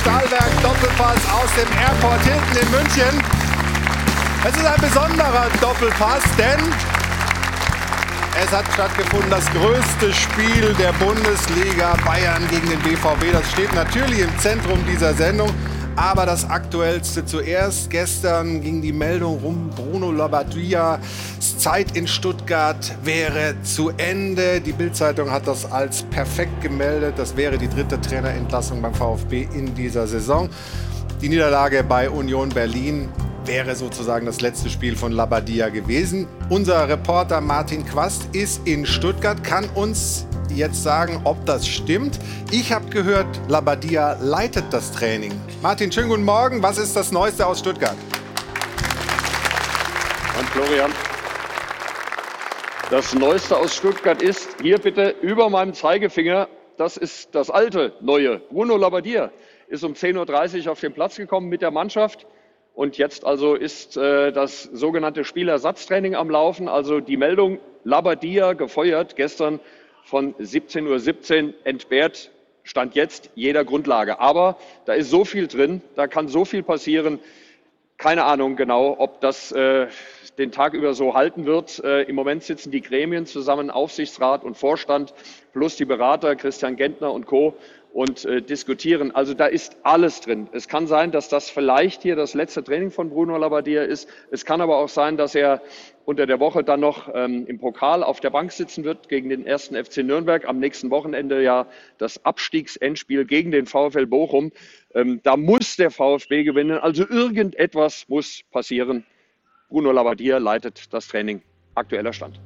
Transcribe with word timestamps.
Stahlwerk 0.00 0.62
Doppelpass 0.62 1.18
aus 1.30 1.50
dem 1.54 1.68
Airport 1.78 2.20
Hilton 2.22 2.62
in 2.62 2.70
München. 2.70 3.22
Es 4.44 4.56
ist 4.56 4.66
ein 4.66 4.80
besonderer 4.80 5.46
Doppelpass, 5.60 6.22
denn 6.36 6.60
es 8.42 8.50
hat 8.50 8.64
stattgefunden 8.72 9.30
das 9.30 9.44
größte 9.52 10.12
Spiel 10.12 10.74
der 10.78 10.92
Bundesliga 10.94 11.94
Bayern 12.04 12.46
gegen 12.48 12.68
den 12.70 12.78
BVB. 12.80 13.32
Das 13.32 13.50
steht 13.52 13.72
natürlich 13.74 14.20
im 14.20 14.38
Zentrum 14.38 14.78
dieser 14.86 15.14
Sendung. 15.14 15.50
Aber 15.96 16.26
das 16.26 16.48
Aktuellste 16.48 17.24
zuerst. 17.24 17.90
Gestern 17.90 18.60
ging 18.60 18.80
die 18.80 18.92
Meldung 18.92 19.38
rum, 19.38 19.70
Bruno 19.74 20.10
Labbadia, 20.10 20.98
Zeit 21.62 21.96
in 21.96 22.06
Stuttgart 22.06 22.92
wäre 23.04 23.54
zu 23.62 23.90
Ende. 23.90 24.60
Die 24.60 24.72
Bildzeitung 24.72 25.30
hat 25.30 25.46
das 25.46 25.70
als 25.70 26.02
perfekt 26.02 26.60
gemeldet. 26.60 27.14
Das 27.16 27.36
wäre 27.36 27.58
die 27.58 27.68
dritte 27.68 28.00
Trainerentlassung 28.00 28.82
beim 28.82 28.94
VfB 28.94 29.48
in 29.54 29.74
dieser 29.74 30.06
Saison. 30.06 30.48
Die 31.20 31.28
Niederlage 31.28 31.84
bei 31.84 32.10
Union 32.10 32.48
Berlin 32.48 33.08
wäre 33.44 33.76
sozusagen 33.76 34.26
das 34.26 34.40
letzte 34.40 34.70
Spiel 34.70 34.96
von 34.96 35.12
Labadia 35.12 35.68
gewesen. 35.68 36.26
Unser 36.48 36.88
Reporter 36.88 37.40
Martin 37.40 37.84
Quast 37.86 38.28
ist 38.32 38.66
in 38.66 38.86
Stuttgart, 38.86 39.44
kann 39.44 39.66
uns 39.74 40.26
jetzt 40.56 40.82
sagen, 40.82 41.20
ob 41.24 41.44
das 41.46 41.66
stimmt. 41.66 42.18
Ich 42.50 42.72
habe 42.72 42.88
gehört, 42.90 43.26
Labadia 43.48 44.16
leitet 44.20 44.64
das 44.70 44.92
Training. 44.92 45.32
Martin, 45.62 45.90
schönen 45.90 46.08
guten 46.08 46.24
Morgen. 46.24 46.62
Was 46.62 46.78
ist 46.78 46.94
das 46.94 47.12
Neueste 47.12 47.46
aus 47.46 47.60
Stuttgart? 47.60 47.96
Und 50.38 50.48
Florian. 50.48 50.92
Das 52.90 53.14
Neueste 53.14 53.56
aus 53.56 53.74
Stuttgart 53.74 54.20
ist, 54.20 54.60
hier 54.60 54.78
bitte 54.78 55.14
über 55.22 55.48
meinem 55.48 55.72
Zeigefinger, 55.72 56.48
das 56.76 56.96
ist 56.96 57.34
das 57.34 57.48
alte, 57.48 57.94
neue. 58.00 58.38
Bruno 58.50 58.76
Labbadia 58.76 59.30
ist 59.68 59.84
um 59.84 59.94
10.30 59.94 60.66
Uhr 60.66 60.72
auf 60.72 60.80
den 60.80 60.92
Platz 60.92 61.16
gekommen 61.16 61.48
mit 61.48 61.62
der 61.62 61.70
Mannschaft. 61.70 62.26
Und 62.74 62.98
jetzt 62.98 63.24
also 63.24 63.54
ist 63.54 63.96
äh, 63.96 64.32
das 64.32 64.64
sogenannte 64.64 65.24
Spielersatztraining 65.24 66.14
am 66.14 66.30
Laufen. 66.30 66.68
Also 66.68 67.00
die 67.00 67.16
Meldung 67.16 67.58
Labadia 67.84 68.54
gefeuert 68.54 69.16
gestern 69.16 69.60
von 70.12 70.34
17.17 70.34 70.88
Uhr 70.88 71.00
17 71.00 71.54
entbehrt 71.64 72.30
Stand 72.64 72.94
jetzt 72.94 73.30
jeder 73.34 73.64
Grundlage. 73.64 74.20
Aber 74.20 74.58
da 74.84 74.92
ist 74.92 75.08
so 75.08 75.24
viel 75.24 75.46
drin, 75.46 75.80
da 75.96 76.06
kann 76.06 76.28
so 76.28 76.44
viel 76.44 76.62
passieren. 76.62 77.18
Keine 77.96 78.24
Ahnung 78.24 78.56
genau, 78.56 78.94
ob 78.98 79.22
das 79.22 79.52
äh, 79.52 79.86
den 80.36 80.52
Tag 80.52 80.74
über 80.74 80.92
so 80.92 81.14
halten 81.14 81.46
wird. 81.46 81.82
Äh, 81.82 82.02
Im 82.02 82.14
Moment 82.14 82.42
sitzen 82.42 82.70
die 82.70 82.82
Gremien 82.82 83.24
zusammen, 83.24 83.70
Aufsichtsrat 83.70 84.44
und 84.44 84.58
Vorstand, 84.58 85.14
plus 85.54 85.76
die 85.76 85.86
Berater 85.86 86.36
Christian 86.36 86.76
Gentner 86.76 87.10
und 87.10 87.24
Co 87.24 87.56
und 87.94 88.26
äh, 88.26 88.42
diskutieren. 88.42 89.14
Also 89.14 89.32
da 89.32 89.46
ist 89.46 89.76
alles 89.82 90.20
drin. 90.20 90.48
Es 90.52 90.68
kann 90.68 90.86
sein, 90.86 91.10
dass 91.10 91.30
das 91.30 91.48
vielleicht 91.48 92.02
hier 92.02 92.16
das 92.16 92.34
letzte 92.34 92.62
Training 92.62 92.90
von 92.90 93.08
Bruno 93.08 93.38
Labbadia 93.38 93.82
ist. 93.82 94.10
Es 94.30 94.44
kann 94.44 94.60
aber 94.60 94.76
auch 94.76 94.90
sein, 94.90 95.16
dass 95.16 95.34
er 95.34 95.62
unter 96.04 96.26
der 96.26 96.40
Woche 96.40 96.64
dann 96.64 96.80
noch 96.80 97.08
ähm, 97.14 97.46
im 97.46 97.58
Pokal 97.58 98.02
auf 98.02 98.20
der 98.20 98.30
Bank 98.30 98.52
sitzen 98.52 98.84
wird 98.84 99.08
gegen 99.08 99.28
den 99.28 99.46
ersten 99.46 99.76
FC 99.76 99.98
Nürnberg. 99.98 100.46
Am 100.46 100.58
nächsten 100.58 100.90
Wochenende 100.90 101.42
ja 101.42 101.66
das 101.98 102.24
Abstiegsendspiel 102.24 103.24
gegen 103.24 103.50
den 103.50 103.66
VfL 103.66 104.06
Bochum. 104.06 104.52
Ähm, 104.94 105.20
da 105.22 105.36
muss 105.36 105.76
der 105.76 105.90
VfB 105.90 106.44
gewinnen. 106.44 106.78
Also 106.78 107.08
irgendetwas 107.08 108.04
muss 108.08 108.42
passieren. 108.50 109.04
Bruno 109.68 109.92
Labbadia 109.92 110.38
leitet 110.38 110.92
das 110.92 111.08
Training. 111.08 111.42
Aktueller 111.74 112.12
Stand. 112.12 112.38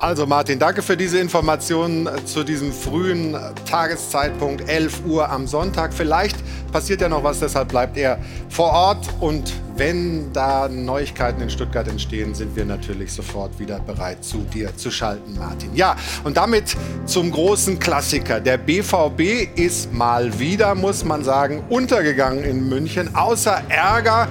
Also 0.00 0.26
Martin, 0.26 0.60
danke 0.60 0.82
für 0.82 0.96
diese 0.96 1.18
Informationen 1.18 2.08
zu 2.24 2.44
diesem 2.44 2.72
frühen 2.72 3.36
Tageszeitpunkt, 3.68 4.68
11 4.68 5.04
Uhr 5.04 5.28
am 5.28 5.48
Sonntag. 5.48 5.92
Vielleicht 5.92 6.36
passiert 6.70 7.00
ja 7.00 7.08
noch 7.08 7.24
was, 7.24 7.40
deshalb 7.40 7.68
bleibt 7.68 7.96
er 7.96 8.20
vor 8.48 8.70
Ort. 8.70 9.08
Und 9.18 9.52
wenn 9.76 10.32
da 10.32 10.68
Neuigkeiten 10.68 11.42
in 11.42 11.50
Stuttgart 11.50 11.88
entstehen, 11.88 12.32
sind 12.32 12.54
wir 12.54 12.64
natürlich 12.64 13.12
sofort 13.12 13.58
wieder 13.58 13.80
bereit, 13.80 14.24
zu 14.24 14.38
dir 14.38 14.76
zu 14.76 14.92
schalten, 14.92 15.36
Martin. 15.36 15.74
Ja, 15.74 15.96
und 16.22 16.36
damit 16.36 16.76
zum 17.06 17.32
großen 17.32 17.80
Klassiker. 17.80 18.38
Der 18.38 18.56
BVB 18.56 19.58
ist 19.58 19.92
mal 19.92 20.38
wieder, 20.38 20.76
muss 20.76 21.04
man 21.04 21.24
sagen, 21.24 21.64
untergegangen 21.70 22.44
in 22.44 22.68
München. 22.68 23.16
Außer 23.16 23.62
Ärger 23.68 24.28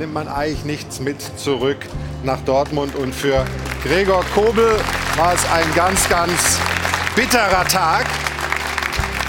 nimmt 0.00 0.14
man 0.14 0.28
eigentlich 0.28 0.64
nichts 0.64 0.98
mit 0.98 1.20
zurück 1.38 1.76
nach 2.24 2.40
Dortmund. 2.40 2.96
Und 2.96 3.14
für 3.14 3.44
Gregor 3.84 4.24
Kobel 4.34 4.78
war 5.16 5.34
es 5.34 5.44
ein 5.52 5.66
ganz, 5.76 6.08
ganz 6.08 6.58
bitterer 7.14 7.66
Tag. 7.66 8.06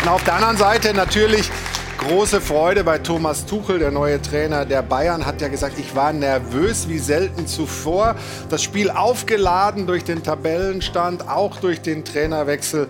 Und 0.02 0.08
auf 0.08 0.24
der 0.24 0.36
anderen 0.36 0.56
Seite 0.56 0.94
natürlich 0.94 1.52
große 1.98 2.40
Freude 2.40 2.86
bei 2.86 3.00
Thomas 3.00 3.46
Tuchel, 3.46 3.80
der 3.80 3.92
neue 3.92 4.22
Trainer 4.22 4.66
der 4.66 4.82
Bayern, 4.82 5.26
hat 5.26 5.42
ja 5.42 5.50
gesagt, 5.50 5.78
ich 5.78 5.94
war 5.94 6.14
nervös 6.14 6.88
wie 6.88 7.00
selten 7.00 7.48
zuvor. 7.48 8.16
Das 8.50 8.64
Spiel 8.64 8.90
aufgeladen 8.90 9.88
durch 9.88 10.06
den 10.06 10.24
Tabellenstand, 10.24 11.28
auch 11.28 11.58
durch 11.58 11.82
den 11.82 12.06
Trainerwechsel. 12.06 12.88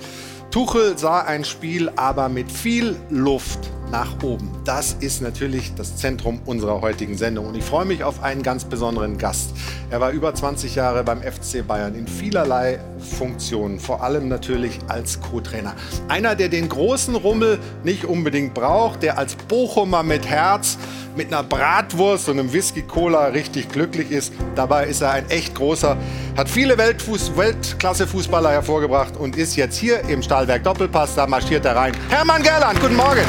Tuchel 0.52 1.00
sah 1.00 1.22
ein 1.22 1.46
Spiel 1.46 1.92
aber 1.96 2.30
mit 2.30 2.52
viel 2.52 2.96
Luft 3.10 3.72
nach 3.92 4.24
oben. 4.24 4.50
Das 4.64 4.96
ist 5.00 5.22
natürlich 5.22 5.76
das 5.76 5.98
Zentrum 5.98 6.40
unserer 6.46 6.82
heutigen 6.82 7.18
Sendung. 7.18 7.48
Und 7.48 7.56
ich 7.56 7.64
freue 7.64 7.86
mich 7.86 8.04
auf 8.04 8.24
einen 8.24 8.42
ganz 8.42 8.64
besonderen 8.64 9.18
Gast. 9.18 9.52
Er 9.90 10.00
war 10.00 10.12
über 10.12 10.34
20 10.34 10.76
Jahre 10.76 11.04
beim 11.04 11.22
FC 11.22 11.68
Bayern 11.68 11.94
in 11.96 12.08
vielerlei 12.08 12.80
Funktionen, 13.18 13.80
vor 13.80 14.02
allem 14.02 14.30
natürlich 14.30 14.80
als 14.88 15.20
Co-Trainer. 15.20 15.76
Einer, 16.08 16.36
der 16.36 16.50
den 16.50 16.70
großen 16.70 17.16
Rummel 17.16 17.60
nicht 17.84 18.06
unbedingt 18.06 18.54
braucht, 18.54 19.04
der 19.04 19.18
als 19.18 19.36
Bochumer 19.36 20.04
mit 20.04 20.28
Herz, 20.28 20.78
mit 21.18 21.28
einer 21.28 21.44
Bratwurst 21.44 22.30
und 22.30 22.40
einem 22.40 22.54
Whisky-Cola 22.54 23.26
richtig 23.28 23.70
glücklich 23.70 24.12
ist. 24.12 24.34
Dabei 24.56 24.86
ist 24.86 25.02
er 25.02 25.12
ein 25.12 25.30
echt 25.30 25.56
großer, 25.56 25.98
hat 26.38 26.50
viele 26.50 26.78
Weltklasse-Fußballer 26.78 28.52
hervorgebracht 28.52 29.18
und 29.18 29.36
ist 29.36 29.58
jetzt 29.58 29.78
hier 29.78 30.02
im 30.08 30.22
Stahlwerk 30.22 30.64
Doppelpass. 30.64 31.16
Da 31.16 31.28
marschiert 31.28 31.66
er 31.66 31.76
rein. 31.76 31.94
Hermann 32.10 32.42
Gerland, 32.44 32.80
guten 32.80 32.96
Morgen. 32.96 33.26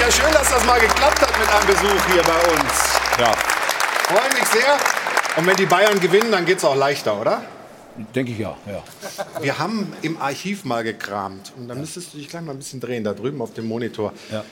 Ja, 0.00 0.12
schön, 0.12 0.32
dass 0.32 0.50
das 0.50 0.64
mal 0.64 0.78
geklappt 0.78 1.20
hat 1.20 1.38
mit 1.38 1.48
einem 1.48 1.66
Besuch 1.66 2.06
hier 2.12 2.22
bei 2.22 2.38
uns. 2.52 2.72
Ja. 3.18 3.32
Freue 4.04 4.32
mich 4.34 4.46
sehr. 4.48 4.78
Und 5.36 5.46
wenn 5.46 5.56
die 5.56 5.66
Bayern 5.66 5.98
gewinnen, 5.98 6.30
dann 6.30 6.46
geht 6.46 6.58
es 6.58 6.64
auch 6.64 6.76
leichter, 6.76 7.20
oder? 7.20 7.42
Denke 8.14 8.32
ich 8.32 8.38
ja, 8.38 8.56
ja. 8.66 8.82
Wir 9.40 9.58
haben 9.58 9.92
im 10.02 10.20
Archiv 10.20 10.64
mal 10.64 10.84
gekramt. 10.84 11.52
Und 11.56 11.68
da 11.68 11.74
müsstest 11.74 12.12
du 12.12 12.18
dich 12.18 12.28
gleich 12.28 12.42
mal 12.42 12.52
ein 12.52 12.58
bisschen 12.58 12.78
drehen, 12.78 13.04
da 13.04 13.14
drüben 13.14 13.40
auf 13.40 13.54
dem 13.54 13.66
Monitor. 13.66 14.12
Ja. 14.30 14.44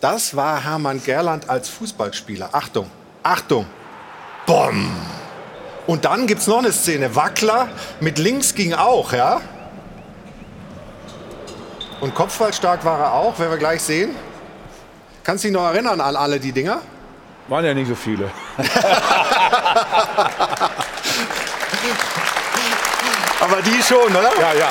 Das 0.00 0.34
war 0.34 0.64
Hermann 0.64 1.02
Gerland 1.02 1.50
als 1.50 1.68
Fußballspieler. 1.68 2.48
Achtung, 2.52 2.90
Achtung. 3.22 3.66
Bom. 4.46 4.90
Und 5.86 6.06
dann 6.06 6.26
gibt 6.26 6.40
es 6.40 6.46
noch 6.46 6.58
eine 6.58 6.72
Szene. 6.72 7.14
Wackler 7.14 7.68
mit 8.00 8.18
links 8.18 8.54
ging 8.54 8.72
auch, 8.72 9.12
ja? 9.12 9.40
Und 12.00 12.14
kopfballstark 12.14 12.82
war 12.84 12.98
er 12.98 13.12
auch, 13.12 13.38
werden 13.38 13.50
wir 13.50 13.58
gleich 13.58 13.82
sehen. 13.82 14.14
Kannst 15.22 15.44
du 15.44 15.48
dich 15.48 15.54
noch 15.54 15.66
erinnern 15.66 16.00
an 16.00 16.16
alle 16.16 16.40
die 16.40 16.52
Dinger? 16.52 16.80
Waren 17.48 17.66
ja 17.66 17.74
nicht 17.74 17.88
so 17.88 17.94
viele. 17.94 18.30
Aber 23.40 23.60
die 23.62 23.82
schon, 23.82 24.10
oder? 24.16 24.30
Ja, 24.40 24.54
ja. 24.54 24.70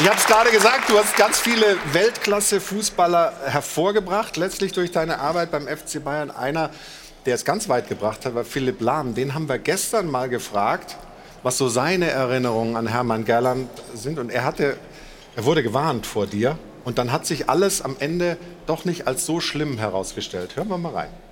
Ich 0.00 0.08
habe 0.08 0.18
es 0.18 0.26
gerade 0.26 0.50
gesagt, 0.50 0.90
du 0.90 0.98
hast 0.98 1.16
ganz 1.16 1.38
viele 1.38 1.76
Weltklasse-Fußballer 1.92 3.32
hervorgebracht, 3.46 4.36
letztlich 4.36 4.72
durch 4.72 4.90
deine 4.90 5.20
Arbeit 5.20 5.52
beim 5.52 5.68
FC 5.68 6.02
Bayern. 6.02 6.32
Einer, 6.32 6.70
der 7.26 7.36
es 7.36 7.44
ganz 7.44 7.68
weit 7.68 7.88
gebracht 7.88 8.26
hat, 8.26 8.34
war 8.34 8.44
Philipp 8.44 8.80
Lahm. 8.80 9.14
Den 9.14 9.34
haben 9.34 9.48
wir 9.48 9.58
gestern 9.58 10.10
mal 10.10 10.28
gefragt, 10.28 10.96
was 11.44 11.58
so 11.58 11.68
seine 11.68 12.10
Erinnerungen 12.10 12.74
an 12.74 12.88
Hermann 12.88 13.24
Gerland 13.24 13.68
sind. 13.94 14.18
Und 14.18 14.30
er, 14.30 14.44
hatte, 14.44 14.76
er 15.36 15.44
wurde 15.44 15.62
gewarnt 15.62 16.06
vor 16.06 16.26
dir. 16.26 16.58
Und 16.84 16.98
dann 16.98 17.12
hat 17.12 17.24
sich 17.24 17.48
alles 17.48 17.80
am 17.80 17.94
Ende 18.00 18.36
doch 18.66 18.84
nicht 18.84 19.06
als 19.06 19.24
so 19.24 19.38
schlimm 19.38 19.78
herausgestellt. 19.78 20.56
Hören 20.56 20.68
wir 20.68 20.78
mal 20.78 20.92
rein 20.92 21.23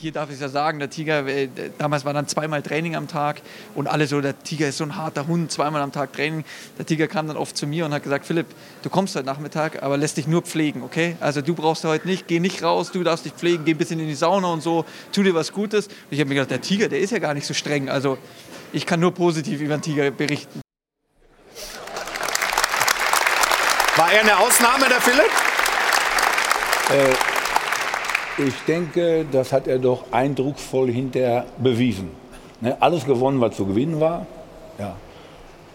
hier 0.00 0.12
darf 0.12 0.28
ich 0.28 0.36
es 0.36 0.40
ja 0.40 0.48
sagen, 0.48 0.78
der 0.78 0.90
Tiger, 0.90 1.26
äh, 1.26 1.48
damals 1.78 2.04
war 2.04 2.12
dann 2.12 2.28
zweimal 2.28 2.62
Training 2.62 2.96
am 2.96 3.08
Tag 3.08 3.40
und 3.74 3.86
alle 3.86 4.06
so, 4.06 4.20
der 4.20 4.38
Tiger 4.42 4.68
ist 4.68 4.78
so 4.78 4.84
ein 4.84 4.96
harter 4.96 5.26
Hund, 5.26 5.50
zweimal 5.50 5.82
am 5.82 5.92
Tag 5.92 6.12
Training. 6.12 6.44
Der 6.78 6.86
Tiger 6.86 7.08
kam 7.08 7.28
dann 7.28 7.36
oft 7.36 7.56
zu 7.56 7.66
mir 7.66 7.86
und 7.86 7.94
hat 7.94 8.02
gesagt, 8.02 8.26
Philipp, 8.26 8.46
du 8.82 8.90
kommst 8.90 9.16
heute 9.16 9.26
Nachmittag, 9.26 9.82
aber 9.82 9.96
lässt 9.96 10.16
dich 10.16 10.26
nur 10.26 10.42
pflegen, 10.42 10.82
okay? 10.82 11.16
Also 11.20 11.40
du 11.40 11.54
brauchst 11.54 11.84
heute 11.84 12.06
nicht, 12.06 12.28
geh 12.28 12.40
nicht 12.40 12.62
raus, 12.62 12.92
du 12.92 13.02
darfst 13.02 13.24
dich 13.24 13.32
pflegen, 13.32 13.64
geh 13.64 13.72
ein 13.72 13.78
bisschen 13.78 14.00
in 14.00 14.08
die 14.08 14.14
Sauna 14.14 14.48
und 14.48 14.62
so, 14.62 14.84
tu 15.12 15.22
dir 15.22 15.34
was 15.34 15.52
Gutes. 15.52 15.86
Und 15.86 15.94
ich 16.10 16.20
habe 16.20 16.28
mir 16.28 16.34
gedacht, 16.34 16.50
der 16.50 16.60
Tiger, 16.60 16.88
der 16.88 17.00
ist 17.00 17.10
ja 17.10 17.18
gar 17.18 17.34
nicht 17.34 17.46
so 17.46 17.54
streng. 17.54 17.88
Also 17.88 18.18
ich 18.72 18.86
kann 18.86 19.00
nur 19.00 19.14
positiv 19.14 19.60
über 19.60 19.76
den 19.76 19.82
Tiger 19.82 20.10
berichten. 20.10 20.60
War 23.96 24.12
er 24.12 24.20
eine 24.20 24.38
Ausnahme, 24.38 24.88
der 24.90 25.00
Philipp? 25.00 25.30
Äh, 26.90 27.35
Ich 28.38 28.54
denke, 28.66 29.24
das 29.30 29.52
hat 29.52 29.66
er 29.66 29.78
doch 29.78 30.12
eindrucksvoll 30.12 30.90
hinterher 30.90 31.46
bewiesen. 31.56 32.10
Ne, 32.60 32.76
alles 32.80 33.06
gewonnen, 33.06 33.40
was 33.40 33.56
zu 33.56 33.66
gewinnen 33.66 33.98
war. 33.98 34.26
Ja. 34.78 34.96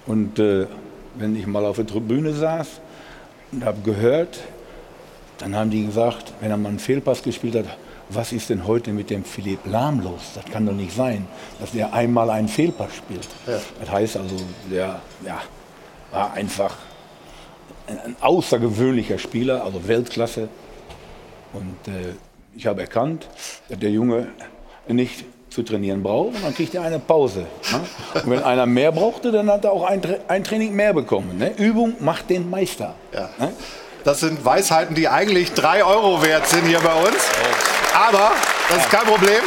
Und 0.05 0.37
äh, 0.37 0.67
wenn 1.15 1.35
ich 1.35 1.47
mal 1.47 1.65
auf 1.65 1.77
der 1.77 1.87
Tribüne 1.87 2.33
saß 2.33 2.81
und 3.51 3.65
habe 3.65 3.81
gehört, 3.81 4.39
dann 5.39 5.55
haben 5.55 5.71
die 5.71 5.85
gesagt, 5.85 6.33
wenn 6.39 6.51
er 6.51 6.57
mal 6.57 6.69
einen 6.69 6.79
Fehlpass 6.79 7.23
gespielt 7.23 7.55
hat, 7.55 7.65
was 8.09 8.31
ist 8.31 8.49
denn 8.49 8.67
heute 8.67 8.91
mit 8.91 9.09
dem 9.09 9.23
Philipp 9.23 9.59
Lahm 9.65 10.01
los? 10.01 10.31
Das 10.35 10.45
kann 10.45 10.65
doch 10.65 10.73
nicht 10.73 10.95
sein, 10.95 11.27
dass 11.59 11.71
der 11.71 11.93
einmal 11.93 12.29
einen 12.29 12.47
Fehlpass 12.47 12.93
spielt. 12.95 13.27
Ja. 13.47 13.59
Das 13.79 13.89
heißt 13.89 14.17
also, 14.17 14.35
der 14.69 15.01
ja, 15.25 15.41
war 16.11 16.33
einfach 16.33 16.75
ein, 17.87 17.99
ein 17.99 18.15
außergewöhnlicher 18.21 19.17
Spieler, 19.17 19.63
also 19.63 19.87
Weltklasse. 19.87 20.49
Und 21.53 21.87
äh, 21.87 22.13
ich 22.55 22.65
habe 22.67 22.81
erkannt, 22.81 23.27
dass 23.69 23.79
der 23.79 23.91
Junge 23.91 24.27
nicht 24.87 25.25
zu 25.49 25.63
trainieren 25.63 26.01
braucht 26.01 26.35
und 26.35 26.45
dann 26.45 26.55
kriegt 26.55 26.73
er 26.73 26.83
eine 26.83 26.99
Pause. 26.99 27.45
Ne? 27.71 27.81
Und 28.23 28.29
wenn 28.31 28.43
einer 28.43 28.65
mehr 28.65 28.91
brauchte, 28.91 29.31
dann 29.31 29.51
hat 29.51 29.65
er 29.65 29.73
auch 29.73 29.83
ein, 29.83 30.01
ein 30.27 30.43
Training 30.43 30.73
mehr 30.73 30.93
bekommen. 30.93 31.37
Ne? 31.37 31.51
Übung 31.57 31.95
macht 31.99 32.29
den 32.29 32.49
Meister. 32.49 32.95
Ja. 33.13 33.29
Ne? 33.37 33.51
Das 34.03 34.21
sind 34.21 34.43
Weisheiten, 34.43 34.95
die 34.95 35.07
eigentlich 35.09 35.53
drei 35.53 35.83
Euro 35.83 36.23
wert 36.23 36.47
sind 36.47 36.65
hier 36.65 36.79
bei 36.79 36.93
uns. 36.93 37.17
Aber 37.93 38.31
das 38.69 38.79
ist 38.79 38.89
kein 38.89 39.05
Problem. 39.05 39.43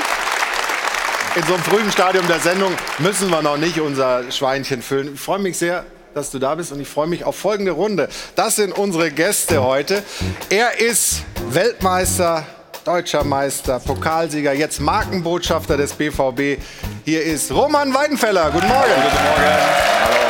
In 1.34 1.42
so 1.42 1.54
einem 1.54 1.62
frühen 1.64 1.90
Stadium 1.90 2.26
der 2.28 2.38
Sendung 2.38 2.72
müssen 2.98 3.30
wir 3.30 3.42
noch 3.42 3.56
nicht 3.56 3.80
unser 3.80 4.30
Schweinchen 4.30 4.82
füllen. 4.82 5.14
Ich 5.14 5.20
freue 5.20 5.40
mich 5.40 5.58
sehr, 5.58 5.84
dass 6.14 6.30
du 6.30 6.38
da 6.38 6.54
bist 6.54 6.70
und 6.70 6.80
ich 6.80 6.86
freue 6.86 7.08
mich 7.08 7.24
auf 7.24 7.34
folgende 7.34 7.72
Runde. 7.72 8.08
Das 8.36 8.54
sind 8.56 8.76
unsere 8.76 9.10
Gäste 9.10 9.64
heute. 9.64 10.04
Er 10.50 10.80
ist 10.80 11.22
Weltmeister 11.50 12.46
deutscher 12.84 13.24
Meister, 13.24 13.80
Pokalsieger, 13.80 14.52
jetzt 14.52 14.80
Markenbotschafter 14.80 15.76
des 15.76 15.92
BVB. 15.94 16.60
Hier 17.04 17.22
ist 17.22 17.50
Roman 17.50 17.92
Weidenfeller. 17.94 18.50
Guten 18.50 18.68
Morgen. 18.68 18.82
Guten 18.94 19.24
Morgen. 19.24 19.42
Hallo. 20.04 20.24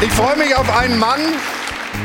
Ich 0.00 0.12
freue 0.12 0.36
mich 0.36 0.54
auf 0.54 0.76
einen 0.76 0.98
Mann, 0.98 1.20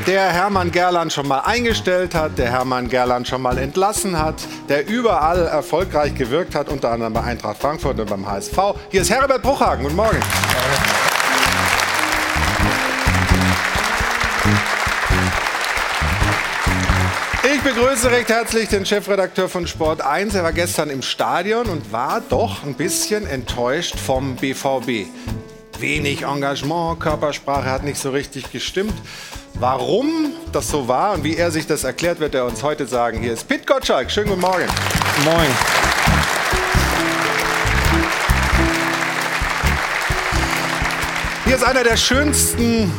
der 0.08 0.32
Hermann 0.32 0.72
Gerland 0.72 1.12
schon 1.12 1.28
mal 1.28 1.40
eingestellt 1.40 2.16
hat, 2.16 2.38
der 2.38 2.50
Hermann 2.50 2.88
Gerland 2.88 3.28
schon 3.28 3.42
mal 3.42 3.58
entlassen 3.58 4.18
hat, 4.18 4.36
der 4.70 4.88
überall 4.88 5.48
erfolgreich 5.48 6.16
gewirkt 6.16 6.56
hat, 6.56 6.70
unter 6.70 6.92
anderem 6.92 7.14
bei 7.14 7.24
Eintracht 7.24 7.58
Frankfurt 7.58 8.00
und 8.00 8.10
beim 8.10 8.26
HSV. 8.26 8.58
Hier 8.90 9.02
ist 9.02 9.10
Herbert 9.12 9.42
Bruchhagen. 9.42 9.84
Guten 9.84 9.98
Morgen. 9.98 10.20
Ich 17.62 17.76
begrüße 17.76 18.10
recht 18.10 18.30
herzlich 18.30 18.70
den 18.70 18.86
Chefredakteur 18.86 19.50
von 19.50 19.68
Sport 19.68 20.00
1. 20.00 20.34
Er 20.34 20.44
war 20.44 20.54
gestern 20.54 20.90
im 20.90 21.02
Stadion 21.02 21.68
und 21.68 21.92
war 21.92 22.22
doch 22.22 22.64
ein 22.64 22.74
bisschen 22.74 23.28
enttäuscht 23.28 24.00
vom 24.00 24.38
BVB. 24.38 25.08
Wenig 25.78 26.22
Engagement, 26.22 27.02
Körpersprache 27.02 27.70
hat 27.70 27.84
nicht 27.84 28.00
so 28.00 28.12
richtig 28.12 28.54
gestimmt. 28.54 28.94
Warum 29.56 30.32
das 30.54 30.70
so 30.70 30.88
war 30.88 31.12
und 31.12 31.26
wie 31.26 31.36
er 31.36 31.52
sich 31.52 31.68
das 31.68 31.84
erklärt, 31.84 32.22
wird 32.22 32.34
er 32.34 32.46
uns 32.46 32.64
heute 32.64 32.88
sagen. 32.88 33.20
Hier 33.20 33.34
ist 33.34 33.46
Pit 33.46 33.68
Gottschalk. 33.68 34.10
Schönen 34.10 34.30
guten 34.30 34.42
Morgen. 34.42 34.66
Moin. 35.26 35.50
Hier 41.44 41.56
ist 41.58 41.64
einer 41.66 41.84
der 41.84 41.98
schönsten, 41.98 42.90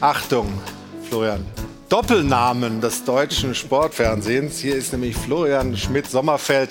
Achtung, 0.00 0.52
Florian, 1.08 1.46
Doppelnamen 1.90 2.80
des 2.80 3.04
deutschen 3.04 3.52
Sportfernsehens. 3.52 4.60
Hier 4.60 4.76
ist 4.76 4.92
nämlich 4.92 5.16
Florian 5.16 5.76
Schmidt-Sommerfeld, 5.76 6.70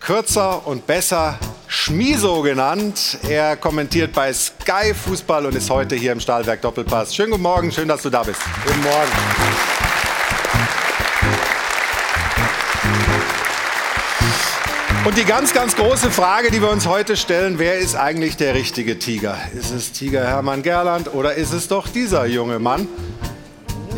kürzer 0.00 0.66
und 0.66 0.84
besser 0.84 1.38
Schmiso 1.68 2.42
genannt. 2.42 3.18
Er 3.28 3.56
kommentiert 3.56 4.12
bei 4.14 4.32
Sky 4.32 4.94
Fußball 4.94 5.46
und 5.46 5.54
ist 5.54 5.70
heute 5.70 5.94
hier 5.94 6.10
im 6.10 6.18
Stahlwerk 6.18 6.60
Doppelpass. 6.60 7.14
Schönen 7.14 7.30
guten 7.30 7.44
Morgen, 7.44 7.70
schön, 7.70 7.86
dass 7.86 8.02
du 8.02 8.10
da 8.10 8.24
bist. 8.24 8.40
Guten 8.66 8.82
Morgen. 8.82 9.12
Und 15.04 15.16
die 15.16 15.24
ganz, 15.24 15.54
ganz 15.54 15.76
große 15.76 16.10
Frage, 16.10 16.50
die 16.50 16.60
wir 16.60 16.70
uns 16.70 16.88
heute 16.88 17.16
stellen, 17.16 17.60
wer 17.60 17.78
ist 17.78 17.94
eigentlich 17.94 18.36
der 18.36 18.54
richtige 18.54 18.98
Tiger? 18.98 19.38
Ist 19.56 19.70
es 19.70 19.92
Tiger 19.92 20.26
Hermann 20.26 20.64
Gerland 20.64 21.14
oder 21.14 21.34
ist 21.34 21.52
es 21.52 21.68
doch 21.68 21.86
dieser 21.86 22.26
junge 22.26 22.58
Mann? 22.58 22.88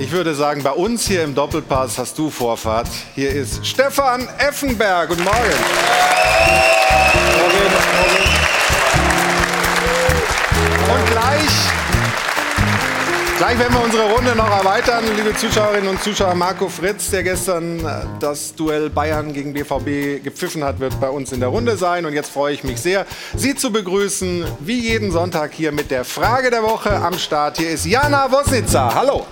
Ich 0.00 0.12
würde 0.12 0.34
sagen, 0.34 0.62
bei 0.62 0.70
uns 0.70 1.06
hier 1.06 1.22
im 1.22 1.34
Doppelpass 1.34 1.98
hast 1.98 2.16
du 2.16 2.30
Vorfahrt. 2.30 2.88
Hier 3.14 3.30
ist 3.30 3.66
Stefan 3.66 4.26
Effenberg. 4.38 5.10
Guten 5.10 5.24
Morgen. 5.24 5.36
Und 10.88 11.10
gleich, 11.10 11.50
gleich 13.36 13.58
werden 13.58 13.74
wir 13.74 13.84
unsere 13.84 14.10
Runde 14.10 14.34
noch 14.34 14.48
erweitern. 14.48 15.04
Liebe 15.16 15.36
Zuschauerinnen 15.36 15.90
und 15.90 16.02
Zuschauer, 16.02 16.34
Marco 16.34 16.70
Fritz, 16.70 17.10
der 17.10 17.22
gestern 17.22 17.80
äh, 17.80 18.06
das 18.20 18.54
Duell 18.54 18.88
Bayern 18.88 19.34
gegen 19.34 19.52
BVB 19.52 20.24
gepfiffen 20.24 20.64
hat, 20.64 20.80
wird 20.80 20.98
bei 20.98 21.10
uns 21.10 21.30
in 21.30 21.40
der 21.40 21.50
Runde 21.50 21.76
sein. 21.76 22.06
Und 22.06 22.14
jetzt 22.14 22.30
freue 22.30 22.54
ich 22.54 22.64
mich 22.64 22.80
sehr, 22.80 23.04
Sie 23.36 23.54
zu 23.54 23.70
begrüßen, 23.70 24.46
wie 24.60 24.80
jeden 24.80 25.12
Sonntag 25.12 25.52
hier 25.52 25.72
mit 25.72 25.90
der 25.90 26.06
Frage 26.06 26.50
der 26.50 26.62
Woche 26.62 26.90
am 26.90 27.18
Start. 27.18 27.58
Hier 27.58 27.68
ist 27.68 27.84
Jana 27.84 28.32
Wosnitzer. 28.32 28.94
Hallo. 28.94 29.26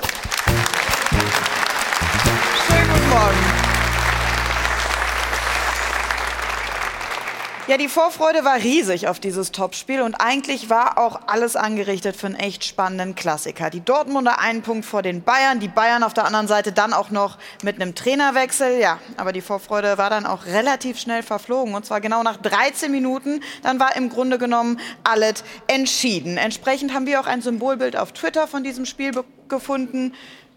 Ja, 7.69 7.77
die 7.77 7.89
Vorfreude 7.89 8.47
war 8.47 8.57
riesig 8.57 9.09
auf 9.09 9.21
dieses 9.21 9.53
Topspiel 9.53 10.01
und 10.01 10.15
eigentlich 10.15 10.71
war 10.71 10.97
auch 10.97 11.21
alles 11.27 11.55
angerichtet 11.55 12.17
für 12.17 12.25
einen 12.25 12.35
echt 12.35 12.65
spannenden 12.65 13.15
Klassiker. 13.15 13.69
Die 13.69 13.85
Dortmunder 13.85 14.39
einen 14.39 14.63
Punkt 14.63 14.87
vor 14.87 15.03
den 15.03 15.23
Bayern, 15.23 15.61
die 15.61 15.69
Bayern 15.69 16.03
auf 16.03 16.15
der 16.15 16.25
anderen 16.25 16.49
Seite 16.49 16.73
dann 16.73 16.95
auch 16.95 17.11
noch 17.11 17.37
mit 17.63 17.77
einem 17.77 17.95
Trainerwechsel. 17.95 18.81
Ja, 18.81 18.99
aber 19.19 19.35
die 19.35 19.43
Vorfreude 19.43 19.99
war 19.99 20.09
dann 20.09 20.25
auch 20.25 20.47
relativ 20.47 20.99
schnell 20.99 21.23
verflogen 21.23 21.75
und 21.75 21.85
zwar 21.85 22.01
genau 22.01 22.23
nach 22.23 22.39
13 22.39 22.91
Minuten. 22.91 23.43
Dann 23.63 23.79
war 23.79 23.97
im 23.97 24.09
Grunde 24.09 24.39
genommen 24.39 24.81
alles 25.05 25.45
entschieden. 25.67 26.39
Entsprechend 26.39 26.95
haben 26.95 27.05
wir 27.05 27.21
auch 27.21 27.27
ein 27.27 27.43
Symbolbild 27.43 27.99
auf 27.99 28.13
Twitter 28.13 28.49
von 28.49 28.65
diesem 28.65 28.87
Spiel 28.87 29.13
gefunden. 29.51 30.15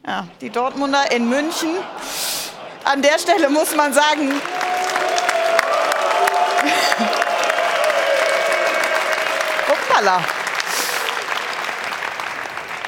Ja, 0.08 0.30
die 0.39 0.50
Dortmunder 0.50 1.12
in 1.12 1.27
München. 1.27 1.72
An 2.86 3.01
der 3.01 3.20
Stelle 3.20 3.50
muss 3.50 3.75
man 3.75 3.91
sagen, 3.91 4.32
Hoppala 10.01 10.41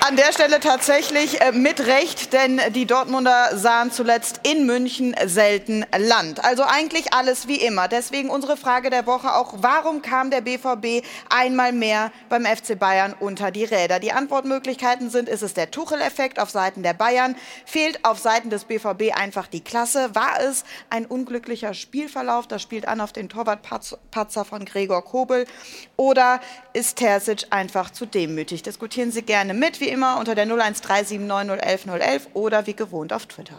an 0.05 0.17
der 0.17 0.33
Stelle 0.33 0.59
tatsächlich 0.59 1.39
äh, 1.39 1.53
mit 1.53 1.87
Recht, 1.87 2.33
denn 2.33 2.59
die 2.75 2.85
Dortmunder 2.85 3.55
sahen 3.55 3.89
zuletzt 3.89 4.41
in 4.43 4.65
München 4.65 5.15
selten 5.25 5.85
Land. 5.97 6.43
Also 6.43 6.63
eigentlich 6.63 7.13
alles 7.13 7.47
wie 7.47 7.55
immer. 7.55 7.87
Deswegen 7.87 8.29
unsere 8.29 8.57
Frage 8.57 8.89
der 8.89 9.07
Woche 9.07 9.33
auch, 9.33 9.53
warum 9.59 10.01
kam 10.01 10.29
der 10.29 10.41
BVB 10.41 11.05
einmal 11.29 11.71
mehr 11.71 12.11
beim 12.27 12.45
FC 12.45 12.77
Bayern 12.77 13.15
unter 13.17 13.49
die 13.49 13.63
Räder? 13.63 13.99
Die 13.99 14.11
Antwortmöglichkeiten 14.11 15.09
sind, 15.09 15.29
ist 15.29 15.41
es 15.41 15.53
der 15.53 15.71
Tuchel-Effekt 15.71 16.37
auf 16.37 16.49
Seiten 16.49 16.83
der 16.83 16.93
Bayern? 16.93 17.37
Fehlt 17.65 18.03
auf 18.03 18.19
Seiten 18.19 18.49
des 18.49 18.65
BVB 18.65 19.15
einfach 19.15 19.47
die 19.47 19.63
Klasse? 19.63 20.13
War 20.13 20.41
es 20.41 20.65
ein 20.89 21.05
unglücklicher 21.05 21.73
Spielverlauf? 21.73 22.45
Das 22.45 22.61
spielt 22.61 22.89
an 22.89 22.99
auf 22.99 23.13
den 23.13 23.29
Torwartpatzer 23.29 24.43
von 24.43 24.65
Gregor 24.65 25.05
Kobel. 25.05 25.47
Oder 25.95 26.41
ist 26.73 26.97
Terzic 26.97 27.45
einfach 27.51 27.91
zu 27.91 28.05
demütig? 28.05 28.63
Diskutieren 28.63 29.11
Sie 29.11 29.21
gerne 29.21 29.53
mit. 29.53 29.79
Wie 29.79 29.89
immer 29.89 30.17
unter 30.19 30.35
der 30.35 30.47
01379011011 30.47 32.21
oder 32.33 32.65
wie 32.67 32.75
gewohnt 32.75 33.13
auf 33.13 33.27
Twitter. 33.27 33.55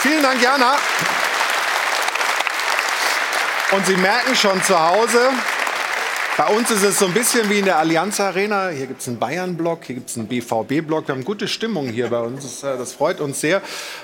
Vielen 0.00 0.22
Dank, 0.22 0.42
Jana. 0.42 0.76
Und 3.72 3.86
Sie 3.86 3.96
merken 3.96 4.36
schon 4.36 4.62
zu 4.62 4.78
Hause, 4.78 5.30
bei 6.36 6.48
uns 6.48 6.70
ist 6.70 6.82
es 6.82 6.98
so 6.98 7.06
ein 7.06 7.14
bisschen 7.14 7.48
wie 7.48 7.60
in 7.60 7.64
der 7.64 7.78
Allianz 7.78 8.20
Arena. 8.20 8.68
Hier 8.68 8.86
gibt 8.86 9.00
es 9.00 9.08
einen 9.08 9.18
Bayern-Block, 9.18 9.84
hier 9.84 9.94
gibt 9.94 10.10
es 10.10 10.18
einen 10.18 10.28
BVB-Block. 10.28 11.08
Wir 11.08 11.14
haben 11.14 11.24
gute 11.24 11.48
Stimmung 11.48 11.88
hier 11.88 12.08
bei 12.08 12.20
uns. 12.20 12.60
Das, 12.60 12.60
das, 12.60 12.92
freut 12.92 13.20
uns 13.20 13.40
sehr. 13.40 13.62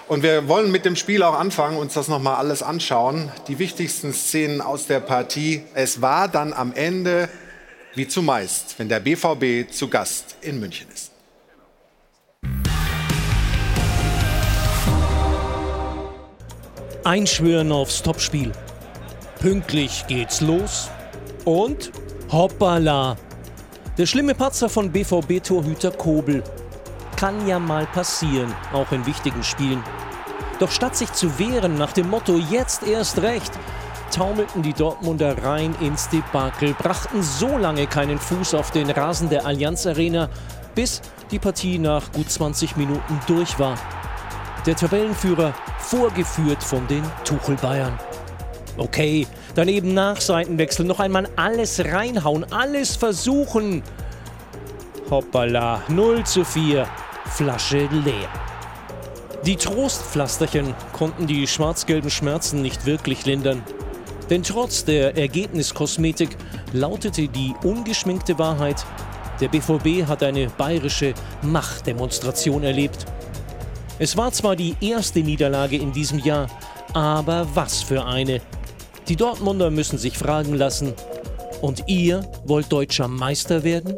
Und 0.09 0.23
wir 0.23 0.49
wollen 0.49 0.73
mit 0.73 0.87
dem 0.87 0.97
Spiel 0.97 1.23
auch 1.23 1.39
anfangen, 1.39 1.77
uns 1.77 1.93
das 1.93 2.09
nochmal 2.09 2.37
alles 2.37 2.63
anschauen. 2.63 3.31
Die 3.49 3.59
wichtigsten 3.59 4.15
Szenen 4.15 4.63
aus 4.63 4.87
der 4.87 5.01
Partie. 5.01 5.65
Es 5.75 6.01
war 6.01 6.27
dann 6.27 6.55
am 6.55 6.73
Ende 6.73 7.29
wie 7.95 8.09
zumeist, 8.09 8.77
wenn 8.79 8.89
der 8.89 9.01
BVB 9.01 9.71
zu 9.71 9.89
Gast 9.89 10.37
in 10.41 10.59
München 10.59 10.87
ist. 10.93 11.11
Einschwören 17.05 17.73
aufs 17.73 18.03
Topspiel. 18.03 18.53
Pünktlich 19.41 20.07
geht's 20.07 20.41
los 20.41 20.89
und 21.45 21.91
hoppala. 22.33 23.15
Der 23.99 24.07
schlimme 24.07 24.35
Patzer 24.35 24.71
von 24.71 24.91
BVB-Torhüter 24.91 25.91
Kobel. 25.91 26.43
kann 27.17 27.47
ja 27.47 27.59
mal 27.59 27.87
passieren, 27.87 28.53
auch 28.73 28.91
in 28.91 29.05
wichtigen 29.05 29.45
Spielen. 29.45 29.85
Doch 30.59 30.71
statt 30.71 30.97
sich 30.97 31.13
zu 31.13 31.39
wehren 31.39 31.77
nach 31.77 31.93
dem 31.93 32.09
Motto 32.09 32.39
jetzt 32.39 32.85
erst 32.85 33.21
recht, 33.21 33.53
taumelten 34.11 34.63
die 34.63 34.73
Dortmunder 34.73 35.45
rein 35.45 35.75
ins 35.81 36.09
Debakel, 36.09 36.73
brachten 36.73 37.23
so 37.23 37.59
lange 37.59 37.87
keinen 37.87 38.19
Fuß 38.19 38.55
auf 38.55 38.71
den 38.71 38.91
Rasen 38.91 39.29
der 39.29 39.45
Allianz 39.45 39.87
Arena, 39.87 40.31
bis 40.75 41.03
die 41.31 41.39
Partie 41.39 41.79
nach 41.79 42.11
gut 42.13 42.31
20 42.31 42.77
Minuten 42.79 43.21
durch 43.27 43.59
war. 43.59 43.77
Der 44.65 44.75
Tabellenführer 44.75 45.53
vorgeführt 45.79 46.63
von 46.63 46.87
den 46.89 47.05
Tuchel 47.25 47.57
Bayern. 47.57 47.99
Okay, 48.77 49.27
daneben 49.55 49.93
nach 49.93 50.21
Seitenwechsel 50.21 50.87
noch 50.87 51.01
einmal 51.01 51.29
alles 51.37 51.85
reinhauen, 51.85 52.51
alles 52.53 52.97
versuchen. 52.97 53.83
Hoppala, 55.11 55.83
0 55.89 56.25
zu 56.25 56.45
4, 56.45 56.87
Flasche 57.27 57.89
leer. 58.05 58.29
Die 59.45 59.57
Trostpflasterchen 59.57 60.75
konnten 60.93 61.27
die 61.27 61.47
schwarz-gelben 61.47 62.11
Schmerzen 62.11 62.63
nicht 62.63 62.87
wirklich 62.87 63.27
lindern. 63.27 63.63
Denn 64.31 64.43
trotz 64.43 64.85
der 64.85 65.17
Ergebniskosmetik 65.19 66.37
lautete 66.73 67.29
die 67.29 67.53
ungeschminkte 67.65 68.39
Wahrheit, 68.39 68.87
der 69.41 69.49
BVB 69.49 70.07
hat 70.07 70.23
eine 70.23 70.47
bayerische 70.47 71.13
Machtdemonstration 71.43 72.63
erlebt. 72.63 73.05
Es 73.99 74.17
war 74.17 74.33
zwar 74.33 74.57
die 74.57 74.77
erste 74.81 75.21
Niederlage 75.21 75.77
in 75.77 75.93
diesem 75.93 76.21
Jahr, 76.21 76.47
aber 76.95 77.47
was 77.55 77.83
für 77.83 78.05
eine. 78.05 78.41
Die 79.09 79.17
Dortmunder 79.17 79.71
müssen 79.71 79.99
sich 79.99 80.17
fragen 80.17 80.55
lassen, 80.55 80.95
und 81.63 81.85
ihr 81.87 82.29
wollt 82.45 82.71
deutscher 82.73 83.09
Meister 83.09 83.63
werden? 83.63 83.97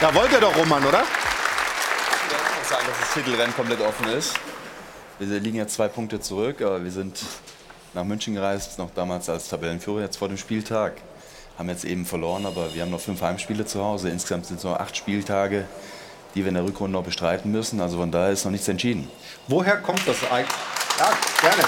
Ja, 0.00 0.14
wollt 0.14 0.32
ihr 0.32 0.40
doch, 0.40 0.56
Roman, 0.56 0.84
oder? 0.84 1.02
Ich 1.02 2.58
muss 2.58 2.68
sagen, 2.68 2.86
dass 2.88 2.98
das 3.00 3.14
Titelrennen 3.14 3.54
komplett 3.54 3.80
offen 3.80 4.08
ist. 4.08 4.34
Wir 5.18 5.38
liegen 5.38 5.58
jetzt 5.58 5.74
zwei 5.74 5.88
Punkte 5.88 6.20
zurück, 6.20 6.60
aber 6.62 6.82
wir 6.82 6.90
sind 6.90 7.20
nach 7.94 8.02
München 8.02 8.34
gereist, 8.34 8.78
noch 8.78 8.90
damals 8.94 9.28
als 9.28 9.48
Tabellenführer, 9.48 10.00
jetzt 10.00 10.16
vor 10.16 10.28
dem 10.28 10.38
Spieltag. 10.38 10.94
Haben 11.58 11.68
jetzt 11.68 11.84
eben 11.84 12.06
verloren, 12.06 12.46
aber 12.46 12.74
wir 12.74 12.82
haben 12.82 12.90
noch 12.90 13.00
fünf 13.00 13.20
Heimspiele 13.20 13.66
zu 13.66 13.84
Hause. 13.84 14.08
Insgesamt 14.08 14.46
sind 14.46 14.56
es 14.56 14.64
noch 14.64 14.80
acht 14.80 14.96
Spieltage, 14.96 15.66
die 16.34 16.40
wir 16.40 16.48
in 16.48 16.54
der 16.54 16.64
Rückrunde 16.64 16.96
noch 16.96 17.04
bestreiten 17.04 17.52
müssen. 17.52 17.80
Also 17.80 17.98
von 17.98 18.10
daher 18.10 18.30
ist 18.30 18.44
noch 18.44 18.50
nichts 18.50 18.68
entschieden. 18.68 19.08
Woher 19.48 19.76
kommt 19.76 20.06
das 20.06 20.16
eigentlich? 20.30 20.56
Ja, 20.98 21.12
gerne. 21.40 21.62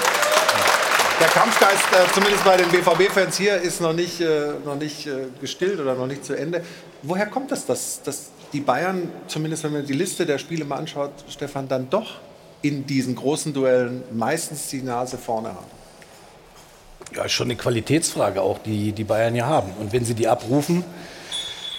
Der 1.19 1.27
Kampfgeist, 1.27 1.85
äh, 1.93 2.13
zumindest 2.13 2.43
bei 2.43 2.57
den 2.57 2.69
BVB-Fans 2.69 3.37
hier, 3.37 3.55
ist 3.55 3.79
noch 3.79 3.93
nicht, 3.93 4.19
äh, 4.19 4.53
noch 4.65 4.75
nicht 4.75 5.07
äh, 5.07 5.27
gestillt 5.39 5.79
oder 5.79 5.95
noch 5.95 6.07
nicht 6.07 6.25
zu 6.25 6.33
Ende. 6.33 6.61
Woher 7.03 7.25
kommt 7.25 7.51
das, 7.51 7.65
dass, 7.65 8.01
dass 8.03 8.31
die 8.51 8.59
Bayern, 8.59 9.09
zumindest 9.27 9.63
wenn 9.63 9.73
man 9.73 9.85
die 9.85 9.93
Liste 9.93 10.25
der 10.25 10.37
Spiele 10.37 10.65
mal 10.65 10.77
anschaut, 10.77 11.11
Stefan, 11.29 11.67
dann 11.67 11.89
doch 11.89 12.15
in 12.61 12.85
diesen 12.85 13.15
großen 13.15 13.53
Duellen 13.53 14.03
meistens 14.11 14.67
die 14.67 14.81
Nase 14.81 15.17
vorne 15.17 15.49
haben? 15.49 15.67
Ja, 17.15 17.23
ist 17.23 17.31
schon 17.31 17.47
eine 17.47 17.55
Qualitätsfrage 17.55 18.41
auch, 18.41 18.59
die 18.59 18.91
die 18.91 19.03
Bayern 19.03 19.35
ja 19.35 19.45
haben. 19.45 19.71
Und 19.79 19.93
wenn 19.93 20.03
sie 20.03 20.15
die 20.15 20.27
abrufen, 20.27 20.83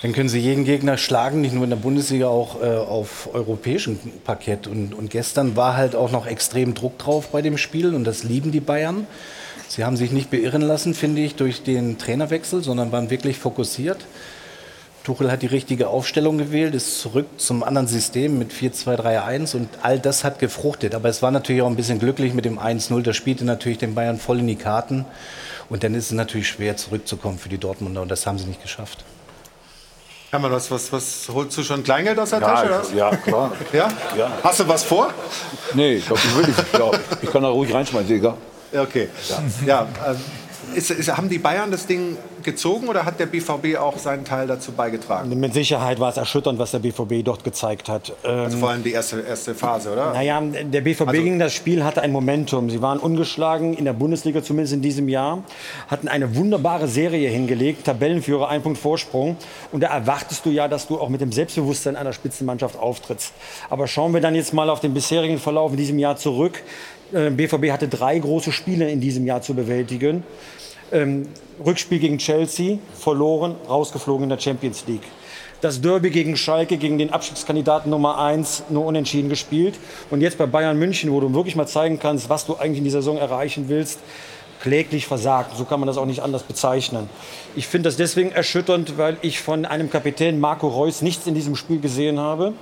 dann 0.02 0.12
können 0.12 0.28
sie 0.28 0.38
jeden 0.38 0.64
Gegner 0.64 0.98
schlagen, 0.98 1.40
nicht 1.40 1.54
nur 1.54 1.64
in 1.64 1.70
der 1.70 1.76
Bundesliga, 1.76 2.28
auch 2.28 2.62
äh, 2.62 2.66
auf 2.66 3.30
europäischem 3.32 3.98
Parkett. 4.24 4.66
Und, 4.66 4.94
und 4.94 5.10
gestern 5.10 5.56
war 5.56 5.76
halt 5.76 5.94
auch 5.94 6.10
noch 6.10 6.26
extrem 6.26 6.74
Druck 6.74 6.98
drauf 6.98 7.28
bei 7.28 7.42
dem 7.42 7.56
Spiel 7.56 7.94
und 7.94 8.04
das 8.04 8.22
lieben 8.22 8.52
die 8.52 8.60
Bayern. 8.60 9.06
Sie 9.68 9.84
haben 9.84 9.96
sich 9.96 10.12
nicht 10.12 10.30
beirren 10.30 10.62
lassen, 10.62 10.94
finde 10.94 11.22
ich, 11.22 11.34
durch 11.34 11.62
den 11.62 11.98
Trainerwechsel, 11.98 12.62
sondern 12.62 12.92
waren 12.92 13.10
wirklich 13.10 13.38
fokussiert. 13.38 13.98
Tuchel 15.02 15.30
hat 15.30 15.42
die 15.42 15.46
richtige 15.46 15.88
Aufstellung 15.88 16.36
gewählt, 16.36 16.74
ist 16.74 17.00
zurück 17.00 17.26
zum 17.36 17.62
anderen 17.62 17.86
System 17.86 18.38
mit 18.38 18.52
4-2-3-1 18.52 19.54
und 19.54 19.68
all 19.82 20.00
das 20.00 20.24
hat 20.24 20.40
gefruchtet. 20.40 20.94
Aber 20.94 21.08
es 21.08 21.22
war 21.22 21.30
natürlich 21.30 21.62
auch 21.62 21.68
ein 21.68 21.76
bisschen 21.76 22.00
glücklich 22.00 22.34
mit 22.34 22.44
dem 22.44 22.58
1-0. 22.58 23.02
Das 23.02 23.16
spielte 23.16 23.44
natürlich 23.44 23.78
den 23.78 23.94
Bayern 23.94 24.18
voll 24.18 24.40
in 24.40 24.48
die 24.48 24.56
Karten. 24.56 25.04
Und 25.68 25.84
dann 25.84 25.94
ist 25.94 26.06
es 26.06 26.12
natürlich 26.12 26.48
schwer 26.48 26.76
zurückzukommen 26.76 27.38
für 27.38 27.48
die 27.48 27.58
Dortmunder 27.58 28.02
und 28.02 28.10
das 28.10 28.26
haben 28.26 28.38
sie 28.38 28.46
nicht 28.46 28.62
geschafft. 28.62 29.04
Hermann, 30.30 30.50
was, 30.52 30.70
was, 30.70 30.92
was 30.92 31.28
holst 31.32 31.56
du 31.56 31.62
schon 31.62 31.82
Kleingeld 31.84 32.18
aus 32.18 32.30
der 32.30 32.40
Tasche? 32.40 32.66
Oder? 32.66 32.80
was? 32.80 32.92
Ja, 32.92 33.14
klar. 33.16 33.52
Ja? 33.72 33.88
Ja. 34.16 34.30
Hast 34.42 34.60
du 34.60 34.68
was 34.68 34.82
vor? 34.84 35.10
Nee, 35.74 35.94
ich 35.94 36.06
glaube, 36.06 36.20
ich 36.24 36.36
will 36.36 36.46
nicht. 36.46 36.58
Ich, 36.58 36.72
glaub, 36.72 36.98
ich 37.22 37.30
kann 37.30 37.42
da 37.42 37.48
ruhig 37.48 37.72
reinschmeißen, 37.72 38.10
egal. 38.16 38.34
Ja, 38.72 38.82
Okay. 38.82 39.08
Ja. 39.64 39.86
ähm, 40.06 40.16
ist, 40.74 40.90
ist, 40.90 41.16
haben 41.16 41.28
die 41.28 41.38
Bayern 41.38 41.70
das 41.70 41.86
Ding 41.86 42.16
gezogen 42.42 42.88
oder 42.88 43.04
hat 43.04 43.18
der 43.18 43.26
BVB 43.26 43.76
auch 43.78 43.98
seinen 43.98 44.24
Teil 44.24 44.46
dazu 44.46 44.72
beigetragen? 44.72 45.38
Mit 45.38 45.54
Sicherheit 45.54 45.98
war 46.00 46.10
es 46.10 46.16
erschütternd, 46.16 46.58
was 46.58 46.70
der 46.70 46.78
BVB 46.80 47.24
dort 47.24 47.42
gezeigt 47.44 47.88
hat. 47.88 48.12
Ähm, 48.24 48.38
Also 48.40 48.58
vor 48.58 48.70
allem 48.70 48.82
die 48.82 48.92
erste, 48.92 49.20
erste 49.20 49.54
Phase, 49.54 49.92
oder? 49.92 50.12
naja, 50.12 50.40
der 50.40 50.80
BVB 50.80 51.08
Also- 51.08 51.22
gegen 51.22 51.38
das 51.38 51.54
Spiel 51.54 51.82
hatte 51.84 52.02
ein 52.02 52.12
Momentum. 52.12 52.70
Sie 52.70 52.82
waren 52.82 52.98
ungeschlagen 52.98 53.74
in 53.74 53.84
der 53.84 53.92
Bundesliga, 53.94 54.42
zumindest 54.42 54.74
in 54.74 54.82
diesem 54.82 55.08
Jahr, 55.08 55.42
hatten 55.88 56.08
eine 56.08 56.36
wunderbare 56.36 56.88
Serie 56.88 57.28
hingelegt, 57.30 57.84
Tabellenführer, 57.84 58.48
ein 58.48 58.62
Punkt 58.62 58.78
Vorsprung. 58.78 59.36
Und 59.72 59.80
da 59.82 59.88
erwartest 59.88 60.44
du 60.46 60.50
ja, 60.50 60.68
dass 60.68 60.86
du 60.86 61.00
auch 61.00 61.08
mit 61.08 61.20
dem 61.20 61.32
Selbstbewusstsein 61.32 61.96
einer 61.96 62.12
Spitzenmannschaft 62.12 62.78
auftrittst. 62.78 63.32
Aber 63.70 63.86
schauen 63.88 64.12
wir 64.14 64.20
dann 64.20 64.34
jetzt 64.34 64.52
mal 64.52 64.70
auf 64.70 64.80
den 64.80 64.94
bisherigen 64.94 65.38
Verlauf 65.38 65.72
in 65.72 65.76
diesem 65.78 65.98
Jahr 65.98 66.16
zurück. 66.16 66.62
Äh, 67.12 67.30
BVB 67.30 67.70
hatte 67.70 67.88
drei 67.88 68.18
große 68.18 68.52
Spiele 68.52 68.90
in 68.90 69.00
diesem 69.00 69.26
Jahr 69.26 69.42
zu 69.42 69.54
bewältigen. 69.54 70.24
Ähm, 70.92 71.28
Rückspiel 71.64 71.98
gegen 71.98 72.18
Chelsea, 72.18 72.78
verloren, 72.94 73.56
rausgeflogen 73.68 74.24
in 74.24 74.30
der 74.30 74.38
Champions 74.38 74.84
League. 74.86 75.02
Das 75.60 75.80
Derby 75.80 76.10
gegen 76.10 76.36
Schalke, 76.36 76.76
gegen 76.76 76.98
den 76.98 77.12
Abstiegskandidaten 77.12 77.90
Nummer 77.90 78.18
1, 78.18 78.64
nur 78.68 78.84
unentschieden 78.84 79.30
gespielt. 79.30 79.74
Und 80.10 80.20
jetzt 80.20 80.36
bei 80.36 80.46
Bayern 80.46 80.78
München, 80.78 81.10
wo 81.10 81.20
du 81.20 81.32
wirklich 81.32 81.56
mal 81.56 81.66
zeigen 81.66 81.98
kannst, 81.98 82.28
was 82.28 82.44
du 82.44 82.56
eigentlich 82.56 82.78
in 82.78 82.84
dieser 82.84 83.00
Saison 83.00 83.16
erreichen 83.16 83.64
willst, 83.68 84.00
kläglich 84.60 85.06
versagt. 85.06 85.56
So 85.56 85.64
kann 85.64 85.80
man 85.80 85.86
das 85.86 85.96
auch 85.96 86.06
nicht 86.06 86.22
anders 86.22 86.42
bezeichnen. 86.42 87.08
Ich 87.54 87.66
finde 87.66 87.88
das 87.88 87.96
deswegen 87.96 88.30
erschütternd, 88.32 88.98
weil 88.98 89.16
ich 89.22 89.40
von 89.40 89.64
einem 89.64 89.90
Kapitän 89.90 90.40
Marco 90.40 90.68
Reus 90.68 91.02
nichts 91.02 91.26
in 91.26 91.34
diesem 91.34 91.56
Spiel 91.56 91.80
gesehen 91.80 92.18
habe 92.18 92.52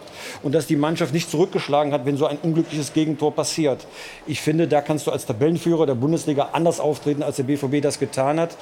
und 0.43 0.53
dass 0.55 0.67
die 0.67 0.77
Mannschaft 0.77 1.13
nicht 1.13 1.31
zurückgeschlagen 1.31 1.93
hat, 1.93 2.07
wenn 2.07 2.17
so 2.17 2.27
ein 2.27 2.39
unglückliches 2.43 2.93
Gegentor 2.93 3.35
passiert. 3.35 3.87
Ich 4.27 4.41
finde, 4.41 4.69
da 4.69 4.81
kannst 4.81 5.07
du 5.07 5.11
als 5.11 5.27
Tabellenführer 5.27 5.87
der 5.87 5.95
Bundesliga 5.95 6.51
anders 6.53 6.81
auftreten, 6.81 7.23
als 7.23 7.37
der 7.37 7.45
BVB 7.45 7.83
das 7.83 7.99
getan 7.99 8.39
hat. 8.39 8.57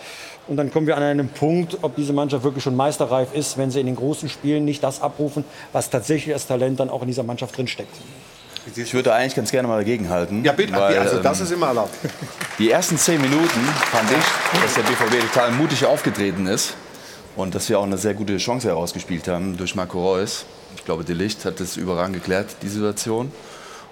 Und 0.48 0.56
dann 0.56 0.72
kommen 0.72 0.86
wir 0.86 0.96
an 0.96 1.02
einen 1.02 1.28
Punkt, 1.28 1.78
ob 1.82 1.96
diese 1.96 2.12
Mannschaft 2.12 2.44
wirklich 2.44 2.64
schon 2.64 2.76
meisterreif 2.76 3.34
ist, 3.34 3.58
wenn 3.58 3.70
sie 3.70 3.80
in 3.80 3.86
den 3.86 3.96
großen 3.96 4.28
Spielen 4.28 4.64
nicht 4.64 4.82
das 4.82 5.00
abrufen, 5.00 5.44
was 5.72 5.90
tatsächlich 5.90 6.34
als 6.34 6.46
Talent 6.46 6.80
dann 6.80 6.90
auch 6.90 7.02
in 7.02 7.08
dieser 7.08 7.22
Mannschaft 7.22 7.56
drinsteckt. 7.56 7.94
Ich 8.76 8.94
würde 8.94 9.12
eigentlich 9.12 9.34
ganz 9.34 9.50
gerne 9.50 9.66
mal 9.66 9.78
dagegenhalten. 9.78 10.44
Ja, 10.44 10.52
bitte. 10.52 10.72
weil, 10.72 10.98
also 10.98 11.18
das 11.18 11.38
ähm, 11.38 11.46
ist 11.46 11.52
immer 11.52 11.66
erlaubt. 11.68 11.94
Die 12.58 12.70
ersten 12.70 12.96
zehn 12.96 13.20
Minuten 13.20 13.60
fand 13.90 14.10
ich, 14.10 14.60
dass 14.62 14.74
der 14.74 14.82
BVB 14.82 15.32
total 15.32 15.50
mutig 15.52 15.84
aufgetreten 15.84 16.46
ist 16.46 16.74
und 17.34 17.54
dass 17.54 17.68
wir 17.68 17.78
auch 17.78 17.84
eine 17.84 17.98
sehr 17.98 18.14
gute 18.14 18.36
Chance 18.36 18.68
herausgespielt 18.68 19.26
haben 19.26 19.56
durch 19.56 19.74
Marco 19.74 20.00
Reus. 20.00 20.44
Ich 20.76 20.84
glaube, 20.84 21.02
De 21.04 21.14
Licht 21.14 21.44
hat 21.44 21.58
das 21.58 21.76
überragend 21.76 22.14
geklärt, 22.14 22.56
die 22.62 22.68
Situation. 22.68 23.32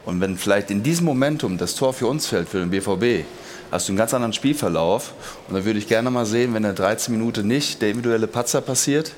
Und 0.04 0.20
wenn 0.20 0.36
vielleicht 0.36 0.70
in 0.70 0.82
diesem 0.82 1.04
Momentum 1.04 1.58
das 1.58 1.74
Tor 1.74 1.92
für 1.92 2.06
uns 2.06 2.26
fällt, 2.26 2.48
für 2.48 2.58
den 2.58 2.70
BVB, 2.70 3.26
hast 3.70 3.88
du 3.88 3.92
einen 3.92 3.98
ganz 3.98 4.14
anderen 4.14 4.32
Spielverlauf. 4.32 5.12
Und 5.48 5.56
da 5.56 5.64
würde 5.64 5.78
ich 5.78 5.88
gerne 5.88 6.10
mal 6.10 6.26
sehen, 6.26 6.54
wenn 6.54 6.64
in 6.64 6.74
der 6.74 6.86
13 6.86 7.14
Minute 7.16 7.42
nicht 7.42 7.82
der 7.82 7.90
individuelle 7.90 8.26
Patzer 8.26 8.60
passiert, 8.60 9.12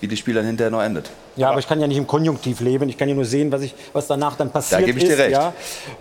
wie 0.00 0.08
das 0.08 0.18
Spiel 0.18 0.34
dann 0.34 0.46
hinterher 0.46 0.70
noch 0.70 0.82
endet. 0.82 1.10
Ja, 1.36 1.50
aber 1.50 1.58
ich 1.58 1.68
kann 1.68 1.78
ja 1.80 1.86
nicht 1.86 1.98
im 1.98 2.06
Konjunktiv 2.06 2.60
leben. 2.60 2.88
Ich 2.88 2.96
kann 2.96 3.10
ja 3.10 3.14
nur 3.14 3.26
sehen, 3.26 3.52
was, 3.52 3.60
ich, 3.60 3.74
was 3.92 4.06
danach 4.06 4.36
dann 4.36 4.50
passiert 4.50 4.80
Da 4.80 4.86
gebe 4.86 4.98
ich 4.98 5.04
dir 5.04 5.12
ist. 5.12 5.18
recht. 5.18 5.32
Ja? 5.32 5.52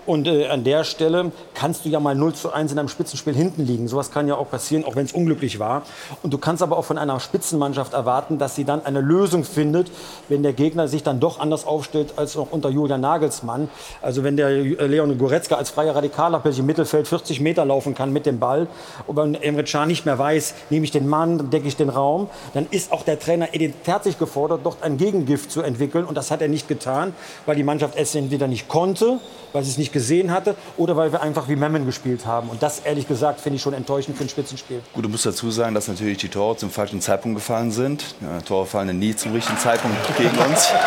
Und 0.06 0.28
äh, 0.28 0.48
an 0.48 0.64
der 0.64 0.86
Stelle 0.86 1.32
kannst 1.54 1.84
du 1.84 1.90
ja 1.90 2.00
mal 2.00 2.16
0 2.16 2.34
zu 2.34 2.54
1 2.54 2.72
in 2.72 2.80
einem 2.80 2.88
Spitzenspiel 2.88 3.36
hinten 3.36 3.66
liegen. 3.66 3.90
Sowas 3.90 4.12
kann 4.12 4.30
ja 4.30 4.36
auch 4.36 4.50
passieren, 4.50 4.86
auch 4.86 4.96
wenn 4.96 5.06
es 5.06 5.12
unglücklich 5.12 5.60
war. 5.60 5.82
Und 6.24 6.34
du 6.34 6.38
kannst 6.38 6.64
aber 6.64 6.78
auch 6.78 6.86
von 6.86 6.98
einer 6.98 7.20
Spitzenmannschaft 7.20 7.94
erwarten, 7.94 8.38
dass 8.38 8.56
sie 8.56 8.64
dann 8.64 8.86
eine 8.86 9.02
Lösung 9.02 9.44
findet, 9.44 9.92
wenn 10.30 10.42
der 10.42 10.54
Gegner 10.54 10.88
sich 10.88 11.04
dann 11.04 11.20
doch 11.20 11.40
anders 11.40 11.68
aufstellt 11.68 12.14
als 12.16 12.36
noch 12.36 12.52
unter 12.52 12.70
Julian 12.70 13.02
Nagelsmann. 13.02 13.68
Also 14.02 14.24
wenn 14.24 14.38
der 14.38 14.48
äh, 14.48 14.88
Leon 14.88 15.18
Goretzka 15.18 15.56
als 15.56 15.70
freier 15.70 15.96
Radikaler 15.96 16.40
plötzlich 16.40 16.62
im 16.62 16.66
Mittelfeld 16.68 17.10
40 17.10 17.42
Meter 17.42 17.66
laufen 17.66 17.94
kann 17.94 18.14
mit 18.14 18.25
dem 18.25 18.40
Ball 18.40 18.68
und 19.06 19.18
wenn 19.18 19.36
Emre 19.36 19.66
Can 19.66 19.90
nicht 19.90 20.06
mehr 20.06 20.18
weiß, 20.18 20.54
nehme 20.70 20.86
ich 20.86 20.92
den 20.92 21.10
Mann, 21.10 21.50
decke 21.50 21.68
ich 21.68 21.75
den 21.75 21.90
Raum, 21.90 22.30
dann 22.54 22.68
ist 22.72 22.94
auch 22.94 23.04
der 23.04 23.20
Trainer 23.20 23.54
Terzic 23.86 24.20
gefordert, 24.20 24.62
dort 24.63 24.84
ein 24.84 24.98
Gegengift 24.98 25.51
zu 25.51 25.62
entwickeln. 25.62 26.06
Und 26.06 26.15
das 26.15 26.32
hat 26.32 26.42
er 26.42 26.48
nicht 26.48 26.68
getan, 26.68 27.13
weil 27.46 27.56
die 27.56 27.63
Mannschaft 27.63 27.96
es 27.96 28.15
entweder 28.15 28.48
nicht 28.48 28.68
konnte, 28.68 29.20
weil 29.54 29.63
sie 29.63 29.72
es 29.72 29.77
nicht 29.77 29.94
gesehen 29.94 30.32
hatte 30.32 30.56
oder 30.75 30.98
weil 30.98 31.12
wir 31.12 31.22
einfach 31.22 31.48
wie 31.48 31.56
Memmen 31.56 31.86
gespielt 31.86 32.25
haben. 32.25 32.50
Und 32.50 32.62
das, 32.62 32.80
ehrlich 32.80 33.08
gesagt, 33.08 33.39
finde 33.39 33.58
ich 33.58 33.62
schon 33.62 33.74
enttäuschend 33.74 34.18
für 34.18 34.24
ein 34.24 34.30
Spitzenspiel. 34.30 34.82
Gut, 34.94 35.06
du 35.06 35.10
musst 35.10 35.25
dazu 35.25 35.50
sagen, 35.51 35.74
dass 35.74 35.88
natürlich 35.88 36.18
die 36.18 36.30
Tore 36.30 36.58
zum 36.58 36.70
falschen 36.70 37.00
Zeitpunkt 37.00 37.38
gefallen 37.38 37.72
sind. 37.72 38.15
Ja, 38.22 38.42
Tore 38.42 38.65
fallen 38.65 38.98
nie 39.00 39.15
zum 39.15 39.32
richtigen 39.32 39.58
Zeitpunkt 39.58 39.98
gegen 40.18 40.38
uns. 40.38 40.70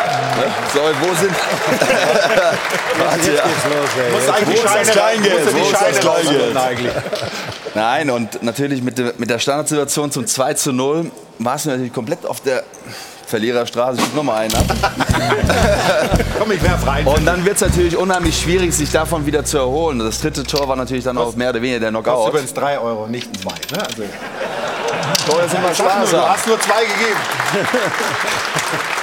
So, 0.73 0.79
wo 0.79 1.15
sind. 1.15 1.31
Warte, 2.99 3.33
ja. 3.33 3.43
Muss 4.11 4.27
Wo 4.27 4.31
eigentlich 4.31 4.55
ist 4.55 4.65
das 4.65 4.93
Scheine, 4.93 5.21
Kleingeld? 5.21 5.53
Wo 5.53 5.57
ist 5.57 5.73
das 5.73 5.99
Kleingeld? 5.99 6.93
Nein, 7.73 8.09
und 8.09 8.43
natürlich 8.43 8.83
mit 8.83 8.97
der, 8.97 9.13
mit 9.17 9.29
der 9.29 9.39
Standardsituation 9.39 10.11
zum 10.11 10.27
2 10.27 10.53
zu 10.53 10.71
0 10.73 11.11
warst 11.39 11.65
du 11.65 11.69
natürlich 11.69 11.93
komplett 11.93 12.25
auf 12.25 12.41
der 12.41 12.63
Verliererstraße. 13.25 14.01
Ich 14.01 14.13
nochmal 14.13 14.43
einen 14.43 14.55
ab. 14.55 14.65
Komm, 16.39 16.51
ich 16.51 16.63
werf 16.63 16.85
rein. 16.85 17.05
Und 17.05 17.25
dann 17.25 17.45
wird 17.45 17.55
es 17.55 17.61
natürlich 17.61 17.95
unheimlich 17.95 18.39
schwierig, 18.41 18.73
sich 18.73 18.91
davon 18.91 19.25
wieder 19.25 19.45
zu 19.45 19.59
erholen. 19.59 19.99
Das 19.99 20.19
dritte 20.19 20.43
Tor 20.43 20.67
war 20.67 20.75
natürlich 20.75 21.03
dann 21.03 21.17
auch 21.17 21.35
mehr 21.35 21.51
oder 21.51 21.61
weniger 21.61 21.79
der 21.79 21.89
Knockout. 21.89 22.29
übrigens 22.29 22.53
3 22.53 22.79
Euro, 22.79 23.07
nicht 23.07 23.29
2. 23.41 23.49
Ne? 23.49 23.83
Also, 23.83 24.03
Tore 25.27 25.47
sind 25.47 25.59
immer 25.59 25.75
Spaß. 25.75 26.09
du 26.09 26.29
hast 26.29 26.47
nur 26.47 26.59
2 26.59 26.73
gegeben. 26.81 27.19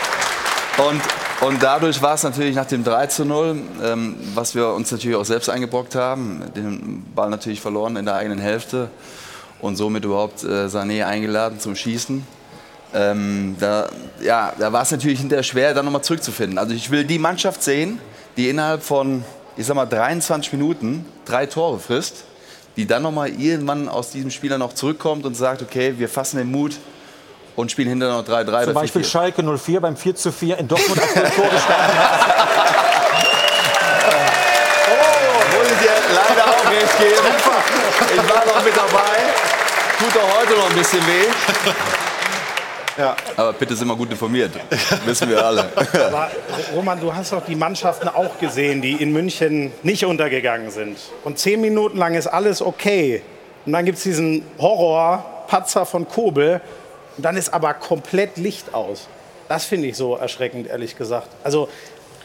Und, 0.78 1.00
und 1.40 1.62
dadurch 1.62 2.02
war 2.02 2.14
es 2.14 2.22
natürlich 2.22 2.54
nach 2.54 2.66
dem 2.66 2.84
3 2.84 3.06
zu 3.06 3.24
0, 3.24 3.56
ähm, 3.82 4.16
was 4.34 4.54
wir 4.54 4.68
uns 4.68 4.92
natürlich 4.92 5.16
auch 5.16 5.24
selbst 5.24 5.48
eingebrockt 5.48 5.94
haben, 5.94 6.42
den 6.54 7.02
Ball 7.14 7.30
natürlich 7.30 7.62
verloren 7.62 7.96
in 7.96 8.04
der 8.04 8.16
eigenen 8.16 8.38
Hälfte 8.38 8.90
und 9.60 9.76
somit 9.76 10.04
überhaupt 10.04 10.44
äh, 10.44 10.66
Sané 10.66 11.04
eingeladen 11.04 11.60
zum 11.60 11.76
Schießen. 11.76 12.26
Ähm, 12.94 13.56
da 13.58 13.88
ja, 14.22 14.52
da 14.58 14.72
war 14.72 14.82
es 14.82 14.90
natürlich 14.90 15.20
hinterher 15.20 15.42
schwer, 15.42 15.74
dann 15.74 15.84
nochmal 15.84 16.02
zurückzufinden. 16.02 16.58
Also 16.58 16.74
ich 16.74 16.90
will 16.90 17.04
die 17.04 17.18
Mannschaft 17.18 17.62
sehen, 17.62 17.98
die 18.36 18.48
innerhalb 18.48 18.82
von, 18.82 19.24
ich 19.56 19.66
sag 19.66 19.74
mal, 19.74 19.86
23 19.86 20.52
Minuten 20.52 21.04
drei 21.24 21.46
Tore 21.46 21.78
frisst, 21.78 22.24
die 22.76 22.86
dann 22.86 23.02
nochmal 23.02 23.30
irgendwann 23.30 23.88
aus 23.88 24.10
diesem 24.10 24.30
Spiel 24.30 24.50
dann 24.50 24.62
auch 24.62 24.72
zurückkommt 24.72 25.26
und 25.26 25.34
sagt, 25.34 25.62
okay, 25.62 25.94
wir 25.96 26.08
fassen 26.08 26.38
den 26.38 26.50
Mut 26.50 26.72
und 27.56 27.70
spielen 27.70 27.88
hinterher 27.88 28.16
noch 28.16 28.24
3-3 28.24 28.64
Zum 28.64 28.74
Beispiel 28.74 29.02
4-4. 29.02 29.04
Schalke 29.04 29.58
04 29.58 29.80
beim 29.80 29.96
4 29.96 30.14
zu 30.14 30.30
4 30.30 30.58
in 30.58 30.68
Dortmund 30.68 31.00
als 31.00 31.14
der 31.14 31.34
Tor 31.34 31.48
gestanden 31.48 31.98
hat. 31.98 32.36
Muss 35.56 35.72
ich 35.72 35.78
dir 35.78 35.90
leider 36.14 36.44
auch 36.44 36.65
recht 36.76 36.98
geben. 36.98 37.12
Ich 38.14 38.34
war 38.34 38.46
noch 38.46 38.64
mit 38.64 38.76
dabei. 38.76 39.16
Tut 39.98 40.22
auch 40.22 40.40
heute 40.40 40.52
noch 40.52 40.70
ein 40.70 40.76
bisschen 40.76 41.00
weh. 41.06 41.26
Ja. 42.98 43.14
Aber 43.36 43.52
bitte 43.52 43.76
sind 43.76 43.88
wir 43.88 43.96
gut 43.96 44.10
informiert. 44.10 44.52
Wissen 45.04 45.28
wir 45.28 45.44
alle. 45.44 45.68
Aber 45.76 46.30
Roman, 46.74 46.98
du 47.00 47.14
hast 47.14 47.32
doch 47.32 47.44
die 47.44 47.54
Mannschaften 47.54 48.08
auch 48.08 48.38
gesehen, 48.38 48.80
die 48.80 48.92
in 48.92 49.12
München 49.12 49.72
nicht 49.82 50.04
untergegangen 50.04 50.70
sind. 50.70 50.98
Und 51.24 51.38
zehn 51.38 51.60
Minuten 51.60 51.98
lang 51.98 52.14
ist 52.14 52.26
alles 52.26 52.62
okay. 52.62 53.22
Und 53.64 53.72
dann 53.72 53.84
gibt 53.84 53.98
es 53.98 54.04
diesen 54.04 54.46
Horror-Patzer 54.58 55.84
von 55.84 56.08
Kobel. 56.08 56.60
Und 57.16 57.22
dann 57.24 57.36
ist 57.36 57.52
aber 57.52 57.74
komplett 57.74 58.36
Licht 58.36 58.74
aus. 58.74 59.08
Das 59.48 59.64
finde 59.64 59.88
ich 59.88 59.96
so 59.96 60.16
erschreckend, 60.16 60.66
ehrlich 60.66 60.96
gesagt. 60.96 61.28
Also 61.44 61.68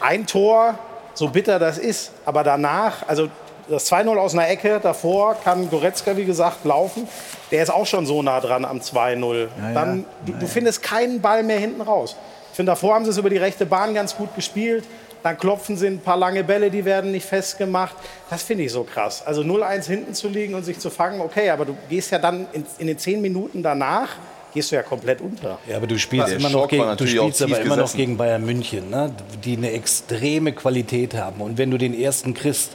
ein 0.00 0.26
Tor, 0.26 0.78
so 1.14 1.28
bitter 1.28 1.58
das 1.58 1.78
ist, 1.78 2.12
aber 2.24 2.42
danach, 2.42 3.06
also 3.06 3.28
das 3.68 3.90
2-0 3.90 4.16
aus 4.16 4.34
einer 4.34 4.48
Ecke, 4.48 4.80
davor 4.82 5.36
kann 5.42 5.70
Goretzka, 5.70 6.16
wie 6.16 6.24
gesagt, 6.24 6.64
laufen. 6.64 7.08
Der 7.50 7.62
ist 7.62 7.70
auch 7.70 7.86
schon 7.86 8.06
so 8.06 8.22
nah 8.22 8.40
dran 8.40 8.64
am 8.64 8.78
2-0. 8.78 9.48
Dann, 9.74 10.04
du, 10.26 10.32
du 10.32 10.46
findest 10.46 10.82
keinen 10.82 11.20
Ball 11.20 11.42
mehr 11.42 11.58
hinten 11.58 11.80
raus. 11.80 12.16
Ich 12.50 12.56
finde, 12.56 12.72
davor 12.72 12.94
haben 12.94 13.04
sie 13.04 13.10
es 13.10 13.18
über 13.18 13.30
die 13.30 13.38
rechte 13.38 13.64
Bahn 13.64 13.94
ganz 13.94 14.16
gut 14.16 14.34
gespielt. 14.34 14.84
Dann 15.22 15.38
klopfen 15.38 15.76
sie 15.76 15.86
ein 15.86 16.00
paar 16.00 16.16
lange 16.16 16.42
Bälle, 16.42 16.70
die 16.70 16.84
werden 16.84 17.12
nicht 17.12 17.24
festgemacht. 17.24 17.94
Das 18.28 18.42
finde 18.42 18.64
ich 18.64 18.72
so 18.72 18.82
krass. 18.82 19.24
Also 19.24 19.42
0-1 19.42 19.86
hinten 19.86 20.14
zu 20.14 20.28
liegen 20.28 20.54
und 20.54 20.64
sich 20.64 20.78
zu 20.78 20.90
fangen, 20.90 21.20
okay, 21.20 21.50
aber 21.50 21.64
du 21.64 21.76
gehst 21.88 22.10
ja 22.10 22.18
dann 22.18 22.46
in, 22.52 22.66
in 22.78 22.88
den 22.88 22.98
zehn 22.98 23.20
Minuten 23.20 23.62
danach, 23.62 24.08
gehst 24.52 24.72
du 24.72 24.76
ja 24.76 24.82
komplett 24.82 25.20
unter. 25.20 25.58
Ja, 25.68 25.76
aber 25.76 25.86
du 25.86 25.98
spielst 25.98 26.32
immer 26.32 26.50
noch 26.50 26.68
gegen, 26.68 26.96
du 26.96 27.06
spielst 27.06 27.42
aber 27.42 27.60
immer 27.60 27.76
noch 27.76 27.94
gegen 27.94 28.16
Bayern 28.16 28.44
München, 28.44 28.90
ne? 28.90 29.14
die 29.44 29.56
eine 29.56 29.70
extreme 29.70 30.52
Qualität 30.52 31.14
haben. 31.14 31.40
Und 31.40 31.56
wenn 31.56 31.70
du 31.70 31.78
den 31.78 31.98
ersten 31.98 32.34
kriegst, 32.34 32.72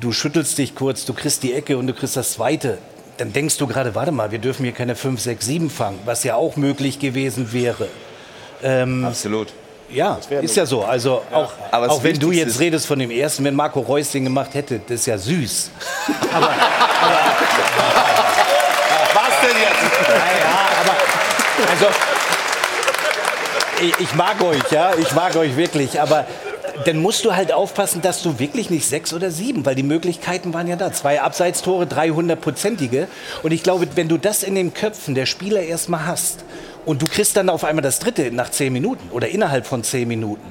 du 0.00 0.12
schüttelst 0.12 0.58
dich 0.58 0.74
kurz, 0.74 1.04
du 1.04 1.14
kriegst 1.14 1.42
die 1.42 1.54
Ecke 1.54 1.76
und 1.78 1.86
du 1.86 1.94
kriegst 1.94 2.16
das 2.16 2.32
zweite, 2.32 2.78
dann 3.18 3.32
denkst 3.32 3.56
du 3.58 3.66
gerade, 3.66 3.94
warte 3.94 4.12
mal, 4.12 4.30
wir 4.30 4.38
dürfen 4.38 4.64
hier 4.64 4.72
keine 4.72 4.94
5, 4.94 5.20
6, 5.20 5.46
7 5.46 5.70
fangen, 5.70 5.98
was 6.04 6.24
ja 6.24 6.34
auch 6.36 6.56
möglich 6.56 6.98
gewesen 6.98 7.52
wäre. 7.52 7.88
Absolut. 9.04 9.48
Ja, 9.88 10.18
ist 10.42 10.56
ja 10.56 10.66
so. 10.66 10.84
Also 10.84 11.22
auch, 11.32 11.52
Aber 11.70 11.86
das 11.86 11.96
auch 11.96 12.02
wenn 12.02 12.18
du 12.18 12.32
jetzt 12.32 12.54
ist- 12.54 12.60
redest 12.60 12.86
von 12.86 12.98
dem 12.98 13.10
ersten, 13.10 13.44
wenn 13.44 13.54
Marco 13.54 13.78
Reus 13.80 14.10
den 14.10 14.24
gemacht 14.24 14.52
hätte, 14.54 14.80
das 14.80 15.00
ist 15.00 15.06
ja 15.06 15.16
süß. 15.16 15.70
Was 19.14 19.40
denn 19.42 19.56
jetzt? 19.60 20.10
Also, 21.70 21.86
ich, 23.80 24.00
ich 24.00 24.14
mag 24.14 24.40
euch, 24.42 24.62
ja, 24.70 24.92
ich 24.98 25.12
mag 25.12 25.36
euch 25.36 25.56
wirklich, 25.56 26.00
aber 26.00 26.24
dann 26.84 26.98
musst 26.98 27.24
du 27.24 27.34
halt 27.34 27.52
aufpassen, 27.52 28.02
dass 28.02 28.22
du 28.22 28.38
wirklich 28.38 28.70
nicht 28.70 28.86
sechs 28.86 29.12
oder 29.12 29.30
sieben, 29.30 29.64
weil 29.66 29.74
die 29.74 29.82
Möglichkeiten 29.82 30.52
waren 30.54 30.66
ja 30.68 30.76
da. 30.76 30.92
Zwei 30.92 31.20
Abseitstore, 31.20 31.84
300-prozentige. 31.86 33.06
Und 33.42 33.52
ich 33.52 33.62
glaube, 33.62 33.86
wenn 33.94 34.08
du 34.08 34.18
das 34.18 34.42
in 34.42 34.54
den 34.54 34.74
Köpfen 34.74 35.14
der 35.14 35.26
Spieler 35.26 35.62
erstmal 35.62 36.06
hast 36.06 36.44
und 36.84 37.02
du 37.02 37.06
kriegst 37.06 37.36
dann 37.36 37.48
auf 37.48 37.64
einmal 37.64 37.82
das 37.82 37.98
dritte 37.98 38.30
nach 38.30 38.50
zehn 38.50 38.72
Minuten 38.72 39.10
oder 39.10 39.28
innerhalb 39.28 39.66
von 39.66 39.82
zehn 39.82 40.06
Minuten, 40.08 40.46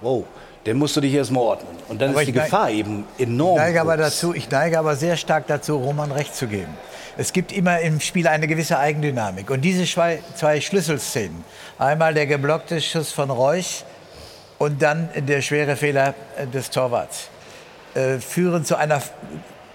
wow, 0.00 0.24
dann 0.64 0.76
musst 0.78 0.96
du 0.96 1.00
dich 1.00 1.14
erstmal 1.14 1.42
ordnen. 1.42 1.76
Und 1.88 2.00
dann 2.00 2.10
Aber 2.10 2.20
ist 2.22 2.26
die 2.26 2.36
ich 2.36 2.42
Gefahr 2.42 2.70
eben 2.70 3.04
Ich 3.18 3.24
enorm. 3.24 3.56
neige, 3.56 3.80
aber 3.80 3.96
groß. 3.96 4.06
dazu, 4.06 4.34
ich 4.34 4.50
neige 4.50 4.78
aber 4.78 4.96
sehr 4.96 5.16
stark 5.16 5.46
dazu, 5.46 5.76
Roman 5.76 6.10
recht 6.12 6.34
zu 6.34 6.46
geben. 6.48 6.74
Es 7.18 7.32
gibt 7.32 7.52
immer 7.52 7.80
im 7.80 8.00
Spiel 8.00 8.26
eine 8.28 8.46
gewisse 8.46 8.78
Eigendynamik. 8.78 9.48
Und 9.50 9.62
diese 9.62 9.84
zwei, 9.84 10.18
zwei 10.34 10.60
Schlüsselszenen, 10.60 11.44
einmal 11.78 12.12
der 12.12 12.26
geblockte 12.26 12.80
Schuss 12.80 13.10
von 13.12 13.30
Reusch 13.30 13.84
und 14.58 14.82
dann 14.82 15.08
der 15.16 15.42
schwere 15.42 15.76
Fehler 15.76 16.14
äh, 16.36 16.46
des 16.46 16.70
Torwarts, 16.70 17.28
äh, 17.94 18.18
führen 18.18 18.64
zu 18.64 18.76
einer 18.76 19.02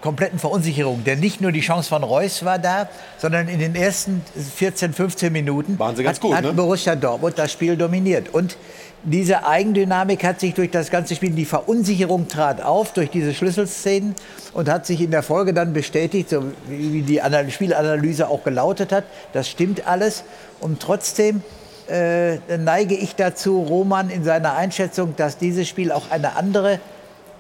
kompletten 0.02 0.40
Verunsicherung. 0.40 1.04
Denn 1.04 1.20
nicht 1.20 1.42
nur 1.42 1.52
die 1.52 1.62
Chance 1.62 1.90
von 1.90 2.04
Reus 2.04 2.44
war 2.44 2.60
da, 2.60 2.90
sondern 3.18 3.48
in 3.48 3.60
den 3.60 3.76
ersten 3.76 4.24
14, 4.56 4.94
15 4.94 5.32
Minuten 5.32 5.78
Waren 5.80 5.96
sie 5.96 6.04
ganz 6.04 6.18
hat, 6.18 6.22
gut, 6.22 6.36
hat 6.36 6.44
ne? 6.44 6.54
Borussia 6.54 6.96
Dortmund 6.96 7.38
das 7.38 7.52
Spiel 7.52 7.78
dominiert. 7.78 8.34
Und 8.34 8.58
diese 9.04 9.48
Eigendynamik 9.48 10.24
hat 10.24 10.40
sich 10.40 10.54
durch 10.54 10.70
das 10.70 10.92
ganze 10.92 11.16
Spiel, 11.16 11.32
die 11.32 11.46
Verunsicherung 11.46 12.28
trat 12.28 12.62
auf 12.62 12.94
durch 12.94 13.10
diese 13.10 13.34
Schlüsselszenen 13.34 14.16
und 14.54 14.70
hat 14.70 14.86
sich 14.86 15.02
in 15.02 15.12
der 15.12 15.24
Folge 15.24 15.54
dann 15.54 15.74
bestätigt, 15.74 16.30
so 16.30 16.44
wie 16.68 17.02
die 17.02 17.22
Anal- 17.22 17.50
Spielanalyse 17.50 18.28
auch 18.28 18.44
gelautet 18.44 18.92
hat. 18.92 19.06
Das 19.34 19.50
stimmt 19.50 19.88
alles. 19.88 20.24
Und 20.60 20.80
trotzdem 20.80 21.42
äh, 21.90 22.38
neige 22.58 22.96
ich 22.96 23.16
dazu, 23.16 23.62
Roman 23.62 24.10
in 24.10 24.24
seiner 24.24 24.56
Einschätzung, 24.56 25.16
dass 25.16 25.38
dieses 25.38 25.68
Spiel 25.68 25.92
auch 25.92 26.10
eine 26.12 26.36
andere 26.36 26.80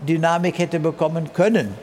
Dynamik 0.07 0.57
hätte 0.57 0.79
bekommen 0.79 1.31
können. 1.33 1.75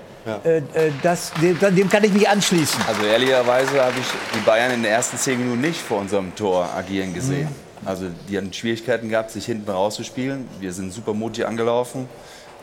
Äh, 0.45 0.59
äh, 0.59 0.63
das, 1.03 1.33
dem, 1.41 1.59
dem 1.59 1.89
kann 1.89 2.05
ich 2.05 2.13
mich 2.13 2.29
anschließen. 2.29 2.81
Also 2.87 3.03
ehrlicherweise 3.05 3.83
habe 3.83 3.95
ich 3.99 4.07
die 4.35 4.45
Bayern 4.45 4.73
in 4.73 4.83
den 4.83 4.93
ersten 4.93 5.17
zehn 5.17 5.39
Minuten 5.39 5.61
nicht 5.61 5.81
vor 5.81 5.99
unserem 6.01 6.35
Tor 6.35 6.69
agieren 6.77 7.15
gesehen. 7.15 7.49
Also 7.85 8.07
die 8.29 8.37
hatten 8.37 8.53
Schwierigkeiten 8.53 9.09
gehabt, 9.09 9.31
sich 9.31 9.47
hinten 9.47 9.71
rauszuspielen. 9.71 10.47
Wir 10.61 10.73
sind 10.73 10.93
super 10.93 11.15
mutig 11.15 11.47
angelaufen, 11.47 12.09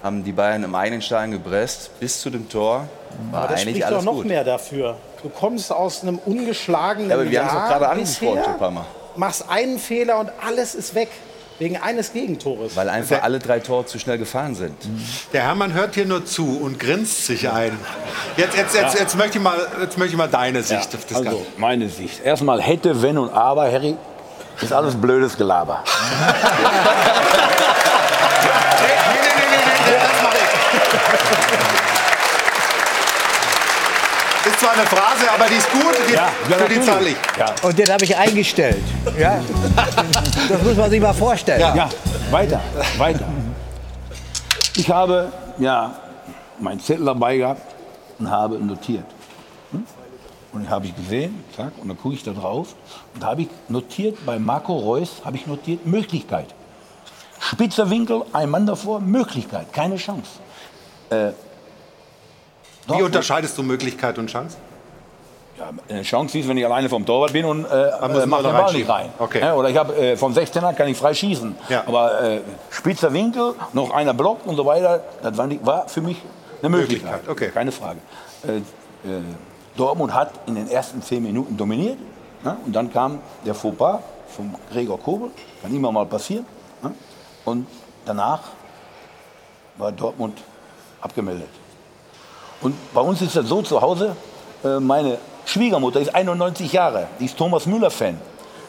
haben 0.03 0.23
die 0.23 0.33
Bayern 0.33 0.63
im 0.63 0.75
eigenen 0.75 1.01
Stein 1.01 1.31
gepresst 1.31 1.99
bis 1.99 2.21
zu 2.21 2.29
dem 2.29 2.47
Tor. 2.49 2.87
War 3.31 3.43
Aber 3.43 3.53
das 3.53 3.61
eigentlich 3.61 3.77
spricht 3.77 3.83
doch 3.83 3.91
alles 3.93 4.05
noch 4.05 4.13
gut. 4.13 4.25
mehr 4.25 4.43
dafür. 4.43 4.97
Du 5.23 5.29
kommst 5.29 5.71
aus 5.71 6.03
einem 6.03 6.19
ungeschlagenen 6.19 7.09
Ja, 7.09 7.15
aber 7.15 7.31
wir 7.31 7.39
haben 7.39 7.47
es 7.47 7.53
doch 7.53 7.67
gerade 7.67 7.87
angesprochen, 7.89 8.37
bisher, 8.37 8.85
machst 9.17 9.49
einen 9.49 9.79
Fehler 9.79 10.19
und 10.19 10.31
alles 10.45 10.75
ist 10.75 10.95
weg. 10.95 11.09
Wegen 11.57 11.77
eines 11.77 12.11
Gegentores. 12.11 12.75
Weil 12.75 12.89
einfach 12.89 13.23
alle 13.23 13.39
drei 13.39 13.59
Tore 13.61 13.85
zu 13.85 13.97
schnell 13.97 14.17
gefallen 14.17 14.55
sind. 14.55 14.75
Der 15.31 15.43
Hermann 15.43 15.71
hört 15.73 15.95
hier 15.95 16.05
nur 16.05 16.25
zu 16.25 16.59
und 16.61 16.77
grinst 16.81 17.25
sich 17.27 17.49
ein. 17.49 17.71
Jetzt, 18.35 18.57
jetzt, 18.57 18.75
jetzt, 18.75 18.99
jetzt, 18.99 19.15
möchte, 19.15 19.37
ich 19.37 19.43
mal, 19.43 19.57
jetzt 19.79 19.97
möchte 19.97 20.11
ich 20.11 20.17
mal 20.17 20.27
deine 20.27 20.63
Sicht 20.63 20.93
auf 20.93 21.05
das 21.05 21.19
Also, 21.19 21.29
Ganze. 21.29 21.45
meine 21.55 21.87
Sicht. 21.87 22.21
Erstmal 22.25 22.61
hätte, 22.61 23.01
wenn 23.01 23.17
und 23.17 23.29
aber, 23.29 23.71
Harry, 23.71 23.95
ist 24.59 24.73
alles 24.73 24.95
blödes 24.95 25.37
Gelaber. 25.37 25.81
Nee, 28.45 28.91
nee, 29.13 29.19
nee, 29.23 29.45
nee, 29.49 29.57
nee, 29.65 29.91
nee, 29.91 29.97
das 30.01 30.21
mache 30.23 30.37
ich. 34.44 34.44
Ist 34.55 34.61
zwar 34.61 34.71
eine 34.71 34.85
Phrase, 34.85 35.29
aber 35.33 35.49
die 35.49 35.55
ist 35.55 35.69
gut, 35.69 35.93
die, 36.07 36.13
Ja, 36.13 36.29
ja, 36.49 36.57
für 36.57 36.69
die 36.69 36.79
zahle 36.79 37.09
ich. 37.09 37.17
Ja, 37.37 37.53
Und 37.61 37.77
den 37.77 37.89
habe 37.91 38.05
ich 38.05 38.15
eingestellt. 38.15 38.83
Ja? 39.19 39.41
Das 40.47 40.63
muss 40.63 40.77
man 40.77 40.89
sich 40.89 41.01
mal 41.01 41.13
vorstellen. 41.13 41.59
ja, 41.59 41.89
weiter, 42.31 42.61
weiter. 42.97 43.25
Ich 44.77 44.89
habe 44.89 45.29
ja 45.57 45.93
meinen 46.57 46.79
Zettel 46.79 47.03
dabei 47.03 47.35
gehabt 47.35 47.61
und 48.17 48.31
habe 48.31 48.57
notiert. 48.59 49.03
Hm? 49.71 49.83
Und 50.53 50.63
ich 50.63 50.69
habe 50.69 50.85
ich 50.85 50.95
gesehen, 50.95 51.43
zack, 51.53 51.73
und 51.81 51.89
dann 51.89 51.97
gucke 51.97 52.15
ich 52.15 52.23
da 52.23 52.31
drauf 52.31 52.75
und 53.13 53.23
da 53.23 53.27
habe 53.27 53.41
ich 53.41 53.49
notiert, 53.67 54.25
bei 54.25 54.39
Marco 54.39 54.77
Reus 54.77 55.21
habe 55.25 55.35
ich 55.35 55.47
notiert, 55.47 55.85
Möglichkeit. 55.85 56.47
Spitzer 57.41 57.89
Winkel, 57.89 58.23
ein 58.31 58.49
Mann 58.49 58.65
davor, 58.65 59.01
Möglichkeit, 59.01 59.73
keine 59.73 59.97
Chance. 59.97 60.29
Äh, 61.09 61.31
Wie 62.87 63.01
unterscheidest 63.01 63.57
du 63.57 63.63
Möglichkeit 63.63 64.17
und 64.17 64.27
Chance? 64.27 64.57
Ja, 65.57 65.69
eine 65.87 66.01
Chance 66.03 66.37
ist, 66.37 66.49
wenn 66.49 66.57
ich 66.57 66.65
alleine 66.65 66.89
vom 66.89 67.05
Torwart 67.05 67.31
bin 67.31 67.45
und 67.45 67.63
äh, 67.63 67.87
äh, 67.87 67.91
mach 68.01 68.27
man 68.27 68.43
den 68.43 68.51
Ball 68.51 68.73
nicht 68.73 68.89
rein. 68.89 69.09
Okay. 69.17 69.39
Ja, 69.39 69.53
oder 69.53 69.69
ich 69.69 69.77
habe 69.77 69.95
äh, 69.95 70.17
vom 70.17 70.33
16er 70.33 70.73
kann 70.73 70.89
ich 70.89 70.97
frei 70.97 71.13
schießen. 71.13 71.55
Ja. 71.69 71.83
Aber 71.87 72.21
äh, 72.21 72.41
spitzer 72.69 73.13
Winkel, 73.13 73.55
noch 73.71 73.91
einer 73.91 74.13
blockt 74.13 74.45
und 74.45 74.57
so 74.57 74.65
weiter, 74.65 75.01
das 75.23 75.37
war, 75.37 75.47
nicht, 75.47 75.65
war 75.65 75.87
für 75.87 76.01
mich 76.01 76.21
eine 76.61 76.69
Möglichkeit. 76.69 77.11
Möglichkeit, 77.11 77.31
okay. 77.31 77.51
Keine 77.53 77.71
Frage. 77.71 77.99
Äh, 78.45 78.57
äh, 78.57 79.21
Dortmund 79.77 80.13
hat 80.13 80.31
in 80.45 80.55
den 80.55 80.69
ersten 80.69 81.01
zehn 81.01 81.23
Minuten 81.23 81.55
dominiert. 81.55 81.97
Ne? 82.43 82.57
Und 82.65 82.75
dann 82.75 82.91
kam 82.91 83.19
der 83.45 83.55
Fauxpas 83.55 83.99
von 84.35 84.53
Gregor 84.71 84.99
Kobel. 84.99 85.29
Kann 85.61 85.73
immer 85.73 85.91
mal 85.91 86.05
passieren. 86.05 86.45
Ne? 86.83 86.93
Und 87.45 87.67
danach 88.05 88.41
war 89.77 89.91
Dortmund 89.93 90.37
abgemeldet. 91.01 91.49
Und 92.65 92.75
bei 92.95 93.01
uns 93.01 93.21
ist 93.21 93.35
das 93.35 93.45
so 93.47 93.61
zu 93.61 93.79
Hause, 93.79 94.15
äh, 94.63 94.79
meine 94.79 95.19
Schwiegermutter 95.45 95.99
ist 95.99 96.15
91 96.15 96.73
Jahre, 96.73 97.05
die 97.19 97.25
ist 97.25 97.37
Thomas 97.37 97.67
Müller-Fan. 97.67 98.19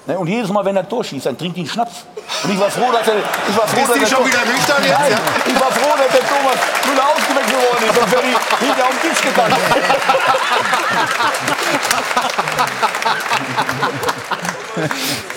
Ne, 0.05 0.19
und 0.19 0.27
jedes 0.29 0.51
Mal, 0.51 0.63
wenn 0.67 0.77
er 0.77 0.87
Tor 0.87 1.03
schießt, 1.03 1.25
dann 1.25 1.39
trinkt 1.39 1.57
die 1.57 1.63
einen 1.63 1.71
Schnaps. 1.71 2.05
Und 2.45 2.53
ich 2.53 2.61
war 2.61 2.71
froh, 2.71 2.93
dass 2.93 3.09
er. 3.09 3.15
Ich 3.17 3.57
war 3.57 3.67
froh, 3.67 3.81
Ist 3.81 3.89
dass 3.89 3.99
die 3.99 4.15
schon 4.15 4.27
wieder 4.27 4.45
nüchtern 4.45 4.85
jetzt? 4.85 4.99
Nein, 5.01 5.13
Ja. 5.13 5.19
ich 5.47 5.55
war 5.59 5.73
froh, 5.73 5.97
dass 5.97 6.13
der 6.13 6.29
Thomas 6.29 6.57
Müller 6.87 7.07
ausgewechselt 7.09 7.57
worden 7.57 7.89
ist. 7.89 7.95
Sonst 7.95 8.13
wäre 8.13 8.23
die 8.23 8.67
hinter 8.67 8.85
auf 8.85 8.91
den 9.01 9.11
Tisch 9.11 9.23
gegangen. 9.23 9.57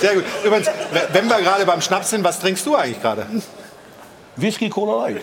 Sehr 0.01 0.15
gut. 0.15 0.25
Übrigens, 0.43 0.67
wenn 1.13 1.29
wir 1.29 1.41
gerade 1.41 1.65
beim 1.65 1.81
Schnaps 1.81 2.09
sind, 2.09 2.23
was 2.25 2.39
trinkst 2.39 2.65
du 2.65 2.75
eigentlich 2.75 3.01
gerade? 3.01 3.25
Whisky 4.35 4.69
Cola 4.69 5.07
Light. 5.07 5.21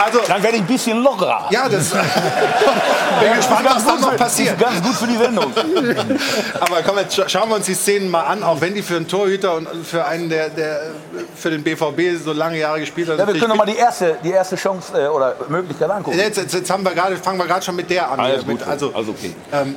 Also, 0.00 0.20
Dann 0.26 0.42
werde 0.42 0.56
ich 0.56 0.62
ein 0.62 0.66
bisschen 0.66 1.02
lockerer. 1.02 1.48
ja, 1.50 1.68
das. 1.68 1.90
bin 3.20 3.34
gespannt, 3.36 3.68
was 3.70 3.84
dann 3.84 4.00
noch 4.00 4.16
passiert. 4.16 4.52
Ist 4.52 4.60
ganz 4.60 4.82
gut 4.82 4.94
für 4.94 5.06
die 5.06 5.16
Sendung. 5.16 5.52
Aber 6.60 6.82
komm, 6.82 6.98
jetzt 6.98 7.18
scha- 7.18 7.28
schauen 7.28 7.48
wir 7.48 7.56
uns 7.56 7.66
die 7.66 7.74
Szenen 7.74 8.10
mal 8.10 8.22
an, 8.22 8.42
auch 8.42 8.60
wenn 8.60 8.74
die 8.74 8.82
für 8.82 8.96
einen 8.96 9.08
Torhüter 9.08 9.54
und 9.54 9.68
für 9.86 10.04
einen, 10.04 10.28
der, 10.28 10.48
der 10.50 10.80
für 11.36 11.50
den 11.50 11.62
BVB 11.62 12.22
so 12.22 12.32
lange 12.32 12.58
Jahre 12.58 12.80
gespielt 12.80 13.08
hat. 13.08 13.18
Ja, 13.18 13.26
wir 13.26 13.34
können 13.34 13.48
noch 13.48 13.56
mal 13.56 13.66
die 13.66 13.76
erste, 13.76 14.16
die 14.22 14.30
erste 14.30 14.56
Chance 14.56 14.92
äh, 15.00 15.08
oder 15.08 15.36
Möglichkeit 15.48 15.90
angucken. 15.90 16.18
Jetzt, 16.18 16.38
jetzt, 16.38 16.54
jetzt 16.54 16.70
haben 16.70 16.84
wir 16.84 16.92
gerade, 16.92 17.16
fangen 17.16 17.38
wir 17.38 17.46
gerade 17.46 17.62
schon 17.64 17.76
mit 17.76 17.90
der 17.90 18.10
an. 18.10 18.20
Alles 18.20 18.46
mit, 18.46 18.58
gut, 18.58 18.68
also, 18.68 18.92
also 18.94 19.12
okay. 19.12 19.34
ähm, 19.52 19.76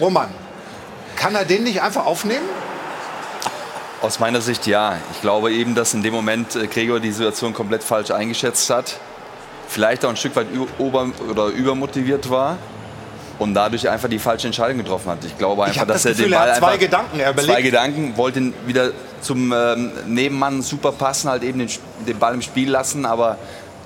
Roman, 0.00 0.28
kann 1.16 1.34
er 1.34 1.44
den 1.44 1.64
nicht 1.64 1.80
einfach 1.80 2.06
aufnehmen? 2.06 2.48
Aus 4.04 4.20
meiner 4.20 4.40
Sicht 4.40 4.66
ja. 4.66 4.96
Ich 5.12 5.20
glaube 5.22 5.50
eben, 5.52 5.74
dass 5.74 5.94
in 5.94 6.02
dem 6.02 6.12
Moment 6.12 6.54
äh, 6.56 6.66
Gregor 6.66 7.00
die 7.00 7.10
Situation 7.10 7.54
komplett 7.54 7.82
falsch 7.82 8.10
eingeschätzt 8.10 8.68
hat. 8.70 8.98
Vielleicht 9.68 10.04
auch 10.04 10.10
ein 10.10 10.16
Stück 10.16 10.36
weit 10.36 10.48
ü- 10.54 10.66
ober 10.78 11.06
oder 11.30 11.46
übermotiviert 11.46 12.28
war 12.28 12.58
und 13.38 13.54
dadurch 13.54 13.88
einfach 13.88 14.08
die 14.10 14.18
falsche 14.18 14.46
Entscheidung 14.46 14.76
getroffen 14.78 15.10
hat. 15.10 15.24
Ich 15.24 15.36
glaube 15.38 15.64
einfach, 15.64 15.80
hab 15.80 15.88
dass 15.88 16.02
das 16.02 16.06
er 16.06 16.10
Gefühl, 16.12 16.26
den 16.26 16.32
er 16.34 16.38
Ball 16.38 16.50
hat 16.50 16.58
zwei 16.58 16.66
einfach 16.66 16.80
Gedanken. 16.80 17.18
Er 17.20 17.34
zwei 17.34 17.42
überlegt- 17.42 17.62
Gedanken, 17.64 18.16
wollte 18.16 18.38
ihn 18.40 18.54
wieder 18.66 18.90
zum 19.22 19.52
ähm, 19.52 19.90
Nebenmann 20.06 20.60
super 20.60 20.92
passen, 20.92 21.30
halt 21.30 21.42
eben 21.42 21.58
den, 21.60 21.70
den 22.06 22.18
Ball 22.18 22.34
im 22.34 22.42
Spiel 22.42 22.70
lassen, 22.70 23.06
aber 23.06 23.38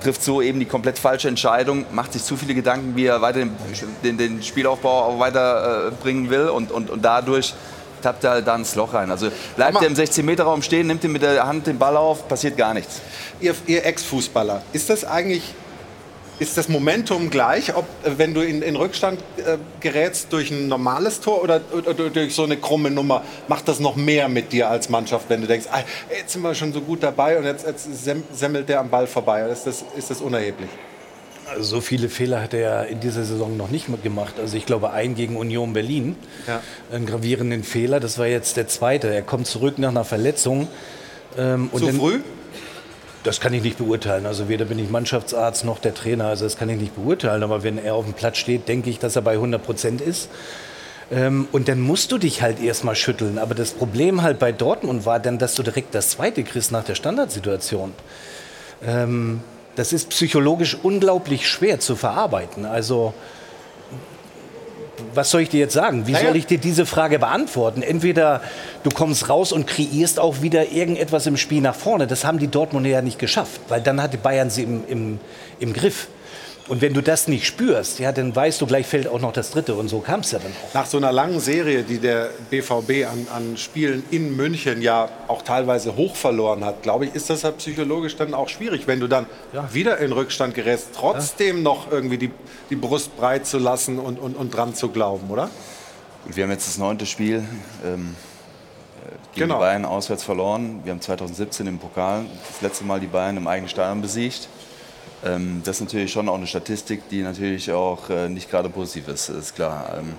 trifft 0.03 0.21
so 0.23 0.41
eben 0.41 0.59
die 0.59 0.65
komplett 0.65 0.99
falsche 0.99 1.27
Entscheidung, 1.29 1.85
macht 1.91 2.13
sich 2.13 2.23
zu 2.23 2.35
viele 2.37 2.53
Gedanken, 2.53 2.95
wie 2.97 3.05
er 3.05 3.21
weiter 3.21 3.39
den, 3.39 3.55
den, 4.03 4.17
den 4.17 4.43
Spielaufbau 4.43 5.03
auch 5.05 5.19
weiter 5.19 5.91
äh, 6.03 6.29
will 6.29 6.49
und, 6.49 6.71
und, 6.71 6.89
und 6.89 7.03
dadurch 7.03 7.53
tappt 8.01 8.23
er 8.23 8.31
halt 8.31 8.47
da 8.47 8.55
ins 8.55 8.75
Loch 8.75 8.93
rein. 8.93 9.11
Also 9.11 9.29
bleibt 9.55 9.81
er 9.81 9.87
im 9.87 9.93
16-Meter-Raum 9.93 10.61
stehen, 10.61 10.87
nimmt 10.87 11.03
ihn 11.03 11.11
mit 11.11 11.21
der 11.21 11.45
Hand 11.45 11.67
den 11.67 11.77
Ball 11.77 11.95
auf, 11.97 12.27
passiert 12.27 12.57
gar 12.57 12.73
nichts. 12.73 13.01
Ihr, 13.39 13.55
ihr 13.67 13.85
Ex-Fußballer, 13.85 14.61
ist 14.73 14.89
das 14.89 15.05
eigentlich, 15.05 15.43
ist 16.39 16.57
das 16.57 16.69
Momentum 16.69 17.29
gleich, 17.29 17.75
ob 17.75 17.85
wenn 18.05 18.33
du 18.33 18.41
in, 18.41 18.61
in 18.61 18.75
Rückstand 18.77 19.19
äh, 19.37 19.57
gerätst 19.81 20.27
durch 20.31 20.51
ein 20.51 20.67
normales 20.69 21.19
Tor 21.19 21.43
oder, 21.43 21.59
oder 21.73 21.93
durch 22.09 22.33
so 22.33 22.43
eine 22.43 22.55
krumme 22.57 22.89
Nummer, 22.91 23.23
macht 23.49 23.67
das 23.67 23.79
noch 23.81 23.95
mehr 23.97 24.29
mit 24.29 24.51
dir 24.53 24.69
als 24.69 24.87
Mannschaft, 24.89 25.25
wenn 25.29 25.41
du 25.41 25.47
denkst, 25.47 25.67
ah, 25.71 25.79
jetzt 26.17 26.31
sind 26.33 26.41
wir 26.41 26.55
schon 26.55 26.71
so 26.71 26.79
gut 26.81 27.03
dabei 27.03 27.37
und 27.37 27.43
jetzt, 27.45 27.65
jetzt 27.65 28.03
sem- 28.03 28.23
semmelt 28.31 28.69
der 28.69 28.79
am 28.79 28.89
Ball 28.89 29.05
vorbei. 29.07 29.41
Ist 29.49 29.67
das, 29.67 29.83
ist 29.97 30.09
das 30.11 30.21
unerheblich? 30.21 30.69
So 31.59 31.81
viele 31.81 32.09
Fehler 32.09 32.41
hat 32.41 32.53
er 32.53 32.87
in 32.87 32.99
dieser 32.99 33.23
Saison 33.23 33.57
noch 33.57 33.69
nicht 33.69 33.87
gemacht. 34.03 34.35
Also 34.39 34.55
ich 34.57 34.65
glaube, 34.65 34.91
einen 34.91 35.15
gegen 35.15 35.35
Union 35.35 35.73
Berlin, 35.73 36.15
Ja. 36.47 36.61
einen 36.91 37.05
gravierenden 37.05 37.63
Fehler. 37.63 37.99
Das 37.99 38.17
war 38.17 38.27
jetzt 38.27 38.57
der 38.57 38.67
zweite. 38.67 39.07
Er 39.13 39.21
kommt 39.21 39.47
zurück 39.47 39.77
nach 39.79 39.89
einer 39.89 40.03
Verletzung. 40.05 40.67
Ähm, 41.37 41.69
Zu 41.75 41.87
früh? 41.93 42.19
Das 43.23 43.41
kann 43.41 43.53
ich 43.53 43.63
nicht 43.63 43.77
beurteilen. 43.77 44.25
Also 44.25 44.47
weder 44.47 44.65
bin 44.65 44.79
ich 44.79 44.89
Mannschaftsarzt 44.89 45.65
noch 45.65 45.79
der 45.79 45.93
Trainer. 45.93 46.25
Also 46.27 46.45
das 46.45 46.55
kann 46.57 46.69
ich 46.69 46.79
nicht 46.79 46.95
beurteilen. 46.95 47.43
Aber 47.43 47.63
wenn 47.63 47.77
er 47.77 47.95
auf 47.95 48.05
dem 48.05 48.13
Platz 48.13 48.37
steht, 48.37 48.67
denke 48.67 48.89
ich, 48.89 48.99
dass 48.99 49.15
er 49.15 49.21
bei 49.21 49.33
100 49.33 49.61
Prozent 49.63 50.01
ist. 50.01 50.29
Ähm, 51.11 51.47
und 51.51 51.67
dann 51.67 51.79
musst 51.81 52.11
du 52.11 52.17
dich 52.17 52.41
halt 52.41 52.61
erstmal 52.61 52.95
schütteln. 52.95 53.37
Aber 53.39 53.55
das 53.55 53.71
Problem 53.71 54.21
halt 54.21 54.39
bei 54.39 54.51
Dortmund 54.51 55.05
war 55.05 55.19
dann, 55.19 55.37
dass 55.37 55.55
du 55.55 55.63
direkt 55.63 55.95
das 55.95 56.09
zweite 56.11 56.43
kriegst 56.43 56.71
nach 56.71 56.83
der 56.83 56.95
Standardsituation. 56.95 57.93
Ähm, 58.85 59.41
das 59.79 59.93
ist 59.93 60.09
psychologisch 60.09 60.77
unglaublich 60.83 61.47
schwer 61.47 61.79
zu 61.79 61.95
verarbeiten. 61.95 62.65
Also 62.65 63.13
was 65.13 65.31
soll 65.31 65.39
ich 65.39 65.49
dir 65.49 65.61
jetzt 65.61 65.73
sagen? 65.73 66.05
Wie 66.05 66.11
Naja. 66.11 66.27
soll 66.27 66.35
ich 66.35 66.45
dir 66.45 66.57
diese 66.57 66.85
Frage 66.85 67.17
beantworten? 67.17 67.81
Entweder 67.81 68.41
du 68.83 68.89
kommst 68.89 69.29
raus 69.29 69.53
und 69.53 69.67
kreierst 69.67 70.19
auch 70.19 70.41
wieder 70.41 70.73
irgendetwas 70.73 71.27
im 71.27 71.37
Spiel 71.37 71.61
nach 71.61 71.75
vorne. 71.75 72.07
Das 72.07 72.25
haben 72.25 72.39
die 72.39 72.49
Dortmunder 72.49 72.89
ja 72.89 73.01
nicht 73.01 73.19
geschafft, 73.19 73.61
weil 73.69 73.79
dann 73.79 74.01
hatte 74.01 74.17
Bayern 74.17 74.49
sie 74.49 74.63
im, 74.63 74.83
im, 74.89 75.19
im 75.61 75.71
Griff. 75.71 76.09
Und 76.69 76.81
wenn 76.81 76.93
du 76.93 77.01
das 77.01 77.27
nicht 77.27 77.47
spürst, 77.47 77.97
ja, 77.97 78.11
dann 78.11 78.35
weißt 78.35 78.61
du, 78.61 78.67
gleich 78.67 78.85
fällt 78.85 79.07
auch 79.07 79.19
noch 79.19 79.33
das 79.33 79.49
dritte. 79.49 79.73
Und 79.73 79.89
so 79.89 79.99
kam 80.01 80.19
es 80.19 80.31
ja 80.31 80.37
dann 80.37 80.51
auch. 80.51 80.73
Nach 80.75 80.85
so 80.85 80.97
einer 80.97 81.11
langen 81.11 81.39
Serie, 81.39 81.81
die 81.81 81.97
der 81.97 82.29
BVB 82.51 83.07
an, 83.11 83.27
an 83.35 83.57
Spielen 83.57 84.03
in 84.11 84.35
München 84.35 84.83
ja 84.83 85.09
auch 85.27 85.41
teilweise 85.41 85.95
hoch 85.95 86.15
verloren 86.15 86.63
hat, 86.63 86.83
glaube 86.83 87.05
ich, 87.05 87.15
ist 87.15 87.29
das 87.31 87.41
ja 87.41 87.51
psychologisch 87.51 88.15
dann 88.15 88.35
auch 88.35 88.49
schwierig, 88.49 88.85
wenn 88.85 88.99
du 88.99 89.07
dann 89.07 89.25
wieder 89.73 89.97
in 89.97 90.11
Rückstand 90.11 90.53
gerätst, 90.53 90.89
trotzdem 90.95 91.63
noch 91.63 91.91
irgendwie 91.91 92.19
die, 92.19 92.31
die 92.69 92.75
Brust 92.75 93.17
breit 93.17 93.47
zu 93.47 93.57
lassen 93.57 93.97
und, 93.97 94.19
und, 94.19 94.35
und 94.35 94.55
dran 94.55 94.75
zu 94.75 94.89
glauben, 94.89 95.29
oder? 95.31 95.49
Und 96.25 96.35
wir 96.35 96.43
haben 96.43 96.51
jetzt 96.51 96.67
das 96.67 96.77
neunte 96.77 97.07
Spiel 97.07 97.43
ähm, 97.83 98.15
äh, 99.05 99.09
gegen 99.33 99.47
Genau. 99.47 99.55
die 99.55 99.59
Bayern 99.61 99.85
auswärts 99.85 100.23
verloren. 100.23 100.81
Wir 100.83 100.91
haben 100.91 101.01
2017 101.01 101.65
im 101.65 101.79
Pokal 101.79 102.25
das 102.51 102.61
letzte 102.61 102.83
Mal 102.83 102.99
die 102.99 103.07
Bayern 103.07 103.37
im 103.37 103.47
eigenen 103.47 103.69
Stadion 103.69 104.01
besiegt. 104.03 104.47
Ähm, 105.25 105.61
das 105.63 105.77
ist 105.77 105.81
natürlich 105.81 106.11
schon 106.11 106.29
auch 106.29 106.35
eine 106.35 106.47
Statistik, 106.47 107.09
die 107.09 107.21
natürlich 107.21 107.71
auch 107.71 108.09
äh, 108.09 108.29
nicht 108.29 108.49
gerade 108.49 108.69
positiv 108.69 109.07
ist, 109.09 109.29
ist 109.29 109.55
klar. 109.55 109.97
Ähm, 109.99 110.13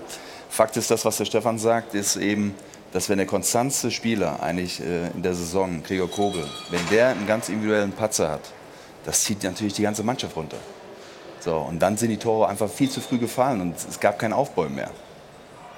Fakt 0.49 0.77
ist, 0.77 0.91
das, 0.91 1.05
was 1.05 1.17
der 1.17 1.25
Stefan 1.25 1.57
sagt, 1.57 1.93
ist 1.95 2.17
eben, 2.17 2.53
dass 2.91 3.09
wenn 3.09 3.17
der 3.17 3.27
konstantste 3.27 3.89
Spieler 3.89 4.41
eigentlich 4.43 4.81
äh, 4.81 5.07
in 5.11 5.23
der 5.23 5.33
Saison, 5.33 5.81
Gregor 5.81 6.09
Kobel, 6.09 6.43
wenn 6.69 6.81
der 6.91 7.09
einen 7.09 7.25
ganz 7.25 7.49
individuellen 7.49 7.93
Patzer 7.93 8.29
hat, 8.29 8.41
das 9.05 9.23
zieht 9.23 9.43
natürlich 9.43 9.73
die 9.73 9.81
ganze 9.81 10.03
Mannschaft 10.03 10.35
runter. 10.35 10.57
So, 11.39 11.55
und 11.55 11.79
dann 11.79 11.97
sind 11.97 12.09
die 12.09 12.17
Tore 12.17 12.47
einfach 12.47 12.69
viel 12.69 12.89
zu 12.89 13.01
früh 13.01 13.17
gefallen 13.17 13.61
und 13.61 13.75
es 13.77 13.99
gab 13.99 14.19
kein 14.19 14.33
Aufbäumen 14.33 14.75
mehr. 14.75 14.91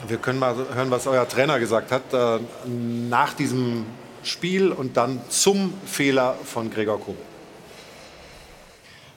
Wir 0.08 0.18
können 0.18 0.40
mal 0.40 0.56
hören, 0.74 0.92
was 0.92 1.08
euer 1.08 1.28
Trainer 1.28 1.60
gesagt 1.60 1.92
hat 1.92 2.14
äh, 2.14 2.40
nach 2.68 3.34
diesem 3.34 3.86
Spiel 4.24 4.72
und 4.72 4.98
dann 4.98 5.22
zum 5.30 5.74
Fehler 5.86 6.36
von 6.44 6.70
Gregor 6.70 7.00
Kobel. 7.00 7.22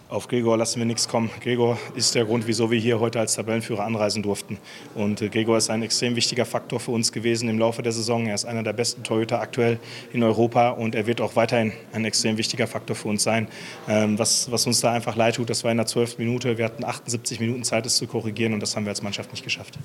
Auf 0.08 0.28
Gregor 0.28 0.56
lassen 0.56 0.78
wir 0.78 0.86
nichts 0.86 1.08
kommen. 1.08 1.30
Gregor 1.40 1.78
ist 1.96 2.14
der 2.14 2.26
Grund, 2.26 2.46
wieso 2.46 2.70
wir 2.70 2.78
hier 2.78 3.00
heute 3.00 3.18
als 3.18 3.34
Tabellenführer 3.34 3.82
anreisen 3.82 4.22
durften. 4.22 4.58
Und 4.94 5.20
äh, 5.20 5.28
Gregor 5.28 5.56
ist 5.56 5.68
ein 5.68 5.82
extrem 5.82 6.14
wichtiger 6.14 6.44
Faktor 6.44 6.78
für 6.78 6.92
uns 6.92 7.10
gewesen 7.10 7.48
im 7.48 7.58
Laufe 7.58 7.82
der 7.82 7.90
Saison. 7.90 8.24
Er 8.26 8.36
ist 8.36 8.44
einer 8.44 8.62
der 8.62 8.72
besten 8.72 9.02
Torhüter 9.02 9.40
aktuell 9.40 9.80
in 10.12 10.22
Europa 10.22 10.70
und 10.70 10.94
er 10.94 11.08
wird 11.08 11.20
auch 11.20 11.34
weiterhin 11.34 11.72
ein 11.92 12.04
extrem 12.04 12.36
wichtiger 12.36 12.68
Faktor 12.68 12.94
für 12.94 13.08
uns 13.08 13.24
sein. 13.24 13.48
Ähm, 13.88 14.16
was, 14.16 14.48
was 14.52 14.64
uns 14.68 14.80
da 14.80 14.92
einfach 14.92 15.16
leid 15.16 15.34
tut, 15.34 15.50
das 15.50 15.64
war 15.64 15.72
in 15.72 15.76
der 15.76 15.86
12. 15.86 16.18
Minute. 16.18 16.56
Wir 16.56 16.66
hatten 16.66 16.84
78 16.84 17.40
Minuten 17.40 17.64
Zeit, 17.64 17.84
es 17.84 17.96
zu 17.96 18.06
korrigieren 18.06 18.54
und 18.54 18.60
das 18.60 18.76
haben 18.76 18.84
wir 18.84 18.90
als 18.90 19.02
Mannschaft 19.02 19.32
nicht 19.32 19.42
geschafft. 19.42 19.76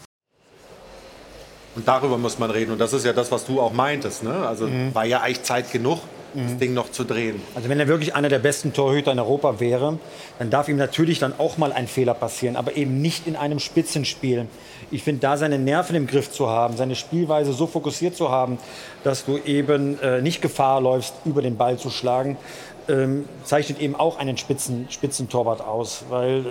Und 1.76 1.88
darüber 1.88 2.20
muss 2.20 2.38
man 2.38 2.52
reden. 2.52 2.74
Und 2.74 2.80
das 2.80 2.94
ist 2.94 3.06
ja 3.06 3.14
das, 3.14 3.32
was 3.32 3.46
du 3.46 3.60
auch 3.60 3.74
meintest. 3.74 4.24
Ne? 4.24 4.34
Also 4.34 4.70
war 4.94 5.06
ja 5.06 5.22
eigentlich 5.22 5.42
Zeit 5.42 5.72
genug, 5.72 6.00
das 6.34 6.58
Ding 6.58 6.74
noch 6.74 6.92
zu 6.92 7.04
drehen. 7.04 7.42
Also 7.56 7.70
wenn 7.70 7.80
er 7.80 7.88
wirklich 7.88 8.16
einer 8.16 8.30
der 8.30 8.40
besten 8.40 8.74
Torhüter 8.74 9.12
in 9.12 9.20
Europa 9.20 9.60
wäre, 9.60 10.00
dann 10.40 10.50
darf 10.50 10.70
ihm 10.70 10.78
natürlich 10.78 11.20
dann 11.20 11.34
auch 11.38 11.58
mal 11.58 11.72
ein 11.72 11.88
Fehler 11.88 12.14
passieren, 12.14 12.56
aber 12.56 12.76
eben 12.76 13.02
nicht 13.02 13.28
in 13.28 13.36
einem 13.36 13.60
Spitzenspiel. 13.60 14.48
Ich 14.92 15.04
finde, 15.04 15.22
da 15.22 15.38
seine 15.38 15.60
Nerven 15.60 15.96
im 15.96 16.08
Griff 16.08 16.32
zu 16.32 16.50
haben, 16.50 16.78
seine 16.78 16.96
Spielweise 16.96 17.54
so 17.54 17.68
fokussiert 17.68 18.16
zu 18.16 18.30
haben, 18.30 18.58
dass 19.04 19.26
du 19.26 19.38
eben 19.38 20.00
äh, 20.00 20.22
nicht 20.22 20.42
Gefahr 20.42 20.82
läufst, 20.82 21.14
über 21.26 21.42
den 21.42 21.58
Ball 21.58 21.78
zu 21.78 21.90
schlagen, 21.90 22.38
ähm, 22.90 23.26
zeichnet 23.44 23.80
eben 23.80 23.96
auch 23.96 24.18
einen 24.18 24.38
Spitzen, 24.38 24.88
Spitzentorwart 24.90 25.62
aus, 25.62 26.06
weil 26.10 26.46
äh, 26.46 26.50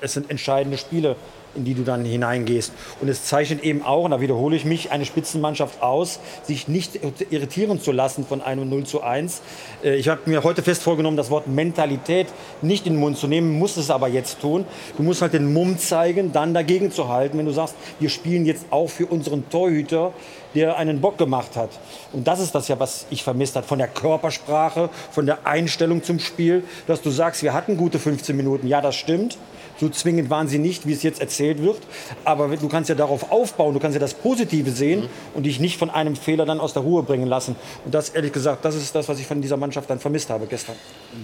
es 0.00 0.12
sind 0.12 0.30
entscheidende 0.30 0.78
Spiele, 0.78 1.16
in 1.58 1.64
die 1.64 1.74
du 1.74 1.82
dann 1.82 2.04
hineingehst. 2.04 2.72
Und 3.00 3.08
es 3.08 3.24
zeichnet 3.24 3.62
eben 3.62 3.82
auch, 3.82 4.04
und 4.04 4.12
da 4.12 4.20
wiederhole 4.20 4.56
ich 4.56 4.64
mich, 4.64 4.90
eine 4.92 5.04
Spitzenmannschaft 5.04 5.82
aus, 5.82 6.20
sich 6.44 6.68
nicht 6.68 7.00
irritieren 7.30 7.80
zu 7.80 7.92
lassen 7.92 8.24
von 8.24 8.40
einem 8.40 8.68
0 8.68 8.84
zu 8.84 9.02
1. 9.02 9.42
Äh, 9.84 9.96
Ich 9.96 10.08
habe 10.08 10.20
mir 10.26 10.44
heute 10.44 10.62
fest 10.62 10.82
vorgenommen, 10.82 11.16
das 11.16 11.30
Wort 11.30 11.48
Mentalität 11.48 12.28
nicht 12.62 12.86
in 12.86 12.94
den 12.94 13.00
Mund 13.00 13.18
zu 13.18 13.26
nehmen, 13.26 13.58
muss 13.58 13.76
es 13.76 13.90
aber 13.90 14.08
jetzt 14.08 14.40
tun. 14.40 14.64
Du 14.96 15.02
musst 15.02 15.20
halt 15.20 15.34
den 15.34 15.52
Mumm 15.52 15.78
zeigen, 15.78 16.32
dann 16.32 16.54
dagegen 16.54 16.90
zu 16.92 17.08
halten. 17.08 17.36
Wenn 17.38 17.46
du 17.46 17.52
sagst, 17.52 17.74
wir 17.98 18.08
spielen 18.08 18.46
jetzt 18.46 18.66
auch 18.70 18.88
für 18.88 19.06
unseren 19.06 19.48
Torhüter, 19.50 20.12
der 20.54 20.78
einen 20.78 21.00
Bock 21.00 21.18
gemacht 21.18 21.56
hat. 21.56 21.70
Und 22.12 22.26
das 22.26 22.40
ist 22.40 22.54
das 22.54 22.68
ja, 22.68 22.78
was 22.80 23.06
ich 23.10 23.22
vermisst 23.22 23.56
habe. 23.56 23.66
Von 23.66 23.78
der 23.78 23.88
Körpersprache, 23.88 24.88
von 25.10 25.26
der 25.26 25.46
Einstellung 25.46 26.02
zum 26.02 26.20
Spiel, 26.20 26.62
dass 26.86 27.02
du 27.02 27.10
sagst, 27.10 27.42
wir 27.42 27.52
hatten 27.52 27.76
gute 27.76 27.98
15 27.98 28.36
Minuten. 28.36 28.66
Ja, 28.66 28.80
das 28.80 28.96
stimmt. 28.96 29.36
So 29.80 29.88
zwingend 29.88 30.28
waren 30.30 30.48
sie 30.48 30.58
nicht, 30.58 30.86
wie 30.86 30.92
es 30.92 31.02
jetzt 31.02 31.20
erzählt 31.20 31.62
wird. 31.62 31.78
Aber 32.24 32.48
du 32.48 32.68
kannst 32.68 32.88
ja 32.88 32.94
darauf 32.94 33.30
aufbauen, 33.30 33.74
du 33.74 33.80
kannst 33.80 33.94
ja 33.94 34.00
das 34.00 34.14
Positive 34.14 34.70
sehen 34.70 35.02
mhm. 35.02 35.08
und 35.34 35.42
dich 35.44 35.60
nicht 35.60 35.78
von 35.78 35.90
einem 35.90 36.16
Fehler 36.16 36.46
dann 36.46 36.60
aus 36.60 36.72
der 36.72 36.82
Ruhe 36.82 37.02
bringen 37.02 37.26
lassen. 37.26 37.56
Und 37.84 37.94
das, 37.94 38.10
ehrlich 38.10 38.32
gesagt, 38.32 38.64
das 38.64 38.74
ist 38.74 38.94
das, 38.94 39.08
was 39.08 39.18
ich 39.20 39.26
von 39.26 39.40
dieser 39.40 39.56
Mannschaft 39.56 39.88
dann 39.88 40.00
vermisst 40.00 40.30
habe 40.30 40.46
gestern. 40.46 40.74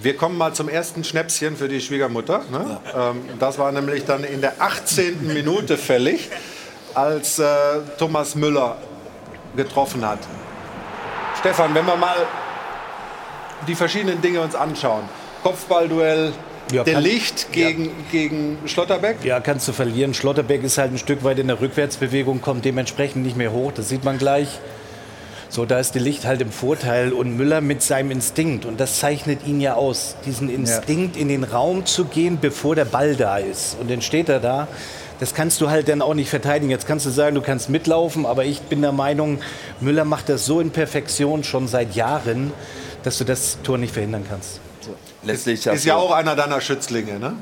Wir 0.00 0.16
kommen 0.16 0.38
mal 0.38 0.52
zum 0.52 0.68
ersten 0.68 1.04
Schnäpschen 1.04 1.56
für 1.56 1.68
die 1.68 1.80
Schwiegermutter. 1.80 2.42
Ne? 2.50 2.78
Ja. 2.92 3.10
Ähm, 3.10 3.22
das 3.38 3.58
war 3.58 3.72
nämlich 3.72 4.04
dann 4.04 4.24
in 4.24 4.40
der 4.40 4.60
18. 4.60 5.26
Minute 5.26 5.76
fällig, 5.76 6.30
als 6.94 7.38
äh, 7.38 7.46
Thomas 7.98 8.34
Müller 8.34 8.76
getroffen 9.56 10.06
hat. 10.06 10.20
Stefan, 11.38 11.74
wenn 11.74 11.84
wir 11.86 11.96
mal 11.96 12.16
die 13.66 13.74
verschiedenen 13.74 14.20
Dinge 14.20 14.40
uns 14.40 14.54
anschauen. 14.54 15.02
Kopfballduell, 15.42 16.32
ja, 16.72 16.84
der 16.84 17.00
Licht 17.00 17.52
gegen, 17.52 17.86
ja. 17.86 17.90
gegen 18.10 18.58
Schlotterbeck? 18.66 19.18
Ja, 19.24 19.40
kannst 19.40 19.68
du 19.68 19.72
verlieren. 19.72 20.14
Schlotterbeck 20.14 20.62
ist 20.62 20.78
halt 20.78 20.92
ein 20.92 20.98
Stück 20.98 21.24
weit 21.24 21.38
in 21.38 21.48
der 21.48 21.60
Rückwärtsbewegung, 21.60 22.40
kommt 22.40 22.64
dementsprechend 22.64 23.24
nicht 23.24 23.36
mehr 23.36 23.52
hoch. 23.52 23.72
Das 23.72 23.88
sieht 23.88 24.04
man 24.04 24.18
gleich. 24.18 24.48
So, 25.48 25.64
da 25.66 25.78
ist 25.78 25.94
die 25.94 26.00
Licht 26.00 26.26
halt 26.26 26.40
im 26.40 26.50
Vorteil 26.50 27.12
und 27.12 27.36
Müller 27.36 27.60
mit 27.60 27.80
seinem 27.82 28.10
Instinkt. 28.10 28.64
Und 28.64 28.80
das 28.80 28.98
zeichnet 28.98 29.46
ihn 29.46 29.60
ja 29.60 29.74
aus. 29.74 30.16
Diesen 30.26 30.48
Instinkt, 30.48 31.14
ja. 31.14 31.22
in 31.22 31.28
den 31.28 31.44
Raum 31.44 31.86
zu 31.86 32.06
gehen, 32.06 32.38
bevor 32.40 32.74
der 32.74 32.86
Ball 32.86 33.14
da 33.14 33.36
ist. 33.36 33.76
Und 33.80 33.88
dann 33.88 34.02
steht 34.02 34.28
er 34.28 34.40
da. 34.40 34.66
Das 35.20 35.32
kannst 35.32 35.60
du 35.60 35.70
halt 35.70 35.88
dann 35.88 36.02
auch 36.02 36.14
nicht 36.14 36.28
verteidigen. 36.28 36.70
Jetzt 36.70 36.88
kannst 36.88 37.06
du 37.06 37.10
sagen, 37.10 37.36
du 37.36 37.40
kannst 37.40 37.70
mitlaufen, 37.70 38.26
aber 38.26 38.44
ich 38.44 38.62
bin 38.62 38.82
der 38.82 38.90
Meinung, 38.90 39.38
Müller 39.80 40.04
macht 40.04 40.28
das 40.28 40.44
so 40.44 40.58
in 40.58 40.70
Perfektion 40.70 41.44
schon 41.44 41.68
seit 41.68 41.94
Jahren, 41.94 42.52
dass 43.04 43.18
du 43.18 43.24
das 43.24 43.58
Tor 43.62 43.78
nicht 43.78 43.92
verhindern 43.92 44.24
kannst 44.28 44.63
letztlich 45.24 45.66
ist, 45.66 45.66
ist 45.66 45.84
ja 45.84 45.96
auch 45.96 46.12
einer 46.12 46.36
deiner 46.36 46.60
Schützlinge, 46.60 47.18
ne? 47.18 47.34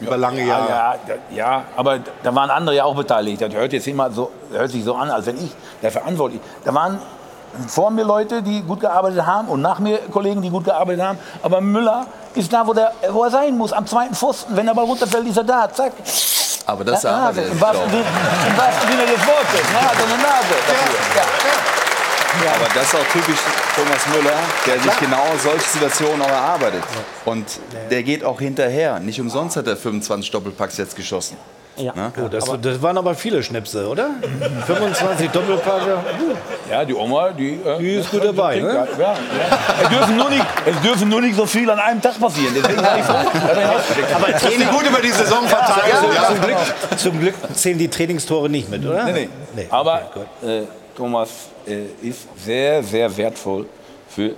Über 0.00 0.16
lange 0.16 0.46
Jahre. 0.46 0.68
Ja, 0.68 0.94
ja, 1.06 1.14
ja, 1.36 1.64
aber 1.76 1.98
da 2.22 2.34
waren 2.34 2.50
andere 2.50 2.76
ja 2.76 2.84
auch 2.84 2.96
beteiligt. 2.96 3.42
Das 3.42 3.52
hört 3.52 3.72
jetzt 3.72 3.86
immer 3.86 4.10
so, 4.10 4.30
hört 4.50 4.70
sich 4.70 4.82
so 4.82 4.94
an, 4.94 5.10
als 5.10 5.26
wenn 5.26 5.36
ich 5.36 5.50
der 5.82 5.90
Verantwortliche. 5.90 6.42
Da 6.64 6.72
waren 6.72 6.98
vor 7.68 7.90
mir 7.90 8.04
Leute, 8.04 8.42
die 8.42 8.62
gut 8.62 8.80
gearbeitet 8.80 9.26
haben 9.26 9.48
und 9.48 9.60
nach 9.60 9.78
mir 9.78 9.98
Kollegen, 10.10 10.40
die 10.40 10.50
gut 10.50 10.64
gearbeitet 10.64 11.02
haben. 11.02 11.18
Aber 11.42 11.60
Müller 11.60 12.06
ist 12.34 12.50
da, 12.52 12.66
wo, 12.66 12.72
der, 12.72 12.92
wo 13.10 13.24
er 13.24 13.30
sein 13.30 13.58
muss, 13.58 13.72
am 13.72 13.86
zweiten 13.86 14.14
Pfosten. 14.14 14.56
Wenn 14.56 14.68
er 14.68 14.74
mal 14.74 14.84
runterfällt, 14.84 15.26
ist 15.26 15.36
er 15.36 15.44
da. 15.44 15.68
Zack. 15.70 15.92
Aber 16.66 16.84
das 16.84 17.02
ja, 17.02 17.26
Nase. 17.26 17.42
Im 17.42 17.60
wahrsten 17.60 17.90
Sinne 17.90 19.06
des 19.06 19.26
Wortes. 19.26 19.70
Er 19.74 19.82
hat 19.82 19.96
eine 19.96 20.22
Nase 20.22 20.54
dafür. 20.66 20.98
Ja. 21.16 21.79
Ja. 22.44 22.52
Aber 22.54 22.68
das 22.74 22.84
ist 22.84 22.94
auch 22.94 23.12
typisch 23.12 23.38
Thomas 23.74 24.06
Müller, 24.06 24.38
der 24.66 24.80
sich 24.80 24.98
genau 24.98 25.24
solche 25.42 25.68
Situationen 25.68 26.22
auch 26.22 26.28
erarbeitet. 26.28 26.82
Und 27.24 27.46
der 27.90 28.02
geht 28.02 28.24
auch 28.24 28.40
hinterher. 28.40 29.00
Nicht 29.00 29.20
umsonst 29.20 29.56
hat 29.56 29.66
er 29.66 29.76
25 29.76 30.30
Doppelpacks 30.30 30.76
jetzt 30.76 30.96
geschossen. 30.96 31.36
Ja. 31.76 32.12
Oh, 32.22 32.28
das, 32.28 32.44
das, 32.60 32.82
waren 32.82 32.98
aber 32.98 33.14
viele 33.14 33.42
Schnipsel, 33.42 33.86
oder? 33.86 34.10
25 34.66 35.30
Doppelpacke. 35.30 35.98
Ja, 36.70 36.84
die 36.84 36.94
Oma, 36.94 37.30
die, 37.30 37.54
äh, 37.54 37.78
die 37.78 37.94
ist 37.94 38.10
gut 38.10 38.24
dabei. 38.24 38.56
Ne? 38.56 38.86
Ja, 38.98 38.98
ja. 38.98 39.14
Es, 39.82 39.88
dürfen 39.88 40.16
nur 40.16 40.30
nicht, 40.30 40.44
es 40.66 40.80
dürfen 40.82 41.08
nur 41.08 41.20
nicht 41.20 41.36
so 41.36 41.46
viel 41.46 41.70
an 41.70 41.78
einem 41.78 42.02
Tag 42.02 42.20
passieren. 42.20 42.54
Deswegen 42.54 42.80
ich 42.80 42.84
aber 44.14 44.36
Training 44.36 44.68
gut 44.68 44.86
über 44.86 45.00
die 45.00 45.10
Saison 45.10 45.46
verteilt. 45.46 45.94
Ja, 46.14 46.26
zum, 46.26 46.40
Glück, 46.40 46.98
zum, 46.98 47.20
Glück, 47.20 47.34
zählen 47.54 47.78
die 47.78 47.88
Trainingstore 47.88 48.50
nicht 48.50 48.68
mit, 48.68 48.84
oder? 48.84 49.04
Nee, 49.04 49.12
nee. 49.12 49.28
nee. 49.56 49.66
Aber 49.70 50.02
okay, 50.42 50.66
Thomas 51.00 51.48
äh, 51.66 51.86
ist 52.06 52.28
sehr, 52.36 52.82
sehr 52.82 53.16
wertvoll 53.16 53.64
für 54.06 54.34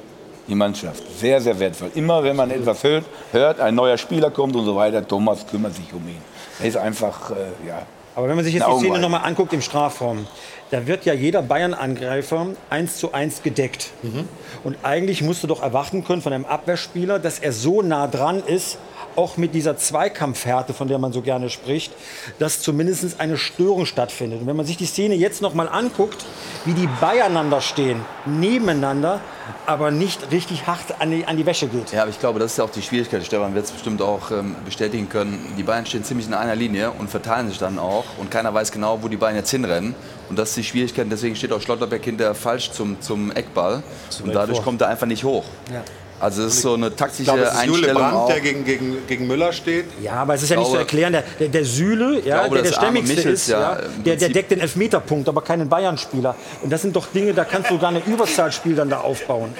die 0.47 0.55
Mannschaft. 0.55 1.03
Sehr, 1.19 1.41
sehr 1.41 1.59
wertvoll. 1.59 1.91
Immer 1.97 2.23
wenn 2.23 2.37
man 2.37 2.53
etwas 2.53 2.85
hört, 2.85 3.05
hört, 3.33 3.59
ein 3.59 3.75
neuer 3.75 3.99
Spieler 3.99 4.31
kommt 4.31 4.55
und 4.55 4.65
so 4.65 4.77
weiter, 4.77 5.05
Thomas 5.05 5.45
kümmert 5.45 5.75
sich 5.75 5.93
um 5.93 6.07
ihn. 6.07 6.23
Er 6.61 6.69
ist 6.69 6.77
einfach, 6.77 7.33
äh, 7.33 7.67
ja. 7.67 7.83
Aber 8.15 8.29
wenn 8.29 8.37
man 8.37 8.45
sich 8.45 8.55
jetzt 8.55 8.69
die 8.69 8.79
Szene 8.79 9.01
nochmal 9.01 9.23
anguckt 9.25 9.53
im 9.53 9.61
Strafraum, 9.61 10.29
da 10.71 10.87
wird 10.87 11.05
ja 11.05 11.15
jeder 11.15 11.43
Bayern-Angreifer 11.43 12.47
eins 12.71 12.99
zu 12.99 13.13
eins 13.13 13.43
gedeckt. 13.43 13.91
Mhm. 14.03 14.29
Und 14.63 14.77
eigentlich 14.85 15.21
musst 15.21 15.43
du 15.43 15.49
doch 15.49 15.63
erwarten 15.63 16.05
können 16.05 16.23
von 16.23 16.33
einem 16.33 16.45
Abwehrspieler, 16.45 17.19
dass 17.19 17.41
er 17.41 17.53
so 17.53 17.83
nah 17.83 18.07
dran 18.07 18.41
ist, 18.47 18.79
auch 19.17 19.37
mit 19.37 19.55
dieser 19.55 19.77
Zweikampfhärte, 19.77 20.75
von 20.75 20.89
der 20.89 20.99
man 20.99 21.13
so 21.13 21.23
gerne 21.23 21.51
spricht, 21.51 21.93
dass 22.39 22.61
zumindest 22.61 23.21
eine 23.21 23.37
Störung 23.37 23.87
stattfindet. 23.87 24.41
Und 24.41 24.47
wenn 24.47 24.57
man 24.57 24.67
sich 24.67 24.77
die 24.77 24.87
Szene 24.87 25.15
jetzt 25.15 25.43
noch 25.43 25.55
mal 25.55 25.69
anguckt, 25.69 26.25
wie 26.65 26.75
die 26.75 26.89
beieinander 27.01 27.61
stehen, 27.61 28.01
nebeneinander, 28.27 29.21
aber 29.67 29.91
nicht 29.91 30.31
richtig 30.31 30.67
hart 30.67 31.01
an 31.01 31.11
die, 31.11 31.25
an 31.25 31.37
die 31.37 31.47
Wäsche 31.47 31.67
geht. 31.67 31.93
Ja, 31.93 32.03
aber 32.03 32.11
ich 32.11 32.19
glaube, 32.19 32.39
das 32.39 32.53
ist 32.53 32.59
ja 32.59 32.65
auch 32.65 32.71
die 32.71 32.83
Schwierigkeit. 32.83 33.25
Stefan 33.25 33.55
wird 33.55 33.65
es 33.65 33.71
bestimmt 33.73 34.01
auch 34.03 34.31
ähm, 34.31 34.55
bestätigen 34.65 35.09
können. 35.09 35.55
Die 35.57 35.63
Bayern 35.63 35.87
stehen 35.87 36.05
ziemlich 36.05 36.27
in 36.27 36.35
einer 36.35 36.55
Linie 36.55 36.91
und 36.93 37.11
verteilen 37.11 37.49
sich 37.49 37.59
dann 37.59 37.79
auch. 37.79 38.05
Und 38.19 38.31
keiner 38.31 38.53
weiß 38.53 38.73
genau, 38.73 39.03
wo 39.03 39.09
die 39.09 39.17
Bayern 39.17 39.37
jetzt 39.37 39.51
hinrennen. 39.51 39.95
Und 40.29 40.39
das 40.39 40.51
ist 40.51 40.57
die 40.57 40.65
Schwierigkeit. 40.65 41.07
Deswegen 41.11 41.37
steht 41.37 41.53
auch 41.53 41.61
Schlotterbeck 41.61 42.05
hinter 42.05 42.35
falsch 42.35 42.71
zum, 42.71 43.01
zum 43.01 43.33
Eckball. 43.33 43.83
Und 44.23 44.35
dadurch 44.35 44.59
vor. 44.59 44.65
kommt 44.65 44.81
er 44.81 44.89
einfach 44.89 45.07
nicht 45.07 45.25
hoch. 45.25 45.45
Ja. 45.73 45.83
Also 46.23 46.45
es 46.45 46.55
ist 46.55 46.63
so 46.63 46.75
eine 46.75 46.95
taktische 46.95 47.23
ich 47.23 47.27
glaube, 47.27 47.43
es 47.43 47.53
ist 47.53 47.59
Einstellung. 47.59 47.81
Jule 47.81 47.95
Brandt, 47.95 48.29
der 48.29 48.41
gegen, 48.41 48.65
gegen, 48.65 49.07
gegen 49.09 49.27
Müller 49.27 49.53
steht. 49.53 49.87
Ja, 50.01 50.13
aber 50.13 50.35
es 50.35 50.45
ist 50.45 50.51
ja 50.51 50.57
nicht 50.57 50.71
zu 50.71 50.77
erklären. 50.77 51.13
Der, 51.13 51.25
der, 51.41 51.49
der 51.49 51.65
Süle, 51.65 52.21
ja, 52.25 52.43
glaube, 52.43 52.63
der 52.63 52.71
der 52.71 52.73
stämmigste 52.79 53.17
Michels, 53.17 53.41
ist, 53.43 53.49
ja, 53.49 53.81
der, 54.07 54.15
der 54.15 54.29
deckt 54.29 54.53
den 54.53 54.61
Elfmeterpunkt, 54.61 55.29
aber 55.29 55.43
keinen 55.43 55.69
Bayern-Spieler. 55.69 56.37
Und 56.63 56.71
das 56.71 56.83
sind 56.83 56.95
doch 56.95 57.09
Dinge, 57.09 57.35
da 57.35 57.43
kannst 57.45 57.73
du 57.73 57.79
gar 57.79 57.91
ein 57.91 58.01
Überzahlspiel 58.07 58.77
dann 58.77 58.89
da 58.89 59.01
aufbauen. 59.01 59.53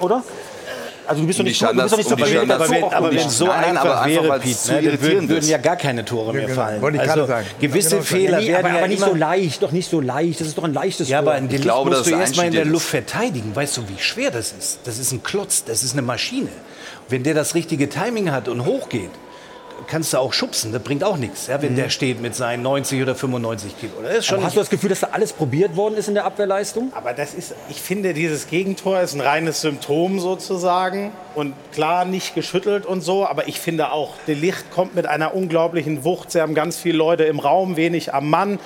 Oder? 0.00 0.24
Also 1.06 1.20
du 1.20 1.26
bist 1.26 1.38
doch 1.38 1.44
nicht, 1.44 1.58
so, 1.58 1.66
du 1.66 1.74
bist 1.74 1.92
doch 1.92 1.98
nicht 1.98 2.08
so 2.08 2.16
gewählt, 2.16 2.50
aber, 2.50 2.70
wenn, 2.70 2.84
aber 2.84 3.10
wenn 3.10 3.18
es 3.18 3.38
so 3.38 3.46
Nein, 3.46 3.76
einfach, 3.76 4.02
einfach 4.02 4.22
wäre, 4.24 4.40
Piet, 4.40 4.56
ne, 4.68 4.82
dann 4.82 5.02
würden, 5.02 5.28
würden, 5.28 5.48
ja 5.48 5.58
gar 5.58 5.76
keine 5.76 6.04
Tore 6.04 6.32
mehr 6.32 6.48
fallen. 6.48 6.80
Wollte 6.80 6.98
ich 6.98 7.10
also 7.10 7.26
sagen. 7.26 7.46
gewisse 7.60 7.90
genau 7.90 8.02
Fehler 8.02 8.40
nee, 8.40 8.48
werden 8.48 8.66
aber, 8.66 8.74
ja 8.74 8.78
aber 8.78 8.88
nicht 8.88 9.02
so 9.02 9.14
leicht, 9.14 9.62
doch 9.62 9.72
nicht 9.72 9.90
so 9.90 10.00
leicht. 10.00 10.40
Das 10.40 10.48
ist 10.48 10.58
doch 10.58 10.64
ein 10.64 10.74
leichtes 10.74 11.08
Ja, 11.08 11.18
aber 11.18 11.32
ein 11.32 11.48
Delikt 11.48 11.64
glaube, 11.64 11.90
musst 11.90 12.06
du 12.06 12.10
erstmal 12.10 12.46
in 12.46 12.52
der 12.52 12.64
Luft 12.64 12.88
verteidigen. 12.88 13.54
Weißt 13.54 13.76
du, 13.76 13.88
wie 13.88 14.00
schwer 14.00 14.30
das 14.30 14.52
ist? 14.52 14.80
Das 14.84 14.98
ist 14.98 15.12
ein 15.12 15.22
Klotz, 15.22 15.64
das 15.64 15.82
ist 15.82 15.92
eine 15.92 16.02
Maschine. 16.02 16.48
Wenn 17.08 17.24
der 17.24 17.34
das 17.34 17.54
richtige 17.54 17.88
Timing 17.88 18.30
hat 18.30 18.48
und 18.48 18.64
hochgeht, 18.64 19.10
kannst 19.86 20.12
du 20.12 20.18
auch 20.18 20.32
schubsen, 20.32 20.72
das 20.72 20.82
bringt 20.82 21.04
auch 21.04 21.16
nichts, 21.16 21.46
ja, 21.46 21.60
wenn 21.62 21.72
mhm. 21.72 21.76
der 21.76 21.90
steht 21.90 22.20
mit 22.20 22.34
seinen 22.34 22.62
90 22.62 23.02
oder 23.02 23.14
95 23.14 23.78
Kilo. 23.78 23.92
hast 24.06 24.30
du 24.30 24.60
das 24.60 24.70
Gefühl, 24.70 24.90
dass 24.90 25.00
da 25.00 25.08
alles 25.12 25.32
probiert 25.32 25.76
worden 25.76 25.96
ist 25.96 26.08
in 26.08 26.14
der 26.14 26.24
Abwehrleistung? 26.24 26.92
Aber 26.94 27.12
das 27.12 27.34
ist, 27.34 27.54
ich 27.68 27.80
finde, 27.80 28.14
dieses 28.14 28.48
Gegentor 28.48 29.00
ist 29.00 29.14
ein 29.14 29.20
reines 29.20 29.60
Symptom 29.60 30.20
sozusagen 30.20 31.12
und 31.34 31.54
klar 31.72 32.04
nicht 32.04 32.34
geschüttelt 32.34 32.86
und 32.86 33.00
so, 33.00 33.26
aber 33.26 33.48
ich 33.48 33.60
finde 33.60 33.92
auch, 33.92 34.14
De 34.26 34.34
Licht 34.34 34.70
kommt 34.70 34.94
mit 34.94 35.06
einer 35.06 35.34
unglaublichen 35.34 36.04
Wucht. 36.04 36.30
Sie 36.32 36.40
haben 36.40 36.54
ganz 36.54 36.76
viele 36.76 36.98
Leute 36.98 37.24
im 37.24 37.38
Raum, 37.38 37.76
wenig 37.76 38.14
am 38.14 38.30
Mann. 38.30 38.58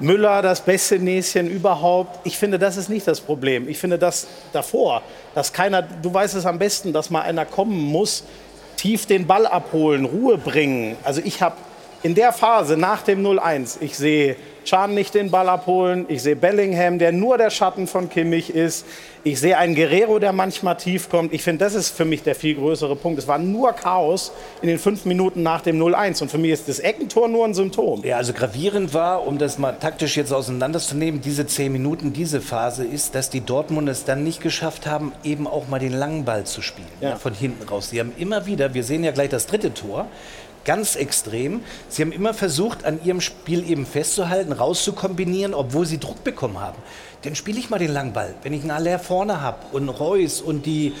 Müller 0.00 0.42
das 0.42 0.62
beste 0.62 0.98
Näschen 0.98 1.48
überhaupt. 1.48 2.18
Ich 2.24 2.36
finde, 2.36 2.58
das 2.58 2.76
ist 2.76 2.88
nicht 2.88 3.06
das 3.06 3.20
Problem. 3.20 3.68
Ich 3.68 3.78
finde 3.78 3.98
das 3.98 4.26
davor, 4.52 5.02
dass 5.34 5.52
keiner, 5.52 5.82
du 5.82 6.12
weißt 6.12 6.34
es 6.34 6.46
am 6.46 6.58
besten, 6.58 6.92
dass 6.92 7.10
mal 7.10 7.22
einer 7.22 7.46
kommen 7.46 7.78
muss, 7.78 8.24
tief 8.76 9.06
den 9.06 9.26
Ball 9.26 9.46
abholen, 9.46 10.04
Ruhe 10.04 10.38
bringen. 10.38 10.96
Also 11.04 11.20
ich 11.24 11.42
habe 11.42 11.56
in 12.02 12.14
der 12.14 12.32
Phase 12.32 12.76
nach 12.76 13.02
dem 13.02 13.24
0-1, 13.24 13.78
ich 13.80 13.96
sehe 13.96 14.36
Chan 14.64 14.94
nicht 14.94 15.14
den 15.14 15.30
Ball 15.30 15.48
abholen, 15.48 16.06
ich 16.08 16.22
sehe 16.22 16.36
Bellingham, 16.36 16.98
der 16.98 17.12
nur 17.12 17.38
der 17.38 17.50
Schatten 17.50 17.86
von 17.86 18.08
Kimmich 18.08 18.54
ist, 18.54 18.86
ich 19.24 19.40
sehe 19.40 19.56
einen 19.56 19.74
Guerrero, 19.74 20.18
der 20.18 20.32
manchmal 20.32 20.76
tief 20.76 21.08
kommt. 21.08 21.32
Ich 21.32 21.42
finde, 21.42 21.64
das 21.64 21.74
ist 21.74 21.88
für 21.88 22.04
mich 22.04 22.22
der 22.22 22.34
viel 22.34 22.54
größere 22.54 22.94
Punkt. 22.94 23.18
Es 23.18 23.26
war 23.26 23.38
nur 23.38 23.72
Chaos 23.72 24.32
in 24.60 24.68
den 24.68 24.78
fünf 24.78 25.06
Minuten 25.06 25.42
nach 25.42 25.62
dem 25.62 25.82
0-1 25.82 26.22
und 26.22 26.30
für 26.30 26.36
mich 26.36 26.50
ist 26.50 26.68
das 26.68 26.78
Eckentor 26.78 27.28
nur 27.28 27.46
ein 27.46 27.54
Symptom. 27.54 28.04
Ja, 28.04 28.18
also 28.18 28.34
gravierend 28.34 28.92
war, 28.92 29.26
um 29.26 29.38
das 29.38 29.58
mal 29.58 29.72
taktisch 29.72 30.18
jetzt 30.18 30.32
auseinanderzunehmen, 30.32 31.22
diese 31.22 31.46
zehn 31.46 31.72
Minuten, 31.72 32.12
diese 32.12 32.42
Phase 32.42 32.84
ist, 32.84 33.14
dass 33.14 33.30
die 33.30 33.40
Dortmunder 33.40 33.92
es 33.92 34.04
dann 34.04 34.24
nicht 34.24 34.42
geschafft 34.42 34.86
haben, 34.86 35.12
eben 35.24 35.46
auch 35.46 35.68
mal 35.68 35.78
den 35.78 35.94
langen 35.94 36.26
Ball 36.26 36.44
zu 36.44 36.60
spielen, 36.60 36.86
ja. 37.00 37.10
Ja, 37.10 37.16
von 37.16 37.32
hinten 37.32 37.66
raus. 37.66 37.88
Sie 37.88 38.00
haben 38.00 38.12
immer 38.18 38.44
wieder, 38.44 38.74
wir 38.74 38.84
sehen 38.84 39.04
ja 39.04 39.12
gleich 39.12 39.30
das 39.30 39.46
dritte 39.46 39.72
Tor, 39.72 40.06
ganz 40.64 40.96
extrem. 40.96 41.60
Sie 41.88 42.02
haben 42.02 42.12
immer 42.12 42.34
versucht, 42.34 42.84
an 42.84 42.98
ihrem 43.04 43.20
Spiel 43.20 43.68
eben 43.70 43.86
festzuhalten, 43.86 44.52
rauszukombinieren, 44.52 45.54
obwohl 45.54 45.86
sie 45.86 45.98
Druck 45.98 46.24
bekommen 46.24 46.60
haben. 46.60 46.78
Dann 47.24 47.34
spiele 47.34 47.58
ich 47.58 47.70
mal 47.70 47.78
den 47.78 47.90
Langball. 47.90 48.34
Wenn 48.42 48.52
ich 48.52 48.62
einen 48.62 48.70
Aller 48.70 48.98
vorne 48.98 49.40
habe 49.40 49.58
und 49.72 49.88
Reus 49.88 50.42
und 50.42 50.66
die 50.66 50.92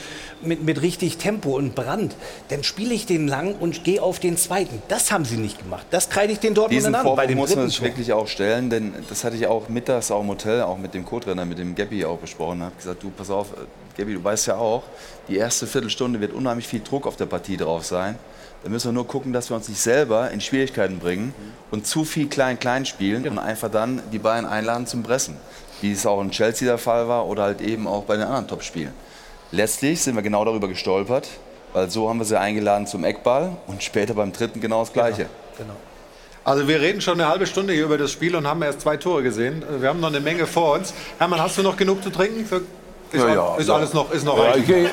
mit, 0.42 0.64
mit 0.64 0.80
richtig 0.80 1.18
Tempo 1.18 1.56
und 1.56 1.74
Brand, 1.74 2.16
dann 2.48 2.64
spiele 2.64 2.94
ich 2.94 3.04
den 3.04 3.28
lang 3.28 3.54
und 3.54 3.84
gehe 3.84 4.02
auf 4.02 4.18
den 4.20 4.38
zweiten. 4.38 4.82
Das 4.88 5.12
haben 5.12 5.26
sie 5.26 5.36
nicht 5.36 5.58
gemacht. 5.58 5.86
Das 5.90 6.08
kreide 6.08 6.32
ich 6.32 6.38
den 6.38 6.54
Dortmundern 6.54 6.94
an. 6.94 7.16
Bei 7.16 7.26
dem 7.26 7.38
muss 7.38 7.54
man 7.54 7.68
sich 7.68 7.82
wirklich 7.82 8.12
auch 8.12 8.26
stellen, 8.26 8.70
denn 8.70 8.94
das 9.08 9.22
hatte 9.22 9.36
ich 9.36 9.46
auch 9.46 9.68
mittags 9.68 10.10
auch 10.10 10.22
im 10.22 10.28
Hotel, 10.28 10.62
auch 10.62 10.78
mit 10.78 10.94
dem 10.94 11.04
Co-Trainer, 11.04 11.44
mit 11.44 11.58
dem 11.58 11.74
Gabby 11.74 12.04
auch 12.06 12.18
besprochen. 12.18 12.58
Ich 12.58 12.64
habe 12.64 12.76
gesagt, 12.76 13.02
du 13.02 13.10
pass 13.10 13.28
auf, 13.28 13.48
Gabby, 13.96 14.14
du 14.14 14.24
weißt 14.24 14.46
ja 14.46 14.56
auch, 14.56 14.82
die 15.28 15.36
erste 15.36 15.66
Viertelstunde 15.66 16.20
wird 16.20 16.32
unheimlich 16.32 16.66
viel 16.66 16.80
Druck 16.80 17.06
auf 17.06 17.16
der 17.16 17.26
Partie 17.26 17.58
drauf 17.58 17.84
sein. 17.84 18.18
Da 18.62 18.70
müssen 18.70 18.88
wir 18.88 18.92
nur 18.92 19.06
gucken, 19.06 19.34
dass 19.34 19.50
wir 19.50 19.56
uns 19.56 19.68
nicht 19.68 19.80
selber 19.80 20.30
in 20.30 20.40
Schwierigkeiten 20.40 20.98
bringen 20.98 21.34
und 21.70 21.86
zu 21.86 22.02
viel 22.06 22.28
klein-klein 22.28 22.86
spielen 22.86 23.28
und 23.28 23.38
einfach 23.38 23.70
dann 23.70 24.00
die 24.10 24.18
Bayern 24.18 24.46
einladen 24.46 24.86
zum 24.86 25.02
Pressen. 25.02 25.36
Wie 25.84 25.92
es 25.92 26.06
auch 26.06 26.22
in 26.22 26.30
Chelsea 26.30 26.66
der 26.66 26.78
Fall 26.78 27.08
war 27.08 27.26
oder 27.26 27.42
halt 27.42 27.60
eben 27.60 27.86
auch 27.86 28.04
bei 28.04 28.14
den 28.16 28.24
anderen 28.24 28.48
Topspielen. 28.48 28.94
Letztlich 29.52 30.00
sind 30.00 30.14
wir 30.14 30.22
genau 30.22 30.42
darüber 30.42 30.66
gestolpert, 30.66 31.28
weil 31.74 31.90
so 31.90 32.08
haben 32.08 32.18
wir 32.18 32.24
sie 32.24 32.40
eingeladen 32.40 32.86
zum 32.86 33.04
Eckball 33.04 33.54
und 33.66 33.82
später 33.82 34.14
beim 34.14 34.32
dritten 34.32 34.62
genau 34.62 34.80
das 34.80 34.94
Gleiche. 34.94 35.26
Genau. 35.58 35.74
Also 36.42 36.66
wir 36.68 36.80
reden 36.80 37.02
schon 37.02 37.20
eine 37.20 37.28
halbe 37.28 37.46
Stunde 37.46 37.74
hier 37.74 37.84
über 37.84 37.98
das 37.98 38.10
Spiel 38.10 38.34
und 38.34 38.46
haben 38.46 38.62
erst 38.62 38.80
zwei 38.80 38.96
Tore 38.96 39.22
gesehen. 39.22 39.62
Wir 39.78 39.90
haben 39.90 40.00
noch 40.00 40.08
eine 40.08 40.20
Menge 40.20 40.46
vor 40.46 40.74
uns. 40.74 40.94
Hermann, 41.18 41.40
hast 41.40 41.58
du 41.58 41.62
noch 41.62 41.76
genug 41.76 42.02
zu 42.02 42.08
trinken? 42.10 42.48
Ist, 43.14 43.22
Ja, 43.22 43.34
ja, 43.34 43.56
ist 43.56 43.68
ja. 43.68 43.74
alles 43.76 43.92
noch, 43.92 44.10
ist 44.12 44.24
noch 44.24 44.36
Ja, 44.36 44.56
ich, 44.56 44.68
ich, 44.68 44.88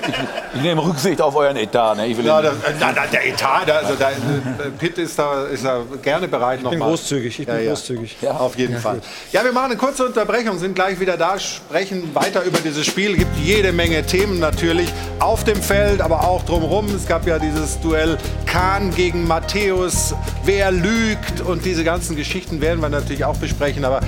ich 0.54 0.62
nehme 0.62 0.84
Rücksicht 0.84 1.20
auf 1.20 1.36
euren 1.36 1.58
Etat. 1.58 1.96
Ne? 1.96 2.08
Ich 2.08 2.18
will 2.18 2.26
Ja, 2.26 2.42
das, 2.42 2.54
äh, 2.54 2.74
na, 2.80 2.92
na, 2.96 3.08
der 3.12 3.28
Etat, 3.28 3.66
da, 3.66 3.78
also 3.78 3.96
da, 3.96 4.12
äh, 4.12 4.70
Pitt 4.78 4.98
ist 5.00 5.18
da, 5.18 5.46
ist 5.46 5.66
da 5.66 5.80
gerne 6.04 6.28
bereit 6.28 6.62
noch 6.62 6.70
bin 6.70 6.80
mal. 6.80 6.90
großzügig, 6.90 7.40
ich 7.40 7.48
bin 7.48 7.68
großzügig. 7.68 8.18
Ja, 8.22 8.32
auf 8.32 8.56
jeden 8.58 8.78
Fall. 8.78 9.02
Ja, 9.32 9.44
wir 9.44 9.52
machen 9.52 9.72
eine 9.72 9.78
kurze 9.78 10.06
Unterbrechung, 10.06 10.60
sind 10.60 10.76
gleich 10.76 11.00
wieder 11.00 11.18
da, 11.18 11.40
sprechen 11.40 12.14
weiter 12.14 12.44
über 12.44 12.60
dieses 12.60 12.86
Spiel. 12.86 13.18
Gibt 13.18 13.36
jede 13.38 13.72
Menge 13.72 14.06
Themen 14.06 14.40
natürlich 14.40 14.94
auf 15.20 15.44
dem 15.44 15.62
Feld, 15.62 16.02
aber 16.02 16.28
auch 16.28 16.44
drumherum. 16.46 16.94
Es 16.94 17.08
gab 17.08 17.26
ja 17.26 17.40
dieses 17.40 17.80
Duell 17.82 18.18
Kahn 18.46 18.92
gegen 18.94 19.26
Matthäus, 19.26 20.14
wer 20.46 20.72
lügt 20.72 21.42
und 21.42 21.66
diese 21.66 21.84
ganzen 21.84 22.16
Geschichten 22.16 22.62
werden 22.62 22.82
wir 22.82 22.90
natürlich 22.90 23.26
auch 23.26 23.38
besprechen. 23.38 23.84
Aber 23.84 24.02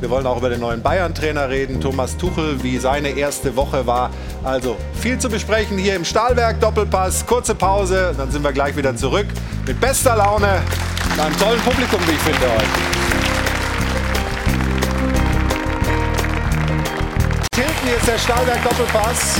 wir 0.00 0.08
wollen 0.08 0.26
auch 0.26 0.38
über 0.38 0.48
den 0.48 0.60
neuen 0.60 0.80
Bayern-Trainer 0.80 1.50
reden, 1.50 1.78
Thomas 1.78 2.16
Tuchel, 2.16 2.62
wie 2.62 2.78
seine 2.78 3.10
erste 3.10 3.54
Woche 3.54 3.59
war. 3.86 4.10
Also 4.42 4.76
viel 5.00 5.18
zu 5.18 5.28
besprechen 5.28 5.78
hier 5.78 5.94
im 5.96 6.04
Stahlwerk 6.04 6.60
Doppelpass. 6.60 7.26
Kurze 7.26 7.54
Pause, 7.54 8.14
dann 8.16 8.30
sind 8.30 8.42
wir 8.42 8.52
gleich 8.52 8.76
wieder 8.76 8.96
zurück 8.96 9.26
mit 9.66 9.80
bester 9.80 10.16
Laune 10.16 10.62
und 11.12 11.20
einem 11.20 11.38
tollen 11.38 11.60
Publikum, 11.60 12.00
wie 12.06 12.12
ich 12.12 12.18
finde 12.18 12.40
heute. 12.40 12.64
Tilten, 17.52 17.96
ist 17.98 18.08
der 18.08 18.18
Stahlwerk 18.18 18.62
Doppelpass. 18.62 19.36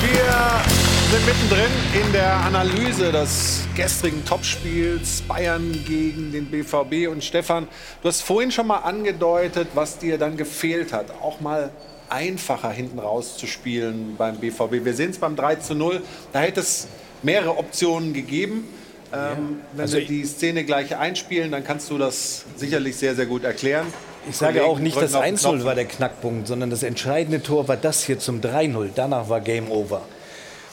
Wir 0.00 0.91
sind 1.12 1.26
mittendrin 1.26 1.70
in 2.06 2.12
der 2.14 2.36
Analyse 2.36 3.12
des 3.12 3.64
gestrigen 3.76 4.24
Topspiels 4.24 5.20
Bayern 5.28 5.70
gegen 5.86 6.32
den 6.32 6.46
BVB. 6.46 7.06
Und 7.12 7.22
Stefan, 7.22 7.68
du 8.00 8.08
hast 8.08 8.22
vorhin 8.22 8.50
schon 8.50 8.66
mal 8.66 8.78
angedeutet, 8.78 9.68
was 9.74 9.98
dir 9.98 10.16
dann 10.16 10.38
gefehlt 10.38 10.94
hat. 10.94 11.10
Auch 11.20 11.40
mal 11.40 11.68
einfacher 12.08 12.70
hinten 12.70 12.98
raus 12.98 13.36
zu 13.36 13.46
spielen 13.46 14.14
beim 14.16 14.38
BVB. 14.38 14.86
Wir 14.86 14.94
sehen 14.94 15.10
es 15.10 15.18
beim 15.18 15.36
3 15.36 15.56
zu 15.56 15.74
0. 15.74 16.00
Da 16.32 16.40
hätte 16.40 16.60
es 16.60 16.88
mehrere 17.22 17.58
Optionen 17.58 18.14
gegeben. 18.14 18.66
Ähm, 19.12 19.60
wenn 19.72 19.82
Also 19.82 19.98
wir 19.98 20.06
die 20.06 20.24
Szene 20.24 20.64
gleich 20.64 20.96
einspielen, 20.96 21.52
dann 21.52 21.62
kannst 21.62 21.90
du 21.90 21.98
das 21.98 22.46
sicherlich 22.56 22.96
sehr, 22.96 23.14
sehr 23.14 23.26
gut 23.26 23.44
erklären. 23.44 23.86
Ich 24.30 24.36
sage 24.38 24.60
Kollegen 24.60 24.72
auch 24.72 24.78
nicht, 24.78 24.96
das 24.96 25.14
auf 25.14 25.24
den 25.24 25.36
1-0 25.36 25.40
Knopf. 25.50 25.64
war 25.64 25.74
der 25.74 25.84
Knackpunkt, 25.84 26.46
sondern 26.46 26.70
das 26.70 26.82
entscheidende 26.82 27.42
Tor 27.42 27.68
war 27.68 27.76
das 27.76 28.02
hier 28.02 28.18
zum 28.18 28.40
3-0. 28.40 28.92
Danach 28.94 29.28
war 29.28 29.42
Game 29.42 29.70
Over. 29.70 30.00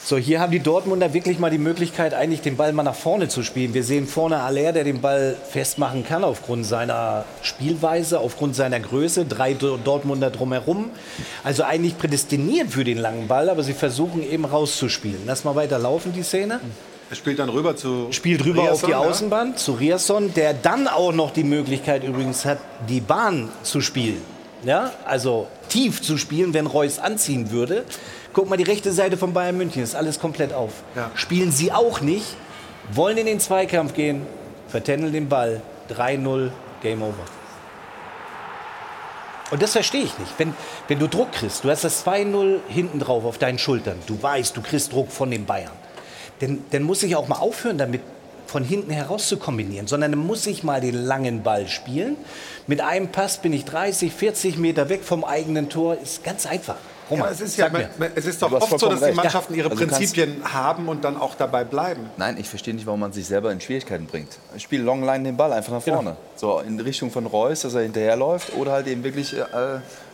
So, 0.02 0.16
hier 0.16 0.40
haben 0.40 0.50
die 0.50 0.60
Dortmunder 0.60 1.12
wirklich 1.12 1.38
mal 1.38 1.50
die 1.50 1.58
Möglichkeit, 1.58 2.14
eigentlich 2.14 2.40
den 2.40 2.56
Ball 2.56 2.72
mal 2.72 2.82
nach 2.82 2.94
vorne 2.94 3.28
zu 3.28 3.42
spielen. 3.42 3.74
Wir 3.74 3.84
sehen 3.84 4.06
vorne 4.08 4.38
Aller, 4.40 4.72
der 4.72 4.82
den 4.82 5.00
Ball 5.02 5.36
festmachen 5.50 6.04
kann 6.04 6.24
aufgrund 6.24 6.64
seiner 6.66 7.26
Spielweise, 7.42 8.18
aufgrund 8.18 8.56
seiner 8.56 8.80
Größe. 8.80 9.26
Drei 9.26 9.52
Do- 9.52 9.76
Dortmunder 9.76 10.30
drumherum. 10.30 10.90
Also 11.44 11.64
eigentlich 11.64 11.98
prädestiniert 11.98 12.70
für 12.70 12.82
den 12.82 12.96
langen 12.98 13.28
Ball, 13.28 13.50
aber 13.50 13.62
sie 13.62 13.74
versuchen 13.74 14.28
eben 14.28 14.46
rauszuspielen. 14.46 15.20
Lass 15.26 15.44
mal 15.44 15.54
weiter 15.54 15.78
laufen, 15.78 16.12
die 16.14 16.22
Szene. 16.22 16.60
Er 17.10 17.16
spielt 17.16 17.38
dann 17.38 17.50
rüber 17.50 17.76
zu. 17.76 18.08
Spielt 18.10 18.44
rüber 18.44 18.62
auf 18.62 18.68
Riasson, 18.82 18.86
die 18.86 18.92
ja. 18.92 18.98
Außenbahn 18.98 19.56
zu 19.58 19.72
Riasson, 19.72 20.32
der 20.34 20.54
dann 20.54 20.88
auch 20.88 21.12
noch 21.12 21.30
die 21.32 21.44
Möglichkeit 21.44 22.04
übrigens 22.04 22.44
hat, 22.46 22.58
die 22.88 23.00
Bahn 23.00 23.50
zu 23.62 23.80
spielen. 23.82 24.22
Ja, 24.62 24.92
also 25.06 25.46
tief 25.68 26.02
zu 26.02 26.18
spielen, 26.18 26.52
wenn 26.52 26.66
Reus 26.66 26.98
anziehen 26.98 27.50
würde. 27.50 27.84
Guck 28.32 28.48
mal, 28.48 28.56
die 28.56 28.64
rechte 28.64 28.92
Seite 28.92 29.16
von 29.16 29.32
Bayern 29.32 29.56
München 29.56 29.82
ist 29.82 29.94
alles 29.94 30.20
komplett 30.20 30.52
auf. 30.52 30.72
Ja. 30.94 31.10
Spielen 31.14 31.50
sie 31.50 31.72
auch 31.72 32.00
nicht, 32.00 32.36
wollen 32.92 33.18
in 33.18 33.26
den 33.26 33.40
Zweikampf 33.40 33.94
gehen, 33.94 34.26
vertändeln 34.68 35.12
den 35.12 35.28
Ball, 35.28 35.60
3-0, 35.90 36.50
Game 36.82 37.02
Over. 37.02 37.14
Und 39.50 39.62
das 39.62 39.72
verstehe 39.72 40.04
ich 40.04 40.16
nicht. 40.18 40.32
Wenn, 40.38 40.54
wenn 40.86 41.00
du 41.00 41.08
Druck 41.08 41.32
kriegst, 41.32 41.64
du 41.64 41.70
hast 41.70 41.82
das 41.82 42.06
2-0 42.06 42.60
hinten 42.68 43.00
drauf 43.00 43.24
auf 43.24 43.38
deinen 43.38 43.58
Schultern, 43.58 43.98
du 44.06 44.22
weißt, 44.22 44.56
du 44.56 44.62
kriegst 44.62 44.92
Druck 44.92 45.10
von 45.10 45.30
den 45.30 45.44
Bayern, 45.44 45.72
dann, 46.38 46.64
dann 46.70 46.84
muss 46.84 47.02
ich 47.02 47.16
auch 47.16 47.26
mal 47.26 47.38
aufhören, 47.38 47.78
damit 47.78 48.00
von 48.46 48.64
hinten 48.64 48.90
heraus 48.90 49.28
zu 49.28 49.36
kombinieren, 49.36 49.86
sondern 49.86 50.12
dann 50.12 50.20
muss 50.20 50.46
ich 50.46 50.64
mal 50.64 50.80
den 50.80 50.94
langen 50.94 51.42
Ball 51.42 51.68
spielen. 51.68 52.16
Mit 52.66 52.80
einem 52.80 53.08
Pass 53.08 53.38
bin 53.38 53.52
ich 53.52 53.64
30, 53.64 54.12
40 54.12 54.58
Meter 54.58 54.88
weg 54.88 55.04
vom 55.04 55.24
eigenen 55.24 55.68
Tor. 55.68 55.96
Ist 56.02 56.24
ganz 56.24 56.46
einfach. 56.46 56.76
Roman, 57.10 57.26
Ja, 57.26 57.32
es 57.32 57.40
ist, 57.40 57.56
ja, 57.56 57.64
sag 57.70 57.72
mir. 57.98 58.10
es 58.14 58.24
ist 58.26 58.40
doch 58.40 58.52
oft 58.52 58.78
so, 58.78 58.88
dass 58.88 58.98
die 59.00 59.04
recht. 59.06 59.16
Mannschaften 59.16 59.54
ihre 59.54 59.70
Also 59.70 59.84
Prinzipien 59.84 60.42
haben 60.52 60.88
und 60.88 61.02
dann 61.04 61.16
auch 61.16 61.34
dabei 61.34 61.64
bleiben. 61.64 62.08
Nein, 62.16 62.36
ich 62.38 62.48
verstehe 62.48 62.72
nicht, 62.74 62.86
warum 62.86 63.00
man 63.00 63.12
sich 63.12 63.26
selber 63.26 63.50
in 63.52 63.60
Schwierigkeiten 63.60 64.06
bringt. 64.06 64.38
Ich 64.56 64.62
spiele 64.62 64.82
Longline 64.84 65.24
den 65.24 65.36
Ball 65.36 65.52
einfach 65.52 65.72
nach 65.72 65.82
vorne. 65.82 66.16
So 66.36 66.60
in 66.60 66.78
Richtung 66.80 67.10
von 67.10 67.26
Reus, 67.26 67.60
dass 67.60 67.74
er 67.74 67.82
hinterherläuft 67.82 68.54
oder 68.56 68.72
halt 68.72 68.86
eben 68.86 69.02
wirklich 69.04 69.36
äh, 69.36 69.44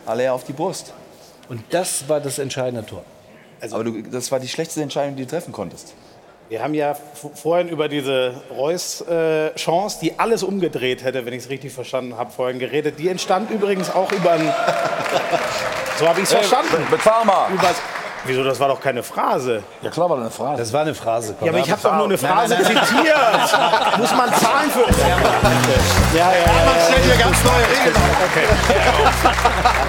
Aller 0.05 0.33
auf 0.33 0.43
die 0.43 0.53
Brust. 0.53 0.93
Und 1.49 1.61
das 1.69 2.09
war 2.09 2.19
das 2.19 2.39
entscheidende 2.39 2.85
Tor. 2.85 3.03
Aber 3.71 3.83
du, 3.83 4.01
das 4.03 4.31
war 4.31 4.39
die 4.39 4.47
schlechteste 4.47 4.81
Entscheidung, 4.81 5.15
die 5.15 5.23
du 5.23 5.29
treffen 5.29 5.51
konntest. 5.53 5.93
Wir 6.49 6.63
haben 6.63 6.73
ja 6.73 6.95
vorhin 7.35 7.67
über 7.67 7.89
diese 7.89 8.41
Reus-Chance, 8.49 9.97
die 10.01 10.17
alles 10.17 10.43
umgedreht 10.43 11.03
hätte, 11.03 11.25
wenn 11.25 11.33
ich 11.33 11.43
es 11.43 11.49
richtig 11.49 11.73
verstanden 11.73 12.15
habe, 12.15 12.31
vorhin 12.31 12.57
geredet. 12.57 12.99
Die 12.99 13.09
entstand 13.09 13.51
übrigens 13.51 13.89
auch 13.89 14.09
über 14.13 14.31
ein. 14.31 14.41
so 15.99 16.07
habe 16.07 16.21
ich 16.21 16.23
es 16.23 16.31
verstanden. 16.31 16.87
Bezahl 16.89 17.25
mal. 17.25 17.51
Übers, 17.51 17.75
wieso, 18.27 18.43
das 18.43 18.59
war 18.59 18.67
doch 18.67 18.79
keine 18.79 19.01
Phrase. 19.03 19.63
Ja 19.81 19.89
klar 19.89 20.09
war 20.09 20.17
das 20.17 20.25
eine 20.25 20.31
Frage. 20.31 20.57
Das 20.57 20.73
war 20.73 20.81
eine 20.81 20.93
Phrase. 20.93 21.33
komm. 21.37 21.47
Ja, 21.47 21.53
aber 21.53 21.61
ich 21.61 21.71
habe 21.71 21.81
doch 21.81 21.95
nur 21.95 22.05
eine 22.05 22.17
Phrase 22.17 22.57
zitiert. 22.57 22.77
Muss 23.97 24.15
man 24.15 24.33
zahlen 24.33 24.69
für. 24.71 24.85
Ja, 26.17 26.17
ja, 26.17 26.31
ja. 26.31 26.65
Man 26.65 26.75
stellt 26.87 27.03
hier 27.03 27.17
ganz 27.17 27.43
neue 27.43 27.67
Regeln 27.67 27.95
auf. 27.95 28.17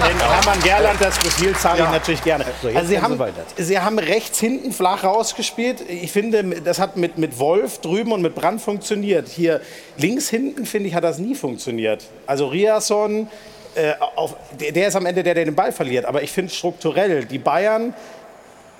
Den 0.07 0.19
Hermann 0.19 0.59
Gerland, 0.61 1.01
das 1.01 1.17
Profil 1.19 1.55
zahle 1.55 1.83
ich 1.83 1.89
natürlich 1.89 2.23
gerne. 2.23 2.45
jetzt 2.63 2.75
also 2.75 2.87
Sie 2.87 3.01
haben, 3.01 3.13
so 3.13 3.19
weiter. 3.19 3.43
Sie 3.57 3.79
haben 3.79 3.99
rechts 3.99 4.39
hinten 4.39 4.71
flach 4.71 5.03
rausgespielt. 5.03 5.81
Ich 5.89 6.11
finde, 6.11 6.61
das 6.61 6.79
hat 6.79 6.97
mit, 6.97 7.17
mit 7.17 7.39
Wolf 7.39 7.79
drüben 7.79 8.11
und 8.11 8.21
mit 8.21 8.35
Brand 8.35 8.61
funktioniert. 8.61 9.27
Hier 9.27 9.61
links 9.97 10.29
hinten, 10.29 10.65
finde 10.65 10.89
ich, 10.89 10.95
hat 10.95 11.03
das 11.03 11.17
nie 11.17 11.35
funktioniert. 11.35 12.05
Also 12.25 12.47
Riasson, 12.47 13.27
äh, 13.75 13.93
auf, 14.15 14.35
der, 14.59 14.71
der 14.71 14.87
ist 14.87 14.95
am 14.95 15.05
Ende 15.05 15.23
der, 15.23 15.33
der 15.33 15.45
den 15.45 15.55
Ball 15.55 15.71
verliert. 15.71 16.05
Aber 16.05 16.23
ich 16.23 16.31
finde 16.31 16.51
strukturell, 16.51 17.25
die 17.25 17.37
Bayern, 17.37 17.93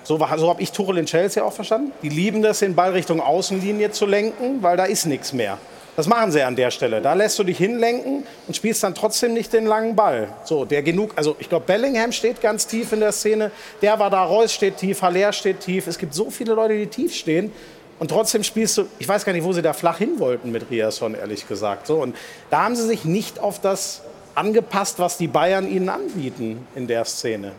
so, 0.10 0.17
so 0.17 0.50
habe 0.50 0.60
ich 0.63 0.72
Tuchel 0.72 0.98
in 0.98 1.06
Chelsea 1.06 1.43
auch 1.43 1.54
verstanden, 1.54 1.91
die 2.02 2.10
lieben 2.10 2.41
das, 2.41 2.60
den 2.60 2.74
Ball 2.74 2.93
Richtung 2.93 3.22
Außenlinie 3.22 3.91
zu 3.91 4.08
lenken, 4.08 4.63
weil 4.63 4.76
da 4.76 4.86
ist 4.86 5.06
nichts 5.06 5.34
mehr. 5.34 5.60
Das 5.95 6.08
machen 6.08 6.32
sie 6.32 6.41
an 6.41 6.56
der 6.56 6.72
Stelle. 6.72 7.00
Da 7.00 7.13
lässt 7.13 7.38
du 7.38 7.43
dich 7.43 7.60
hinlenken 7.60 8.24
und 8.48 8.56
spielst 8.56 8.82
dann 8.82 8.95
trotzdem 8.95 9.36
nicht 9.36 9.54
den 9.54 9.67
langen 9.67 9.95
Ball. 9.95 10.30
So, 10.45 10.65
der 10.65 10.82
genug, 10.82 11.12
also 11.15 11.36
ich 11.38 11.48
glaube, 11.48 11.67
Bellingham 11.67 12.12
steht 12.12 12.41
ganz 12.41 12.65
tief 12.65 12.91
in 12.91 13.02
der 13.02 13.12
Szene. 13.12 13.52
Der 13.84 14.00
war 14.00 14.10
da, 14.10 14.24
Reus 14.24 14.52
steht 14.52 14.78
tief, 14.78 15.04
Haller 15.04 15.32
steht 15.32 15.60
tief. 15.60 15.86
Es 15.86 16.00
gibt 16.00 16.15
so 16.15 16.32
viele 16.32 16.56
Leute, 16.56 16.76
die 16.76 16.88
tief 16.88 17.13
stehen. 17.13 17.52
Und 18.00 18.10
trotzdem 18.10 18.43
spielst 18.43 18.80
du, 18.80 18.86
ich 18.98 19.08
weiß 19.08 19.26
gar 19.26 19.34
nicht, 19.34 19.43
wo 19.43 19.54
sie 19.54 19.62
da 19.62 19.74
flach 19.74 20.00
hin 20.00 20.15
wollten 20.17 20.52
mit 20.52 20.72
Riasson, 20.72 21.13
ehrlich 21.13 21.48
gesagt. 21.48 21.86
So, 21.86 22.02
und 22.02 22.15
da 22.50 22.63
haben 22.63 22.76
sie 22.76 22.88
sich 22.88 23.06
nicht 23.06 23.38
auf 23.38 23.62
das 23.62 24.02
angepasst, 24.34 24.98
was 24.98 25.19
die 25.19 25.28
Bayern 25.28 25.69
ihnen 25.69 25.89
anbieten 25.89 26.65
in 26.74 26.88
der 26.88 27.06
Szene. 27.06 27.52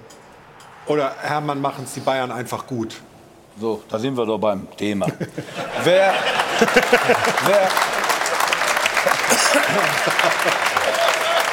Oder 0.87 1.15
Hermann 1.21 1.61
machen 1.61 1.85
es 1.85 1.95
die 1.95 2.01
Bayern 2.01 2.31
einfach 2.33 2.67
gut. 2.67 2.97
So, 3.61 3.83
da 3.89 3.99
sind 3.99 4.17
wir 4.17 4.25
doch 4.25 4.39
beim 4.39 4.67
Thema. 4.77 5.07
wer, 5.85 6.15
wer, 7.45 7.69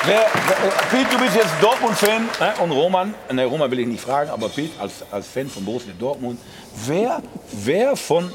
wer, 0.05 0.25
Piet, 0.89 1.11
du 1.11 1.19
bist 1.19 1.35
jetzt 1.35 1.51
Dortmund-Fan 1.61 2.29
ne? 2.39 2.53
und 2.63 2.71
Roman, 2.71 3.13
ne, 3.31 3.45
Roman 3.45 3.69
will 3.69 3.79
ich 3.79 3.87
nicht 3.87 4.01
fragen, 4.01 4.29
aber 4.29 4.47
Piet 4.47 4.71
als, 4.79 5.03
als 5.11 5.27
Fan 5.27 5.49
von 5.49 5.65
Borussia 5.65 5.91
Dortmund, 5.99 6.39
wer, 6.85 7.21
wer 7.51 7.95
von 7.95 8.31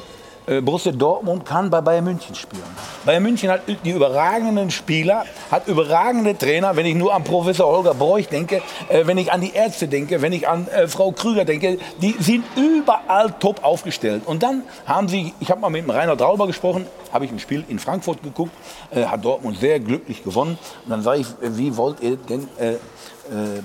Borussia 0.47 0.93
Dortmund 0.93 1.45
kann 1.45 1.71
bei 1.71 1.81
Bayern 1.81 2.05
München 2.05 2.35
spielen? 2.35 2.63
Bayern 3.05 3.23
München 3.23 3.51
hat 3.51 3.63
die 3.67 3.91
überragenden 3.91 4.71
Spieler, 4.71 5.25
hat 5.51 5.69
überragende 5.69 6.37
Trainer, 6.37 6.75
wenn 6.77 6.87
ich 6.87 6.95
nur 6.95 7.15
an 7.15 7.25
Professor 7.25 7.67
Holger 7.67 7.95
Broich 7.95 8.29
denke, 8.29 8.63
äh, 8.89 9.07
wenn 9.07 9.19
ich 9.19 9.33
an 9.33 9.41
die 9.41 9.53
Ärzte 9.53 9.89
denke, 9.89 10.23
wenn 10.23 10.33
ich 10.33 10.49
an 10.49 10.67
äh, 10.69 10.89
Frau 10.89 11.13
Krüger 11.13 11.45
denke, 11.45 11.79
die 12.01 12.15
sind 12.19 12.45
überall 12.57 13.33
top 13.39 13.65
aufgestellt. 13.65 14.23
Und 14.27 14.43
dann 14.43 14.63
haben 14.87 15.09
sie, 15.09 15.33
ich 15.41 15.51
habe 15.51 15.61
mal 15.61 15.71
mit 15.71 15.85
dem 15.85 15.91
Rainer 15.91 16.17
Trauber 16.17 16.47
gesprochen, 16.47 16.87
habe 17.13 17.25
ich 17.25 17.31
ein 17.31 17.39
Spiel 17.39 17.65
in 17.69 17.79
Frankfurt 17.79 18.23
geguckt, 18.23 18.53
äh, 18.91 19.05
hat 19.05 19.25
Dortmund 19.25 19.59
sehr 19.59 19.79
glücklich 19.81 20.25
gewonnen. 20.25 20.59
Und 20.85 20.91
dann 20.91 21.03
sage 21.03 21.21
ich, 21.21 21.27
äh, 21.27 21.57
wie 21.57 21.77
wollt 21.77 22.01
ihr 22.01 22.17
denn 22.17 22.49
äh, 22.59 22.73
äh, 22.73 22.77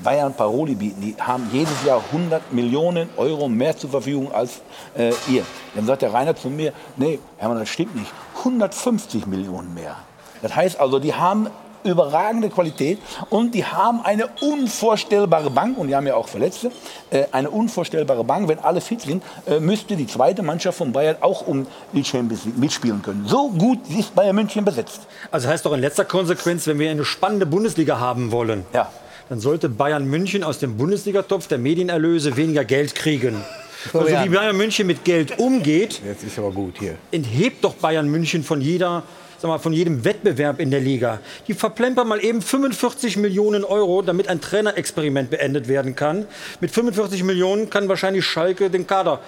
Bayern 0.04 0.34
Paroli 0.34 0.76
bieten? 0.76 1.02
Die 1.02 1.16
haben 1.20 1.50
jedes 1.52 1.84
Jahr 1.86 2.02
100 2.12 2.54
Millionen 2.54 3.10
Euro 3.18 3.50
mehr 3.50 3.76
zur 3.78 3.90
Verfügung 3.90 4.32
als 4.32 4.62
äh, 4.96 5.12
ihr. 5.28 5.44
Dann 5.76 5.86
sagt 5.86 6.02
der 6.02 6.14
Rainer 6.14 6.36
zu 6.36 6.50
mir, 6.50 6.74
nee, 6.96 7.20
Hermann, 7.38 7.60
das 7.60 7.70
stimmt 7.70 7.96
nicht. 7.96 8.12
150 8.40 9.26
Millionen 9.26 9.74
mehr. 9.74 9.96
Das 10.42 10.56
heißt 10.56 10.80
also, 10.80 11.00
die 11.00 11.14
haben 11.14 11.50
überragende 11.84 12.50
Qualität 12.50 13.00
und 13.30 13.54
die 13.54 13.66
haben 13.66 14.02
eine 14.04 14.28
unvorstellbare 14.42 15.50
Bank 15.50 15.78
und 15.78 15.88
die 15.88 15.96
haben 15.96 16.08
ja 16.08 16.16
auch 16.16 16.28
Verletzte. 16.28 16.72
Äh, 17.10 17.26
eine 17.32 17.50
unvorstellbare 17.50 18.24
Bank, 18.24 18.48
wenn 18.48 18.60
alle 18.60 18.82
fit 18.82 19.02
sind, 19.02 19.24
äh, 19.46 19.60
müsste 19.60 19.96
die 19.96 20.08
zweite 20.08 20.44
Mannschaft 20.44 20.78
von 20.78 20.92
Bayern 20.92 21.18
auch 21.22 21.48
um 21.48 21.66
die 21.94 22.04
Champions 22.04 22.46
League 22.46 22.58
mitspielen 22.58 23.02
können. 23.02 23.26
So 23.28 23.50
gut 23.50 23.80
ist 23.90 24.14
Bayern 24.16 24.36
München 24.36 24.66
besetzt. 24.66 25.02
Also 25.32 25.48
heißt 25.48 25.66
doch 25.66 25.74
in 25.74 25.82
letzter 25.82 26.06
Konsequenz, 26.06 26.68
wenn 26.68 26.80
wir 26.80 26.92
eine 26.92 27.06
spannende 27.06 27.46
Bundesliga 27.46 28.00
haben 28.00 28.32
wollen, 28.32 28.66
ja. 28.74 28.90
Dann 29.30 29.40
sollte 29.40 29.70
Bayern 29.70 30.06
München 30.06 30.44
aus 30.44 30.60
dem 30.60 30.78
Bundesligatopf 30.78 31.48
der 31.48 31.58
Medienerlöse 31.58 32.38
weniger 32.38 32.66
Geld 32.66 32.96
kriegen. 32.96 33.44
Also 33.94 34.08
wie 34.08 34.30
Bayern 34.30 34.58
München 34.58 34.88
mit 34.88 35.04
Geld 35.06 35.38
umgeht, 35.40 36.02
Jetzt 36.06 36.24
ist 36.24 36.38
aber 36.40 36.52
gut 36.52 36.76
hier. 36.80 36.96
enthebt 37.12 37.64
doch 37.64 37.76
Bayern 37.76 38.08
München 38.10 38.44
von 38.44 38.60
jeder 38.60 39.04
sag 39.40 39.50
mal, 39.50 39.60
von 39.60 39.74
jedem 39.74 40.04
Wettbewerb 40.04 40.60
in 40.60 40.72
der 40.72 40.80
Liga. 40.80 41.20
Die 41.48 41.54
verplempern 41.54 42.08
mal 42.08 42.24
eben 42.24 42.42
45 42.42 43.18
Millionen 43.18 43.64
Euro, 43.64 44.02
damit 44.02 44.28
ein 44.30 44.42
Trainerexperiment 44.42 45.30
beendet 45.30 45.68
werden 45.68 45.96
kann. 45.96 46.26
Mit 46.60 46.72
45 46.72 47.24
Millionen 47.24 47.70
kann 47.70 47.88
wahrscheinlich 47.88 48.26
Schalke 48.26 48.70
den 48.70 48.88
Kader 48.88 49.20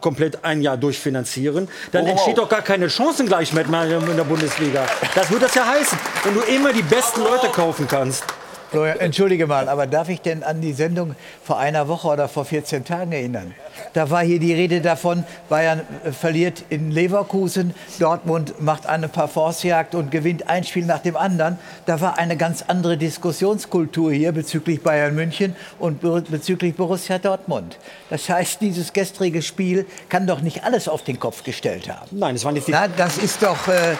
komplett 0.00 0.44
ein 0.44 0.62
Jahr 0.62 0.76
durchfinanzieren. 0.76 1.68
Dann 1.92 2.04
Warum 2.04 2.16
entsteht 2.16 2.38
doch 2.38 2.48
gar 2.48 2.62
keine 2.62 2.88
Chancengleichheit 2.88 3.68
mehr 3.68 3.84
in 3.84 4.16
der 4.16 4.24
Bundesliga. 4.24 4.86
Das 5.14 5.30
würde 5.30 5.46
das 5.46 5.54
ja 5.54 5.66
heißen, 5.66 5.98
wenn 6.24 6.34
du 6.34 6.40
immer 6.40 6.72
die 6.72 6.82
besten 6.82 7.20
Leute 7.20 7.48
kaufen 7.48 7.86
kannst. 7.86 8.24
Florian, 8.72 8.98
entschuldige 9.00 9.46
mal, 9.46 9.68
aber 9.68 9.86
darf 9.86 10.08
ich 10.08 10.20
denn 10.22 10.42
an 10.42 10.60
die 10.62 10.72
Sendung 10.72 11.14
vor 11.44 11.58
einer 11.58 11.88
Woche 11.88 12.08
oder 12.08 12.26
vor 12.28 12.44
14 12.46 12.84
Tagen 12.86 13.12
erinnern? 13.12 13.54
Da 13.92 14.08
war 14.10 14.22
hier 14.24 14.38
die 14.40 14.52
Rede 14.54 14.80
davon, 14.80 15.24
Bayern 15.50 15.82
äh, 16.04 16.10
verliert 16.12 16.64
in 16.70 16.90
Leverkusen, 16.90 17.74
Dortmund 18.00 18.60
macht 18.62 18.86
eine 18.86 19.08
Parforcejagd 19.08 19.94
und 19.94 20.10
gewinnt 20.10 20.48
ein 20.48 20.64
Spiel 20.64 20.86
nach 20.86 21.00
dem 21.00 21.16
anderen. 21.16 21.58
Da 21.84 22.00
war 22.00 22.18
eine 22.18 22.36
ganz 22.38 22.64
andere 22.66 22.96
Diskussionskultur 22.96 24.10
hier 24.12 24.32
bezüglich 24.32 24.82
Bayern 24.82 25.14
München 25.14 25.54
und 25.78 26.00
be- 26.00 26.24
bezüglich 26.26 26.74
Borussia 26.74 27.18
Dortmund. 27.18 27.76
Das 28.08 28.28
heißt, 28.28 28.60
dieses 28.62 28.92
gestrige 28.94 29.42
Spiel 29.42 29.86
kann 30.08 30.26
doch 30.26 30.40
nicht 30.40 30.64
alles 30.64 30.88
auf 30.88 31.02
den 31.04 31.20
Kopf 31.20 31.44
gestellt 31.44 31.88
haben. 31.90 32.06
Nein, 32.10 32.34
das 32.36 32.44
waren 32.44 32.56
jetzt 32.56 32.68
die 32.68 32.72
Na, 32.72 32.88
das 32.88 33.18
ist 33.18 33.42
doch, 33.42 33.68
äh, 33.68 33.92
äh, 33.92 33.96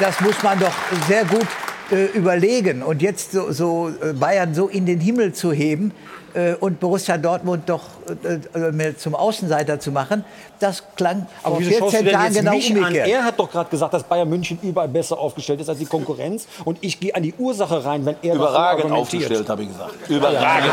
das 0.00 0.20
muss 0.20 0.42
man 0.42 0.58
doch 0.58 0.74
sehr 1.06 1.24
gut 1.24 1.46
äh, 1.90 2.06
überlegen. 2.16 2.82
Und 2.82 3.02
jetzt 3.02 3.32
so, 3.32 3.52
so 3.52 3.90
äh, 4.02 4.12
Bayern 4.12 4.54
so 4.54 4.68
in 4.68 4.86
den 4.86 5.00
Himmel 5.00 5.32
zu 5.32 5.52
heben 5.52 5.92
äh, 6.34 6.54
und 6.54 6.80
Borussia 6.80 7.16
Dortmund 7.16 7.68
doch 7.68 7.82
äh, 8.24 8.58
äh, 8.58 8.72
mehr 8.72 8.96
zum 8.96 9.14
Außenseiter 9.14 9.80
zu 9.80 9.92
machen, 9.92 10.24
das 10.60 10.82
klang 10.96 11.26
Aber 11.42 11.56
vor 11.56 11.60
wieso 11.60 11.78
schaust 11.78 11.94
du 11.94 11.98
14 11.98 12.04
denn 12.04 12.14
Tagen 12.14 12.34
genau 12.34 12.52
mich 12.52 12.70
an? 12.70 12.76
umgekehrt. 12.78 13.08
Er 13.08 13.24
hat 13.24 13.38
doch 13.38 13.50
gerade 13.50 13.70
gesagt, 13.70 13.94
dass 13.94 14.02
Bayern 14.02 14.28
München 14.28 14.58
überall 14.62 14.88
besser 14.88 15.18
aufgestellt 15.18 15.60
ist 15.60 15.68
als 15.68 15.78
die 15.78 15.86
Konkurrenz. 15.86 16.46
Und 16.64 16.78
ich 16.80 16.98
gehe 17.00 17.14
an 17.14 17.22
die 17.22 17.34
Ursache 17.38 17.84
rein, 17.84 18.04
wenn 18.04 18.16
er 18.22 18.34
Überragend 18.34 18.92
aufgestellt, 18.92 19.48
habe 19.48 19.62
ich 19.62 19.68
gesagt. 19.68 19.94
Überragend. 20.08 20.72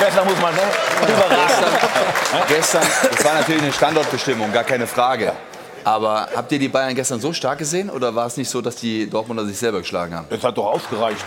Besser 0.00 0.24
muss 0.24 0.40
man, 0.40 0.54
ne? 0.54 0.60
Überragend. 1.02 2.48
Gestern, 2.48 2.82
das 3.10 3.24
war 3.24 3.34
natürlich 3.34 3.62
eine 3.62 3.72
Standortbestimmung, 3.72 4.52
gar 4.52 4.64
keine 4.64 4.86
Frage. 4.86 5.32
Aber 5.88 6.28
habt 6.36 6.52
ihr 6.52 6.58
die 6.58 6.68
Bayern 6.68 6.94
gestern 6.94 7.18
so 7.18 7.32
stark 7.32 7.58
gesehen 7.58 7.88
oder 7.88 8.14
war 8.14 8.26
es 8.26 8.36
nicht 8.36 8.50
so, 8.50 8.60
dass 8.60 8.76
die 8.76 9.08
Dortmunder 9.08 9.46
sich 9.46 9.56
selber 9.56 9.78
geschlagen 9.78 10.14
haben? 10.14 10.26
Das 10.28 10.42
hat 10.44 10.58
doch 10.58 10.66
ausgereicht. 10.66 11.24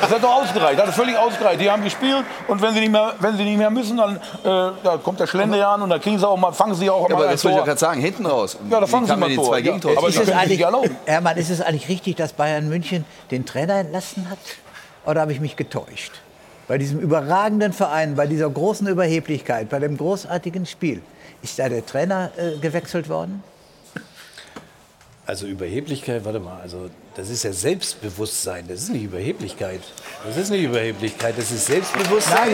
Das 0.00 0.10
hat 0.10 0.22
doch 0.22 0.32
ausgereicht. 0.42 0.78
Das 0.78 0.86
hat 0.88 0.94
völlig 0.94 1.16
ausgereicht. 1.18 1.60
Die 1.60 1.68
haben 1.68 1.82
gespielt 1.82 2.24
und 2.46 2.62
wenn 2.62 2.72
sie 2.72 2.80
nicht 2.80 2.92
mehr, 2.92 3.14
wenn 3.18 3.36
sie 3.36 3.42
nicht 3.42 3.58
mehr 3.58 3.70
müssen, 3.70 3.96
dann 3.96 4.16
äh, 4.16 4.20
da 4.44 4.96
kommt 5.02 5.18
der 5.18 5.26
Schlendrian 5.26 5.82
und 5.82 5.90
da 5.90 5.98
kriegen 5.98 6.18
sie 6.20 6.28
auch 6.28 6.36
mal, 6.36 6.52
fangen 6.52 6.74
sie 6.76 6.88
auch 6.88 7.08
Ja, 7.08 7.16
mal 7.16 7.22
aber 7.24 7.32
das 7.32 7.42
wollte 7.44 7.54
ich 7.54 7.58
Tor. 7.58 7.66
gerade 7.66 7.80
sagen, 7.80 8.00
hinten 8.00 8.26
raus. 8.26 8.56
Ja, 8.70 8.78
da 8.78 8.86
fangen 8.86 9.06
sie 9.08 9.16
mal 9.16 9.28
die 9.28 9.34
Tor. 9.34 9.46
zwei 9.46 9.58
Ja, 9.58 9.64
Gegentore? 9.64 9.98
aber 9.98 10.08
ist, 10.08 10.18
die 10.18 10.22
es 10.22 10.30
eigentlich. 10.32 10.64
Hermann, 11.06 11.36
ist 11.36 11.50
es 11.50 11.60
eigentlich 11.60 11.88
richtig, 11.88 12.14
dass 12.16 12.32
Bayern 12.32 12.68
München 12.68 13.04
den 13.32 13.44
Trainer 13.44 13.74
entlassen 13.74 14.30
hat? 14.30 14.38
Oder 15.04 15.22
habe 15.22 15.32
ich 15.32 15.40
mich 15.40 15.56
getäuscht? 15.56 16.12
Bei 16.68 16.78
diesem 16.78 17.00
überragenden 17.00 17.72
Verein, 17.72 18.14
bei 18.14 18.28
dieser 18.28 18.48
großen 18.48 18.86
Überheblichkeit, 18.86 19.68
bei 19.68 19.80
dem 19.80 19.96
großartigen 19.96 20.66
Spiel, 20.66 21.02
ist 21.42 21.58
da 21.58 21.68
der 21.68 21.84
Trainer 21.84 22.30
äh, 22.36 22.56
gewechselt 22.58 23.08
worden? 23.08 23.42
Also 25.30 25.46
Überheblichkeit, 25.46 26.24
warte 26.24 26.40
mal, 26.40 26.60
also 26.60 26.90
das 27.14 27.30
ist 27.30 27.44
ja 27.44 27.52
Selbstbewusstsein, 27.52 28.66
das 28.66 28.82
ist 28.82 28.88
nicht 28.88 29.04
Überheblichkeit. 29.04 29.80
Das 30.26 30.36
ist 30.36 30.50
nicht 30.50 30.64
Überheblichkeit, 30.64 31.38
das 31.38 31.52
ist 31.52 31.66
Selbstbewusstsein. 31.66 32.48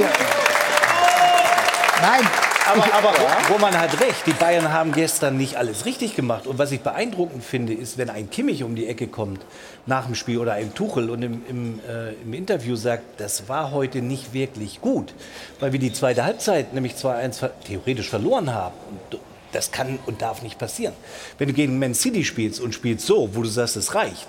Nein, 2.02 2.28
Aber, 2.66 2.84
aber 2.92 3.12
wo, 3.48 3.54
wo 3.54 3.58
man 3.58 3.78
hat 3.80 3.98
recht, 3.98 4.26
die 4.26 4.34
Bayern 4.34 4.70
haben 4.74 4.92
gestern 4.92 5.38
nicht 5.38 5.56
alles 5.56 5.86
richtig 5.86 6.16
gemacht. 6.16 6.46
Und 6.46 6.58
was 6.58 6.70
ich 6.70 6.82
beeindruckend 6.82 7.42
finde, 7.42 7.72
ist, 7.72 7.96
wenn 7.96 8.10
ein 8.10 8.28
Kimmich 8.28 8.62
um 8.62 8.74
die 8.74 8.88
Ecke 8.88 9.06
kommt 9.06 9.40
nach 9.86 10.04
dem 10.04 10.14
Spiel 10.14 10.36
oder 10.36 10.52
ein 10.52 10.74
Tuchel 10.74 11.08
und 11.08 11.22
im, 11.22 11.42
im, 11.48 11.80
äh, 11.88 12.12
im 12.24 12.34
Interview 12.34 12.76
sagt, 12.76 13.04
das 13.20 13.48
war 13.48 13.70
heute 13.70 14.02
nicht 14.02 14.34
wirklich 14.34 14.82
gut, 14.82 15.14
weil 15.60 15.72
wir 15.72 15.80
die 15.80 15.94
zweite 15.94 16.24
Halbzeit 16.24 16.74
nämlich 16.74 16.92
2-1 16.92 17.38
ver 17.38 17.52
theoretisch 17.64 18.10
verloren 18.10 18.52
haben. 18.52 18.74
Und 18.90 19.20
das 19.52 19.70
kann 19.70 19.98
und 20.06 20.22
darf 20.22 20.42
nicht 20.42 20.58
passieren. 20.58 20.94
Wenn 21.38 21.48
du 21.48 21.54
gegen 21.54 21.78
Man 21.78 21.94
City 21.94 22.24
spielst 22.24 22.60
und 22.60 22.74
spielst 22.74 23.06
so, 23.06 23.34
wo 23.34 23.42
du 23.42 23.48
sagst, 23.48 23.76
es 23.76 23.94
reicht, 23.94 24.26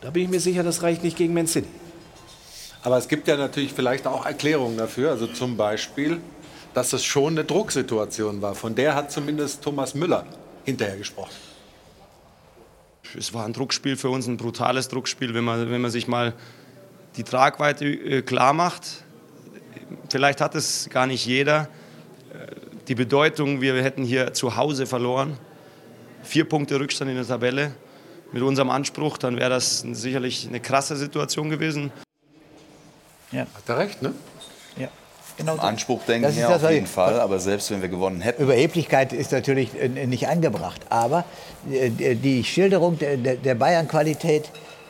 da 0.00 0.10
bin 0.10 0.24
ich 0.24 0.28
mir 0.28 0.40
sicher, 0.40 0.62
das 0.62 0.82
reicht 0.82 1.02
nicht 1.02 1.16
gegen 1.16 1.34
Man 1.34 1.46
City. 1.46 1.68
Aber 2.82 2.96
es 2.96 3.08
gibt 3.08 3.28
ja 3.28 3.36
natürlich 3.36 3.72
vielleicht 3.72 4.06
auch 4.06 4.24
Erklärungen 4.24 4.76
dafür. 4.76 5.10
Also 5.10 5.26
zum 5.26 5.56
Beispiel, 5.56 6.20
dass 6.74 6.92
es 6.92 7.04
schon 7.04 7.32
eine 7.32 7.44
Drucksituation 7.44 8.40
war. 8.40 8.54
Von 8.54 8.74
der 8.74 8.94
hat 8.94 9.10
zumindest 9.10 9.62
Thomas 9.62 9.94
Müller 9.94 10.24
hinterher 10.64 10.96
gesprochen. 10.96 11.34
Es 13.16 13.32
war 13.32 13.46
ein 13.46 13.52
Druckspiel 13.52 13.96
für 13.96 14.10
uns, 14.10 14.26
ein 14.26 14.36
brutales 14.36 14.88
Druckspiel, 14.88 15.34
wenn 15.34 15.44
man, 15.44 15.70
wenn 15.70 15.80
man 15.80 15.90
sich 15.90 16.08
mal 16.08 16.34
die 17.16 17.24
Tragweite 17.24 17.86
äh, 17.86 18.22
klar 18.22 18.52
macht. 18.52 19.04
Vielleicht 20.10 20.40
hat 20.40 20.54
es 20.54 20.88
gar 20.90 21.06
nicht 21.06 21.24
jeder. 21.24 21.68
Die 22.88 22.94
Bedeutung, 22.94 23.60
wir 23.60 23.82
hätten 23.82 24.02
hier 24.04 24.32
zu 24.32 24.56
Hause 24.56 24.86
verloren. 24.86 25.36
Vier 26.22 26.48
Punkte 26.48 26.80
Rückstand 26.80 27.10
in 27.10 27.16
der 27.18 27.26
Tabelle. 27.26 27.72
Mit 28.32 28.42
unserem 28.42 28.70
Anspruch, 28.70 29.16
dann 29.18 29.36
wäre 29.38 29.50
das 29.50 29.80
sicherlich 29.92 30.46
eine 30.48 30.60
krasse 30.60 30.96
Situation 30.96 31.48
gewesen. 31.50 31.90
Hat 33.32 33.46
er 33.66 33.78
recht, 33.78 34.02
ne? 34.02 34.12
Ja, 34.78 34.88
genau 35.36 35.56
so. 35.56 35.62
Anspruch 35.62 36.02
denken 36.06 36.22
Das 36.24 36.32
ist 36.32 36.38
wir 36.40 36.48
das, 36.48 36.64
auf 36.64 36.70
jeden 36.70 36.84
ich- 36.84 36.90
Fall, 36.90 37.20
aber 37.20 37.38
selbst 37.38 37.70
wenn 37.70 37.80
wir 37.82 37.88
gewonnen 37.88 38.20
hätten, 38.20 38.42
Überheblichkeit 38.42 39.12
ist 39.12 39.32
natürlich 39.32 39.70
äh, 39.80 39.88
nicht 40.06 40.28
angebracht. 40.28 40.80
Aber 40.90 41.24
äh, 41.70 42.14
die 42.14 42.44
Schilderung 42.44 42.98
der, 42.98 43.54
Bayern-Qualität, 43.54 44.44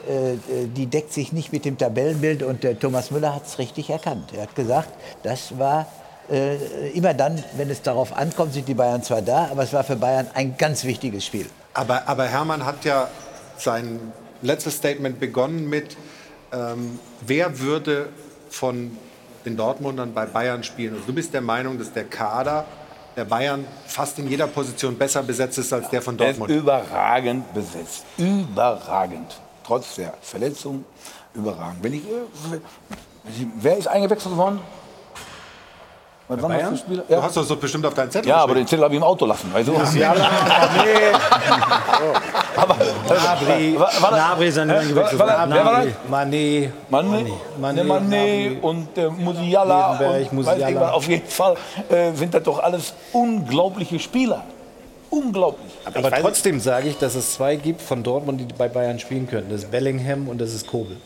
äh, 0.09 0.37
die 0.77 0.87
deckt 0.87 1.13
sich 1.13 1.33
nicht 1.33 1.53
mit 1.53 1.65
dem 1.65 1.79
Tabellenbild. 1.79 2.43
Und 2.45 2.65
Thomas 2.81 3.11
Müller 3.13 3.35
hat 3.35 3.47
es 3.47 3.59
richtig 3.59 3.91
erkannt. 3.91 4.33
Er 4.37 4.43
hat 4.43 4.55
gesagt, 4.57 4.89
das 5.25 5.59
war 5.59 5.87
äh, 6.31 6.91
immer 6.91 7.15
dann, 7.15 7.43
wenn 7.57 7.71
es 7.71 7.83
darauf 7.83 8.17
ankommt, 8.17 8.53
sind 8.53 8.69
die 8.69 8.75
Bayern 8.75 9.03
zwar 9.03 9.23
da, 9.23 9.49
aber 9.51 9.63
es 9.63 9.73
war 9.73 9.85
für 9.85 9.97
Bayern 9.97 10.27
ein 10.35 10.57
ganz 10.57 10.85
wichtiges 10.85 11.25
Spiel. 11.25 11.47
Aber, 11.75 12.09
aber 12.09 12.27
Hermann 12.27 12.65
hat 12.67 12.85
ja 12.85 13.09
sein 13.57 14.13
letztes 14.43 14.77
Statement 14.77 15.19
begonnen 15.21 15.69
mit, 15.69 15.97
ähm, 16.53 16.99
wer 17.27 17.59
würde 17.61 18.09
von 18.51 18.97
den 19.45 19.57
Dortmundern 19.57 20.13
bei 20.15 20.27
Bayern 20.27 20.63
spielen? 20.65 20.95
Also 20.95 21.07
du 21.07 21.13
bist 21.13 21.33
der 21.35 21.41
Meinung, 21.41 21.79
dass 21.79 21.93
der 21.93 22.05
Kader 22.05 22.65
der 23.17 23.25
Bayern 23.25 23.65
fast 23.87 24.19
in 24.19 24.29
jeder 24.29 24.47
Position 24.47 24.97
besser 24.97 25.23
besetzt 25.23 25.59
ist 25.59 25.73
als 25.73 25.89
der 25.91 26.03
von 26.03 26.19
Er 26.19 26.31
ist 26.31 26.39
Dortmund. 26.39 26.61
überragend 26.61 27.53
besetzt. 27.53 28.05
Überragend. 28.17 29.41
Trotz 29.65 29.97
der 29.97 30.15
Verletzung 30.23 30.85
überragend. 31.35 31.83
Wenn 31.83 31.95
ich, 31.95 32.05
äh, 32.05 32.59
wer 33.61 33.77
ist 33.77 33.89
eingewechselt 33.89 34.37
worden? 34.37 34.61
Was 36.29 36.43
waren 36.43 36.53
das 36.59 36.69
für 36.69 36.77
Spieler? 36.77 37.03
Du 37.09 37.23
hast 37.23 37.37
das 37.37 37.49
doch 37.49 37.57
bestimmt 37.57 37.87
auf 37.87 37.95
deinen 37.95 38.11
Zettel 38.11 38.29
Ja, 38.29 38.37
aber 38.37 38.55
den 38.55 38.67
Zettel 38.67 38.85
habe 38.85 38.95
ich 38.95 38.99
im 38.99 39.05
Auto 39.05 39.25
lassen. 39.27 39.53
Weißt 39.53 39.69
du? 39.69 39.73
Ja, 39.99 40.15
nee. 40.15 41.13
Nabri, 42.57 43.79
War, 43.79 43.91
war 44.01 44.11
Nabri 44.11 44.49
ist 44.49 44.59
ein 44.59 44.71
eingewechselt. 44.71 45.19
war, 45.19 45.27
war, 45.27 45.51
wer 45.51 45.65
war 45.65 45.85
das? 45.85 45.95
Mané, 46.11 46.71
Mané, 46.91 47.27
Mané, 47.61 47.83
Mané, 47.83 48.49
Gnabry. 48.49 48.59
und 48.63 48.99
äh, 48.99 49.09
Musiala. 49.09 49.93
Und, 49.93 50.01
weiß 50.01 50.23
ich 50.27 50.33
Musiala. 50.33 50.91
auf 50.93 51.09
jeden 51.09 51.27
Fall 51.29 51.55
äh, 51.89 52.13
sind 52.13 52.35
das 52.35 52.43
doch 52.43 52.59
alles 52.63 52.93
unglaubliche 53.13 53.99
Spieler. 53.99 54.45
Unglaublich. 55.11 55.73
Aber 55.87 56.11
trotzdem 56.11 56.61
sage 56.61 56.89
ich, 56.89 56.99
dass 56.99 57.15
es 57.15 57.33
zwei 57.35 57.57
gibt 57.57 57.81
von 57.81 58.03
Dortmund, 58.03 58.41
die 58.41 58.47
bei 58.53 58.69
Bayern 58.69 58.99
spielen 58.99 59.27
können. 59.27 59.47
Das 59.51 59.63
ist 59.63 59.71
Bellingham 59.71 60.29
und 60.29 60.39
das 60.41 60.53
ist 60.53 60.67
Kobel. 60.67 60.97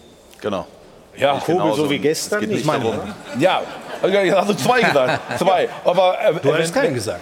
genau. 0.40 0.66
Ja, 1.14 1.38
Kobel 1.44 1.74
so 1.74 1.90
wie 1.90 1.98
gestern? 1.98 2.50
Ich 2.50 2.64
meine, 2.64 2.84
darum. 2.84 2.98
ja, 3.38 3.50
ja, 3.50 3.62
also 4.03 4.55
zwei 4.55 4.80
gesagt. 4.82 5.20
Zwei. 5.38 5.68
Aber, 5.84 6.18
äh, 6.20 6.34
Du 6.42 6.55
hast 6.55 6.74
keinen 6.74 6.94
gesagt. 6.94 7.20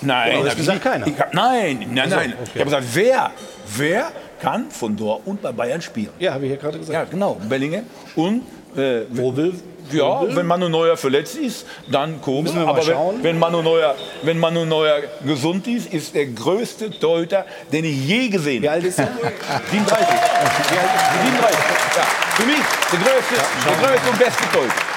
Nein, 0.00 0.32
Du 0.32 0.38
hast 0.38 0.50
hab 0.50 0.56
gesagt, 0.56 0.82
keiner. 0.82 1.06
Ich 1.06 1.18
hab, 1.18 1.34
nein, 1.34 1.86
nein, 1.90 2.10
so, 2.10 2.16
nein. 2.16 2.34
okay. 2.40 2.50
Ich 2.54 2.60
habe 2.60 2.64
gesagt, 2.64 2.84
wer, 2.92 3.30
wer 3.76 4.12
kann 4.40 4.70
von 4.70 4.96
Dortmund 4.96 5.42
bei 5.42 5.52
Bayern 5.52 5.82
spielen? 5.82 6.10
Ja, 6.18 6.34
habe 6.34 6.44
ich 6.44 6.50
ja 6.52 6.56
gerade 6.56 6.78
gesagt. 6.78 6.94
Ja, 6.94 7.04
genau. 7.04 7.36
Bellingham 7.48 7.84
und 8.16 8.42
äh, 8.76 9.02
Kobel 9.16 9.54
Ja, 9.90 10.22
wenn 10.34 10.46
Manu 10.46 10.68
Neuer 10.68 10.96
verletzt 10.96 11.36
ist, 11.36 11.66
dann 11.90 12.20
mal 12.24 12.68
Aber 12.68 12.86
wenn, 12.86 13.22
wenn, 13.22 13.38
Manu 13.38 13.62
Neuer, 13.62 13.94
wenn 14.22 14.38
Manu 14.38 14.64
Neuer 14.64 15.00
gesund 15.24 15.66
ist, 15.66 15.92
ist 15.92 16.14
der 16.14 16.26
größte 16.26 16.90
Torhüter, 16.98 17.44
den 17.72 17.84
ich 17.84 18.06
je 18.06 18.28
gesehen 18.28 18.56
habe. 18.56 18.62
Wie 18.62 18.68
alt 18.68 18.84
ist 18.84 18.98
er? 18.98 19.08
37. 19.08 19.26
Wie 19.70 20.78
alt 20.78 20.90
ist 20.94 21.12
37. 21.24 21.58
Ja, 21.96 22.02
für 22.36 22.46
mich 22.46 22.56
der 22.92 22.98
größte, 23.00 23.34
der 23.66 23.88
größte 23.88 24.10
und 24.10 24.18
beste 24.18 24.42
Torhüter. 24.52 24.91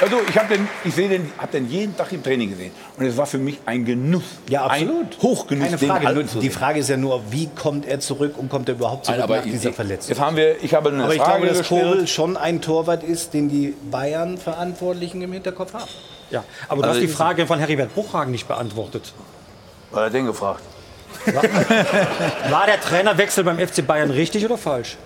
Also 0.00 0.16
ich 0.28 0.38
habe 0.38 0.54
den, 0.54 0.68
ich 0.84 0.94
sehe 0.94 1.08
den, 1.08 1.30
habe 1.38 1.50
den 1.52 1.68
jeden 1.68 1.96
Tag 1.96 2.12
im 2.12 2.22
Training 2.22 2.50
gesehen 2.50 2.70
und 2.96 3.04
es 3.04 3.16
war 3.16 3.26
für 3.26 3.38
mich 3.38 3.58
ein 3.66 3.84
Genuss, 3.84 4.22
Ja, 4.48 4.66
absolut. 4.66 5.16
ein 5.16 5.22
Hochgenuss, 5.22 5.64
Keine 5.66 5.76
den 5.76 5.88
Frage. 5.88 6.06
Halten 6.06 6.28
zu 6.28 6.38
die. 6.38 6.50
Frage 6.50 6.78
ist 6.80 6.88
ja 6.88 6.96
nur, 6.96 7.20
wie 7.30 7.48
kommt 7.48 7.84
er 7.86 7.98
zurück 7.98 8.34
und 8.38 8.48
kommt 8.48 8.68
er 8.68 8.76
überhaupt 8.76 9.06
zurück 9.06 9.18
Nein, 9.18 9.24
aber 9.24 9.36
nach 9.38 9.44
dieser 9.44 9.72
Verletzung? 9.72 10.10
Jetzt 10.10 10.20
haben 10.20 10.36
wir, 10.36 10.62
ich 10.62 10.72
habe 10.74 10.90
eine 10.90 11.02
aber 11.04 11.14
ich 11.14 11.20
Frage 11.20 11.42
glaube, 11.46 11.58
dass. 11.58 11.68
Kobel 11.68 12.06
schon 12.06 12.36
ein 12.36 12.60
Torwart 12.62 13.02
ist, 13.02 13.34
den 13.34 13.48
die 13.48 13.74
Bayern-Verantwortlichen 13.90 15.20
im 15.22 15.32
Hinterkopf 15.32 15.74
haben. 15.74 15.88
Ja, 16.30 16.44
aber 16.68 16.82
du 16.82 16.88
Also 16.88 17.00
hast 17.00 17.02
die 17.08 17.12
Frage 17.12 17.46
von 17.46 17.58
Heribert 17.58 17.92
Bruchhagen 17.94 18.30
nicht 18.30 18.46
beantwortet. 18.46 19.12
Wer 19.92 20.04
hat 20.04 20.14
den 20.14 20.26
gefragt? 20.26 20.62
War 22.50 22.66
der 22.66 22.80
Trainerwechsel 22.80 23.42
beim 23.42 23.58
FC 23.58 23.84
Bayern 23.86 24.10
richtig 24.10 24.44
oder 24.44 24.58
falsch? 24.58 24.96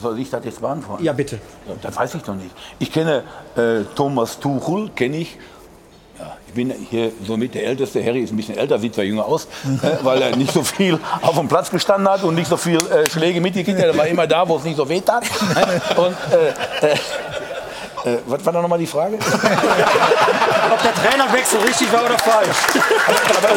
Soll 0.00 0.18
ich 0.18 0.30
das 0.30 0.44
jetzt 0.44 0.60
beantworten? 0.60 1.04
Ja, 1.04 1.12
bitte. 1.12 1.38
Das 1.82 1.96
weiß 1.96 2.14
ich 2.16 2.22
doch 2.22 2.34
nicht. 2.34 2.50
Ich 2.78 2.92
kenne 2.92 3.22
äh, 3.56 3.84
Thomas 3.94 4.38
Tuchel, 4.38 4.90
kenne 4.90 5.18
ich. 5.18 5.38
Ja, 6.18 6.36
ich 6.46 6.52
bin 6.52 6.72
hier 6.90 7.12
somit 7.24 7.54
der 7.54 7.64
Älteste. 7.64 8.04
Harry 8.04 8.20
ist 8.20 8.32
ein 8.32 8.36
bisschen 8.36 8.56
älter, 8.56 8.78
sieht 8.78 8.94
zwar 8.94 9.04
jünger 9.04 9.24
aus, 9.24 9.44
äh, 9.82 10.04
weil 10.04 10.20
er 10.20 10.36
nicht 10.36 10.52
so 10.52 10.64
viel 10.64 10.98
auf 11.22 11.36
dem 11.36 11.46
Platz 11.46 11.70
gestanden 11.70 12.08
hat 12.08 12.24
und 12.24 12.34
nicht 12.34 12.48
so 12.48 12.56
viel 12.56 12.78
äh, 12.78 13.08
Schläge 13.08 13.40
mitgekriegt 13.40 13.78
hat. 13.78 13.86
Er 13.86 13.96
war 13.96 14.06
immer 14.06 14.26
da, 14.26 14.48
wo 14.48 14.56
es 14.56 14.64
nicht 14.64 14.76
so 14.76 14.88
weh 14.88 15.00
tat. 15.00 15.24
Und, 15.96 16.16
äh, 18.04 18.18
was 18.26 18.44
war 18.44 18.52
da 18.52 18.62
nochmal 18.62 18.78
die 18.78 18.86
Frage? 18.86 19.18
Ob 20.72 20.82
der 20.82 20.94
Trainerwechsel 20.94 21.60
richtig 21.60 21.92
war 21.92 22.04
oder 22.04 22.18
falsch? 22.18 22.56
Aber 23.36 23.48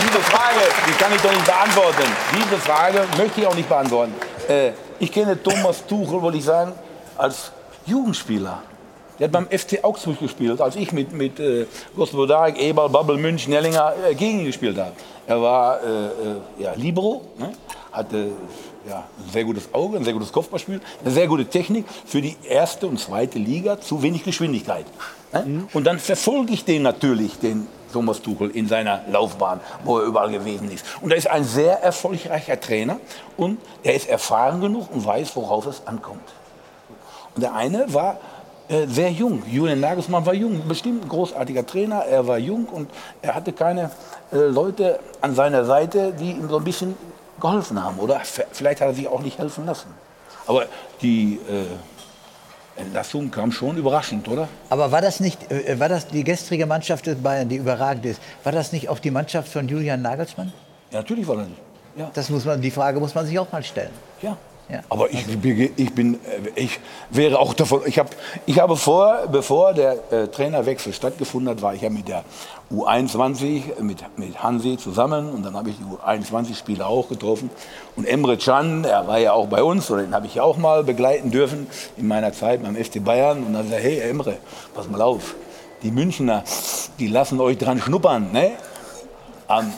diese 0.00 0.20
Frage, 0.20 0.60
die 0.86 0.92
kann 0.92 1.12
ich 1.14 1.20
doch 1.20 1.32
nicht 1.32 1.46
beantworten. 1.46 2.04
Diese 2.34 2.58
Frage 2.60 3.04
möchte 3.16 3.40
ich 3.40 3.46
auch 3.46 3.54
nicht 3.54 3.68
beantworten. 3.68 4.14
Äh, 4.48 4.72
ich 4.98 5.12
kenne 5.12 5.42
Thomas 5.42 5.84
Tuchel, 5.86 6.22
wollte 6.22 6.38
ich 6.38 6.44
sagen, 6.44 6.72
als 7.16 7.52
Jugendspieler. 7.84 8.62
Der 9.18 9.28
hat 9.28 9.32
beim 9.32 9.46
FC 9.46 9.82
Augsburg 9.82 10.18
gespielt, 10.20 10.60
als 10.60 10.76
ich 10.76 10.92
mit, 10.92 11.12
mit 11.12 11.40
äh, 11.40 11.66
Gospodarik, 11.94 12.58
Eberl, 12.58 12.90
Babbel, 12.90 13.16
München, 13.16 13.52
Nellinger 13.52 13.94
äh, 14.08 14.14
gegen 14.14 14.40
ihn 14.40 14.46
gespielt 14.46 14.76
habe. 14.78 14.92
Er 15.26 15.40
war 15.40 15.80
äh, 15.82 15.86
äh, 15.86 16.10
ja, 16.58 16.72
Libero, 16.74 17.22
ne? 17.38 17.52
hatte 17.92 18.28
ja, 18.88 19.04
ein 19.18 19.32
sehr 19.32 19.44
gutes 19.44 19.72
Auge, 19.72 19.96
ein 19.96 20.04
sehr 20.04 20.12
gutes 20.12 20.32
Kopfballspiel, 20.32 20.80
eine 21.02 21.10
sehr 21.12 21.26
gute 21.26 21.46
Technik 21.46 21.86
für 22.04 22.20
die 22.20 22.36
erste 22.48 22.86
und 22.86 22.98
zweite 23.00 23.38
Liga, 23.38 23.80
zu 23.80 24.02
wenig 24.02 24.24
Geschwindigkeit. 24.24 24.86
Ne? 25.32 25.68
Und 25.72 25.84
dann 25.84 25.98
verfolge 25.98 26.52
ich 26.52 26.64
den 26.64 26.82
natürlich, 26.82 27.38
den 27.38 27.66
Thomas 27.92 28.22
Tuchel, 28.22 28.50
in 28.50 28.68
seiner 28.68 29.02
Laufbahn, 29.10 29.60
wo 29.84 29.98
er 29.98 30.04
überall 30.04 30.30
gewesen 30.30 30.70
ist. 30.70 30.84
Und 31.00 31.10
er 31.10 31.16
ist 31.16 31.28
ein 31.28 31.44
sehr 31.44 31.82
erfolgreicher 31.82 32.60
Trainer 32.60 32.98
und 33.36 33.58
er 33.82 33.94
ist 33.94 34.08
erfahren 34.08 34.60
genug 34.60 34.90
und 34.92 35.04
weiß, 35.04 35.34
worauf 35.36 35.66
es 35.66 35.86
ankommt. 35.86 36.28
Und 37.34 37.42
der 37.42 37.54
eine 37.54 37.92
war 37.92 38.18
äh, 38.68 38.86
sehr 38.86 39.10
jung. 39.10 39.42
Julian 39.50 39.80
Nagelsmann 39.80 40.26
war 40.26 40.34
jung, 40.34 40.66
bestimmt 40.66 41.04
ein 41.04 41.08
großartiger 41.08 41.66
Trainer. 41.66 42.04
Er 42.04 42.26
war 42.26 42.38
jung 42.38 42.66
und 42.66 42.90
er 43.22 43.34
hatte 43.34 43.52
keine 43.52 43.90
äh, 44.32 44.36
Leute 44.36 44.98
an 45.20 45.34
seiner 45.34 45.64
Seite, 45.64 46.12
die 46.12 46.32
ihm 46.32 46.48
so 46.48 46.58
ein 46.58 46.64
bisschen 46.64 46.96
geholfen 47.40 47.82
haben. 47.82 47.98
Oder 47.98 48.20
vielleicht 48.52 48.80
hat 48.80 48.88
er 48.88 48.94
sich 48.94 49.08
auch 49.08 49.20
nicht 49.20 49.38
helfen 49.38 49.66
lassen. 49.66 49.88
Aber 50.46 50.66
die 51.02 51.40
äh, 51.48 52.80
Entlassung 52.80 53.30
kam 53.30 53.50
schon 53.52 53.76
überraschend, 53.76 54.28
oder? 54.28 54.48
Aber 54.68 54.92
war 54.92 55.00
das 55.00 55.20
nicht, 55.20 55.50
äh, 55.50 55.78
war 55.80 55.88
das 55.88 56.06
die 56.08 56.24
gestrige 56.24 56.66
Mannschaft 56.66 57.06
des 57.06 57.16
Bayern, 57.16 57.48
die 57.48 57.56
überragend 57.56 58.04
ist, 58.06 58.20
war 58.44 58.52
das 58.52 58.72
nicht 58.72 58.88
auch 58.88 58.98
die 58.98 59.10
Mannschaft 59.10 59.48
von 59.52 59.66
Julian 59.66 60.02
Nagelsmann? 60.02 60.52
Ja, 60.90 60.98
natürlich 60.98 61.26
war 61.26 61.36
das 61.36 61.48
nicht. 61.48 61.60
Ja. 61.96 62.10
Das 62.12 62.28
muss 62.28 62.44
man, 62.44 62.60
die 62.60 62.70
Frage 62.70 63.00
muss 63.00 63.14
man 63.14 63.24
sich 63.26 63.38
auch 63.38 63.50
mal 63.50 63.62
stellen. 63.62 63.90
Ja. 64.20 64.36
Ja. 64.68 64.80
Aber 64.88 65.08
ich, 65.10 65.24
bin- 65.38 65.72
ich 65.76 65.94
bin, 65.94 66.14
äh, 66.14 66.18
ich 66.56 66.80
wäre 67.10 67.38
auch 67.38 67.54
davon, 67.54 67.82
ich 67.86 67.98
habe, 68.00 68.10
ich 68.46 68.58
habe 68.58 68.76
vor, 68.76 69.26
bevor 69.30 69.72
der 69.72 69.96
äh, 70.12 70.26
Trainerwechsel 70.26 70.92
stattgefunden 70.92 71.50
hat, 71.50 71.62
war 71.62 71.72
ich 71.74 71.82
ja 71.82 71.88
mit 71.88 72.08
der 72.08 72.24
U21, 72.72 73.80
mit, 73.80 73.98
mit 74.18 74.42
Hansi 74.42 74.76
zusammen 74.76 75.30
und 75.30 75.44
dann 75.44 75.54
habe 75.56 75.70
ich 75.70 75.76
die 75.76 75.84
U21-Spieler 75.84 76.86
auch 76.86 77.08
getroffen. 77.08 77.48
Und 77.94 78.06
Emre 78.06 78.36
Can, 78.36 78.84
er 78.84 79.06
war 79.06 79.18
ja 79.18 79.32
auch 79.32 79.46
bei 79.46 79.62
uns, 79.62 79.88
oder 79.90 80.02
den 80.02 80.14
habe 80.14 80.26
ich 80.26 80.34
ja 80.34 80.42
auch 80.42 80.56
mal 80.56 80.82
begleiten 80.82 81.30
dürfen 81.30 81.68
in 81.96 82.08
meiner 82.08 82.32
Zeit 82.32 82.62
beim 82.62 82.74
FC 82.76 83.02
Bayern. 83.04 83.44
Und 83.44 83.52
dann 83.52 83.68
sagte 83.68 83.76
er, 83.76 83.82
hey 83.82 84.10
Emre, 84.10 84.38
pass 84.74 84.88
mal 84.88 85.00
auf, 85.00 85.34
die 85.82 85.90
Münchner, 85.92 86.42
die 86.98 87.06
lassen 87.06 87.40
euch 87.40 87.56
dran 87.58 87.80
schnuppern, 87.80 88.32
ne? 88.32 88.52
Am 89.48 89.72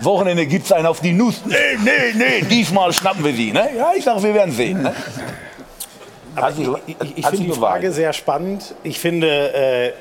Wochenende 0.00 0.46
gibt 0.46 0.64
es 0.66 0.72
einen 0.72 0.86
auf 0.86 0.98
die 0.98 1.12
Nuss. 1.12 1.42
Nee, 1.46 1.54
nee, 1.84 2.12
nee, 2.16 2.42
diesmal 2.50 2.92
schnappen 2.92 3.22
wir 3.24 3.32
sie. 3.32 3.52
Ne? 3.52 3.68
Ja, 3.76 3.92
ich 3.96 4.02
sage, 4.02 4.20
wir 4.20 4.34
werden 4.34 4.52
sehen. 4.52 4.82
Ne? 4.82 4.92
Sich- 6.56 6.68
Ich, 6.86 6.96
ich 7.00 7.14
sich 7.14 7.26
finde 7.26 7.52
die. 7.52 7.58
Frage 7.60 7.92
sehr 7.92 8.12
spannend. 8.12 8.74
Ich 8.82 8.98
finde, 8.98 9.28
äh, 9.54 9.92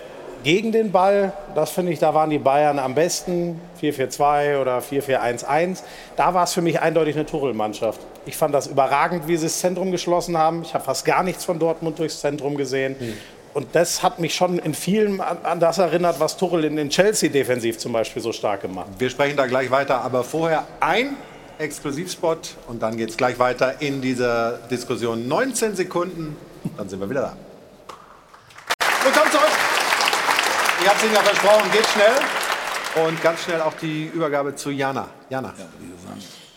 gegen 0.43 0.71
den 0.71 0.91
Ball, 0.91 1.33
das 1.55 1.71
finde 1.71 1.91
ich, 1.91 1.99
da 1.99 2.13
waren 2.13 2.29
die 2.29 2.39
Bayern 2.39 2.79
am 2.79 2.95
besten. 2.95 3.59
4-4-2 3.81 4.61
oder 4.61 4.79
4-4-1-1. 4.79 5.79
Da 6.15 6.33
war 6.33 6.43
es 6.43 6.53
für 6.53 6.61
mich 6.61 6.79
eindeutig 6.79 7.15
eine 7.15 7.25
Tuchel-Mannschaft. 7.25 7.99
Ich 8.25 8.37
fand 8.37 8.53
das 8.53 8.67
überragend, 8.67 9.27
wie 9.27 9.37
sie 9.37 9.45
das 9.45 9.59
Zentrum 9.59 9.91
geschlossen 9.91 10.37
haben. 10.37 10.61
Ich 10.61 10.73
habe 10.73 10.83
fast 10.83 11.05
gar 11.05 11.23
nichts 11.23 11.45
von 11.45 11.59
Dortmund 11.59 11.99
durchs 11.99 12.19
Zentrum 12.19 12.55
gesehen. 12.55 12.95
Und 13.53 13.67
das 13.73 14.01
hat 14.01 14.19
mich 14.19 14.33
schon 14.33 14.59
in 14.59 14.73
vielen 14.73 15.19
an, 15.19 15.39
an 15.43 15.59
das 15.59 15.77
erinnert, 15.77 16.19
was 16.19 16.37
Tuchel 16.37 16.63
in, 16.63 16.77
in 16.77 16.89
Chelsea 16.89 17.29
defensiv 17.29 17.77
zum 17.77 17.91
Beispiel 17.91 18.21
so 18.21 18.31
stark 18.31 18.61
gemacht 18.61 18.87
hat. 18.87 18.99
Wir 18.99 19.09
sprechen 19.09 19.35
da 19.35 19.45
gleich 19.45 19.71
weiter, 19.71 20.01
aber 20.01 20.23
vorher 20.23 20.65
ein 20.79 21.17
Exklusivspot 21.57 22.55
und 22.67 22.81
dann 22.81 22.97
geht 22.97 23.09
es 23.09 23.17
gleich 23.17 23.39
weiter 23.39 23.81
in 23.81 24.01
dieser 24.01 24.53
Diskussion. 24.69 25.27
19 25.27 25.75
Sekunden, 25.75 26.37
dann 26.77 26.87
sind 26.87 26.99
wir 26.99 27.09
wieder 27.09 27.21
da. 27.21 27.37
Willkommen 29.03 29.31
zurück. 29.31 29.60
Ich 30.81 30.87
habe 30.87 30.97
es 30.97 31.03
Ihnen 31.03 31.13
ja 31.13 31.21
versprochen, 31.21 31.71
geht 31.71 31.85
schnell. 31.87 33.05
Und 33.05 33.21
ganz 33.21 33.43
schnell 33.43 33.61
auch 33.61 33.73
die 33.75 34.07
Übergabe 34.07 34.55
zu 34.55 34.71
Jana. 34.71 35.07
Jana. 35.29 35.53
Ja, 35.57 35.65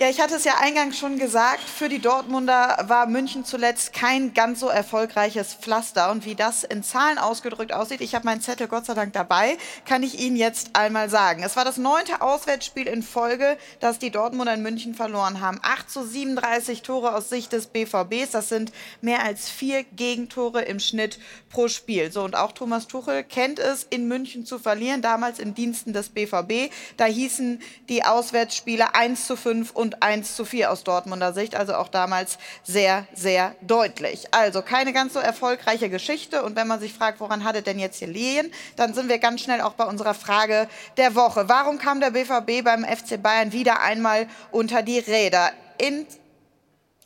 ich 0.00 0.20
hatte 0.20 0.34
es 0.34 0.44
ja 0.44 0.54
eingangs 0.60 0.98
schon 0.98 1.18
gesagt, 1.18 1.62
für 1.62 1.88
die 1.88 2.00
Dortmunder 2.00 2.84
war 2.88 3.06
München 3.06 3.44
zuletzt 3.44 3.92
kein 3.92 4.34
ganz 4.34 4.58
so 4.58 4.66
erfolgreiches 4.66 5.54
Pflaster. 5.54 6.10
Und 6.10 6.24
wie 6.24 6.34
das 6.34 6.64
in 6.64 6.82
Zahlen 6.82 7.16
ausgedrückt 7.16 7.72
aussieht, 7.72 8.00
ich 8.00 8.16
habe 8.16 8.24
meinen 8.24 8.40
Zettel 8.40 8.66
Gott 8.66 8.86
sei 8.86 8.94
Dank 8.94 9.12
dabei, 9.12 9.56
kann 9.86 10.02
ich 10.02 10.18
Ihnen 10.18 10.34
jetzt 10.34 10.70
einmal 10.74 11.08
sagen. 11.10 11.44
Es 11.44 11.54
war 11.54 11.64
das 11.64 11.76
neunte 11.76 12.22
Auswärtsspiel 12.22 12.88
in 12.88 13.04
Folge, 13.04 13.56
das 13.78 14.00
die 14.00 14.10
Dortmunder 14.10 14.54
in 14.54 14.62
München 14.62 14.94
verloren 14.94 15.40
haben. 15.40 15.60
8 15.62 15.88
zu 15.88 16.04
37 16.04 16.82
Tore 16.82 17.14
aus 17.14 17.28
Sicht 17.28 17.52
des 17.52 17.68
BVBs, 17.68 18.32
das 18.32 18.48
sind 18.48 18.72
mehr 19.00 19.22
als 19.22 19.48
vier 19.48 19.84
Gegentore 19.84 20.62
im 20.62 20.80
Schnitt 20.80 21.20
pro 21.50 21.68
Spiel. 21.68 22.10
So, 22.10 22.24
und 22.24 22.34
auch 22.34 22.50
Thomas 22.50 22.88
Tuchel 22.88 23.22
kennt 23.22 23.60
es, 23.60 23.84
in 23.84 24.08
München 24.08 24.44
zu 24.44 24.58
verlieren, 24.58 25.02
damals 25.02 25.38
in 25.38 25.54
Diensten 25.54 25.92
des 25.92 26.08
BVB. 26.08 26.72
Da 26.96 27.04
hießen 27.04 27.62
die 27.88 28.04
Auswärtsspiele 28.04 28.96
1 28.96 29.28
zu 29.28 29.36
5 29.36 29.70
und 29.70 29.83
1 30.02 30.36
zu 30.36 30.44
4 30.44 30.70
aus 30.70 30.84
Dortmunder 30.84 31.32
Sicht, 31.32 31.54
also 31.54 31.74
auch 31.74 31.88
damals 31.88 32.38
sehr, 32.62 33.06
sehr 33.14 33.54
deutlich. 33.60 34.32
Also 34.32 34.62
keine 34.62 34.92
ganz 34.92 35.14
so 35.14 35.20
erfolgreiche 35.20 35.90
Geschichte. 35.90 36.42
Und 36.42 36.56
wenn 36.56 36.66
man 36.66 36.80
sich 36.80 36.92
fragt, 36.92 37.20
woran 37.20 37.44
hat 37.44 37.56
es 37.56 37.64
denn 37.64 37.78
jetzt 37.78 37.98
hier 37.98 38.08
liegen, 38.08 38.50
dann 38.76 38.94
sind 38.94 39.08
wir 39.08 39.18
ganz 39.18 39.42
schnell 39.42 39.60
auch 39.60 39.74
bei 39.74 39.84
unserer 39.84 40.14
Frage 40.14 40.68
der 40.96 41.14
Woche. 41.14 41.48
Warum 41.48 41.78
kam 41.78 42.00
der 42.00 42.10
BVB 42.10 42.64
beim 42.64 42.84
FC 42.84 43.22
Bayern 43.22 43.52
wieder 43.52 43.80
einmal 43.80 44.26
unter 44.50 44.82
die 44.82 44.98
Räder? 44.98 45.50
In 45.78 46.06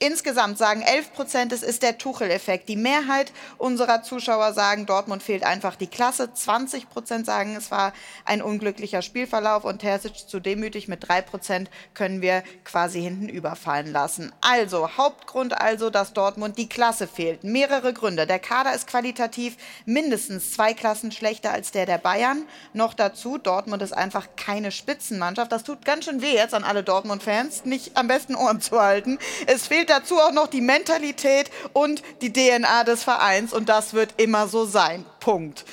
Insgesamt 0.01 0.59
sagen 0.59 0.82
11 0.82 1.12
Prozent, 1.12 1.53
es 1.53 1.64
ist 1.64 1.82
der 1.82 1.99
Tuchel-Effekt. 1.99 2.68
Die 2.68 2.76
Mehrheit 2.76 3.32
unserer 3.57 4.01
Zuschauer 4.05 4.53
sagen, 4.53 4.86
Dortmund 4.86 5.24
fehlt 5.24 5.42
einfach 5.42 5.74
die 5.74 5.88
Klasse. 5.88 6.32
20 6.32 6.88
Prozent 6.88 7.26
sagen, 7.26 7.57
es 7.57 7.72
war 7.72 7.92
ein 8.24 8.40
unglücklicher 8.40 9.03
Spielverlauf 9.03 9.64
und 9.64 9.80
Terzic 9.80 10.14
zu 10.28 10.38
demütig. 10.38 10.86
Mit 10.86 11.09
3 11.09 11.22
Prozent 11.22 11.68
können 11.94 12.22
wir 12.22 12.44
quasi 12.64 13.03
hinten 13.03 13.28
überfallen 13.28 13.90
lassen. 13.90 14.32
Also, 14.40 14.96
Hauptgrund 14.96 15.61
also, 15.61 15.90
dass 15.90 16.12
Dortmund 16.12 16.59
die 16.59 16.68
Klasse 16.68 17.09
fehlt. 17.09 17.42
Mehrere 17.42 17.92
Gründe. 17.92 18.28
Der 18.28 18.38
Kader 18.38 18.74
ist 18.74 18.86
qualitativ 18.86 19.57
mindestens 19.84 20.53
zwei 20.53 20.74
Klassen 20.74 21.11
schlechter 21.11 21.51
als 21.51 21.72
der 21.72 21.86
der 21.86 21.99
Bayern. 21.99 22.44
Noch 22.72 22.94
dazu, 22.94 23.36
Dortmund 23.36 23.82
ist 23.82 23.94
einfach 23.94 24.28
keine 24.36 24.70
Spitzenmannschaft. 24.70 25.51
Das 25.51 25.64
tut 25.64 25.84
ganz 25.84 26.05
schön 26.05 26.22
weh 26.22 26.34
jetzt 26.34 26.55
an 26.55 26.62
alle 26.62 26.84
Dortmund-Fans, 26.84 27.64
nicht 27.64 27.96
am 27.96 28.07
besten 28.07 28.36
Ohren 28.36 28.61
zu 28.61 28.80
halten. 28.80 29.18
Es 29.49 29.66
fehlt 29.66 29.88
dazu 29.91 30.18
auch 30.18 30.32
noch 30.32 30.47
die 30.47 30.61
Mentalität 30.61 31.51
und 31.72 32.03
die 32.22 32.32
DNA 32.32 32.84
des 32.84 33.05
Vereins 33.05 33.53
und 33.53 33.68
das 33.68 33.95
wird 33.95 34.14
immer 34.20 34.49
so 34.49 34.64
sein. 34.64 35.05
Punkt. 35.20 35.64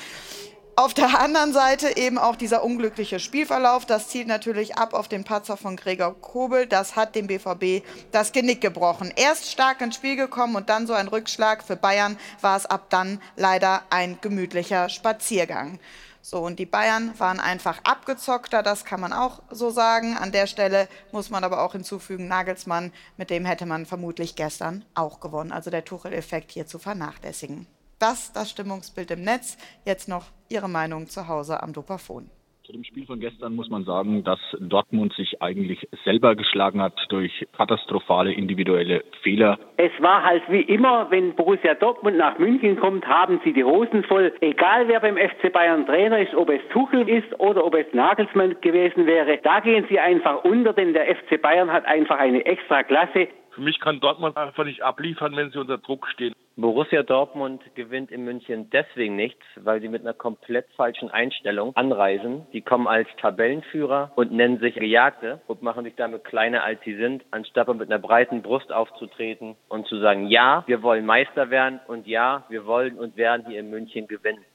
Auf 0.77 0.93
der 0.93 1.21
anderen 1.21 1.53
Seite 1.53 1.95
eben 1.95 2.17
auch 2.17 2.35
dieser 2.35 2.61
unglückliche 2.61 3.19
Spielverlauf. 3.19 3.85
Das 3.85 4.09
zielt 4.09 4.27
natürlich 4.27 4.77
ab 4.77 4.93
auf 4.93 5.07
den 5.07 5.23
Patzer 5.23 5.55
von 5.55 5.77
Gregor 5.77 6.19
Kobel. 6.19 6.67
Das 6.67 6.97
hat 6.97 7.15
dem 7.15 7.27
BVB 7.27 7.81
das 8.11 8.33
Genick 8.33 8.59
gebrochen. 8.59 9.13
Erst 9.15 9.49
stark 9.49 9.79
ins 9.79 9.95
Spiel 9.95 10.17
gekommen 10.17 10.57
und 10.57 10.69
dann 10.69 10.85
so 10.85 10.91
ein 10.91 11.07
Rückschlag. 11.07 11.63
Für 11.63 11.77
Bayern 11.77 12.17
war 12.41 12.57
es 12.57 12.65
ab 12.65 12.87
dann 12.89 13.21
leider 13.37 13.83
ein 13.89 14.17
gemütlicher 14.19 14.89
Spaziergang. 14.89 15.79
So, 16.27 16.39
und 16.39 16.57
die 16.57 16.65
Bayern 16.65 17.13
waren 17.19 17.39
einfach 17.39 17.81
abgezockter, 17.83 18.63
das 18.63 18.83
kann 18.83 18.99
man 18.99 19.13
auch 19.13 19.43
so 19.51 19.69
sagen. 19.69 20.17
An 20.17 20.31
der 20.31 20.47
Stelle 20.47 20.87
muss 21.11 21.29
man 21.29 21.43
aber 21.43 21.61
auch 21.61 21.73
hinzufügen, 21.73 22.27
Nagelsmann, 22.27 22.91
mit 23.15 23.29
dem 23.29 23.45
hätte 23.45 23.67
man 23.67 23.85
vermutlich 23.85 24.35
gestern 24.35 24.83
auch 24.95 25.19
gewonnen. 25.19 25.51
Also 25.51 25.69
der 25.69 25.85
Tuchel-Effekt 25.85 26.51
hier 26.51 26.65
zu 26.65 26.79
vernachlässigen. 26.79 27.67
Das, 27.99 28.33
das 28.33 28.49
Stimmungsbild 28.49 29.11
im 29.11 29.21
Netz. 29.21 29.57
Jetzt 29.83 30.07
noch 30.07 30.31
Ihre 30.49 30.67
Meinung 30.67 31.07
zu 31.11 31.27
Hause 31.27 31.61
am 31.61 31.73
Dopafon. 31.73 32.31
Zu 32.65 32.71
dem 32.71 32.83
Spiel 32.83 33.05
von 33.05 33.19
gestern 33.19 33.55
muss 33.55 33.69
man 33.69 33.83
sagen, 33.83 34.23
dass 34.23 34.39
Dortmund 34.59 35.13
sich 35.13 35.39
eigentlich 35.39 35.87
selber 36.03 36.35
geschlagen 36.35 36.81
hat 36.81 36.99
durch 37.09 37.45
katastrophale 37.55 38.33
individuelle 38.33 39.03
Fehler. 39.21 39.59
Es 39.77 39.91
war 39.99 40.23
halt 40.23 40.41
wie 40.49 40.61
immer, 40.61 41.11
wenn 41.11 41.35
Borussia 41.35 41.75
Dortmund 41.75 42.17
nach 42.17 42.39
München 42.39 42.79
kommt, 42.79 43.05
haben 43.05 43.39
sie 43.43 43.53
die 43.53 43.63
Hosen 43.63 44.03
voll. 44.05 44.33
Egal 44.41 44.87
wer 44.87 44.99
beim 44.99 45.15
FC 45.15 45.53
Bayern 45.53 45.85
Trainer 45.85 46.17
ist, 46.17 46.33
ob 46.33 46.49
es 46.49 46.61
Tuchel 46.73 47.07
ist 47.07 47.39
oder 47.39 47.63
ob 47.63 47.75
es 47.75 47.85
Nagelsmann 47.93 48.59
gewesen 48.61 49.05
wäre, 49.05 49.37
da 49.43 49.59
gehen 49.59 49.85
sie 49.87 49.99
einfach 49.99 50.43
unter, 50.43 50.73
denn 50.73 50.93
der 50.93 51.05
FC 51.17 51.39
Bayern 51.39 51.71
hat 51.71 51.85
einfach 51.85 52.17
eine 52.17 52.47
extra 52.47 52.81
Klasse. 52.81 53.27
Für 53.51 53.61
mich 53.61 53.79
kann 53.79 53.99
Dortmund 53.99 54.35
einfach 54.37 54.65
nicht 54.65 54.81
abliefern, 54.81 55.35
wenn 55.35 55.51
sie 55.51 55.59
unter 55.59 55.77
Druck 55.77 56.07
stehen. 56.07 56.33
Borussia 56.57 57.03
Dortmund 57.03 57.61
gewinnt 57.75 58.11
in 58.11 58.23
München 58.23 58.69
deswegen 58.69 59.17
nichts, 59.17 59.43
weil 59.57 59.81
sie 59.81 59.89
mit 59.89 60.03
einer 60.03 60.13
komplett 60.13 60.65
falschen 60.77 61.11
Einstellung 61.11 61.75
anreisen. 61.75 62.47
Die 62.53 62.61
kommen 62.61 62.87
als 62.87 63.09
Tabellenführer 63.19 64.13
und 64.15 64.31
nennen 64.31 64.59
sich 64.59 64.75
Gejagte 64.75 65.41
und 65.47 65.61
machen 65.61 65.83
sich 65.83 65.95
damit 65.97 66.23
kleiner 66.23 66.63
als 66.63 66.79
sie 66.85 66.95
sind, 66.95 67.25
anstatt 67.31 67.67
mit 67.67 67.91
einer 67.91 67.99
breiten 67.99 68.41
Brust 68.41 68.71
aufzutreten 68.71 69.57
und 69.67 69.85
zu 69.87 69.99
sagen, 69.99 70.27
ja, 70.27 70.63
wir 70.65 70.81
wollen 70.81 71.05
Meister 71.05 71.49
werden 71.49 71.81
und 71.87 72.07
ja, 72.07 72.45
wir 72.47 72.65
wollen 72.65 72.97
und 72.97 73.17
werden 73.17 73.45
hier 73.47 73.59
in 73.59 73.69
München 73.69 74.07
gewinnen. 74.07 74.45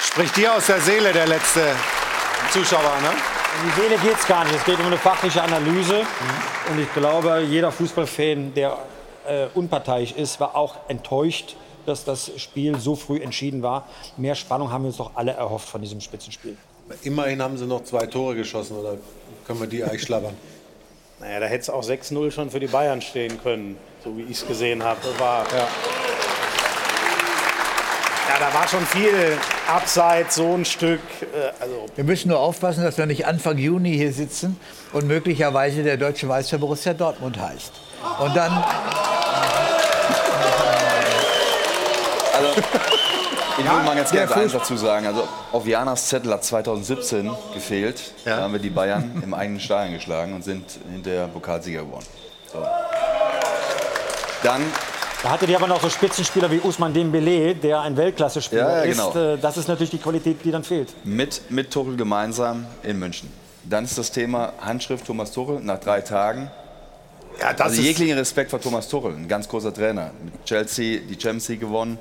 Spricht 0.00 0.36
dir 0.36 0.52
aus 0.52 0.66
der 0.66 0.80
Seele 0.80 1.12
der 1.12 1.28
letzte 1.28 1.60
Zuschauer, 2.50 3.00
ne? 3.02 3.10
Um 3.10 3.68
die 3.68 3.80
Seele 3.80 3.98
geht 3.98 4.14
es 4.14 4.26
gar 4.26 4.42
nicht. 4.42 4.56
Es 4.56 4.64
geht 4.64 4.80
um 4.80 4.86
eine 4.86 4.96
fachliche 4.96 5.40
Analyse. 5.40 6.00
Und 6.70 6.80
ich 6.80 6.92
glaube, 6.92 7.44
jeder 7.48 7.70
Fußballfan, 7.70 8.52
der 8.54 8.76
äh, 9.28 9.48
unparteiisch 9.54 10.12
ist, 10.12 10.40
war 10.40 10.56
auch 10.56 10.76
enttäuscht, 10.88 11.56
dass 11.86 12.04
das 12.04 12.30
Spiel 12.36 12.78
so 12.78 12.96
früh 12.96 13.18
entschieden 13.20 13.62
war. 13.62 13.86
Mehr 14.16 14.34
Spannung 14.34 14.70
haben 14.70 14.84
wir 14.84 14.88
uns 14.88 14.98
doch 14.98 15.12
alle 15.14 15.32
erhofft 15.32 15.68
von 15.68 15.80
diesem 15.80 16.00
Spitzenspiel. 16.00 16.56
Immerhin 17.02 17.42
haben 17.42 17.56
sie 17.58 17.66
noch 17.66 17.84
zwei 17.84 18.06
Tore 18.06 18.34
geschossen, 18.34 18.76
oder 18.76 18.96
können 19.46 19.60
wir 19.60 19.66
die 19.66 19.84
eigentlich 19.84 20.02
schlabbern? 20.02 20.34
Naja, 21.20 21.40
da 21.40 21.46
hätte 21.46 21.62
es 21.62 21.70
auch 21.70 21.82
6-0 21.82 22.30
schon 22.30 22.50
für 22.50 22.60
die 22.60 22.68
Bayern 22.68 23.02
stehen 23.02 23.42
können, 23.42 23.76
so 24.04 24.16
wie 24.16 24.22
ich 24.22 24.38
es 24.38 24.46
gesehen 24.46 24.82
habe. 24.84 25.00
War, 25.18 25.44
ja. 25.50 25.66
ja, 28.28 28.38
da 28.38 28.54
war 28.54 28.68
schon 28.68 28.86
viel 28.86 29.36
Abseits, 29.66 30.36
so 30.36 30.54
ein 30.54 30.64
Stück. 30.64 31.00
Äh, 31.22 31.60
also 31.60 31.86
Wir 31.96 32.04
müssen 32.04 32.28
nur 32.28 32.38
aufpassen, 32.38 32.84
dass 32.84 32.96
wir 32.98 33.06
nicht 33.06 33.26
Anfang 33.26 33.58
Juni 33.58 33.94
hier 33.96 34.12
sitzen 34.12 34.58
und 34.92 35.08
möglicherweise 35.08 35.82
der 35.82 35.96
deutsche 35.96 36.26
Meister 36.26 36.58
Borussia 36.58 36.94
Dortmund 36.94 37.38
heißt. 37.38 37.72
Und 38.20 38.36
dann. 38.36 38.64
Ich 43.58 43.64
will 43.64 43.82
mal 43.84 43.96
ganz 43.96 44.10
gerne 44.10 44.34
eins 44.34 44.52
dazu 44.52 44.76
sagen. 44.76 45.06
Also, 45.06 45.26
auf 45.52 45.66
Janas 45.66 46.06
Zettel 46.08 46.32
hat 46.32 46.44
2017 46.44 47.30
gefehlt. 47.54 48.12
Da 48.24 48.38
haben 48.42 48.52
wir 48.52 48.60
die 48.60 48.70
Bayern 48.70 49.20
im 49.24 49.34
eigenen 49.34 49.60
Stadion 49.60 49.94
geschlagen 49.94 50.34
und 50.34 50.44
sind 50.44 50.64
hinterher 50.92 51.26
Pokalsieger 51.28 51.80
geworden. 51.82 52.06
So. 52.52 52.64
Dann 54.42 54.62
Da 55.22 55.30
hattet 55.30 55.48
ihr 55.48 55.56
aber 55.56 55.66
noch 55.66 55.80
so 55.82 55.90
Spitzenspieler 55.90 56.50
wie 56.50 56.60
Usman 56.60 56.94
Dembele, 56.94 57.54
der 57.54 57.80
ein 57.80 57.96
Weltklasse-Spieler 57.96 58.62
Ja, 58.78 58.84
ja, 58.84 58.90
genau. 58.92 59.08
ist. 59.10 59.16
Äh, 59.16 59.38
Das 59.38 59.56
ist 59.56 59.68
natürlich 59.68 59.90
die 59.90 59.98
Qualität, 59.98 60.38
die 60.44 60.50
dann 60.50 60.62
fehlt. 60.64 60.94
mit, 61.04 61.50
mit 61.50 61.70
Tuchel 61.72 61.96
gemeinsam 61.96 62.66
in 62.82 62.98
München. 62.98 63.30
Dann 63.64 63.84
ist 63.84 63.98
das 63.98 64.10
Thema 64.12 64.52
Handschrift 64.60 65.06
Thomas 65.06 65.32
Tuchel 65.32 65.60
nach 65.60 65.78
drei 65.80 66.00
Tagen. 66.00 66.50
Ja, 67.40 67.52
das 67.52 67.60
also 67.68 67.80
ist- 67.80 67.86
jeglichen 67.86 68.16
Respekt 68.16 68.50
vor 68.50 68.60
Thomas 68.60 68.88
Tuchel, 68.88 69.12
ein 69.12 69.28
ganz 69.28 69.48
großer 69.48 69.74
Trainer. 69.74 70.10
Mit 70.24 70.44
Chelsea 70.44 71.00
die 71.00 71.14
Champions 71.20 71.48
League 71.48 71.60
gewonnen. 71.60 71.98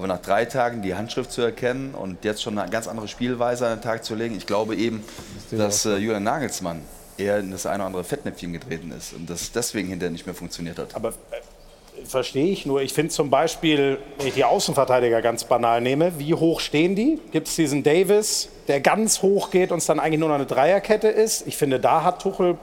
Aber 0.00 0.06
nach 0.06 0.22
drei 0.22 0.46
Tagen 0.46 0.80
die 0.80 0.94
Handschrift 0.94 1.30
zu 1.30 1.42
erkennen 1.42 1.94
und 1.94 2.24
jetzt 2.24 2.42
schon 2.42 2.58
eine 2.58 2.70
ganz 2.70 2.88
andere 2.88 3.06
Spielweise 3.06 3.66
an 3.66 3.76
den 3.76 3.82
Tag 3.82 4.02
zu 4.02 4.14
legen, 4.14 4.34
ich 4.34 4.46
glaube 4.46 4.74
eben, 4.74 5.04
dass 5.50 5.84
äh, 5.84 5.96
Julian 5.96 6.22
Nagelsmann 6.22 6.80
eher 7.18 7.40
in 7.40 7.50
das 7.50 7.66
eine 7.66 7.80
oder 7.80 7.84
andere 7.88 8.04
Fettnäpfchen 8.04 8.54
getreten 8.54 8.94
ist 8.96 9.12
und 9.12 9.28
das 9.28 9.52
deswegen 9.52 9.88
hinterher 9.88 10.10
nicht 10.10 10.24
mehr 10.24 10.34
funktioniert 10.34 10.78
hat. 10.78 10.94
Aber 10.96 11.10
äh, 11.10 12.06
verstehe 12.06 12.50
ich 12.50 12.64
nur. 12.64 12.80
Ich 12.80 12.94
finde 12.94 13.12
zum 13.12 13.28
Beispiel, 13.28 13.98
wenn 14.16 14.28
ich 14.28 14.32
die 14.32 14.44
Außenverteidiger 14.44 15.20
ganz 15.20 15.44
banal 15.44 15.82
nehme, 15.82 16.18
wie 16.18 16.32
hoch 16.32 16.60
stehen 16.60 16.94
die? 16.94 17.20
Gibt 17.30 17.48
es 17.48 17.56
diesen 17.56 17.82
Davis, 17.82 18.48
der 18.68 18.80
ganz 18.80 19.20
hoch 19.20 19.50
geht 19.50 19.70
und 19.70 19.78
es 19.78 19.84
dann 19.84 20.00
eigentlich 20.00 20.20
nur 20.20 20.30
noch 20.30 20.36
eine 20.36 20.46
Dreierkette 20.46 21.08
ist? 21.08 21.46
Ich 21.46 21.58
finde, 21.58 21.78
da 21.78 22.04
hat 22.04 22.22
Tuchel 22.22 22.56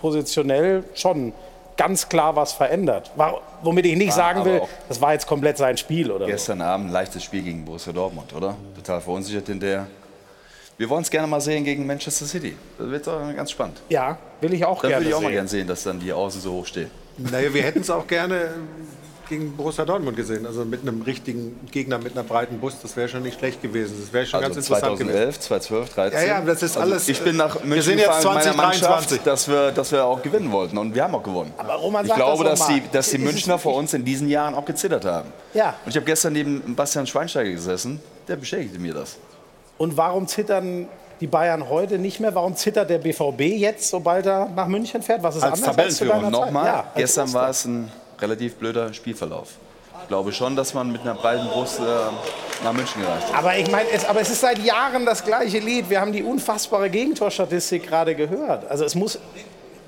positionell 0.00 0.84
schon 0.94 1.32
ganz 1.76 2.08
klar 2.08 2.36
was 2.36 2.52
verändert. 2.52 3.10
War, 3.16 3.40
womit 3.62 3.86
ich 3.86 3.96
nicht 3.96 4.08
War 4.08 4.16
sagen 4.16 4.44
will, 4.44 4.62
das 4.88 5.00
war 5.00 5.12
jetzt 5.12 5.26
komplett 5.26 5.56
sein 5.58 5.76
Spiel 5.76 6.10
oder 6.10 6.26
so. 6.26 6.30
Gestern 6.30 6.60
Abend 6.60 6.88
ein 6.88 6.92
leichtes 6.92 7.22
Spiel 7.24 7.42
gegen 7.42 7.64
Borussia 7.64 7.92
Dortmund, 7.92 8.32
oder? 8.34 8.56
Total 8.76 9.00
verunsichert 9.00 9.46
hinterher. 9.46 9.86
Wir 10.76 10.88
wollen 10.88 11.02
es 11.02 11.10
gerne 11.10 11.26
mal 11.28 11.40
sehen 11.40 11.62
gegen 11.64 11.86
Manchester 11.86 12.26
City. 12.26 12.56
Das 12.78 12.90
wird 12.90 13.08
auch 13.08 13.34
ganz 13.36 13.50
spannend. 13.52 13.80
Ja, 13.88 14.18
will 14.40 14.52
ich 14.54 14.64
auch 14.64 14.80
Dann 14.80 14.90
gerne 14.90 15.04
würde 15.04 15.10
ich 15.10 15.14
auch 15.14 15.20
mal 15.20 15.26
sehen. 15.28 15.34
gerne 15.34 15.48
sehen, 15.48 15.66
dass 15.68 15.82
dann 15.84 16.00
die 16.00 16.12
Außen 16.12 16.40
so 16.40 16.52
hoch 16.52 16.66
stehen. 16.66 16.90
Naja, 17.16 17.54
wir 17.54 17.62
hätten 17.62 17.80
es 17.80 17.90
auch 17.90 18.06
gerne 18.06 18.54
gegen 19.28 19.56
Borussia 19.56 19.84
Dortmund 19.84 20.16
gesehen. 20.16 20.46
Also 20.46 20.64
mit 20.64 20.82
einem 20.82 21.02
richtigen 21.02 21.58
Gegner, 21.70 21.98
mit 21.98 22.12
einer 22.12 22.22
breiten 22.22 22.58
Brust, 22.58 22.78
das 22.82 22.96
wäre 22.96 23.08
schon 23.08 23.22
nicht 23.22 23.38
schlecht 23.38 23.62
gewesen. 23.62 23.96
Das 24.00 24.12
wäre 24.12 24.26
schon 24.26 24.42
Also 24.42 24.54
ganz 24.54 24.68
interessant 24.68 24.98
2011, 24.98 25.40
2012, 25.40 25.94
2013. 25.94 26.28
Ja, 26.28 26.34
ja, 26.34 26.40
das 26.44 26.62
ist 26.62 26.76
Also 26.76 26.92
alles, 26.92 27.08
ich 27.08 27.20
bin 27.22 27.36
nach 27.36 27.56
äh, 27.56 27.60
wir 27.60 27.66
München 27.66 27.82
sind 27.84 27.98
jetzt 27.98 28.06
gefahren 28.08 28.34
mit 28.36 28.56
meiner 28.56 28.72
2023. 28.72 29.18
Mannschaft, 29.18 29.26
dass 29.26 29.48
wir, 29.48 29.72
dass 29.72 29.92
wir 29.92 30.04
auch 30.04 30.22
gewinnen 30.22 30.52
wollten. 30.52 30.78
Und 30.78 30.94
wir 30.94 31.04
haben 31.04 31.14
auch 31.14 31.22
gewonnen. 31.22 31.52
Aber 31.56 31.74
Roman, 31.74 32.06
ich 32.06 32.14
glaube, 32.14 32.44
das 32.44 32.60
dass 32.60 32.68
die, 32.68 32.82
dass 32.92 33.10
die 33.10 33.18
Münchner 33.18 33.58
vor 33.58 33.76
uns 33.76 33.94
in 33.94 34.04
diesen 34.04 34.28
Jahren 34.28 34.54
auch 34.54 34.64
gezittert 34.64 35.04
haben. 35.04 35.32
Ja. 35.52 35.74
Und 35.84 35.90
ich 35.90 35.96
habe 35.96 36.06
gestern 36.06 36.32
neben 36.32 36.74
Bastian 36.74 37.06
Schweinsteiger 37.06 37.50
gesessen. 37.50 38.00
Der 38.28 38.36
bestätigte 38.36 38.78
mir 38.78 38.94
das. 38.94 39.16
Und 39.76 39.96
warum 39.96 40.26
zittern 40.26 40.88
die 41.20 41.26
Bayern 41.26 41.68
heute 41.68 41.98
nicht 41.98 42.20
mehr? 42.20 42.34
Warum 42.34 42.56
zittert 42.56 42.90
der 42.90 42.98
BVB 42.98 43.40
jetzt, 43.40 43.88
sobald 43.90 44.26
er 44.26 44.48
nach 44.48 44.66
München 44.66 45.02
fährt? 45.02 45.22
Was 45.22 45.36
ist 45.36 45.42
Als 45.42 45.62
anders 45.62 45.78
als 45.78 45.96
zu 45.96 46.04
deiner? 46.06 46.30
Nochmal, 46.30 46.66
Ja, 46.66 46.84
gestern 46.96 47.32
war 47.32 47.50
es 47.50 47.64
ein 47.64 47.90
relativ 48.20 48.56
blöder 48.56 48.92
Spielverlauf. 48.94 49.48
Ich 50.02 50.08
glaube 50.08 50.32
schon, 50.32 50.56
dass 50.56 50.74
man 50.74 50.90
mit 50.92 51.02
einer 51.02 51.14
breiten 51.14 51.46
Brust 51.48 51.78
äh, 51.78 51.82
nach 52.62 52.72
München 52.72 53.00
gereicht 53.00 53.28
hat. 53.28 53.34
Aber 53.38 53.56
ich 53.56 53.70
meine, 53.70 53.88
es, 53.90 54.04
aber 54.04 54.20
es 54.20 54.28
ist 54.28 54.40
seit 54.40 54.58
Jahren 54.58 55.06
das 55.06 55.24
gleiche 55.24 55.58
Lied. 55.60 55.88
Wir 55.88 56.00
haben 56.00 56.12
die 56.12 56.22
unfassbare 56.22 56.90
Gegentorstatistik 56.90 57.86
gerade 57.86 58.14
gehört. 58.14 58.68
Also 58.70 58.84
es 58.84 58.94
muss. 58.94 59.18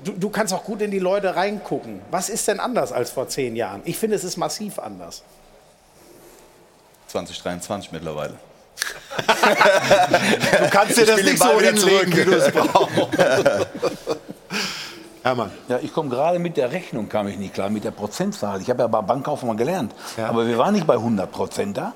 Du, 0.03 0.13
du 0.13 0.29
kannst 0.29 0.53
auch 0.53 0.63
gut 0.63 0.81
in 0.81 0.91
die 0.91 0.99
Leute 0.99 1.35
reingucken. 1.35 2.01
Was 2.11 2.29
ist 2.29 2.47
denn 2.47 2.59
anders 2.59 2.91
als 2.91 3.11
vor 3.11 3.27
zehn 3.27 3.55
Jahren? 3.55 3.81
Ich 3.83 3.97
finde, 3.97 4.15
es 4.15 4.23
ist 4.23 4.37
massiv 4.37 4.79
anders. 4.79 5.23
2023 7.07 7.91
mittlerweile. 7.91 8.33
Du 9.17 10.69
kannst 10.69 10.97
dir 10.97 11.05
das 11.05 11.23
nicht 11.23 11.39
so 11.39 11.59
hinlegen, 11.59 11.77
zurück. 11.77 12.15
wie 12.15 12.25
du 12.25 12.35
es 12.35 12.51
brauchst. 12.51 12.91
Hermann. 15.27 15.51
Ja, 15.67 15.79
ich 15.81 15.93
komme 15.93 16.09
gerade 16.09 16.39
mit 16.39 16.55
der 16.55 16.71
Rechnung, 16.71 17.09
kam 17.09 17.27
ich 17.27 17.37
nicht 17.37 17.53
klar, 17.53 17.69
mit 17.69 17.83
der 17.83 17.91
Prozentzahl. 17.91 18.61
Ich 18.61 18.69
habe 18.69 18.83
ja 18.83 18.87
bei 18.87 19.01
Bankkaufmann 19.01 19.57
gelernt. 19.57 19.93
Aber 20.17 20.47
wir 20.47 20.57
waren 20.57 20.73
nicht 20.73 20.87
bei 20.87 20.93
100 20.93 21.29
Prozent 21.29 21.77
da. 21.77 21.91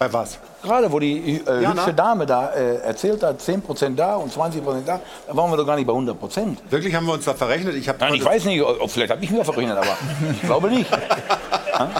Bei 0.00 0.12
was? 0.12 0.40
Gerade, 0.62 0.90
wo 0.90 0.98
die 0.98 1.40
äh, 1.46 1.62
Ja, 1.62 1.70
hübsche 1.70 1.84
na? 1.88 1.92
Dame 1.92 2.26
da 2.26 2.50
äh, 2.50 2.76
erzählt 2.78 3.22
hat, 3.22 3.40
10 3.40 3.62
Prozent 3.62 3.98
da 3.98 4.16
und 4.16 4.32
20 4.32 4.62
Prozent 4.64 4.88
da, 4.88 5.00
da 5.26 5.36
waren 5.36 5.50
wir 5.50 5.56
doch 5.56 5.66
gar 5.66 5.76
nicht 5.76 5.86
bei 5.86 5.92
100 5.92 6.18
Prozent. 6.18 6.58
Wirklich 6.70 6.94
haben 6.94 7.06
wir 7.06 7.12
uns 7.14 7.24
da 7.24 7.34
verrechnet? 7.34 7.74
Ich, 7.76 7.86
Nein, 7.86 8.14
ich 8.14 8.24
weiß 8.24 8.44
nicht, 8.44 8.62
ob, 8.62 8.90
vielleicht 8.90 9.12
habe 9.12 9.22
ich 9.24 9.30
mir 9.30 9.44
verrechnet, 9.44 9.76
aber 9.76 9.96
ich 10.32 10.42
glaube 10.42 10.68
nicht. 10.68 10.90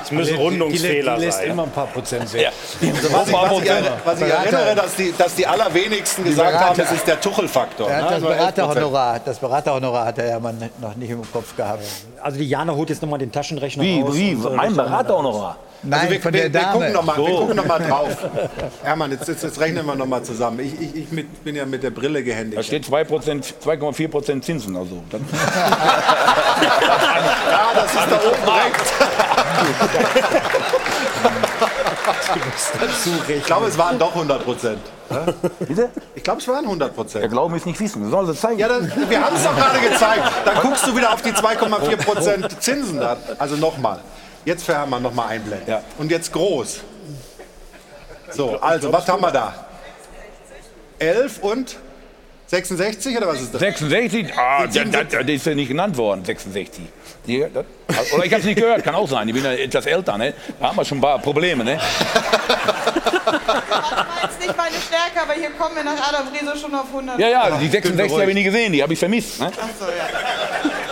Es 0.02 0.10
müssen 0.10 0.36
Rundungsfehler 0.36 1.12
die, 1.14 1.20
die 1.20 1.26
lässt 1.26 1.38
sein. 1.38 1.50
immer 1.50 1.62
ein 1.62 1.70
paar 1.70 1.86
Prozent 1.86 2.32
weg. 2.32 2.42
Ja. 2.42 2.50
Was 2.50 3.28
ich, 3.28 3.32
was 3.32 3.60
ich, 3.60 3.80
was 4.04 4.20
ich 4.20 4.26
erinnere, 4.28 4.74
dass 4.74 4.96
die, 4.96 5.14
dass 5.16 5.34
die 5.36 5.46
allerwenigsten 5.46 6.24
gesagt 6.24 6.52
haben, 6.52 6.74
Berater. 6.76 6.82
es 6.82 6.98
ist 6.98 7.06
der 7.06 7.20
Tuchel-Faktor. 7.20 7.88
Er 7.88 8.02
ne? 8.02 8.08
das 8.10 8.22
11%. 8.22 8.26
Beraterhonorar, 8.26 9.20
das 9.24 9.38
Beraterhonorar 9.38 10.06
hat 10.06 10.16
der 10.16 10.30
Hermann 10.30 10.68
noch 10.80 10.96
nicht 10.96 11.10
im 11.10 11.22
Kopf 11.30 11.54
gehabt. 11.56 11.84
Also 12.20 12.38
die 12.38 12.48
Jana 12.48 12.74
holt 12.74 12.90
jetzt 12.90 13.02
nochmal 13.02 13.20
den 13.20 13.30
Taschenrechner 13.30 13.84
Wie, 13.84 14.00
raus. 14.00 14.14
wie? 14.16 14.32
äh, 14.32 14.50
Mein 14.56 14.74
Beraterhonorar. 14.74 15.56
Nein, 15.82 16.00
also 16.00 16.12
wir, 16.12 16.20
von 16.20 16.32
wir, 16.32 16.48
der 16.48 16.52
wir 16.52 16.60
Dame. 16.60 16.72
gucken 16.72 16.92
noch 16.92 17.04
mal, 17.04 17.16
wir 17.18 17.26
So. 17.26 17.36
gucken 17.38 17.56
noch 17.56 17.66
mal 17.66 17.78
drauf. 17.78 18.16
Hermann, 18.82 19.10
jetzt, 19.12 19.28
jetzt, 19.28 19.42
jetzt 19.44 19.60
rechnen 19.60 19.86
wir 19.86 19.94
noch 19.94 20.06
mal 20.06 20.22
zusammen. 20.22 20.60
Ich, 20.60 20.80
ich, 20.80 20.96
ich 21.04 21.12
mit, 21.12 21.44
bin 21.44 21.54
ja 21.54 21.66
mit 21.66 21.82
der 21.82 21.90
Brille 21.90 22.18
Da 22.20 22.24
gehändigt. 22.24 22.64
steht 22.64 22.84
2 22.84 23.04
Prozent, 23.04 23.54
2,4 23.64 24.08
Prozent 24.08 24.44
Zinsen. 24.44 24.76
Also. 24.76 25.02
Ja, 26.60 27.70
das 27.74 27.94
ist 27.94 28.10
da 28.10 28.16
oben 28.16 28.48
rechts. 28.48 28.92
Ich 33.28 33.44
glaube, 33.44 33.66
es 33.66 33.78
waren 33.78 33.98
doch 33.98 34.14
100 34.14 34.44
Prozent. 34.44 34.78
Bitte? 35.60 35.90
Ich 36.14 36.22
glaube, 36.22 36.40
es 36.40 36.48
waren 36.48 36.64
100 36.64 36.94
Prozent. 36.94 37.22
Der 37.22 37.28
Glauben 37.30 37.54
ist 37.54 37.66
nicht 37.66 37.78
wissen. 37.80 38.02
Wir 38.02 38.10
sollen 38.10 38.26
das 38.26 38.40
zeigen. 38.40 38.58
Ja, 38.58 38.68
dann, 38.68 38.90
wir 39.08 39.24
haben 39.24 39.36
es 39.36 39.44
doch 39.44 39.56
gerade 39.56 39.78
gezeigt. 39.80 40.22
Dann 40.44 40.56
guckst 40.60 40.86
du 40.86 40.96
wieder 40.96 41.12
auf 41.12 41.22
die 41.22 41.32
2,4 41.32 41.96
Prozent 41.96 42.62
Zinsen 42.62 43.00
da. 43.00 43.16
Also 43.38 43.56
nochmal. 43.56 44.00
Jetzt 44.44 44.64
für 44.64 44.74
Hermann 44.74 45.02
nochmal 45.02 45.28
einblenden. 45.28 45.76
Und 45.98 46.10
jetzt 46.10 46.32
groß. 46.32 46.80
So, 48.30 48.60
also, 48.60 48.92
was 48.92 49.08
haben 49.08 49.22
wir 49.22 49.30
da? 49.30 49.66
11 50.98 51.38
und 51.40 51.76
66 52.48 53.16
oder 53.16 53.28
was 53.28 53.42
ist 53.42 53.54
das? 53.54 53.60
66? 53.60 54.32
Ah, 54.36 54.66
der, 54.66 54.84
der, 54.86 55.04
der 55.04 55.34
ist 55.34 55.44
ja 55.46 55.54
nicht 55.54 55.68
genannt 55.68 55.96
worden, 55.96 56.24
66. 56.24 56.82
Die, 57.26 57.44
das, 57.52 57.64
oder 58.12 58.24
ich 58.24 58.32
habe 58.32 58.40
es 58.40 58.46
nicht 58.46 58.58
gehört, 58.58 58.82
kann 58.82 58.94
auch 58.94 59.08
sein. 59.08 59.28
Ich 59.28 59.34
bin 59.34 59.44
ja 59.44 59.52
etwas 59.52 59.84
älter, 59.84 60.16
ne? 60.16 60.32
Da 60.58 60.68
haben 60.68 60.76
wir 60.76 60.84
schon 60.84 60.98
ein 60.98 61.02
paar 61.02 61.18
Probleme, 61.18 61.62
ne? 61.62 61.78
Das 63.26 64.30
ist 64.32 64.40
nicht 64.40 64.56
meine 64.56 64.76
Stärke, 64.76 65.22
aber 65.22 65.34
hier 65.34 65.50
kommen 65.50 65.76
wir 65.76 65.84
nach 65.84 66.08
Adam 66.08 66.28
Riese 66.28 66.56
schon 66.58 66.74
auf 66.74 66.86
100. 66.86 67.18
Ja, 67.18 67.28
ja, 67.28 67.58
die 67.58 67.68
66 67.68 68.18
habe 68.18 68.30
ich 68.30 68.34
nie 68.34 68.44
gesehen, 68.44 68.72
die 68.72 68.82
habe 68.82 68.94
ich 68.94 68.98
vermisst. 68.98 69.40
Ne? 69.40 69.46
Achso, 69.48 69.84
ja. 69.84 70.08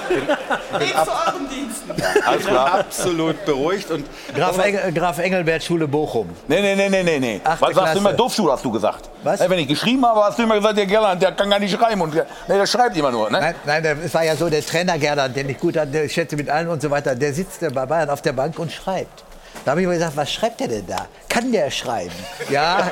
Geht 0.09 0.91
zu 0.95 1.11
euren 1.11 1.49
Diensten. 1.49 2.03
Alles 2.27 2.47
klar. 2.47 2.75
Absolut 2.81 3.45
beruhigt. 3.45 3.91
Und 3.91 4.05
Graf, 4.35 4.59
Engel, 4.59 4.93
Graf 4.93 5.19
Engelbert, 5.19 5.63
Schule 5.63 5.87
Bochum. 5.89 6.29
Nee, 6.49 6.61
nee, 6.61 6.75
nee, 6.75 6.89
nee, 6.89 7.03
nee, 7.03 7.19
nee. 7.19 7.41
Was 7.61 7.75
sagst 7.75 7.95
du 7.95 7.99
immer? 7.99 8.13
Doofschule 8.13 8.53
hast 8.53 8.65
du 8.65 8.71
gesagt. 8.71 9.09
Was? 9.23 9.41
Wenn 9.41 9.59
ich 9.59 9.69
geschrieben 9.69 10.05
habe, 10.05 10.21
hast 10.25 10.39
du 10.39 10.43
immer 10.43 10.57
gesagt, 10.57 10.77
der 10.79 10.87
Gerland, 10.87 11.21
der 11.23 11.33
kann 11.33 11.51
gar 11.51 11.59
nicht 11.59 11.75
schreiben. 11.77 12.01
Und, 12.01 12.15
der- 12.15 12.27
nee, 12.49 12.57
der 12.57 12.67
schreibt 12.67 12.97
immer 12.97 13.11
nur. 13.11 13.31
Ne? 13.31 13.41
Nein, 13.41 13.55
nein, 13.65 13.83
der- 13.83 13.97
es 14.05 14.15
war 14.15 14.25
ja 14.25 14.37
so, 14.37 14.49
der 14.49 14.65
Trainer 14.65 14.99
Gerda, 14.99 15.29
den 15.29 15.49
ich 15.49 15.59
gut 15.59 15.77
hatte, 15.77 16.03
ich 16.03 16.13
schätze 16.13 16.37
mit 16.37 16.49
allen 16.49 16.69
und 16.69 16.81
so 16.83 16.91
weiter, 16.91 17.15
der 17.15 17.33
sitzt 17.33 17.61
bei 17.75 17.87
Bayern 17.87 18.11
auf 18.11 18.23
der 18.23 18.33
Bank 18.33 18.59
und 18.59 18.73
schreibt. 18.73 19.25
Da 19.67 19.73
habe 19.73 19.81
ich 19.81 19.89
mir 19.89 19.95
gesagt, 19.95 20.17
was 20.17 20.33
schreibt 20.33 20.61
der 20.61 20.69
denn 20.69 20.87
da? 20.87 21.09
Kann 21.29 21.51
der 21.51 21.73
schreiben? 21.73 22.15
Ja, 22.51 22.89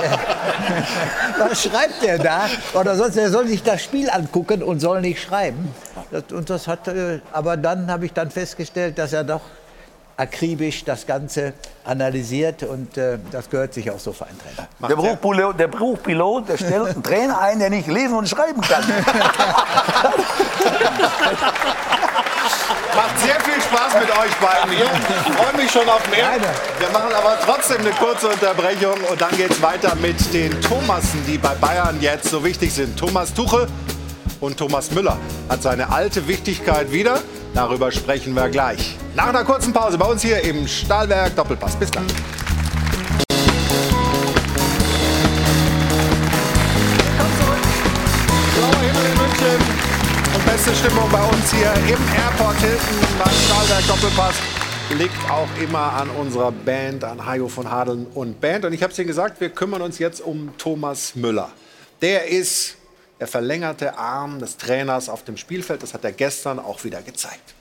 was 1.38 1.62
schreibt 1.62 2.02
der 2.02 2.18
da? 2.18 2.48
Oder 2.72 2.96
sonst, 2.96 3.16
er 3.16 3.30
soll 3.30 3.46
sich 3.46 3.62
das 3.62 3.80
Spiel 3.80 4.10
angucken 4.10 4.60
und 4.60 4.80
soll 4.80 5.00
nicht 5.00 5.22
schreiben. 5.22 5.72
Das, 6.10 6.24
und 6.32 6.50
das 6.50 6.66
hat, 6.66 6.88
äh, 6.88 7.20
aber 7.30 7.56
dann 7.56 7.88
habe 7.88 8.06
ich 8.06 8.12
dann 8.12 8.28
festgestellt, 8.28 8.98
dass 8.98 9.12
er 9.12 9.22
doch 9.22 9.42
akribisch 10.16 10.84
das 10.84 11.06
Ganze 11.06 11.52
analysiert 11.84 12.64
und 12.64 12.98
äh, 12.98 13.18
das 13.30 13.48
gehört 13.48 13.72
sich 13.72 13.88
auch 13.92 14.00
so 14.00 14.12
für 14.12 14.26
einen 14.26 14.40
Trainer. 14.40 14.66
Der 14.88 14.96
Bruchpilot, 14.96 15.60
der 15.60 15.68
Bruchpilot, 15.68 16.48
der 16.48 16.56
stellt 16.56 16.88
einen 16.88 17.04
Trainer 17.04 17.40
ein, 17.40 17.60
der 17.60 17.70
nicht 17.70 17.86
lesen 17.86 18.16
und 18.16 18.28
schreiben 18.28 18.60
kann. 18.60 18.82
Macht 22.96 23.18
sehr 23.18 23.40
viel 23.40 23.60
Spaß 23.60 23.94
mit 23.94 24.10
euch 24.10 24.34
beiden 24.36 24.70
hier. 24.70 24.88
Ich 25.26 25.32
freue 25.34 25.56
mich 25.56 25.70
schon 25.70 25.88
auf 25.88 26.08
mehr. 26.10 26.30
Wir 26.78 26.88
machen 26.90 27.12
aber 27.12 27.36
trotzdem 27.44 27.80
eine 27.80 27.90
kurze 27.90 28.28
Unterbrechung 28.28 28.94
und 29.10 29.20
dann 29.20 29.36
geht 29.36 29.50
es 29.50 29.60
weiter 29.60 29.94
mit 29.96 30.32
den 30.32 30.60
Thomassen, 30.60 31.24
die 31.26 31.38
bei 31.38 31.54
Bayern 31.56 32.00
jetzt 32.00 32.30
so 32.30 32.44
wichtig 32.44 32.72
sind. 32.72 32.96
Thomas 32.96 33.34
Tuchel 33.34 33.66
und 34.40 34.56
Thomas 34.56 34.92
Müller 34.92 35.18
hat 35.48 35.62
seine 35.62 35.90
alte 35.90 36.28
Wichtigkeit 36.28 36.92
wieder. 36.92 37.20
Darüber 37.54 37.90
sprechen 37.90 38.34
wir 38.34 38.48
gleich. 38.48 38.96
Nach 39.14 39.28
einer 39.28 39.44
kurzen 39.44 39.72
Pause 39.72 39.98
bei 39.98 40.06
uns 40.06 40.22
hier 40.22 40.42
im 40.42 40.68
Stahlwerk 40.68 41.34
Doppelpass. 41.34 41.76
Bis 41.76 41.90
gleich. 41.90 42.04
Beste 50.64 50.86
Stimmung 50.86 51.10
bei 51.10 51.22
uns 51.22 51.52
hier 51.52 51.72
im 51.94 52.00
Airport 52.14 52.56
Hilton 52.56 52.96
beim 53.18 53.34
Stahlwerk 53.34 53.86
Doppelpass. 53.86 54.36
Liegt 54.96 55.30
auch 55.30 55.48
immer 55.62 55.92
an 55.92 56.08
unserer 56.08 56.52
Band, 56.52 57.04
an 57.04 57.26
Hajo 57.26 57.48
von 57.48 57.70
Hadeln 57.70 58.06
und 58.14 58.40
Band. 58.40 58.64
Und 58.64 58.72
ich 58.72 58.82
habe 58.82 58.90
es 58.90 58.98
Ihnen 58.98 59.08
gesagt, 59.08 59.42
wir 59.42 59.50
kümmern 59.50 59.82
uns 59.82 59.98
jetzt 59.98 60.22
um 60.22 60.56
Thomas 60.56 61.16
Müller. 61.16 61.50
Der 62.00 62.28
ist 62.28 62.76
der 63.20 63.26
verlängerte 63.26 63.98
Arm 63.98 64.38
des 64.38 64.56
Trainers 64.56 65.10
auf 65.10 65.22
dem 65.24 65.36
Spielfeld. 65.36 65.82
Das 65.82 65.92
hat 65.92 66.02
er 66.02 66.12
gestern 66.12 66.58
auch 66.58 66.82
wieder 66.82 67.02
gezeigt. 67.02 67.54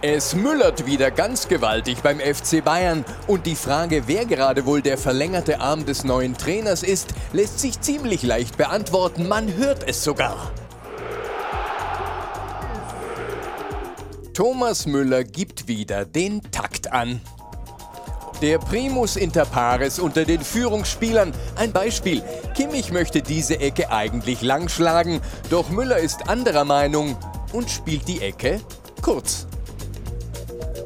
Es 0.00 0.36
müllert 0.36 0.86
wieder 0.86 1.10
ganz 1.10 1.48
gewaltig 1.48 2.02
beim 2.02 2.20
FC 2.20 2.64
Bayern 2.64 3.04
und 3.26 3.46
die 3.46 3.56
Frage, 3.56 4.04
wer 4.06 4.26
gerade 4.26 4.64
wohl 4.64 4.80
der 4.80 4.96
verlängerte 4.96 5.58
Arm 5.58 5.86
des 5.86 6.04
neuen 6.04 6.38
Trainers 6.38 6.84
ist, 6.84 7.08
lässt 7.32 7.58
sich 7.58 7.80
ziemlich 7.80 8.22
leicht 8.22 8.56
beantworten. 8.56 9.26
Man 9.26 9.56
hört 9.56 9.88
es 9.88 10.04
sogar. 10.04 10.52
Thomas 14.34 14.86
Müller 14.86 15.24
gibt 15.24 15.66
wieder 15.66 16.04
den 16.04 16.42
Takt 16.52 16.92
an. 16.92 17.20
Der 18.40 18.58
Primus 18.60 19.16
inter 19.16 19.46
pares 19.46 19.98
unter 19.98 20.24
den 20.24 20.42
Führungsspielern. 20.42 21.34
Ein 21.56 21.72
Beispiel. 21.72 22.22
Kimmich 22.54 22.92
möchte 22.92 23.20
diese 23.20 23.58
Ecke 23.58 23.90
eigentlich 23.90 24.42
lang 24.42 24.68
schlagen, 24.68 25.20
doch 25.50 25.70
Müller 25.70 25.98
ist 25.98 26.28
anderer 26.28 26.64
Meinung 26.64 27.16
und 27.52 27.68
spielt 27.68 28.06
die 28.06 28.20
Ecke 28.20 28.60
kurz. 29.02 29.47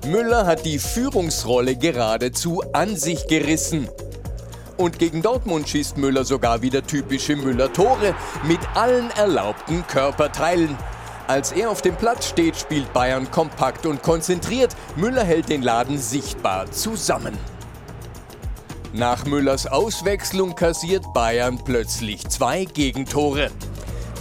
Müller 0.07 0.47
hat 0.47 0.67
die 0.67 0.81
Führungsrolle 0.81 1.77
geradezu 1.77 2.63
an 2.73 2.97
sich 2.97 3.29
gerissen. 3.29 3.89
Und 4.77 4.99
gegen 4.99 5.23
Dortmund 5.23 5.69
schießt 5.69 5.97
Müller 5.97 6.25
sogar 6.25 6.61
wieder 6.61 6.85
typische 6.85 7.37
Müller-Tore 7.37 8.13
mit 8.49 8.59
allen 8.75 9.11
erlaubten 9.13 9.87
Körperteilen. 9.87 10.77
Als 11.29 11.53
er 11.53 11.71
auf 11.71 11.83
dem 11.83 11.95
Platz 11.95 12.27
steht, 12.27 12.57
spielt 12.57 12.93
Bayern 12.93 13.31
kompakt 13.31 13.87
und 13.87 14.03
konzentriert. 14.03 14.75
Müller 14.97 15.23
hält 15.23 15.49
den 15.49 15.63
Laden 15.63 15.99
sichtbar 15.99 16.69
zusammen. 16.73 17.39
Nach 18.93 19.25
Müllers 19.25 19.69
Auswechslung 19.69 20.57
kassiert 20.57 21.05
Bayern 21.15 21.61
plötzlich 21.65 22.29
zwei 22.29 22.65
Gegentore. 22.65 23.53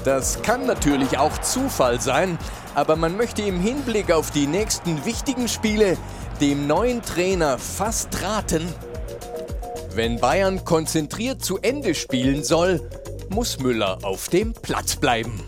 Das 0.05 0.41
kann 0.43 0.65
natürlich 0.65 1.17
auch 1.17 1.39
Zufall 1.39 1.99
sein, 1.99 2.37
aber 2.75 2.95
man 2.95 3.17
möchte 3.17 3.41
im 3.41 3.59
Hinblick 3.59 4.11
auf 4.11 4.31
die 4.31 4.47
nächsten 4.47 5.05
wichtigen 5.05 5.47
Spiele 5.47 5.97
dem 6.39 6.67
neuen 6.67 7.01
Trainer 7.01 7.57
fast 7.57 8.21
raten, 8.21 8.67
wenn 9.93 10.19
Bayern 10.19 10.63
konzentriert 10.63 11.43
zu 11.43 11.59
Ende 11.59 11.93
spielen 11.93 12.43
soll, 12.43 12.89
muss 13.29 13.59
Müller 13.59 13.99
auf 14.03 14.29
dem 14.29 14.53
Platz 14.53 14.95
bleiben. 14.95 15.43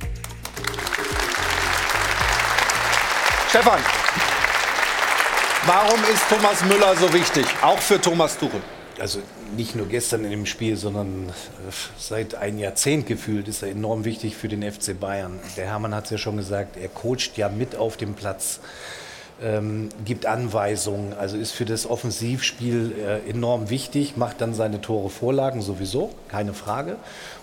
Stefan, 3.50 3.80
warum 5.66 6.00
ist 6.14 6.28
Thomas 6.28 6.64
Müller 6.66 6.96
so 6.96 7.14
wichtig? 7.14 7.46
Auch 7.62 7.80
für 7.80 8.02
Thomas 8.02 8.38
Tuchel. 8.38 8.62
Also 9.00 9.20
nicht 9.58 9.76
nur 9.76 9.88
gestern 9.88 10.24
in 10.24 10.32
dem 10.32 10.46
Spiel, 10.46 10.76
sondern 10.78 11.30
äh, 11.30 11.72
seit 11.98 12.36
ein 12.36 12.60
Jahrzehnt 12.60 13.08
gefühlt 13.08 13.48
ist 13.48 13.64
er 13.64 13.70
enorm 13.70 14.06
wichtig 14.06 14.36
für 14.36 14.48
den 14.48 14.62
FC 14.62 15.00
Bayern. 15.00 15.40
Der 15.58 15.66
Hermann 15.66 15.96
hat 15.96 16.06
es 16.06 16.12
ja 16.12 16.18
schon 16.18 16.38
gesagt, 16.38 16.78
er 16.78 16.90
coacht 16.90 17.36
ja 17.36 17.50
mit 17.50 17.76
auf 17.76 17.98
dem 17.98 18.14
Platz, 18.14 18.60
ähm, 19.42 19.90
gibt 20.06 20.26
Anweisungen, 20.26 21.14
also 21.14 21.38
ist 21.38 21.52
für 21.52 21.66
das 21.66 21.90
Offensivspiel 21.90 22.94
äh, 22.98 23.30
enorm 23.30 23.70
wichtig, 23.70 24.16
macht 24.16 24.42
dann 24.42 24.54
seine 24.54 24.80
Tore 24.80 25.10
Vorlagen 25.10 25.62
sowieso, 25.62 26.12
keine 26.28 26.54
Frage. 26.54 26.98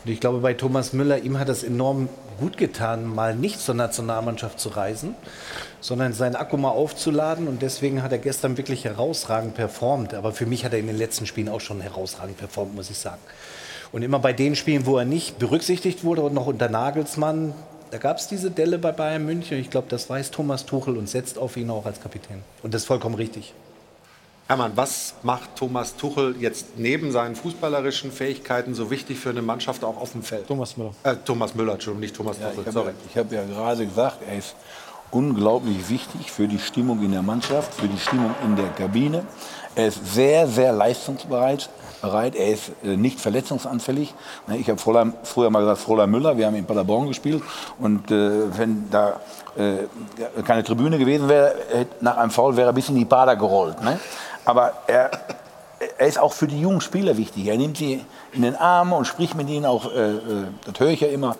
Und 0.05 0.11
ich 0.11 0.21
glaube, 0.21 0.39
bei 0.39 0.55
Thomas 0.55 0.93
Müller, 0.93 1.19
ihm 1.19 1.39
hat 1.39 1.49
es 1.49 1.65
enorm 1.65 2.09
gut 2.39 2.57
getan, 2.57 3.07
mal 3.07 3.35
nicht 3.35 3.61
zur 3.61 3.75
Nationalmannschaft 3.75 4.61
zu 4.61 4.71
reisen, 4.71 5.15
sondern 5.81 6.13
seinen 6.13 6.37
Akku 6.37 6.57
mal 6.57 6.71
aufzuladen. 6.71 7.49
Und 7.49 7.63
deswegen 7.63 8.03
hat 8.03 8.13
er 8.13 8.19
gestern 8.19 8.57
wirklich 8.57 8.85
herausragend 8.85 9.55
performt. 9.55 10.15
Aber 10.15 10.33
für 10.33 10.47
mich 10.47 10.65
hat 10.65 10.73
er 10.73 10.79
in 10.79 10.87
den 10.87 10.99
letzten 10.99 11.27
Spielen 11.27 11.49
auch 11.49 11.61
schon 11.61 11.81
herausragend 11.81 12.37
performt, 12.39 12.75
muss 12.75 12.91
ich 12.91 12.99
sagen. 12.99 13.21
Und 13.93 14.03
immer 14.03 14.19
bei 14.21 14.33
den 14.33 14.55
Spielen, 14.57 14.87
wo 14.87 14.99
er 14.99 15.05
nicht 15.05 15.39
berücksichtigt 15.39 16.05
wurde 16.05 16.23
und 16.23 16.35
noch 16.35 16.47
unter 16.47 16.69
Nagelsmann, 16.69 17.55
da 17.91 17.99
gab 17.99 18.19
es 18.19 18.29
diese 18.29 18.51
Delle 18.53 18.79
bei 18.79 18.93
Bayern 18.93 19.25
München. 19.25 19.59
Ich 19.59 19.69
glaube, 19.69 19.89
das 19.91 20.09
weiß 20.09 20.31
Thomas 20.31 20.65
Tuchel 20.65 20.97
und 20.97 21.09
setzt 21.09 21.39
auf 21.39 21.57
ihn 21.57 21.71
auch 21.71 21.87
als 21.87 22.01
Kapitän. 22.01 22.43
Und 22.63 22.73
das 22.73 22.83
ist 22.83 22.87
vollkommen 22.87 23.17
richtig. 23.17 23.53
Hermann, 24.47 24.73
was 24.77 25.15
macht 25.23 25.57
Thomas 25.57 25.97
Tuchel 25.97 26.35
jetzt 26.41 26.77
neben 26.77 27.13
seinen 27.13 27.37
fußballerischen 27.37 28.11
Fähigkeiten 28.11 28.75
so 28.75 28.91
wichtig 28.91 29.19
für 29.19 29.31
eine 29.31 29.43
Mannschaft 29.43 29.85
auch 29.85 29.97
auf 30.01 30.13
dem 30.13 30.23
Feld? 30.25 30.47
Thomas 30.49 30.77
Müller. 30.77 30.93
Äh, 31.05 31.17
Thomas 31.25 31.55
Müller, 31.55 31.75
Entschuldigung, 31.75 32.01
nicht 32.01 32.17
Thomas 32.17 32.37
Ja, 32.41 32.49
Tuchel. 32.51 32.61
ich 32.63 32.67
habe 32.67 32.73
Sorry. 32.73 32.89
ja, 32.89 32.95
ich 33.11 33.17
hab 33.17 33.33
ja 33.33 33.45
gerade 33.45 33.87
gesagt, 33.87 34.17
er 34.29 34.39
ist 34.39 34.55
unglaublich 35.11 35.89
wichtig 35.89 36.31
für 36.31 36.49
die 36.49 36.59
Stimmung 36.59 37.03
in 37.03 37.13
der 37.13 37.23
Mannschaft, 37.23 37.75
für 37.75 37.89
die 37.89 37.99
Stimmung 37.99 38.35
in 38.45 38.57
der 38.57 38.69
Kabine. 38.69 39.25
Er 39.75 39.89
ist 39.89 40.15
sehr, 40.15 40.47
sehr 40.47 40.73
leistungsbereit. 40.73 41.71
Bereit. 42.01 42.35
Er 42.35 42.49
ist 42.55 42.73
äh, 42.83 42.97
nicht 42.97 43.21
verletzungsanfällig. 43.21 44.15
Ich 44.55 44.71
habe 44.71 44.81
früher, 45.23 45.51
mal 45.51 45.61
gesagt, 45.61 45.81
Fräulein 45.81 46.11
Müller, 46.11 46.37
wir 46.37 46.47
haben 46.47 46.55
in 46.55 46.65
Paderborn 46.65 47.09
gespielt. 47.09 47.43
Und 47.79 48.11
äh, 48.11 48.57
wenn 48.57 48.89
da 48.91 49.21
äh, 49.57 50.43
keine 50.43 50.65
Tribüne 50.65 50.97
gewesen 50.97 51.29
wäre, 51.29 51.55
nach 52.01 52.17
einem 52.17 52.31
Foul 52.31 52.57
wäre 52.57 52.71
er 52.71 52.73
bis 52.73 52.89
in 52.89 52.95
die 52.95 53.05
Bader 53.05 53.37
gerollt. 53.37 53.83
Ne? 53.83 54.01
Aber 54.47 54.73
er, 54.87 55.11
er 55.99 56.07
ist 56.07 56.19
auch 56.19 56.33
für 56.33 56.47
die 56.47 56.61
jungen 56.61 56.81
Spieler 56.81 57.17
wichtig. 57.17 57.47
Er 57.47 57.59
nimmt 57.59 57.77
sie 57.77 58.05
in 58.33 58.43
den 58.43 58.57
Arm 58.57 58.93
und 58.93 59.07
spricht 59.07 59.35
mit 59.35 59.51
ihnen 59.51 59.67
auch, 59.67 59.93
äh, 59.93 60.13
äh, 60.13 60.21
das 60.65 60.81
höre 60.81 60.89
ich 60.89 61.01
ja 61.01 61.09
immer. 61.09 61.37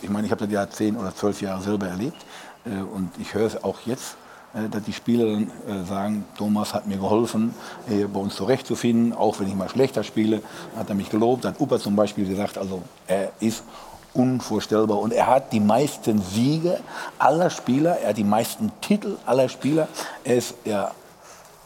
Ich 0.00 0.10
meine, 0.10 0.26
ich 0.26 0.30
habe 0.30 0.44
das 0.44 0.52
ja 0.52 0.68
zehn 0.70 0.96
oder 0.96 1.14
zwölf 1.14 1.40
Jahre 1.42 1.60
selber 1.60 1.88
erlebt 1.88 2.24
und 2.64 3.10
ich 3.18 3.34
höre 3.34 3.46
es 3.46 3.62
auch 3.62 3.80
jetzt, 3.84 4.16
äh, 4.54 4.68
dass 4.68 4.84
die 4.84 4.92
Spieler 4.92 5.26
dann 5.26 5.50
äh, 5.68 5.84
sagen, 5.84 6.24
Thomas 6.36 6.74
hat 6.74 6.86
mir 6.86 6.96
geholfen, 6.96 7.54
äh, 7.90 8.04
bei 8.04 8.20
uns 8.20 8.36
zurechtzufinden, 8.36 9.12
auch 9.12 9.40
wenn 9.40 9.48
ich 9.48 9.54
mal 9.54 9.68
schlechter 9.68 10.04
spiele, 10.04 10.42
hat 10.76 10.88
er 10.88 10.94
mich 10.94 11.10
gelobt. 11.10 11.44
Hat 11.44 11.60
Upa 11.60 11.78
zum 11.78 11.96
Beispiel 11.96 12.26
gesagt, 12.26 12.56
also 12.56 12.82
er 13.06 13.32
ist 13.40 13.64
unvorstellbar 14.12 15.00
und 15.00 15.12
er 15.12 15.26
hat 15.26 15.52
die 15.52 15.58
meisten 15.58 16.22
Siege 16.22 16.78
aller 17.18 17.50
Spieler, 17.50 17.98
er 17.98 18.10
hat 18.10 18.16
die 18.16 18.22
meisten 18.24 18.70
Titel 18.80 19.16
aller 19.26 19.48
Spieler. 19.48 19.88
Er 20.22 20.36
ist 20.36 20.54
ja 20.64 20.92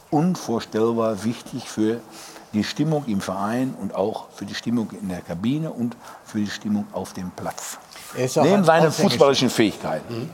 unvorstellbar 0.09 1.23
wichtig 1.23 1.69
für 1.69 2.01
die 2.53 2.63
Stimmung 2.63 3.05
im 3.05 3.21
Verein 3.21 3.75
und 3.79 3.93
auch 3.93 4.29
für 4.33 4.45
die 4.45 4.55
Stimmung 4.55 4.89
in 4.99 5.09
der 5.09 5.21
Kabine 5.21 5.69
und 5.69 5.95
für 6.25 6.39
die 6.39 6.49
Stimmung 6.49 6.87
auf 6.91 7.13
dem 7.13 7.29
Platz. 7.29 7.77
Neben 8.15 8.33
ein 8.33 8.63
seinen 8.63 8.91
fußballischen 8.91 9.51
Fähigkeiten. 9.51 10.31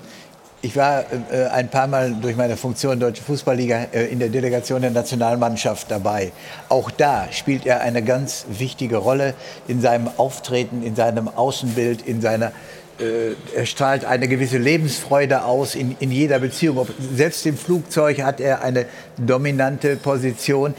Ich 0.66 0.76
war 0.76 1.06
äh, 1.32 1.46
ein 1.52 1.70
paar 1.70 1.86
Mal 1.86 2.16
durch 2.20 2.36
meine 2.36 2.58
Funktion 2.58 3.00
Deutsche 3.00 3.22
Fußballliga 3.22 3.86
äh, 3.94 4.06
in 4.08 4.18
der 4.18 4.30
Delegation 4.30 4.82
der 4.82 4.90
Nationalmannschaft 4.90 5.92
dabei. 5.92 6.32
Auch 6.70 6.90
da 6.90 7.28
spielt 7.32 7.68
er 7.68 7.82
eine 7.82 8.02
ganz 8.02 8.48
wichtige 8.50 8.98
Rolle 8.98 9.36
in 9.68 9.80
seinem 9.80 10.10
Auftreten, 10.18 10.82
in 10.82 10.96
seinem 10.96 11.28
Außenbild, 11.28 12.02
in 12.08 12.20
seiner 12.20 12.52
äh, 13.00 13.36
er 13.56 13.68
strahlt 13.68 14.06
eine 14.06 14.28
gewisse 14.28 14.58
Lebensfreude 14.58 15.44
aus 15.44 15.76
in, 15.76 15.96
in 16.00 16.12
jeder 16.12 16.40
Beziehung. 16.40 16.88
Selbst 17.14 17.46
im 17.46 17.58
Flugzeug 17.58 18.24
hat 18.24 18.40
er 18.40 18.64
eine 18.64 18.88
dominante 19.18 19.98
Position. 19.98 20.74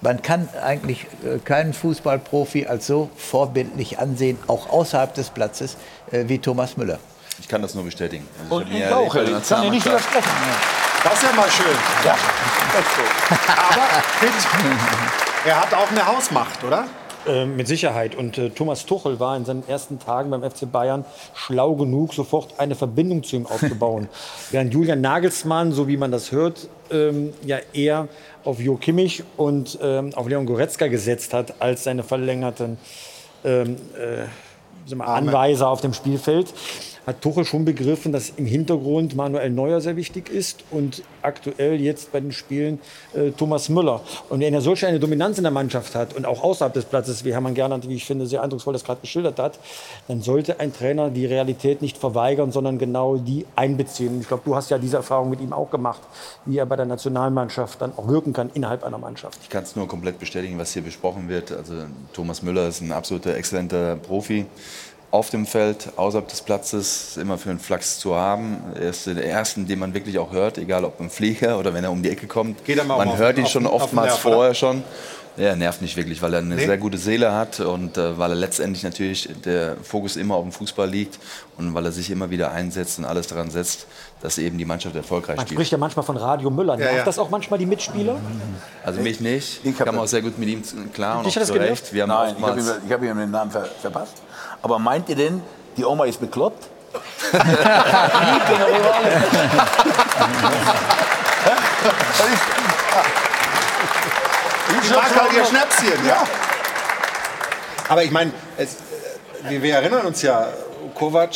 Man 0.00 0.22
kann 0.22 0.48
eigentlich 0.64 1.04
äh, 1.22 1.38
keinen 1.44 1.74
Fußballprofi 1.74 2.64
als 2.64 2.86
so 2.86 3.10
vorbildlich 3.14 3.98
ansehen, 3.98 4.38
auch 4.46 4.70
außerhalb 4.70 5.12
des 5.12 5.28
Platzes, 5.28 5.76
äh, 6.12 6.24
wie 6.28 6.38
Thomas 6.38 6.78
Müller. 6.78 6.98
Ich 7.40 7.48
kann 7.48 7.62
das 7.62 7.74
nur 7.74 7.84
bestätigen. 7.84 8.26
Also 8.44 8.56
Und 8.56 8.72
ich 8.72 8.80
ja 8.80 8.96
auch, 8.96 9.14
ich 9.14 9.48
kann 9.48 9.62
dir 9.62 9.70
nicht 9.70 9.84
widersprechen. 9.84 10.28
Das 11.04 11.14
ist 11.14 11.22
ja 11.22 11.32
mal 11.32 11.50
schön. 11.50 11.66
Ja. 12.04 12.16
Aber 13.70 13.82
er 15.44 15.60
hat 15.60 15.74
auch 15.74 15.90
eine 15.90 16.06
Hausmacht, 16.06 16.64
oder? 16.64 16.86
Äh, 17.26 17.46
mit 17.46 17.68
Sicherheit. 17.68 18.14
Und 18.14 18.38
äh, 18.38 18.50
Thomas 18.50 18.86
Tuchel 18.86 19.20
war 19.20 19.36
in 19.36 19.44
seinen 19.44 19.66
ersten 19.68 19.98
Tagen 19.98 20.30
beim 20.30 20.42
FC 20.42 20.70
Bayern 20.70 21.04
schlau 21.34 21.74
genug, 21.74 22.14
sofort 22.14 22.58
eine 22.58 22.74
Verbindung 22.74 23.22
zu 23.22 23.36
ihm 23.36 23.46
aufzubauen. 23.46 24.08
Während 24.50 24.72
Julian 24.72 25.00
Nagelsmann, 25.00 25.72
so 25.72 25.88
wie 25.88 25.96
man 25.96 26.10
das 26.10 26.32
hört, 26.32 26.68
ähm, 26.90 27.34
ja 27.44 27.58
eher 27.72 28.08
auf 28.44 28.60
Jo 28.60 28.76
Kimmich 28.76 29.24
und 29.36 29.78
ähm, 29.82 30.14
auf 30.14 30.26
Leon 30.28 30.46
Goretzka 30.46 30.86
gesetzt 30.86 31.34
hat 31.34 31.60
als 31.60 31.84
seine 31.84 32.02
verlängerten 32.02 32.78
ähm, 33.44 33.76
äh, 33.96 34.24
Anweiser 35.02 35.68
auf 35.68 35.82
dem 35.82 35.92
Spielfeld, 35.92 36.54
hat 37.08 37.22
Tuchel 37.22 37.46
schon 37.46 37.64
begriffen, 37.64 38.12
dass 38.12 38.28
im 38.36 38.44
Hintergrund 38.44 39.16
Manuel 39.16 39.48
Neuer 39.48 39.80
sehr 39.80 39.96
wichtig 39.96 40.28
ist 40.28 40.62
und 40.70 41.02
aktuell 41.22 41.80
jetzt 41.80 42.12
bei 42.12 42.20
den 42.20 42.32
Spielen 42.32 42.80
äh, 43.14 43.30
Thomas 43.30 43.70
Müller. 43.70 44.02
Und 44.28 44.40
wenn 44.40 44.52
er 44.52 44.60
solch 44.60 44.84
eine 44.84 45.00
Dominanz 45.00 45.38
in 45.38 45.44
der 45.44 45.50
Mannschaft 45.50 45.94
hat 45.94 46.14
und 46.14 46.26
auch 46.26 46.44
außerhalb 46.44 46.74
des 46.74 46.84
Platzes, 46.84 47.24
wie 47.24 47.32
Hermann 47.32 47.54
Gernand, 47.54 47.88
wie 47.88 47.94
ich 47.94 48.04
finde, 48.04 48.26
sehr 48.26 48.42
eindrucksvoll 48.42 48.74
das 48.74 48.84
gerade 48.84 49.00
geschildert 49.00 49.38
hat, 49.38 49.58
dann 50.06 50.20
sollte 50.20 50.60
ein 50.60 50.70
Trainer 50.74 51.08
die 51.08 51.24
Realität 51.24 51.80
nicht 51.80 51.96
verweigern, 51.96 52.52
sondern 52.52 52.76
genau 52.78 53.16
die 53.16 53.46
einbeziehen. 53.56 54.20
Ich 54.20 54.28
glaube, 54.28 54.42
du 54.44 54.54
hast 54.54 54.70
ja 54.70 54.76
diese 54.76 54.98
Erfahrung 54.98 55.30
mit 55.30 55.40
ihm 55.40 55.54
auch 55.54 55.70
gemacht, 55.70 56.02
wie 56.44 56.58
er 56.58 56.66
bei 56.66 56.76
der 56.76 56.84
Nationalmannschaft 56.86 57.80
dann 57.80 57.92
auch 57.96 58.06
wirken 58.08 58.34
kann 58.34 58.50
innerhalb 58.52 58.84
einer 58.84 58.98
Mannschaft. 58.98 59.38
Ich 59.42 59.48
kann 59.48 59.62
es 59.62 59.74
nur 59.76 59.88
komplett 59.88 60.18
bestätigen, 60.18 60.58
was 60.58 60.74
hier 60.74 60.82
besprochen 60.82 61.30
wird. 61.30 61.52
Also 61.52 61.72
Thomas 62.12 62.42
Müller 62.42 62.68
ist 62.68 62.82
ein 62.82 62.92
absoluter 62.92 63.34
exzellenter 63.34 63.96
Profi. 63.96 64.44
Auf 65.10 65.30
dem 65.30 65.46
Feld, 65.46 65.88
außerhalb 65.96 66.28
des 66.28 66.42
Platzes, 66.42 67.08
ist 67.10 67.16
immer 67.16 67.38
für 67.38 67.48
einen 67.48 67.58
Flachs 67.60 67.98
zu 67.98 68.14
haben. 68.14 68.58
Er 68.74 68.90
ist 68.90 69.06
der 69.06 69.22
Erste, 69.24 69.60
den 69.62 69.78
man 69.78 69.94
wirklich 69.94 70.18
auch 70.18 70.32
hört, 70.32 70.58
egal 70.58 70.84
ob 70.84 71.00
im 71.00 71.08
Flieger 71.08 71.58
oder 71.58 71.72
wenn 71.72 71.82
er 71.82 71.90
um 71.90 72.02
die 72.02 72.10
Ecke 72.10 72.26
kommt. 72.26 72.62
Geht 72.66 72.76
er 72.76 72.84
mal 72.84 72.98
man 72.98 73.08
auf- 73.08 73.16
hört 73.18 73.38
ihn 73.38 73.44
auf- 73.44 73.50
schon 73.50 73.66
auf 73.66 73.72
den 73.72 73.82
oftmals 73.84 74.08
Nerv, 74.12 74.24
oder? 74.26 74.34
vorher 74.34 74.54
schon. 74.54 74.82
Ja, 75.38 75.54
nervt 75.56 75.80
nicht 75.80 75.96
wirklich, 75.96 76.20
weil 76.20 76.34
er 76.34 76.40
eine 76.40 76.56
Nee? 76.56 76.66
sehr 76.66 76.76
gute 76.78 76.98
Seele 76.98 77.32
hat 77.32 77.60
und 77.60 77.96
äh, 77.96 78.18
weil 78.18 78.32
er 78.32 78.34
letztendlich 78.34 78.82
natürlich 78.82 79.30
der 79.44 79.76
Fokus 79.84 80.16
immer 80.16 80.34
auf 80.34 80.42
dem 80.42 80.50
Fußball 80.50 80.90
liegt 80.90 81.18
und 81.56 81.72
weil 81.74 81.86
er 81.86 81.92
sich 81.92 82.10
immer 82.10 82.28
wieder 82.28 82.50
einsetzt 82.50 82.98
und 82.98 83.04
alles 83.04 83.28
daran 83.28 83.48
setzt, 83.48 83.86
dass 84.20 84.36
eben 84.38 84.58
die 84.58 84.64
Mannschaft 84.64 84.96
erfolgreich 84.96 85.36
Man 85.36 85.46
spielt. 85.46 85.56
spricht 85.58 85.72
ja 85.72 85.78
manchmal 85.78 86.04
von 86.04 86.16
Radio 86.16 86.50
Müller. 86.50 86.72
Ja, 86.74 86.80
Nervt 86.80 86.96
ja. 86.98 87.04
das 87.04 87.18
auch 87.20 87.30
manchmal 87.30 87.58
die 87.60 87.66
Mitspieler? 87.66 88.16
Also 88.84 89.00
mich 89.00 89.20
nicht. 89.20 89.60
Ich 89.64 89.78
kam 89.78 89.96
auch 89.96 90.08
sehr 90.08 90.22
gut 90.22 90.36
mit 90.38 90.48
ihm 90.48 90.62
klar 90.92 91.18
und 91.18 91.26
Dich 91.26 91.32
auch 91.32 91.36
hat 91.36 91.42
das 91.42 91.48
zurecht. 91.48 91.92
Wir 91.94 92.02
haben 92.02 92.08
Nein, 92.10 92.34
ich 92.36 92.44
habe 92.44 92.60
ihm, 92.60 92.66
ich 92.86 92.92
hab 92.92 93.02
ihm 93.02 93.16
den 93.18 93.30
Namen 93.30 93.50
ver 93.52 93.64
verpasst. 93.80 94.14
Aber 94.62 94.78
meint 94.78 95.08
ihr 95.08 95.16
denn, 95.16 95.42
die 95.76 95.84
Oma 95.84 96.04
ist 96.04 96.20
bekloppt? 96.20 96.68
Ich 104.82 104.90
mag 104.90 105.20
halt 105.20 105.32
ihr 105.32 105.44
Schnäpschen, 105.44 106.06
ja. 106.06 106.26
Aber 107.88 108.04
ich 108.04 108.10
meine, 108.10 108.32
wir, 109.48 109.62
wir 109.62 109.74
erinnern 109.74 110.06
uns 110.06 110.22
ja, 110.22 110.48
Kovac, 110.94 111.34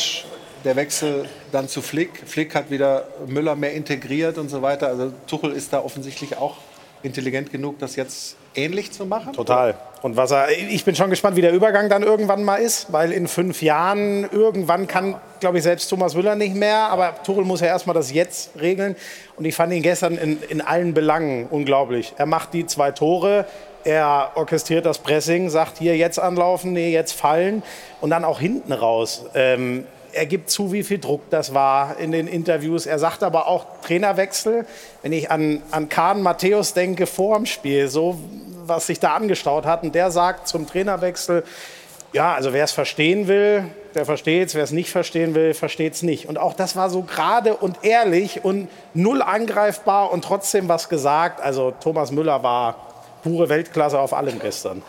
der 0.63 0.75
Wechsel 0.75 1.27
dann 1.51 1.67
zu 1.67 1.81
Flick. 1.81 2.23
Flick 2.25 2.55
hat 2.55 2.69
wieder 2.69 3.07
Müller 3.27 3.55
mehr 3.55 3.73
integriert 3.73 4.37
und 4.37 4.49
so 4.49 4.61
weiter. 4.61 4.87
Also 4.87 5.11
Tuchel 5.27 5.51
ist 5.51 5.73
da 5.73 5.79
offensichtlich 5.79 6.37
auch 6.37 6.57
intelligent 7.01 7.51
genug, 7.51 7.79
das 7.79 7.95
jetzt 7.95 8.37
ähnlich 8.55 8.91
zu 8.91 9.05
machen. 9.05 9.33
Total. 9.33 9.75
Und 10.01 10.17
was 10.17 10.31
er, 10.31 10.49
ich 10.51 10.83
bin 10.83 10.95
schon 10.95 11.09
gespannt, 11.09 11.37
wie 11.37 11.41
der 11.41 11.53
Übergang 11.53 11.87
dann 11.89 12.03
irgendwann 12.03 12.43
mal 12.43 12.57
ist, 12.57 12.91
weil 12.91 13.13
in 13.13 13.27
fünf 13.27 13.61
Jahren 13.61 14.29
irgendwann 14.31 14.85
kann, 14.85 15.15
glaube 15.39 15.59
ich, 15.59 15.63
selbst 15.63 15.87
Thomas 15.87 16.13
Müller 16.13 16.35
nicht 16.35 16.55
mehr. 16.55 16.89
Aber 16.89 17.15
Tuchel 17.23 17.45
muss 17.45 17.61
ja 17.61 17.67
erstmal 17.67 17.93
das 17.93 18.11
Jetzt 18.11 18.51
regeln. 18.59 18.97
Und 19.37 19.45
ich 19.45 19.55
fand 19.55 19.71
ihn 19.71 19.81
gestern 19.81 20.17
in, 20.17 20.41
in 20.49 20.61
allen 20.61 20.93
Belangen 20.93 21.47
unglaublich. 21.49 22.13
Er 22.17 22.25
macht 22.25 22.53
die 22.53 22.65
zwei 22.65 22.91
Tore. 22.91 23.45
Er 23.85 24.31
orchestriert 24.35 24.85
das 24.85 24.99
Pressing, 24.99 25.49
sagt 25.49 25.77
hier 25.77 25.97
jetzt 25.97 26.17
anlaufen, 26.17 26.71
nee, 26.71 26.91
jetzt 26.91 27.13
fallen 27.13 27.63
und 27.99 28.11
dann 28.11 28.23
auch 28.23 28.39
hinten 28.39 28.71
raus. 28.71 29.25
Ähm, 29.35 29.85
er 30.13 30.25
gibt 30.25 30.49
zu, 30.49 30.71
wie 30.71 30.83
viel 30.83 30.99
Druck 30.99 31.29
das 31.29 31.53
war 31.53 31.97
in 31.97 32.11
den 32.11 32.27
Interviews. 32.27 32.85
Er 32.85 32.99
sagt 32.99 33.23
aber 33.23 33.47
auch 33.47 33.65
Trainerwechsel. 33.83 34.65
Wenn 35.01 35.11
ich 35.11 35.29
an, 35.29 35.61
an 35.71 35.89
Kahn 35.89 36.21
Matthäus 36.21 36.73
denke 36.73 37.05
vor 37.05 37.37
dem 37.37 37.45
Spiel, 37.45 37.87
so 37.87 38.19
was 38.65 38.87
sich 38.87 38.99
da 38.99 39.15
angestaut 39.15 39.65
hat, 39.65 39.83
und 39.83 39.93
der 39.93 40.11
sagt 40.11 40.47
zum 40.47 40.67
Trainerwechsel, 40.67 41.43
ja, 42.13 42.33
also 42.33 42.53
wer 42.53 42.63
es 42.63 42.71
verstehen 42.71 43.27
will, 43.27 43.65
der 43.95 44.05
versteht 44.05 44.49
es, 44.49 44.55
wer 44.55 44.63
es 44.63 44.71
nicht 44.71 44.91
verstehen 44.91 45.35
will, 45.35 45.53
versteht 45.53 45.93
es 45.93 46.03
nicht. 46.03 46.27
Und 46.27 46.37
auch 46.37 46.53
das 46.53 46.75
war 46.75 46.89
so 46.89 47.01
gerade 47.01 47.55
und 47.55 47.83
ehrlich 47.83 48.43
und 48.43 48.69
null 48.93 49.21
angreifbar 49.21 50.11
und 50.11 50.23
trotzdem 50.23 50.69
was 50.69 50.89
gesagt. 50.89 51.41
Also 51.41 51.71
Thomas 51.71 52.11
Müller 52.11 52.43
war 52.43 52.75
pure 53.23 53.49
Weltklasse 53.49 53.99
auf 53.99 54.13
allem 54.13 54.39
gestern. 54.39 54.83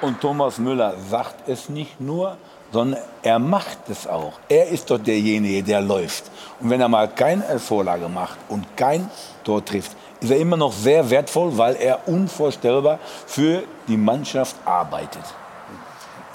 Und, 0.00 0.20
Thomas 0.20 0.58
Müller 0.58 0.94
sagt 1.10 1.48
es 1.48 1.68
nicht 1.68 2.00
nur, 2.00 2.36
sondern 2.72 3.00
er 3.22 3.38
macht 3.38 3.88
es 3.88 4.06
auch. 4.06 4.34
Er 4.48 4.68
ist 4.68 4.90
doch 4.90 4.98
derjenige, 4.98 5.62
der 5.62 5.80
läuft. 5.80 6.24
Und 6.60 6.70
wenn 6.70 6.80
er 6.80 6.88
mal 6.88 7.08
keine 7.08 7.58
Vorlage 7.58 8.08
macht 8.08 8.38
und 8.48 8.76
kein 8.76 9.10
Tor 9.44 9.64
trifft, 9.64 9.92
ist 10.20 10.30
er 10.30 10.38
immer 10.38 10.56
noch 10.56 10.72
sehr 10.72 11.08
wertvoll, 11.10 11.56
weil 11.56 11.76
er 11.76 12.06
unvorstellbar 12.08 12.98
für 13.26 13.62
die 13.86 13.96
Mannschaft 13.96 14.56
arbeitet. 14.64 15.22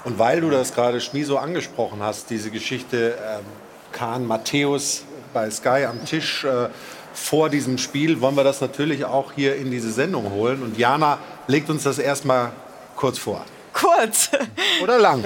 Und 0.04 0.18
weil 0.18 0.40
du 0.40 0.50
das 0.50 0.74
gerade 0.74 1.00
Schmiso 1.00 1.38
angesprochen 1.38 2.02
hast, 2.02 2.30
diese 2.30 2.50
Geschichte 2.50 3.16
ähm, 3.26 3.44
Kahn 3.92 4.26
Matthäus 4.26 5.04
bei 5.32 5.50
Sky 5.50 5.86
am 5.88 6.04
Tisch 6.04 6.44
äh, 6.44 6.68
vor 7.14 7.48
diesem 7.48 7.78
Spiel, 7.78 8.20
wollen 8.20 8.36
wir 8.36 8.44
das 8.44 8.60
natürlich 8.60 9.04
auch 9.04 9.32
hier 9.32 9.56
in 9.56 9.70
diese 9.70 9.92
Sendung 9.92 10.30
holen. 10.32 10.62
Und 10.62 10.76
Jana 10.76 11.18
legt 11.46 11.70
uns 11.70 11.84
das 11.84 11.98
erstmal 11.98 12.52
kurz 12.96 13.18
vor. 13.18 13.44
Kurz. 13.72 14.30
Oder 14.82 14.98
lang? 14.98 15.24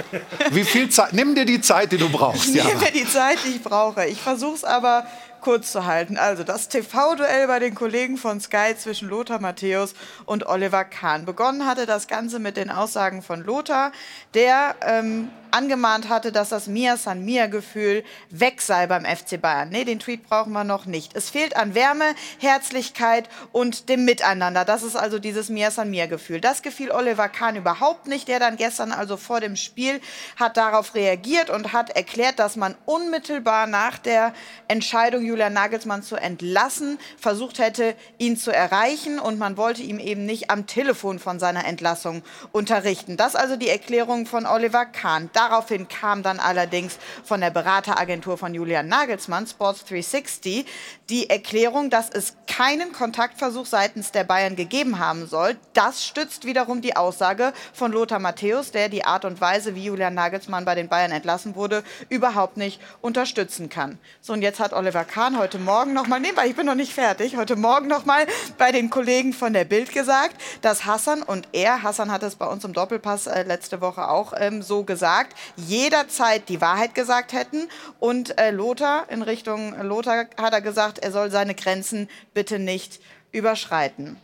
Wie 0.51 0.65
viel 0.65 0.89
Zeit? 0.89 1.13
Nimm 1.13 1.35
dir 1.35 1.45
die 1.45 1.61
Zeit, 1.61 1.93
die 1.93 1.99
du 1.99 2.09
brauchst. 2.09 2.49
Ich 2.49 2.65
nehme 2.65 2.81
mir 2.81 2.91
die 2.91 3.07
Zeit, 3.07 3.39
die 3.45 3.51
ich 3.57 3.63
brauche. 3.63 4.07
Ich 4.07 4.21
versuche 4.21 4.55
es 4.55 4.65
aber 4.65 5.07
kurz 5.43 5.71
zu 5.71 5.85
halten. 5.85 6.17
Also 6.17 6.45
das 6.45 6.69
TV-Duell 6.69 7.47
bei 7.47 7.59
den 7.59 7.75
Kollegen 7.75 8.17
von 8.17 8.41
Sky 8.41 8.75
zwischen 8.77 9.09
Lothar 9.09 9.41
Matthäus 9.41 9.95
und 10.25 10.47
Oliver 10.47 10.85
Kahn. 10.85 11.27
Begonnen 11.27 11.67
hatte 11.67 11.87
das 11.87 12.09
Ganze 12.09 12.39
mit 12.39 12.57
den 12.57 12.71
Aussagen 12.71 13.23
von 13.23 13.45
Lothar, 13.45 13.93
der 14.35 14.75
ähm, 14.83 15.31
angemahnt 15.53 16.09
hatte, 16.09 16.33
dass 16.33 16.49
das 16.51 16.67
Mia 16.67 16.97
San 16.97 17.25
Mia-Gefühl 17.25 18.05
weg 18.31 18.61
sei 18.61 18.87
beim 18.87 19.05
FC 19.05 19.41
Bayern. 19.41 19.69
Nee, 19.69 19.85
den 19.85 19.99
Tweet 19.99 20.25
brauchen 20.29 20.53
wir 20.53 20.65
noch 20.65 20.87
nicht. 20.87 21.17
Es 21.17 21.31
fehlt 21.31 21.57
an 21.57 21.75
Wärme, 21.75 22.15
Herzlichkeit 22.39 23.29
und 23.53 23.89
dem 23.89 24.05
Miteinander. 24.05 24.65
Das 24.65 24.83
ist 24.83 24.97
also 24.97 25.19
dieses 25.19 25.49
Mia 25.49 25.71
San 25.71 25.91
Mia-Gefühl. 25.91 26.41
Das 26.41 26.63
gefiel 26.63 26.91
Oliver 26.91 27.29
Kahn 27.29 27.57
überhaupt 27.57 28.07
nicht. 28.07 28.29
Der 28.29 28.39
dann 28.39 28.57
gestern 28.57 28.93
also 28.93 29.17
vor 29.17 29.41
dem 29.41 29.57
Spiel 29.57 30.01
hat 30.37 30.57
darauf 30.57 30.95
reagiert 30.95 31.51
und 31.51 31.73
hat 31.73 31.91
erklärt, 31.91 32.39
dass 32.39 32.57
man 32.57 32.75
unmittelbar 32.87 33.67
nach 33.67 33.99
der 33.99 34.35
Entscheidung, 34.69 35.25
Julian 35.25 35.53
Nagelsmann 35.53 36.03
zu 36.03 36.17
entlassen, 36.17 36.99
versucht 37.19 37.59
hätte, 37.59 37.95
ihn 38.19 38.37
zu 38.37 38.53
erreichen 38.53 39.19
und 39.19 39.39
man 39.39 39.57
wollte 39.57 39.83
ihm 39.83 39.99
eben 39.99 40.27
nicht 40.27 40.51
am 40.51 40.67
Telefon 40.67 41.19
von 41.19 41.39
seiner 41.39 41.65
Entlassung 41.65 42.23
unterrichten. 42.53 43.17
Das 43.17 43.35
also 43.35 43.57
die 43.57 43.69
Erklärung 43.69 44.27
von 44.27 44.47
Oliver 44.47 44.87
Kahn. 44.87 45.31
Daraufhin 45.39 45.87
kam 45.87 46.25
dann 46.25 46.41
allerdings 46.41 46.99
von 47.23 47.41
der 47.41 47.51
Berateragentur 47.51 48.37
von 48.37 48.55
Julian 48.55 48.89
Nagelsmann, 48.89 49.47
Sports 49.47 49.85
360, 49.85 50.67
die 51.09 51.31
Erklärung, 51.31 51.91
dass 51.91 52.11
es 52.11 52.35
keinen 52.49 52.93
Kontaktversuch 52.93 53.65
seitens 53.65 54.11
der 54.11 54.25
Bayern 54.25 54.57
gegeben 54.57 54.99
haben 54.99 55.29
soll. 55.29 55.57
Das 55.75 56.05
stützt 56.05 56.45
wiederum 56.45 56.81
die 56.81 56.97
Aussage 56.97 57.53
von 57.73 57.93
Lothar 57.93 58.19
Matthäus, 58.19 58.73
der 58.73 58.89
die 58.89 59.05
Art 59.05 59.25
und 59.25 59.41
Weise, 59.41 59.77
wie 59.77 59.85
Julian 59.85 60.15
Nagelsmann 60.15 60.65
bei 60.65 60.75
den 60.75 60.89
Bayern 60.89 61.13
entlassen 61.13 61.55
wurde, 61.55 61.85
überhaupt 62.09 62.57
nicht 62.57 62.81
unterstützen 63.01 63.69
kann. 63.69 64.01
So, 64.21 64.33
und 64.33 64.43
jetzt 64.43 64.59
hat 64.59 64.73
Oliver 64.73 65.05
Kahn 65.05 65.39
heute 65.39 65.61
Morgen 65.61 65.93
noch 65.93 66.09
mal, 66.09 66.19
nee, 66.19 66.33
weil 66.35 66.51
ich 66.51 66.57
bin 66.57 66.67
noch 66.67 66.75
nicht 66.75 66.93
fertig, 66.93 67.37
heute 67.37 67.55
Morgen 67.55 67.87
noch 67.87 68.07
mal 68.07 68.27
bei 68.59 68.73
den 68.73 68.91
Kollegen 68.91 69.33
von 69.33 69.53
der 69.53 69.65
Bild 69.65 69.93
gesagt, 69.93 70.35
dass 70.63 70.85
Hassan 70.85 71.23
und 71.23 71.47
er, 71.53 71.85
Hassan 71.85 72.11
hat 72.11 72.25
es 72.25 72.35
bei 72.35 72.47
uns 72.47 72.65
im 72.65 72.73
Doppelpass 72.73 73.29
äh, 73.29 73.45
letzte 73.45 73.81
Woche 73.81 74.09
auch 74.09 74.33
ähm, 74.37 74.63
so 74.63 74.83
gesagt, 75.29 75.35
jederzeit 75.57 76.49
die 76.49 76.61
Wahrheit 76.61 76.95
gesagt 76.95 77.33
hätten. 77.33 77.69
Und 77.99 78.39
äh, 78.39 78.51
Lothar, 78.51 79.11
in 79.11 79.23
Richtung 79.23 79.75
Lothar 79.83 80.27
hat 80.37 80.53
er 80.53 80.61
gesagt, 80.61 80.99
er 80.99 81.13
soll 81.13 81.31
seine 81.31 81.55
Grenzen 81.55 82.09
bitte 82.35 82.59
nicht 82.59 83.01
überschreiten. 83.33 84.17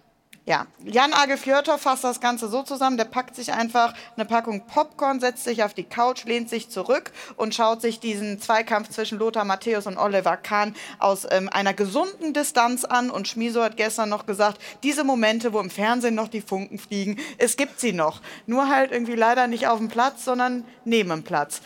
Ja, 0.46 0.66
Jan 0.84 1.14
Age 1.14 1.38
fasst 1.78 2.04
das 2.04 2.20
Ganze 2.20 2.48
so 2.48 2.62
zusammen, 2.62 2.98
der 2.98 3.06
packt 3.06 3.34
sich 3.34 3.54
einfach 3.54 3.94
eine 4.14 4.26
Packung 4.26 4.66
Popcorn, 4.66 5.18
setzt 5.18 5.44
sich 5.44 5.62
auf 5.64 5.72
die 5.72 5.84
Couch, 5.84 6.24
lehnt 6.24 6.50
sich 6.50 6.68
zurück 6.68 7.12
und 7.36 7.54
schaut 7.54 7.80
sich 7.80 7.98
diesen 7.98 8.38
Zweikampf 8.42 8.90
zwischen 8.90 9.18
Lothar 9.18 9.46
Matthäus 9.46 9.86
und 9.86 9.96
Oliver 9.96 10.36
Kahn 10.36 10.76
aus 10.98 11.26
ähm, 11.30 11.48
einer 11.48 11.72
gesunden 11.72 12.34
Distanz 12.34 12.84
an. 12.84 13.08
Und 13.08 13.26
Schmiso 13.26 13.62
hat 13.62 13.78
gestern 13.78 14.10
noch 14.10 14.26
gesagt, 14.26 14.60
diese 14.82 15.02
Momente, 15.02 15.54
wo 15.54 15.60
im 15.60 15.70
Fernsehen 15.70 16.14
noch 16.14 16.28
die 16.28 16.42
Funken 16.42 16.78
fliegen, 16.78 17.18
es 17.38 17.56
gibt 17.56 17.80
sie 17.80 17.94
noch. 17.94 18.20
Nur 18.46 18.68
halt 18.68 18.92
irgendwie 18.92 19.16
leider 19.16 19.46
nicht 19.46 19.66
auf 19.66 19.78
dem 19.78 19.88
Platz, 19.88 20.26
sondern 20.26 20.64
neben 20.84 21.08
dem 21.08 21.22
Platz. 21.22 21.62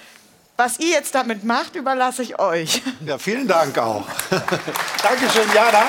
Was 0.56 0.78
ihr 0.78 0.90
jetzt 0.90 1.16
damit 1.16 1.42
macht, 1.42 1.74
überlasse 1.74 2.22
ich 2.22 2.38
euch. 2.38 2.82
Ja, 3.04 3.18
vielen 3.18 3.48
Dank 3.48 3.76
auch. 3.76 4.06
Dankeschön, 5.02 5.52
Jana. 5.52 5.84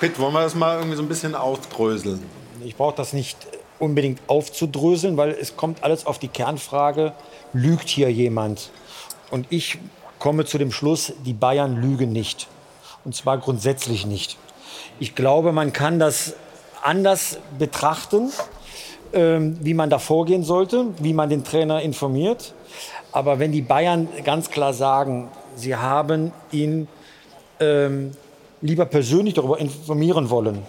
Pitt, 0.00 0.18
wollen 0.18 0.34
wir 0.34 0.42
das 0.42 0.54
mal 0.54 0.76
irgendwie 0.78 0.96
so 0.96 1.02
ein 1.02 1.08
bisschen 1.08 1.34
aufdröseln? 1.34 2.22
Ich 2.64 2.76
brauche 2.76 2.96
das 2.96 3.12
nicht 3.12 3.36
unbedingt 3.78 4.20
aufzudröseln, 4.26 5.16
weil 5.16 5.30
es 5.30 5.56
kommt 5.56 5.84
alles 5.84 6.06
auf 6.06 6.18
die 6.18 6.28
Kernfrage, 6.28 7.12
lügt 7.52 7.88
hier 7.88 8.10
jemand? 8.10 8.70
Und 9.30 9.46
ich 9.50 9.78
komme 10.18 10.44
zu 10.44 10.58
dem 10.58 10.72
Schluss, 10.72 11.12
die 11.24 11.32
Bayern 11.32 11.80
lügen 11.80 12.12
nicht. 12.12 12.48
Und 13.04 13.14
zwar 13.14 13.38
grundsätzlich 13.38 14.06
nicht. 14.06 14.36
Ich 14.98 15.14
glaube, 15.14 15.52
man 15.52 15.72
kann 15.72 15.98
das 15.98 16.34
anders 16.82 17.38
betrachten, 17.58 18.30
ähm, 19.12 19.58
wie 19.60 19.74
man 19.74 19.90
da 19.90 19.98
vorgehen 19.98 20.42
sollte, 20.42 20.86
wie 20.98 21.12
man 21.12 21.28
den 21.28 21.44
Trainer 21.44 21.82
informiert. 21.82 22.54
Aber 23.12 23.38
wenn 23.38 23.52
die 23.52 23.62
Bayern 23.62 24.08
ganz 24.24 24.50
klar 24.50 24.72
sagen, 24.72 25.30
sie 25.56 25.76
haben 25.76 26.32
ihn 26.50 26.88
ähm, 27.60 28.12
lieber 28.64 28.86
persönlich 28.86 29.34
darüber 29.34 29.58
informieren 29.58 30.30
wollen. 30.30 30.62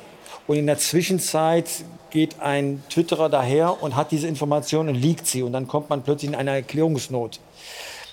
Und 0.47 0.57
in 0.57 0.67
der 0.67 0.77
Zwischenzeit 0.77 1.69
geht 2.09 2.41
ein 2.41 2.83
Twitterer 2.89 3.29
daher 3.29 3.81
und 3.81 3.95
hat 3.95 4.11
diese 4.11 4.27
Information 4.27 4.89
und 4.89 4.95
liegt 4.95 5.25
sie. 5.25 5.41
Und 5.43 5.53
dann 5.53 5.67
kommt 5.67 5.89
man 5.89 6.03
plötzlich 6.03 6.31
in 6.31 6.35
eine 6.35 6.51
Erklärungsnot. 6.51 7.39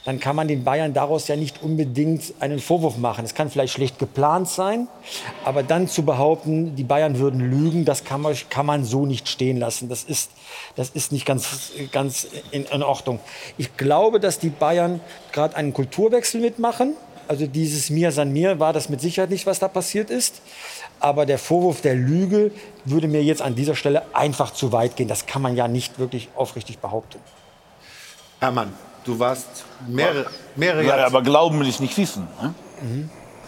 Dann 0.05 0.19
kann 0.19 0.35
man 0.35 0.49
den 0.49 0.65
Bayern 0.65 0.95
daraus 0.95 1.29
ja 1.29 1.37
nicht 1.37 1.63
unbedingt 1.63 2.35
einen 2.41 2.59
Vorwurf 2.59 2.97
machen. 2.97 3.25
Es 3.25 3.35
kann 3.35 3.51
vielleicht 3.51 3.73
schlecht 3.75 3.99
geplant 3.99 4.49
sein, 4.49 4.89
aber 5.45 5.63
dann 5.63 5.87
zu 5.89 6.05
behaupten, 6.05 6.75
die 6.75 6.83
Bayern 6.85 7.19
würden 7.19 7.41
lügen, 7.41 7.85
das 7.85 8.03
kann 8.05 8.21
man, 8.21 8.37
kann 8.51 8.67
man 8.67 8.85
so 8.85 9.07
nicht 9.07 9.29
stehen 9.29 9.59
lassen. 9.59 9.89
Das 9.89 10.03
ist, 10.03 10.31
das 10.75 10.91
ist 10.91 11.13
nicht 11.13 11.27
ganz, 11.27 11.73
ganz 11.93 12.27
in, 12.51 12.65
in 12.65 12.83
Ordnung. 12.83 13.21
Ich 13.59 13.77
glaube, 13.77 14.19
dass 14.19 14.39
die 14.41 14.51
Bayern 14.51 15.01
gerade 15.33 15.55
einen 15.57 15.73
Kulturwechsel 15.73 16.41
mitmachen. 16.41 16.95
Also 17.29 17.47
dieses 17.47 17.91
Mir 17.91 18.13
san 18.13 18.33
mir 18.33 18.59
war 18.61 18.73
das 18.73 18.89
mit 18.89 19.01
Sicherheit 19.01 19.31
nicht, 19.31 19.47
was 19.47 19.59
da 19.59 19.69
passiert 19.69 20.11
ist. 20.11 20.41
Aber 21.01 21.27
der 21.27 21.39
Vorwurf 21.39 21.81
der 21.81 21.95
Lüge 21.95 22.51
würde 22.85 23.09
mir 23.09 23.23
jetzt 23.23 23.43
an 23.43 23.55
dieser 23.55 23.75
Stelle 23.75 24.03
einfach 24.13 24.53
zu 24.53 24.73
weit 24.73 24.97
gehen. 24.97 25.09
Das 25.09 25.27
kann 25.27 25.43
man 25.43 25.57
ja 25.57 25.67
nicht 25.69 25.99
wirklich 25.99 26.29
aufrichtig 26.37 26.79
behaupten. 26.79 27.19
Hermann, 28.41 28.73
du 29.05 29.19
warst 29.19 29.47
mehrere, 29.87 30.27
mehrere 30.57 30.85
Ja, 30.85 31.07
aber 31.07 31.23
glauben 31.23 31.61
will 31.61 31.69
ich 31.69 31.81
nicht 31.81 31.97
wissen. 31.97 32.27
Ne? 32.41 32.55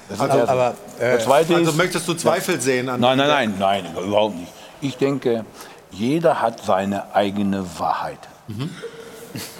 Das 0.08 0.18
ist 0.18 0.22
Also, 0.22 0.38
das. 0.38 0.48
aber, 0.48 0.74
das 0.98 1.20
äh, 1.22 1.24
Zweite 1.24 1.54
also 1.56 1.70
ist, 1.70 1.76
möchtest 1.76 2.06
du 2.08 2.14
Zweifel 2.14 2.60
sehen 2.60 2.88
an 2.88 3.00
Nein, 3.00 3.18
nein, 3.18 3.26
der- 3.26 3.58
nein, 3.58 3.84
nein, 3.94 4.04
überhaupt 4.04 4.36
nicht. 4.36 4.52
Ich 4.80 4.96
denke, 4.96 5.44
jeder 5.90 6.40
hat 6.42 6.62
seine 6.64 7.14
eigene 7.14 7.64
Wahrheit. 7.78 8.18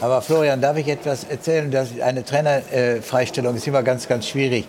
Aber 0.00 0.22
Florian, 0.22 0.60
darf 0.60 0.76
ich 0.76 0.88
etwas 0.88 1.24
erzählen? 1.24 1.70
Das 1.70 1.88
eine 2.00 2.24
Trainerfreistellung 2.24 3.56
ist 3.56 3.66
immer 3.66 3.82
ganz, 3.82 4.06
ganz 4.06 4.26
schwierig. 4.26 4.66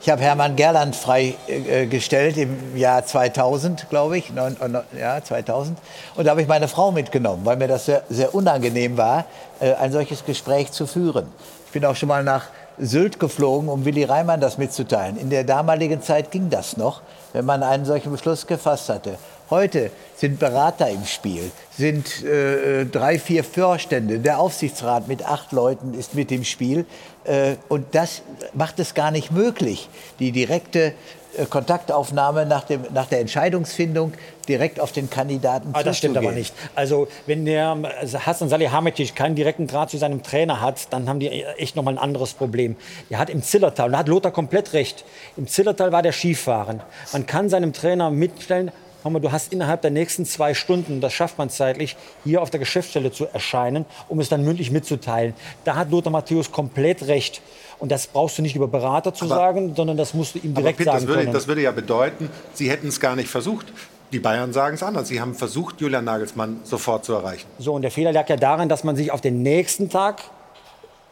Ich 0.00 0.10
habe 0.10 0.20
Hermann 0.20 0.54
Gerland 0.54 0.94
freigestellt 0.94 2.36
im 2.36 2.76
Jahr 2.76 3.06
2000, 3.06 3.88
glaube 3.88 4.18
ich, 4.18 4.30
äh, 4.30 5.00
ja, 5.00 5.22
2000. 5.24 5.78
Und 6.14 6.24
da 6.26 6.32
habe 6.32 6.42
ich 6.42 6.48
meine 6.48 6.68
Frau 6.68 6.92
mitgenommen, 6.92 7.44
weil 7.44 7.56
mir 7.56 7.68
das 7.68 7.86
sehr, 7.86 8.02
sehr 8.10 8.34
unangenehm 8.34 8.98
war, 8.98 9.24
äh, 9.60 9.72
ein 9.72 9.92
solches 9.92 10.24
Gespräch 10.24 10.70
zu 10.72 10.86
führen. 10.86 11.28
Ich 11.66 11.72
bin 11.72 11.84
auch 11.86 11.96
schon 11.96 12.10
mal 12.10 12.22
nach 12.22 12.48
Sylt 12.78 13.18
geflogen, 13.18 13.68
um 13.68 13.84
Willy 13.84 14.04
Reimann 14.04 14.40
das 14.40 14.58
mitzuteilen. 14.58 15.16
In 15.16 15.30
der 15.30 15.44
damaligen 15.44 16.02
Zeit 16.02 16.30
ging 16.30 16.50
das 16.50 16.76
noch, 16.76 17.00
wenn 17.32 17.44
man 17.44 17.62
einen 17.62 17.84
solchen 17.84 18.12
Beschluss 18.12 18.46
gefasst 18.46 18.88
hatte. 18.88 19.16
Heute 19.50 19.90
sind 20.16 20.38
Berater 20.38 20.88
im 20.88 21.04
Spiel, 21.04 21.50
sind 21.76 22.24
äh, 22.24 22.86
drei, 22.86 23.18
vier 23.18 23.44
Vorstände, 23.44 24.18
der 24.18 24.38
Aufsichtsrat 24.38 25.06
mit 25.06 25.26
acht 25.26 25.52
Leuten 25.52 25.92
ist 25.92 26.14
mit 26.14 26.32
im 26.32 26.44
Spiel. 26.44 26.86
Äh, 27.24 27.56
und 27.68 27.94
das 27.94 28.22
macht 28.54 28.78
es 28.78 28.94
gar 28.94 29.10
nicht 29.10 29.32
möglich, 29.32 29.88
die 30.18 30.32
direkte 30.32 30.94
äh, 31.36 31.44
Kontaktaufnahme 31.44 32.46
nach, 32.46 32.64
dem, 32.64 32.84
nach 32.94 33.06
der 33.06 33.20
Entscheidungsfindung 33.20 34.14
direkt 34.48 34.80
auf 34.80 34.92
den 34.92 35.10
Kandidaten 35.10 35.70
Ah, 35.72 35.82
das 35.82 35.98
stimmt 35.98 36.16
aber 36.16 36.32
nicht. 36.32 36.54
Also 36.74 37.08
wenn 37.26 37.44
der 37.44 37.76
also 38.00 38.20
Hassan 38.20 38.48
Salihamidzic 38.48 39.14
keinen 39.14 39.34
direkten 39.34 39.66
Draht 39.66 39.90
zu 39.90 39.98
seinem 39.98 40.22
Trainer 40.22 40.62
hat, 40.62 40.92
dann 40.92 41.08
haben 41.08 41.20
die 41.20 41.28
echt 41.28 41.76
noch 41.76 41.82
mal 41.82 41.92
ein 41.92 41.98
anderes 41.98 42.32
Problem. 42.32 42.76
Der 43.10 43.18
hat 43.18 43.28
im 43.28 43.42
Zillertal, 43.42 43.86
und 43.86 43.92
da 43.92 43.98
hat 43.98 44.08
Lothar 44.08 44.32
komplett 44.32 44.72
recht, 44.72 45.04
im 45.36 45.46
Zillertal 45.48 45.92
war 45.92 46.02
der 46.02 46.12
Skifahren. 46.12 46.80
Man 47.12 47.26
kann 47.26 47.48
seinem 47.50 47.72
Trainer 47.72 48.10
mitstellen, 48.10 48.70
mal, 49.12 49.20
du 49.20 49.30
hast 49.32 49.52
innerhalb 49.52 49.82
der 49.82 49.90
nächsten 49.90 50.24
zwei 50.24 50.54
Stunden, 50.54 51.00
das 51.00 51.12
schafft 51.12 51.38
man 51.38 51.50
zeitlich, 51.50 51.96
hier 52.24 52.40
auf 52.42 52.50
der 52.50 52.60
Geschäftsstelle 52.60 53.12
zu 53.12 53.26
erscheinen, 53.26 53.84
um 54.08 54.20
es 54.20 54.28
dann 54.28 54.44
mündlich 54.44 54.70
mitzuteilen. 54.70 55.34
Da 55.64 55.76
hat 55.76 55.90
Lothar 55.90 56.10
Matthäus 56.12 56.50
komplett 56.50 57.06
recht. 57.06 57.42
Und 57.78 57.90
das 57.92 58.06
brauchst 58.06 58.38
du 58.38 58.42
nicht 58.42 58.56
über 58.56 58.68
Berater 58.68 59.12
zu 59.12 59.26
Aber- 59.26 59.34
sagen, 59.34 59.74
sondern 59.76 59.96
das 59.96 60.14
musst 60.14 60.34
du 60.36 60.38
ihm 60.38 60.54
direkt 60.54 60.78
Pitt, 60.78 60.86
sagen 60.86 60.98
das, 61.00 61.06
würde, 61.06 61.20
können. 61.22 61.32
das 61.34 61.46
würde 61.48 61.62
ja 61.62 61.70
bedeuten, 61.72 62.30
sie 62.54 62.70
hätten 62.70 62.88
es 62.88 63.00
gar 63.00 63.16
nicht 63.16 63.28
versucht. 63.28 63.66
Die 64.12 64.20
Bayern 64.20 64.52
sagen 64.52 64.76
es 64.76 64.82
anders. 64.82 65.08
Sie 65.08 65.20
haben 65.20 65.34
versucht, 65.34 65.80
Julian 65.80 66.04
Nagelsmann 66.04 66.60
sofort 66.62 67.04
zu 67.04 67.14
erreichen. 67.14 67.46
So, 67.58 67.74
und 67.74 67.82
der 67.82 67.90
Fehler 67.90 68.12
lag 68.12 68.28
ja 68.28 68.36
darin, 68.36 68.68
dass 68.68 68.84
man 68.84 68.94
sich 68.94 69.10
auf 69.10 69.20
den 69.20 69.42
nächsten 69.42 69.90
Tag 69.90 70.22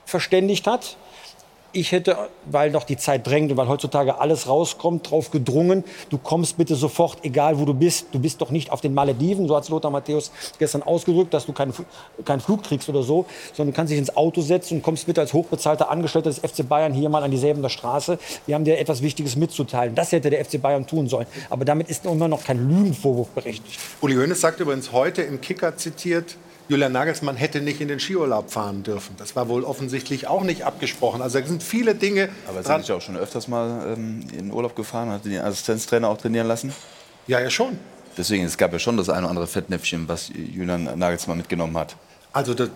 verständigt 0.06 0.66
hat. 0.66 0.96
Ich 1.74 1.90
hätte, 1.90 2.16
weil 2.44 2.70
noch 2.70 2.84
die 2.84 2.98
Zeit 2.98 3.26
drängt 3.26 3.50
und 3.50 3.56
weil 3.56 3.66
heutzutage 3.66 4.18
alles 4.18 4.46
rauskommt, 4.46 5.06
darauf 5.06 5.30
gedrungen, 5.30 5.84
du 6.10 6.18
kommst 6.18 6.58
bitte 6.58 6.74
sofort, 6.74 7.24
egal 7.24 7.58
wo 7.58 7.64
du 7.64 7.72
bist. 7.72 8.08
Du 8.12 8.18
bist 8.18 8.42
doch 8.42 8.50
nicht 8.50 8.70
auf 8.70 8.82
den 8.82 8.92
Malediven, 8.92 9.48
so 9.48 9.56
hat 9.56 9.66
Lothar 9.70 9.90
Matthäus 9.90 10.30
gestern 10.58 10.82
ausgedrückt, 10.82 11.32
dass 11.32 11.46
du 11.46 11.54
keinen, 11.54 11.72
keinen 12.26 12.40
Flug 12.40 12.62
kriegst 12.62 12.90
oder 12.90 13.02
so, 13.02 13.24
sondern 13.54 13.72
du 13.72 13.76
kannst 13.76 13.90
dich 13.90 13.98
ins 13.98 14.14
Auto 14.14 14.42
setzen 14.42 14.76
und 14.76 14.82
kommst 14.82 15.06
bitte 15.06 15.22
als 15.22 15.32
hochbezahlter 15.32 15.90
Angestellter 15.90 16.28
des 16.28 16.40
FC 16.40 16.68
Bayern 16.68 16.92
hier 16.92 17.08
mal 17.08 17.22
an 17.22 17.30
die 17.30 17.38
Säbener 17.38 17.70
Straße. 17.70 18.18
Wir 18.44 18.54
haben 18.54 18.64
dir 18.64 18.78
etwas 18.78 19.00
Wichtiges 19.00 19.36
mitzuteilen. 19.36 19.94
Das 19.94 20.12
hätte 20.12 20.28
der 20.28 20.44
FC 20.44 20.60
Bayern 20.60 20.86
tun 20.86 21.08
sollen. 21.08 21.26
Aber 21.48 21.64
damit 21.64 21.88
ist 21.88 22.04
immer 22.04 22.28
noch 22.28 22.44
kein 22.44 22.68
Lügenvorwurf 22.68 23.28
berechtigt. 23.28 23.80
Uli 24.02 24.14
Hoeneß 24.14 24.40
sagt 24.40 24.60
übrigens 24.60 24.92
heute 24.92 25.22
im 25.22 25.40
Kicker 25.40 25.74
zitiert, 25.76 26.36
Julian 26.68 26.92
Nagelsmann 26.92 27.36
hätte 27.36 27.60
nicht 27.60 27.80
in 27.80 27.88
den 27.88 28.00
Skiurlaub 28.00 28.50
fahren 28.50 28.82
dürfen. 28.82 29.14
Das 29.18 29.36
war 29.36 29.48
wohl 29.48 29.64
offensichtlich 29.64 30.26
auch 30.26 30.42
nicht 30.42 30.64
abgesprochen. 30.64 31.22
Also 31.22 31.38
da 31.40 31.46
sind 31.46 31.62
viele 31.62 31.94
Dinge 31.94 32.28
Aber 32.48 32.62
sind 32.62 32.78
nicht 32.78 32.90
auch 32.92 33.00
schon 33.00 33.16
öfters 33.16 33.48
mal 33.48 33.94
ähm, 33.94 34.24
in 34.36 34.52
Urlaub 34.52 34.76
gefahren 34.76 35.10
hat 35.10 35.24
den 35.24 35.40
Assistenztrainer 35.40 36.08
auch 36.08 36.18
trainieren 36.18 36.46
lassen? 36.46 36.72
Ja, 37.26 37.40
ja 37.40 37.50
schon. 37.50 37.78
Deswegen, 38.16 38.44
es 38.44 38.58
gab 38.58 38.72
ja 38.72 38.78
schon 38.78 38.96
das 38.96 39.08
eine 39.08 39.20
oder 39.20 39.30
andere 39.30 39.46
Fettnäpfchen, 39.46 40.06
was 40.08 40.28
Julian 40.28 40.98
Nagelsmann 40.98 41.38
mitgenommen 41.38 41.76
hat. 41.76 41.96
Also 42.32 42.54
das, 42.54 42.70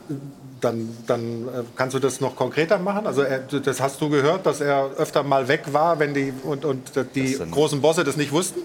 dann, 0.61 0.97
dann 1.07 1.49
äh, 1.49 1.62
kannst 1.76 1.95
du 1.95 1.99
das 1.99 2.20
noch 2.20 2.37
konkreter 2.37 2.78
machen. 2.78 3.07
Also 3.07 3.22
er, 3.22 3.39
das 3.39 3.80
hast 3.80 4.01
du 4.01 4.11
gehört, 4.11 4.45
dass 4.45 4.61
er 4.61 4.91
öfter 4.99 5.22
mal 5.22 5.49
weg 5.49 5.64
war, 5.72 5.99
wenn 5.99 6.12
die 6.12 6.32
und, 6.43 6.64
und 6.64 6.93
die 7.14 7.39
großen 7.51 7.80
Bosse 7.80 8.05
das 8.05 8.16
nicht 8.16 8.32
wussten. 8.32 8.61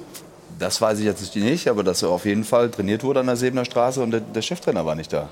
Das 0.61 0.79
weiß 0.79 0.99
ich 0.99 1.05
jetzt 1.05 1.35
nicht, 1.35 1.67
aber 1.67 1.83
dass 1.83 2.03
er 2.03 2.09
auf 2.09 2.23
jeden 2.25 2.43
Fall 2.43 2.69
trainiert 2.69 3.03
wurde 3.03 3.19
an 3.21 3.25
der 3.25 3.35
Sebener 3.35 3.65
Straße 3.65 4.01
und 4.01 4.11
der, 4.11 4.19
der 4.19 4.41
Cheftrainer 4.43 4.85
war 4.85 4.93
nicht 4.95 5.11
da. 5.11 5.27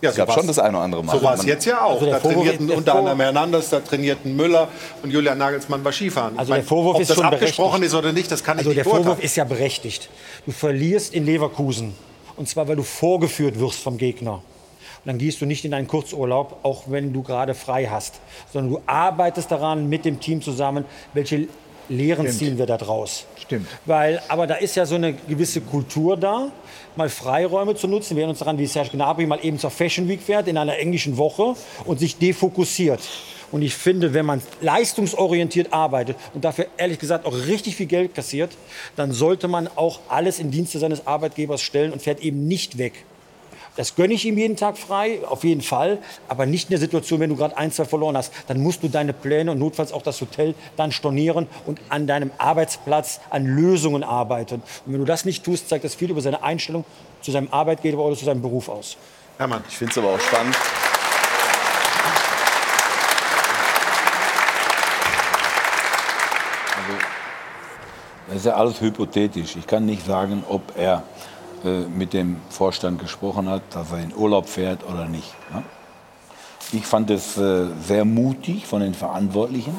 Ja, 0.00 0.10
es 0.10 0.16
gab 0.16 0.28
war's- 0.28 0.36
schon 0.38 0.46
das 0.46 0.58
eine 0.60 0.76
oder 0.76 0.84
andere 0.84 1.04
Mal. 1.04 1.16
So 1.18 1.22
war 1.22 1.34
es 1.34 1.44
jetzt 1.44 1.66
ja 1.66 1.82
auch. 1.82 1.94
Also 1.94 2.06
der 2.06 2.14
da 2.14 2.20
trainierten 2.20 2.68
der 2.68 2.76
unter 2.78 2.94
anderem 2.94 3.20
Hernandez, 3.20 3.68
da 3.68 3.80
trainierten 3.80 4.34
Müller 4.36 4.68
und 5.02 5.10
Julian 5.10 5.36
Nagelsmann 5.36 5.84
war 5.84 5.92
Skifahren. 5.92 6.34
Ich 6.34 6.38
Also 6.40 6.54
der 6.54 6.62
Vorwurf 6.62 6.94
ob 6.94 7.00
ist 7.02 7.08
das 7.10 7.16
schon 7.16 7.26
abgesprochen 7.26 7.80
berechtigt. 7.80 7.92
ist 7.92 7.98
oder 7.98 8.12
nicht, 8.12 8.30
das 8.30 8.44
kann 8.44 8.58
Also 8.58 8.70
ich 8.70 8.76
der 8.76 8.84
nicht 8.84 8.94
Vorwurf 8.94 9.22
ist 9.22 9.36
ja 9.36 9.44
berechtigt. 9.44 10.08
Du 10.46 10.52
verlierst 10.52 11.12
in 11.12 11.26
Leverkusen. 11.26 11.94
Und 12.36 12.48
zwar, 12.48 12.66
weil 12.68 12.76
du 12.76 12.82
vorgeführt 12.84 13.58
wirst 13.58 13.80
vom 13.80 13.98
Gegner. 13.98 14.34
Und 14.34 14.42
dann 15.06 15.18
gehst 15.18 15.40
du 15.40 15.46
nicht 15.46 15.64
in 15.64 15.74
einen 15.74 15.88
Kurzurlaub, 15.88 16.60
auch 16.62 16.84
wenn 16.86 17.12
du 17.12 17.22
gerade 17.22 17.54
frei 17.54 17.86
hast, 17.90 18.20
sondern 18.52 18.70
du 18.72 18.80
arbeitest 18.86 19.50
daran 19.50 19.88
mit 19.88 20.04
dem 20.04 20.20
Team 20.20 20.40
zusammen, 20.40 20.84
welche 21.12 21.48
Lehren 21.90 22.26
Stimmt. 22.26 22.38
ziehen 22.38 22.58
wir 22.58 22.66
da 22.66 22.78
draus. 22.78 23.26
Stimmt. 23.36 23.66
Weil, 23.84 24.22
aber 24.28 24.46
da 24.46 24.54
ist 24.54 24.76
ja 24.76 24.86
so 24.86 24.94
eine 24.94 25.12
gewisse 25.12 25.60
Kultur 25.60 26.16
da, 26.16 26.50
mal 26.96 27.08
Freiräume 27.08 27.74
zu 27.74 27.88
nutzen. 27.88 28.16
Wir 28.16 28.22
erinnern 28.22 28.30
uns 28.30 28.38
daran, 28.38 28.58
wie 28.58 28.66
Serge 28.66 28.90
Gnabry 28.92 29.26
mal 29.26 29.40
eben 29.42 29.58
zur 29.58 29.70
Fashion 29.70 30.08
Week 30.08 30.22
fährt 30.22 30.48
in 30.48 30.56
einer 30.56 30.78
englischen 30.78 31.16
Woche 31.16 31.54
und 31.84 31.98
sich 31.98 32.16
defokussiert. 32.16 33.00
Und 33.52 33.62
ich 33.62 33.74
finde, 33.74 34.14
wenn 34.14 34.24
man 34.24 34.40
leistungsorientiert 34.60 35.72
arbeitet 35.72 36.16
und 36.34 36.44
dafür 36.44 36.66
ehrlich 36.76 37.00
gesagt 37.00 37.26
auch 37.26 37.34
richtig 37.34 37.74
viel 37.74 37.86
Geld 37.86 38.14
kassiert, 38.14 38.50
dann 38.94 39.12
sollte 39.12 39.48
man 39.48 39.68
auch 39.74 39.98
alles 40.08 40.38
in 40.38 40.52
Dienste 40.52 40.78
seines 40.78 41.06
Arbeitgebers 41.06 41.60
stellen 41.60 41.92
und 41.92 42.00
fährt 42.00 42.20
eben 42.20 42.46
nicht 42.46 42.78
weg. 42.78 42.92
Das 43.76 43.94
gönne 43.94 44.14
ich 44.14 44.24
ihm 44.26 44.36
jeden 44.36 44.56
Tag 44.56 44.76
frei, 44.76 45.20
auf 45.26 45.44
jeden 45.44 45.60
Fall. 45.60 45.98
Aber 46.28 46.46
nicht 46.46 46.68
in 46.68 46.70
der 46.70 46.78
Situation, 46.78 47.20
wenn 47.20 47.30
du 47.30 47.36
gerade 47.36 47.56
ein, 47.56 47.72
zwei 47.72 47.84
verloren 47.84 48.16
hast. 48.16 48.32
Dann 48.48 48.60
musst 48.60 48.82
du 48.82 48.88
deine 48.88 49.12
Pläne 49.12 49.52
und 49.52 49.58
notfalls 49.58 49.92
auch 49.92 50.02
das 50.02 50.20
Hotel 50.20 50.54
dann 50.76 50.92
stornieren 50.92 51.46
und 51.66 51.80
an 51.88 52.06
deinem 52.06 52.30
Arbeitsplatz 52.38 53.20
an 53.30 53.46
Lösungen 53.46 54.02
arbeiten. 54.02 54.62
Und 54.86 54.92
wenn 54.92 55.00
du 55.00 55.06
das 55.06 55.24
nicht 55.24 55.44
tust, 55.44 55.68
zeigt 55.68 55.84
das 55.84 55.94
viel 55.94 56.10
über 56.10 56.20
seine 56.20 56.42
Einstellung 56.42 56.84
zu 57.22 57.30
seinem 57.30 57.48
Arbeitgeber 57.50 58.04
oder 58.04 58.16
zu 58.16 58.24
seinem 58.24 58.42
Beruf 58.42 58.68
aus. 58.68 58.96
Hermann. 59.38 59.64
Ich 59.68 59.76
finde 59.76 59.92
es 59.92 59.98
aber 59.98 60.08
auch 60.14 60.20
spannend. 60.20 60.56
Das 68.28 68.36
ist 68.36 68.46
ja 68.46 68.54
alles 68.54 68.80
hypothetisch. 68.80 69.56
Ich 69.56 69.66
kann 69.66 69.86
nicht 69.86 70.06
sagen, 70.06 70.44
ob 70.48 70.62
er 70.76 71.02
äh, 71.64 71.80
mit 71.80 72.12
dem 72.12 72.40
Vorstand 72.48 73.00
gesprochen 73.00 73.48
hat, 73.48 73.62
dass 73.70 73.92
er 73.92 73.98
in 73.98 74.14
Urlaub 74.14 74.48
fährt 74.48 74.84
oder 74.84 75.06
nicht. 75.06 75.34
Ne? 75.52 75.62
Ich 76.72 76.86
fand 76.86 77.10
es 77.10 77.36
äh, 77.36 77.66
sehr 77.82 78.04
mutig 78.04 78.66
von 78.66 78.80
den 78.80 78.94
Verantwortlichen. 78.94 79.78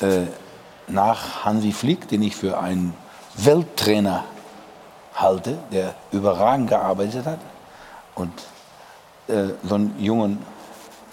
Äh, 0.00 0.26
nach 0.86 1.44
Hansi 1.44 1.72
Flick, 1.72 2.08
den 2.08 2.22
ich 2.22 2.36
für 2.36 2.58
einen 2.58 2.94
Welttrainer 3.36 4.24
halte, 5.14 5.58
der 5.72 5.94
überragend 6.12 6.68
gearbeitet 6.68 7.26
hat, 7.26 7.38
und 8.14 8.32
äh, 9.28 9.54
so 9.62 9.76
einen 9.76 9.94
jungen 9.98 10.38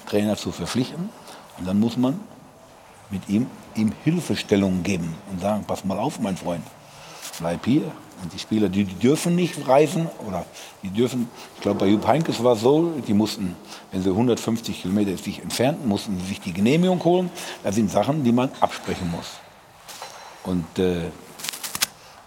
Trainer 0.07 0.35
zu 0.35 0.51
verpflichten. 0.51 1.09
Und 1.57 1.67
dann 1.67 1.79
muss 1.79 1.97
man 1.97 2.19
mit 3.09 3.27
ihm, 3.29 3.49
ihm 3.75 3.93
Hilfestellung 4.03 4.83
geben 4.83 5.15
und 5.31 5.41
sagen, 5.41 5.63
pass 5.65 5.85
mal 5.85 5.99
auf, 5.99 6.19
mein 6.19 6.37
Freund, 6.37 6.63
bleib 7.39 7.65
hier. 7.65 7.91
Und 8.22 8.32
die 8.34 8.39
Spieler, 8.39 8.69
die, 8.69 8.84
die 8.84 8.95
dürfen 8.95 9.36
nicht 9.36 9.67
reisen 9.67 10.07
oder 10.28 10.45
die 10.84 10.89
dürfen, 10.89 11.30
ich 11.55 11.61
glaube 11.61 11.80
bei 11.80 11.88
Jupp 11.88 12.05
Heynckes 12.05 12.43
war 12.43 12.53
es 12.53 12.61
so, 12.61 12.91
die 13.07 13.13
mussten, 13.13 13.55
wenn 13.91 14.03
sie 14.03 14.09
150 14.09 14.82
Kilometer 14.82 15.17
sich 15.17 15.41
entfernten, 15.41 15.88
mussten 15.88 16.19
sie 16.19 16.28
sich 16.28 16.41
die 16.41 16.53
Genehmigung 16.53 17.03
holen. 17.03 17.32
Das 17.63 17.76
sind 17.76 17.89
Sachen, 17.89 18.24
die 18.24 18.32
man 18.32 18.49
absprechen 18.59 19.09
muss. 19.09 19.39
Und 20.43 20.80
äh, 20.80 21.07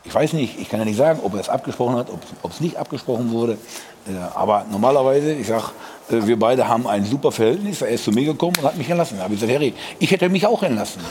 ich 0.04 0.14
weiß 0.14 0.34
nicht, 0.34 0.58
ich 0.58 0.68
kann 0.68 0.80
ja 0.80 0.84
nicht 0.84 0.96
sagen, 0.96 1.20
ob 1.22 1.34
er 1.34 1.40
es 1.40 1.48
abgesprochen 1.48 1.96
hat, 1.96 2.08
ob 2.42 2.50
es 2.50 2.60
nicht 2.60 2.76
abgesprochen 2.76 3.30
wurde. 3.30 3.56
Äh, 4.06 4.16
aber 4.34 4.66
normalerweise, 4.70 5.32
ich 5.32 5.46
sag, 5.46 5.70
äh, 5.70 5.72
wir 6.08 6.38
beide 6.38 6.68
haben 6.68 6.86
ein 6.86 7.04
super 7.04 7.32
Verhältnis. 7.32 7.80
Er 7.80 7.88
ist 7.88 8.04
zu 8.04 8.10
mir 8.10 8.24
gekommen 8.24 8.54
und 8.58 8.64
hat 8.64 8.76
mich 8.76 8.88
entlassen. 8.88 9.16
Da 9.16 9.24
habe 9.24 9.34
ich 9.34 9.40
gesagt, 9.40 9.58
Harry, 9.58 9.74
ich 9.98 10.10
hätte 10.10 10.28
mich 10.28 10.46
auch 10.46 10.62
entlassen. 10.62 11.02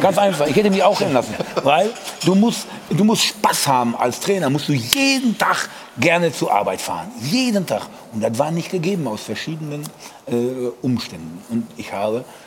Ganz 0.00 0.18
einfach, 0.18 0.46
ich 0.46 0.56
hätte 0.56 0.70
mich 0.70 0.82
auch 0.82 1.00
entlassen. 1.00 1.34
Weil 1.62 1.90
du 2.24 2.34
musst, 2.34 2.66
du 2.90 3.04
musst 3.04 3.22
Spaß 3.24 3.66
haben 3.68 3.96
als 3.96 4.20
Trainer, 4.20 4.50
musst 4.50 4.68
du 4.68 4.72
jeden 4.72 5.38
Tag 5.38 5.68
gerne 5.98 6.32
zur 6.32 6.52
Arbeit 6.52 6.80
fahren. 6.80 7.12
Jeden 7.20 7.66
Tag. 7.66 7.82
Und 8.12 8.22
das 8.22 8.38
war 8.38 8.50
nicht 8.50 8.70
gegeben 8.70 9.06
aus 9.06 9.22
verschiedenen 9.22 9.82
äh, 10.26 10.34
Umständen. 10.82 11.42
Und 11.48 11.66
ich 11.76 11.92
habe 11.92 12.18
äh, 12.18 12.41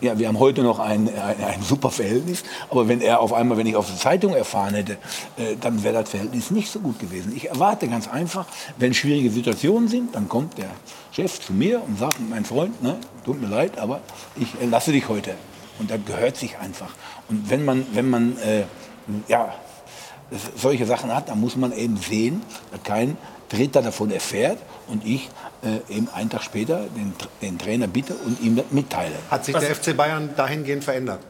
ja, 0.00 0.18
wir 0.18 0.28
haben 0.28 0.38
heute 0.38 0.62
noch 0.62 0.78
ein, 0.78 1.08
ein, 1.08 1.44
ein 1.44 1.62
super 1.62 1.90
Verhältnis, 1.90 2.42
aber 2.70 2.88
wenn 2.88 3.00
er 3.00 3.20
auf 3.20 3.32
einmal, 3.32 3.58
wenn 3.58 3.66
ich 3.66 3.76
auf 3.76 3.86
der 3.86 3.96
Zeitung 3.96 4.34
erfahren 4.34 4.74
hätte, 4.74 4.92
äh, 5.36 5.56
dann 5.60 5.82
wäre 5.84 5.94
das 6.00 6.10
Verhältnis 6.10 6.50
nicht 6.50 6.70
so 6.70 6.80
gut 6.80 6.98
gewesen. 6.98 7.32
Ich 7.36 7.48
erwarte 7.48 7.88
ganz 7.88 8.08
einfach, 8.08 8.46
wenn 8.78 8.94
schwierige 8.94 9.30
Situationen 9.30 9.88
sind, 9.88 10.14
dann 10.14 10.28
kommt 10.28 10.58
der 10.58 10.70
Chef 11.12 11.40
zu 11.40 11.52
mir 11.52 11.82
und 11.86 11.98
sagt, 11.98 12.16
mein 12.28 12.44
Freund, 12.44 12.82
ne, 12.82 12.96
tut 13.24 13.40
mir 13.40 13.48
leid, 13.48 13.78
aber 13.78 14.00
ich 14.36 14.48
lasse 14.68 14.92
dich 14.92 15.08
heute. 15.08 15.34
Und 15.78 15.90
das 15.90 16.00
gehört 16.04 16.36
sich 16.36 16.58
einfach. 16.58 16.94
Und 17.28 17.50
wenn 17.50 17.64
man, 17.64 17.86
wenn 17.92 18.08
man 18.10 18.36
äh, 18.38 18.64
ja, 19.28 19.54
solche 20.56 20.86
Sachen 20.86 21.14
hat, 21.14 21.28
dann 21.28 21.40
muss 21.40 21.56
man 21.56 21.72
eben 21.72 21.96
sehen, 21.96 22.42
dass 22.70 22.82
kein 22.82 23.16
Dritter 23.52 23.82
davon 23.82 24.10
erfährt 24.10 24.58
und 24.88 25.04
ich 25.06 25.28
äh, 25.62 25.94
eben 25.94 26.08
einen 26.14 26.30
Tag 26.30 26.42
später 26.42 26.86
den, 26.96 27.12
den 27.40 27.58
Trainer 27.58 27.86
bitte 27.86 28.14
und 28.14 28.40
ihm 28.40 28.56
das 28.56 28.66
mitteile. 28.70 29.14
Hat 29.30 29.44
sich 29.44 29.54
der 29.56 29.74
FC 29.74 29.96
Bayern 29.96 30.30
dahingehend 30.36 30.84
verändert? 30.84 31.20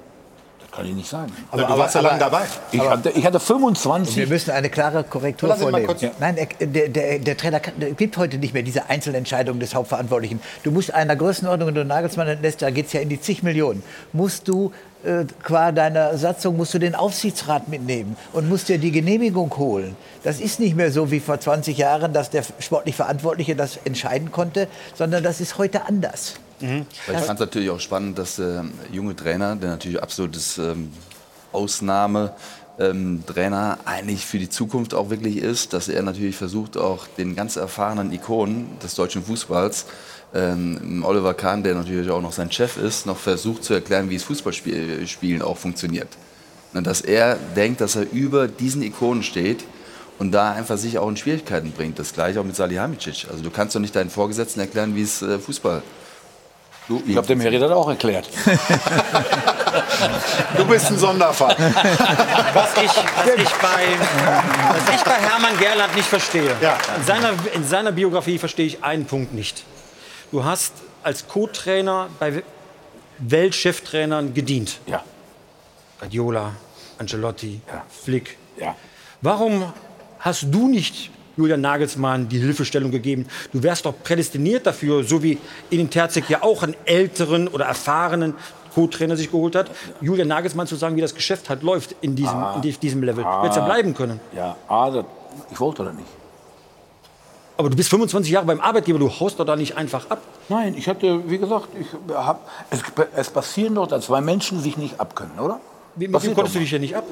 Kann 0.74 0.86
ich 0.86 0.94
nicht 0.94 1.08
sagen. 1.10 1.30
Aber, 1.50 1.64
du 1.64 1.76
warst 1.78 1.94
ja 1.94 2.00
lange 2.00 2.18
dabei. 2.18 2.44
Ich 2.70 2.80
hatte, 2.80 3.10
ich 3.10 3.26
hatte 3.26 3.38
25. 3.38 4.16
Wir 4.16 4.26
müssen 4.26 4.50
eine 4.52 4.70
klare 4.70 5.04
Korrektur 5.04 5.50
Lass 5.50 5.60
vornehmen. 5.60 5.86
kurz- 5.86 6.00
Ja. 6.00 6.12
Nein, 6.18 6.38
er- 6.38 6.66
der, 6.66 6.88
der, 6.88 7.18
der 7.18 7.36
Trainer 7.36 7.60
kann, 7.60 7.74
der 7.78 7.90
gibt 7.90 8.16
heute 8.16 8.38
nicht 8.38 8.54
mehr 8.54 8.62
diese 8.62 8.88
Einzelentscheidung 8.88 9.60
des 9.60 9.74
Hauptverantwortlichen. 9.74 10.40
Du 10.62 10.70
musst 10.70 10.94
einer 10.94 11.14
Größenordnung, 11.14 11.68
wenn 11.68 11.74
du 11.74 11.84
Nagelsmann 11.84 12.26
entlässt, 12.26 12.62
da 12.62 12.70
geht 12.70 12.86
es 12.86 12.94
ja 12.94 13.00
in 13.00 13.10
die 13.10 13.20
zig 13.20 13.42
Millionen, 13.42 13.82
musst 14.14 14.48
du 14.48 14.72
äh, 15.04 15.24
qua 15.42 15.72
deiner 15.72 16.16
Satzung 16.16 16.56
musst 16.56 16.72
du 16.74 16.78
den 16.78 16.94
Aufsichtsrat 16.94 17.68
mitnehmen 17.68 18.16
und 18.32 18.48
musst 18.48 18.68
dir 18.70 18.78
die 18.78 18.92
Genehmigung 18.92 19.54
holen. 19.58 19.94
Das 20.22 20.40
ist 20.40 20.58
nicht 20.58 20.74
mehr 20.76 20.90
so 20.90 21.10
wie 21.10 21.20
vor 21.20 21.38
20 21.38 21.76
Jahren, 21.76 22.14
dass 22.14 22.30
der 22.30 22.44
sportlich 22.60 22.96
Verantwortliche 22.96 23.56
das 23.56 23.78
entscheiden 23.84 24.30
konnte, 24.32 24.68
sondern 24.94 25.22
das 25.22 25.40
ist 25.42 25.58
heute 25.58 25.86
anders. 25.86 26.36
Weil 27.06 27.16
ich 27.16 27.22
fand 27.22 27.40
es 27.40 27.46
natürlich 27.46 27.70
auch 27.70 27.80
spannend, 27.80 28.18
dass 28.18 28.36
der 28.36 28.64
junge 28.92 29.16
Trainer, 29.16 29.56
der 29.56 29.70
natürlich 29.70 30.02
absolutes 30.02 30.58
ähm, 30.58 30.92
Ausnahme 31.52 32.34
ähm, 32.78 33.22
Trainer 33.26 33.78
eigentlich 33.84 34.24
für 34.26 34.38
die 34.38 34.48
Zukunft 34.48 34.94
auch 34.94 35.10
wirklich 35.10 35.36
ist, 35.38 35.72
dass 35.72 35.88
er 35.88 36.02
natürlich 36.02 36.36
versucht, 36.36 36.76
auch 36.76 37.06
den 37.06 37.36
ganz 37.36 37.56
erfahrenen 37.56 38.12
Ikonen 38.12 38.78
des 38.82 38.94
deutschen 38.94 39.24
Fußballs, 39.24 39.86
ähm, 40.34 41.04
Oliver 41.06 41.34
Kahn, 41.34 41.62
der 41.62 41.74
natürlich 41.74 42.10
auch 42.10 42.22
noch 42.22 42.32
sein 42.32 42.50
Chef 42.50 42.78
ist, 42.78 43.06
noch 43.06 43.18
versucht 43.18 43.64
zu 43.64 43.74
erklären, 43.74 44.08
wie 44.08 44.16
es 44.16 44.22
Fußballspielen 44.24 45.42
auch 45.42 45.58
funktioniert. 45.58 46.08
Und 46.72 46.86
dass 46.86 47.02
er 47.02 47.36
denkt, 47.54 47.82
dass 47.82 47.96
er 47.96 48.10
über 48.10 48.48
diesen 48.48 48.82
Ikonen 48.82 49.22
steht 49.22 49.64
und 50.18 50.32
da 50.32 50.52
einfach 50.52 50.78
sich 50.78 50.98
auch 50.98 51.08
in 51.08 51.18
Schwierigkeiten 51.18 51.72
bringt. 51.72 51.98
Das 51.98 52.14
gleiche 52.14 52.40
auch 52.40 52.44
mit 52.44 52.56
Salihamidzic. 52.56 53.26
Also 53.30 53.42
du 53.42 53.50
kannst 53.50 53.74
doch 53.74 53.80
nicht 53.80 53.94
deinen 53.94 54.08
Vorgesetzten 54.08 54.60
erklären, 54.60 54.94
wie 54.94 55.02
es 55.02 55.20
äh, 55.20 55.38
Fußball 55.38 55.82
Du, 56.88 57.02
ich 57.06 57.16
habe 57.16 57.26
dem 57.26 57.40
Harry 57.40 57.58
das 57.58 57.70
auch 57.70 57.88
erklärt. 57.88 58.28
Du 60.56 60.66
bist 60.66 60.86
ein 60.90 60.98
Sonderfall. 60.98 61.56
Was 62.52 62.76
ich, 62.76 62.90
was 62.90 63.26
ich, 63.36 63.50
bei, 63.54 63.86
was 64.68 64.94
ich 64.96 65.02
bei 65.02 65.14
Hermann 65.14 65.56
Gerland 65.58 65.94
nicht 65.94 66.08
verstehe. 66.08 66.50
In, 66.96 67.04
seiner, 67.04 67.32
in 67.54 67.66
seiner 67.66 67.92
Biografie 67.92 68.38
verstehe 68.38 68.66
ich 68.66 68.84
einen 68.84 69.06
Punkt 69.06 69.32
nicht. 69.32 69.64
Du 70.30 70.44
hast 70.44 70.72
als 71.02 71.26
Co-Trainer 71.26 72.08
bei 72.18 72.42
Weltcheftrainern 73.18 74.34
gedient. 74.34 74.80
Ja. 74.86 75.02
Guardiola, 76.00 76.52
Ancelotti, 76.98 77.60
Flick. 78.04 78.36
Ja. 78.58 78.76
Warum 79.20 79.72
hast 80.18 80.46
du 80.50 80.68
nicht 80.68 81.10
Julian 81.36 81.60
Nagelsmann 81.60 82.28
die 82.28 82.38
Hilfestellung 82.38 82.90
gegeben? 82.90 83.26
Du 83.52 83.62
wärst 83.62 83.86
doch 83.86 83.94
prädestiniert 84.02 84.66
dafür, 84.66 85.04
so 85.04 85.22
wie 85.22 85.38
Edin 85.70 85.90
Terzic 85.90 86.28
ja 86.30 86.42
auch 86.42 86.62
einen 86.62 86.74
älteren 86.84 87.48
oder 87.48 87.64
erfahrenen 87.66 88.34
Co-Trainer 88.74 89.16
sich 89.16 89.30
geholt 89.30 89.54
hat, 89.54 89.70
Julian 90.00 90.28
Nagelsmann 90.28 90.66
zu 90.66 90.76
sagen, 90.76 90.96
wie 90.96 91.00
das 91.02 91.14
Geschäft 91.14 91.50
halt 91.50 91.62
läuft 91.62 91.94
in 92.00 92.16
diesem, 92.16 92.36
Ah. 92.36 92.54
in 92.54 92.62
diesem 92.80 93.02
Level. 93.02 93.22
Du 93.22 93.42
hättest 93.42 93.56
ja 93.56 93.62
Ah. 93.62 93.66
bleiben 93.66 93.92
können. 93.94 94.18
Ja, 94.34 94.56
A, 94.68 94.90
das, 94.90 95.04
ich 95.50 95.60
wollte 95.60 95.84
das 95.84 95.94
nicht. 95.94 96.08
Aber 97.58 97.68
du 97.68 97.76
bist 97.76 97.90
25 97.90 98.32
Jahre 98.32 98.46
beim 98.46 98.60
Arbeitgeber, 98.60 98.98
du 98.98 99.10
haust 99.10 99.38
doch 99.38 99.44
da 99.44 99.56
nicht 99.56 99.76
einfach 99.76 100.08
ab. 100.10 100.22
Nein, 100.48 100.74
ich 100.76 100.88
hatte, 100.88 101.28
wie 101.30 101.36
gesagt, 101.38 101.68
ich 101.78 101.86
hab, 102.14 102.48
es, 102.70 102.80
es 103.14 103.30
passieren 103.30 103.74
doch, 103.74 103.86
dass 103.86 104.06
zwei 104.06 104.20
Menschen 104.22 104.60
sich 104.60 104.76
nicht 104.78 104.98
abkönnen, 104.98 105.38
oder? 105.38 105.60
Wie, 105.94 106.08
mit 106.08 106.22
wem 106.22 106.34
konntest 106.34 106.56
du 106.56 106.60
dich 106.60 106.70
ja 106.70 106.78
nicht 106.78 106.96
ab? 106.96 107.04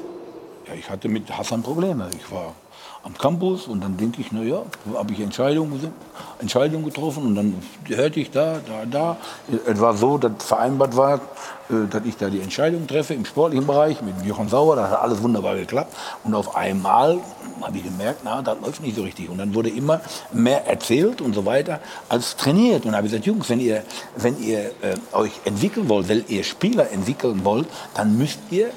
Ja, 0.67 0.73
ich 0.73 0.89
hatte 0.89 1.07
mit 1.09 1.31
Hassan 1.37 1.61
Probleme. 1.61 2.09
Ich 2.17 2.31
war 2.31 2.55
am 3.03 3.17
Campus 3.17 3.67
und 3.67 3.83
dann 3.83 3.97
denke 3.97 4.21
ich, 4.21 4.31
naja, 4.31 4.63
habe 4.93 5.13
ich 5.13 5.19
Entscheidungen 5.19 5.91
Entscheidung 6.39 6.83
getroffen 6.83 7.25
und 7.25 7.35
dann 7.35 7.55
hörte 7.87 8.19
ich 8.19 8.31
da, 8.31 8.59
da, 8.67 8.85
da. 8.85 9.17
Es 9.65 9.79
war 9.79 9.95
so, 9.95 10.17
dass 10.17 10.31
vereinbart 10.43 10.95
war, 10.97 11.15
äh, 11.69 11.87
dass 11.89 12.03
ich 12.05 12.17
da 12.17 12.29
die 12.29 12.41
Entscheidung 12.41 12.87
treffe 12.87 13.13
im 13.13 13.25
sportlichen 13.25 13.65
Bereich 13.65 14.01
mit 14.01 14.23
Jochen 14.25 14.49
Sauer. 14.49 14.75
Das 14.75 14.91
hat 14.91 15.01
alles 15.01 15.21
wunderbar 15.21 15.55
geklappt. 15.55 15.95
Und 16.23 16.33
auf 16.33 16.55
einmal 16.55 17.19
habe 17.61 17.77
ich 17.77 17.83
gemerkt, 17.83 18.21
na, 18.23 18.41
das 18.41 18.57
läuft 18.59 18.81
nicht 18.81 18.95
so 18.95 19.03
richtig. 19.03 19.29
Und 19.29 19.37
dann 19.37 19.53
wurde 19.53 19.69
immer 19.69 20.01
mehr 20.31 20.67
erzählt 20.67 21.21
und 21.21 21.33
so 21.33 21.45
weiter 21.45 21.79
als 22.09 22.35
trainiert. 22.35 22.85
Und 22.85 22.95
habe 22.95 23.07
gesagt, 23.07 23.25
Jungs, 23.25 23.49
wenn 23.49 23.59
ihr, 23.59 23.83
wenn 24.17 24.41
ihr 24.41 24.71
äh, 24.81 24.95
euch 25.13 25.31
entwickeln 25.45 25.89
wollt, 25.89 26.07
wenn 26.07 26.23
ihr 26.27 26.43
Spieler 26.43 26.91
entwickeln 26.91 27.43
wollt, 27.43 27.67
dann 27.93 28.17
müsst 28.17 28.39
ihr 28.49 28.71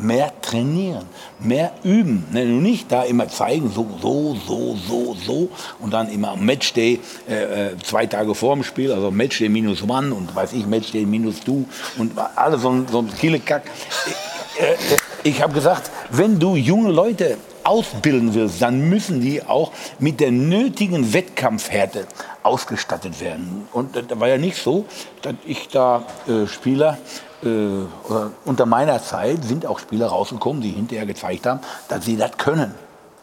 mehr 0.00 0.32
trainieren, 0.40 1.06
mehr 1.38 1.72
üben. 1.82 2.26
Ne, 2.32 2.44
nicht 2.44 2.90
da 2.90 3.02
immer 3.02 3.28
zeigen, 3.28 3.70
so, 3.70 3.86
so, 4.00 4.36
so, 4.46 4.76
so, 4.76 5.14
so 5.14 5.48
und 5.80 5.92
dann 5.92 6.08
immer 6.10 6.36
Matchday 6.36 7.00
äh, 7.28 7.70
äh 7.70 7.78
zwei 7.82 8.06
Tage 8.06 8.34
vor 8.34 8.54
dem 8.54 8.64
Spiel, 8.64 8.92
also 8.92 9.10
Matchday 9.10 9.48
minus 9.48 9.82
one 9.82 10.14
und 10.14 10.34
weiß 10.34 10.52
ich, 10.52 10.66
Matchday 10.66 11.04
minus 11.04 11.40
du 11.40 11.66
und 11.98 12.12
alles 12.36 12.62
so, 12.62 12.84
so 12.90 12.98
ein 13.00 13.12
Killekack. 13.18 13.62
Ich, 14.06 14.62
äh, 14.62 14.72
äh, 14.72 14.76
ich 15.24 15.42
habe 15.42 15.52
gesagt, 15.52 15.90
wenn 16.10 16.38
du 16.38 16.56
junge 16.56 16.90
Leute 16.90 17.36
ausbilden 17.64 18.32
willst, 18.34 18.62
dann 18.62 18.88
müssen 18.88 19.20
die 19.20 19.42
auch 19.42 19.72
mit 19.98 20.20
der 20.20 20.30
nötigen 20.30 21.12
Wettkampfhärte 21.12 22.06
ausgestattet 22.42 23.20
werden. 23.20 23.68
Und 23.72 23.94
da 23.94 24.20
war 24.20 24.28
ja 24.28 24.38
nicht 24.38 24.56
so, 24.56 24.86
dass 25.22 25.34
ich 25.44 25.68
da 25.68 26.06
äh, 26.26 26.46
Spieler 26.46 26.96
unter 27.40 28.66
meiner 28.66 29.00
Zeit 29.02 29.44
sind 29.44 29.64
auch 29.64 29.78
Spieler 29.78 30.08
rausgekommen, 30.08 30.60
die 30.60 30.70
hinterher 30.70 31.06
gezeigt 31.06 31.46
haben, 31.46 31.60
dass 31.88 32.04
sie 32.04 32.16
das 32.16 32.36
können. 32.36 32.74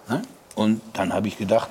Ne? 0.07 0.21
Und 0.55 0.81
dann 0.93 1.13
habe 1.13 1.27
ich 1.27 1.37
gedacht, 1.37 1.69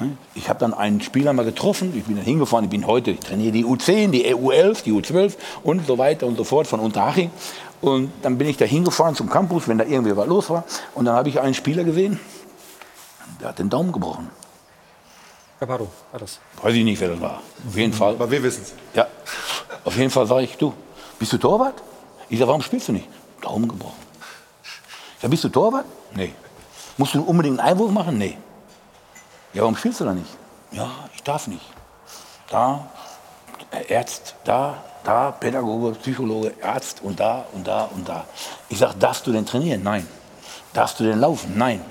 ne? 0.00 0.16
ich 0.34 0.48
habe 0.48 0.58
dann 0.58 0.74
einen 0.74 1.00
Spieler 1.00 1.32
mal 1.32 1.44
getroffen, 1.44 1.92
ich 1.96 2.04
bin 2.04 2.16
dann 2.16 2.24
hingefahren, 2.24 2.64
ich 2.64 2.70
bin 2.70 2.86
heute, 2.86 3.12
ich 3.12 3.20
trainiere 3.20 3.52
die 3.52 3.64
U10, 3.64 4.10
die 4.10 4.34
U11, 4.34 4.82
die 4.82 4.92
U12 4.92 5.34
und 5.62 5.86
so 5.86 5.98
weiter 5.98 6.26
und 6.26 6.36
so 6.36 6.42
fort 6.42 6.66
von 6.66 6.80
Unterhaching. 6.80 7.30
Und 7.80 8.10
dann 8.22 8.38
bin 8.38 8.48
ich 8.48 8.56
da 8.56 8.64
hingefahren 8.64 9.14
zum 9.14 9.28
Campus, 9.28 9.68
wenn 9.68 9.78
da 9.78 9.84
irgendwie 9.84 10.16
was 10.16 10.26
los 10.26 10.50
war. 10.50 10.64
Und 10.94 11.04
dann 11.04 11.14
habe 11.14 11.28
ich 11.28 11.40
einen 11.40 11.54
Spieler 11.54 11.84
gesehen, 11.84 12.18
der 13.40 13.48
hat 13.48 13.58
den 13.58 13.70
Daumen 13.70 13.92
gebrochen. 13.92 14.30
Caparo 15.62 15.88
war 16.10 16.18
das. 16.18 16.40
Weiß 16.60 16.74
ich 16.74 16.82
nicht, 16.82 17.00
wer 17.00 17.10
das 17.10 17.20
war. 17.20 17.40
Auf 17.68 17.76
jeden 17.76 17.92
Fall. 17.92 18.14
Aber 18.14 18.28
wir 18.28 18.42
wissen 18.42 18.62
es. 18.62 18.74
Ja. 18.94 19.06
Auf 19.84 19.96
jeden 19.96 20.10
Fall 20.10 20.26
sage 20.26 20.42
ich, 20.42 20.56
du, 20.56 20.74
bist 21.20 21.32
du 21.32 21.38
Torwart? 21.38 21.80
Ich 22.28 22.38
sage, 22.40 22.48
warum 22.48 22.62
spielst 22.62 22.88
du 22.88 22.92
nicht? 22.92 23.08
Daumen 23.40 23.68
gebrochen. 23.68 24.02
Ich 24.64 25.22
sage, 25.22 25.30
bist 25.30 25.44
du 25.44 25.48
Torwart? 25.50 25.84
Nee. 26.16 26.32
Musst 26.96 27.14
du 27.14 27.22
unbedingt 27.22 27.60
einen 27.60 27.68
Einwurf 27.70 27.92
machen? 27.92 28.18
Nee. 28.18 28.36
Ja, 29.52 29.62
warum 29.62 29.76
spielst 29.76 30.00
du 30.00 30.04
da 30.04 30.12
nicht? 30.12 30.30
Ja, 30.72 30.90
ich 31.14 31.22
darf 31.22 31.46
nicht. 31.46 31.64
Da, 32.50 32.90
Ärzt, 33.88 34.34
da, 34.42 34.82
da, 35.04 35.30
Pädagoge, 35.30 35.92
Psychologe, 36.00 36.54
Arzt 36.60 37.02
und 37.04 37.20
da 37.20 37.46
und 37.52 37.64
da 37.68 37.84
und 37.84 38.08
da. 38.08 38.24
Ich 38.68 38.78
sage, 38.78 38.94
darfst 38.98 39.24
du 39.28 39.32
denn 39.32 39.46
trainieren? 39.46 39.84
Nein. 39.84 40.08
Darfst 40.72 40.98
du 40.98 41.04
denn 41.04 41.20
laufen? 41.20 41.56
Nein. 41.56 41.84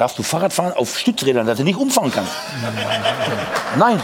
Darfst 0.00 0.18
du 0.18 0.22
Fahrrad 0.22 0.50
fahren 0.50 0.72
auf 0.72 0.98
Stützrädern, 0.98 1.46
dass 1.46 1.58
du 1.58 1.62
nicht 1.62 1.78
umfahren 1.78 2.10
kannst? 2.10 2.32
Nein. 3.76 4.02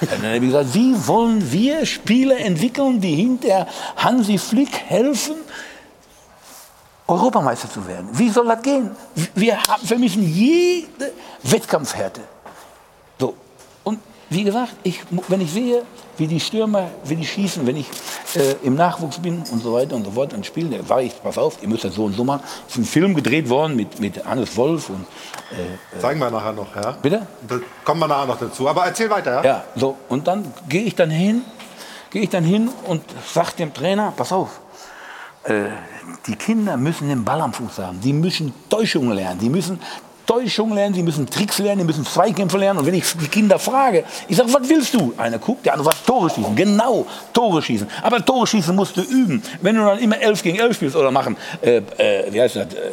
Dann 0.00 0.20
habe 0.20 0.34
ich 0.38 0.42
gesagt, 0.42 0.74
wie 0.74 1.06
wollen 1.06 1.52
wir 1.52 1.86
Spieler 1.86 2.38
entwickeln, 2.38 3.00
die 3.00 3.14
hinter 3.14 3.68
Hansi 3.96 4.36
Flick 4.36 4.76
helfen, 4.76 5.36
Europameister 7.06 7.70
zu 7.70 7.86
werden? 7.86 8.08
Wie 8.10 8.30
soll 8.30 8.48
das 8.48 8.62
gehen? 8.62 8.90
Wir 9.36 9.60
vermissen 9.84 10.24
jede 10.24 11.12
Wettkampfhärte. 11.44 12.22
Und 14.32 14.38
wie 14.38 14.44
gesagt, 14.44 14.72
ich, 14.82 15.02
wenn 15.28 15.42
ich 15.42 15.52
sehe, 15.52 15.82
wie 16.16 16.26
die 16.26 16.40
Stürmer, 16.40 16.88
wie 17.04 17.16
die 17.16 17.26
schießen, 17.26 17.66
wenn 17.66 17.76
ich 17.76 17.86
äh, 18.34 18.54
im 18.62 18.76
Nachwuchs 18.76 19.18
bin 19.18 19.42
und 19.52 19.62
so 19.62 19.74
weiter 19.74 19.94
und 19.94 20.06
so 20.06 20.10
fort, 20.10 20.34
spielen, 20.46 20.70
da 20.70 20.82
sage 20.82 21.02
ich, 21.02 21.22
pass 21.22 21.36
auf, 21.36 21.58
ihr 21.60 21.68
müsst 21.68 21.84
das 21.84 21.96
so 21.96 22.06
und 22.06 22.16
so 22.16 22.24
machen. 22.24 22.40
Es 22.66 22.72
ist 22.72 22.78
ein 22.78 22.84
Film 22.86 23.14
gedreht 23.14 23.50
worden 23.50 23.76
mit, 23.76 24.00
mit 24.00 24.24
Hannes 24.24 24.56
Wolf 24.56 24.88
und 24.88 25.04
äh, 25.50 26.00
Zeigen 26.00 26.18
wir 26.18 26.30
nachher 26.30 26.54
noch, 26.54 26.74
ja? 26.74 26.92
Bitte? 26.92 27.26
Da 27.46 27.56
kommen 27.84 28.00
wir 28.00 28.08
nachher 28.08 28.24
noch 28.24 28.38
dazu. 28.38 28.66
Aber 28.66 28.86
erzähl 28.86 29.10
weiter, 29.10 29.34
ja? 29.34 29.44
Ja, 29.44 29.64
so. 29.76 29.96
Und 30.08 30.26
dann 30.26 30.50
gehe 30.66 30.84
ich 30.84 30.94
dann 30.94 31.10
hin, 31.10 31.42
gehe 32.08 32.22
ich 32.22 32.30
dann 32.30 32.44
hin 32.44 32.70
und 32.86 33.02
sage 33.30 33.50
dem 33.58 33.74
Trainer, 33.74 34.14
pass 34.16 34.32
auf, 34.32 34.60
äh, 35.44 35.64
die 36.26 36.36
Kinder 36.36 36.78
müssen 36.78 37.10
den 37.10 37.22
Ball 37.22 37.42
am 37.42 37.52
Fuß 37.52 37.80
haben. 37.80 38.00
Die 38.00 38.14
müssen 38.14 38.54
Täuschungen 38.70 39.12
lernen. 39.12 39.40
Die 39.40 39.50
müssen 39.50 39.78
Täuschung 40.26 40.74
lernen, 40.74 40.94
die 40.94 41.02
müssen 41.02 41.28
Tricks 41.28 41.58
lernen, 41.58 41.80
die 41.80 41.84
müssen 41.84 42.04
Zweikämpfe 42.04 42.58
lernen. 42.58 42.80
Und 42.80 42.86
wenn 42.86 42.94
ich 42.94 43.04
die 43.20 43.28
Kinder 43.28 43.58
frage, 43.58 44.04
ich 44.28 44.36
sage, 44.36 44.52
was 44.52 44.68
willst 44.68 44.94
du? 44.94 45.14
Einer 45.16 45.38
guckt, 45.38 45.66
der 45.66 45.74
andere 45.74 45.90
sagt, 45.90 46.06
Tore 46.06 46.30
schießen. 46.30 46.54
Genau, 46.54 47.06
Tore 47.32 47.62
schießen. 47.62 47.88
Aber 48.02 48.24
Tore 48.24 48.46
schießen 48.46 48.74
musst 48.74 48.96
du 48.96 49.02
üben. 49.02 49.42
Wenn 49.60 49.76
du 49.76 49.84
dann 49.84 49.98
immer 49.98 50.20
11 50.20 50.42
gegen 50.42 50.58
11 50.58 50.76
spielst 50.76 50.96
oder 50.96 51.10
machen, 51.10 51.36
äh, 51.60 51.78
äh, 51.98 52.32
wie 52.32 52.40
heißt 52.40 52.56
das? 52.56 52.74
Äh, 52.74 52.90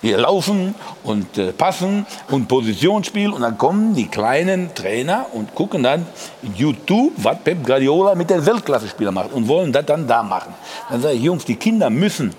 hier 0.00 0.18
laufen 0.18 0.76
und 1.02 1.38
äh, 1.38 1.52
passen 1.52 2.06
und 2.30 2.46
Positionsspiel 2.46 3.30
und 3.30 3.42
dann 3.42 3.58
kommen 3.58 3.94
die 3.94 4.06
kleinen 4.06 4.72
Trainer 4.74 5.26
und 5.32 5.54
gucken 5.54 5.82
dann 5.82 6.06
in 6.42 6.54
YouTube, 6.54 7.12
was 7.16 7.38
Pep 7.42 7.66
Guardiola 7.66 8.14
mit 8.14 8.30
den 8.30 8.44
Weltklasse-Spielern 8.46 9.14
macht 9.14 9.32
und 9.32 9.48
wollen 9.48 9.72
das 9.72 9.86
dann 9.86 10.06
da 10.06 10.22
machen. 10.22 10.54
Dann 10.88 11.02
sage 11.02 11.14
ich, 11.14 11.22
Jungs, 11.22 11.44
die 11.44 11.56
Kinder 11.56 11.90
müssen 11.90 12.32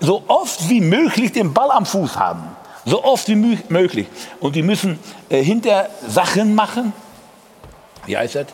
so 0.00 0.22
oft 0.28 0.68
wie 0.70 0.80
möglich 0.80 1.32
den 1.32 1.52
Ball 1.52 1.70
am 1.72 1.84
Fuß 1.84 2.18
haben. 2.18 2.56
So 2.84 3.02
oft 3.02 3.28
wie 3.28 3.58
möglich. 3.68 4.06
Und 4.40 4.56
die 4.56 4.62
müssen 4.62 4.98
äh, 5.28 5.42
hinter 5.42 5.88
Sachen 6.06 6.54
machen. 6.54 6.92
Wie 8.06 8.16
heißt 8.16 8.34
das? 8.34 8.46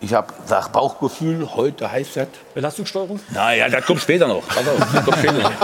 Ich 0.00 0.12
habe 0.12 0.34
sag 0.44 0.68
Bauchgefühl, 0.68 1.48
heute 1.54 1.90
heißt 1.90 2.16
das. 2.16 2.28
Belastungssteuerung? 2.52 3.20
Naja, 3.30 3.68
das 3.68 3.86
kommt 3.86 4.00
später 4.00 4.28
noch. 4.28 4.42
Das 4.48 5.04
kommt 5.04 5.18
später 5.18 5.38
noch. 5.38 5.52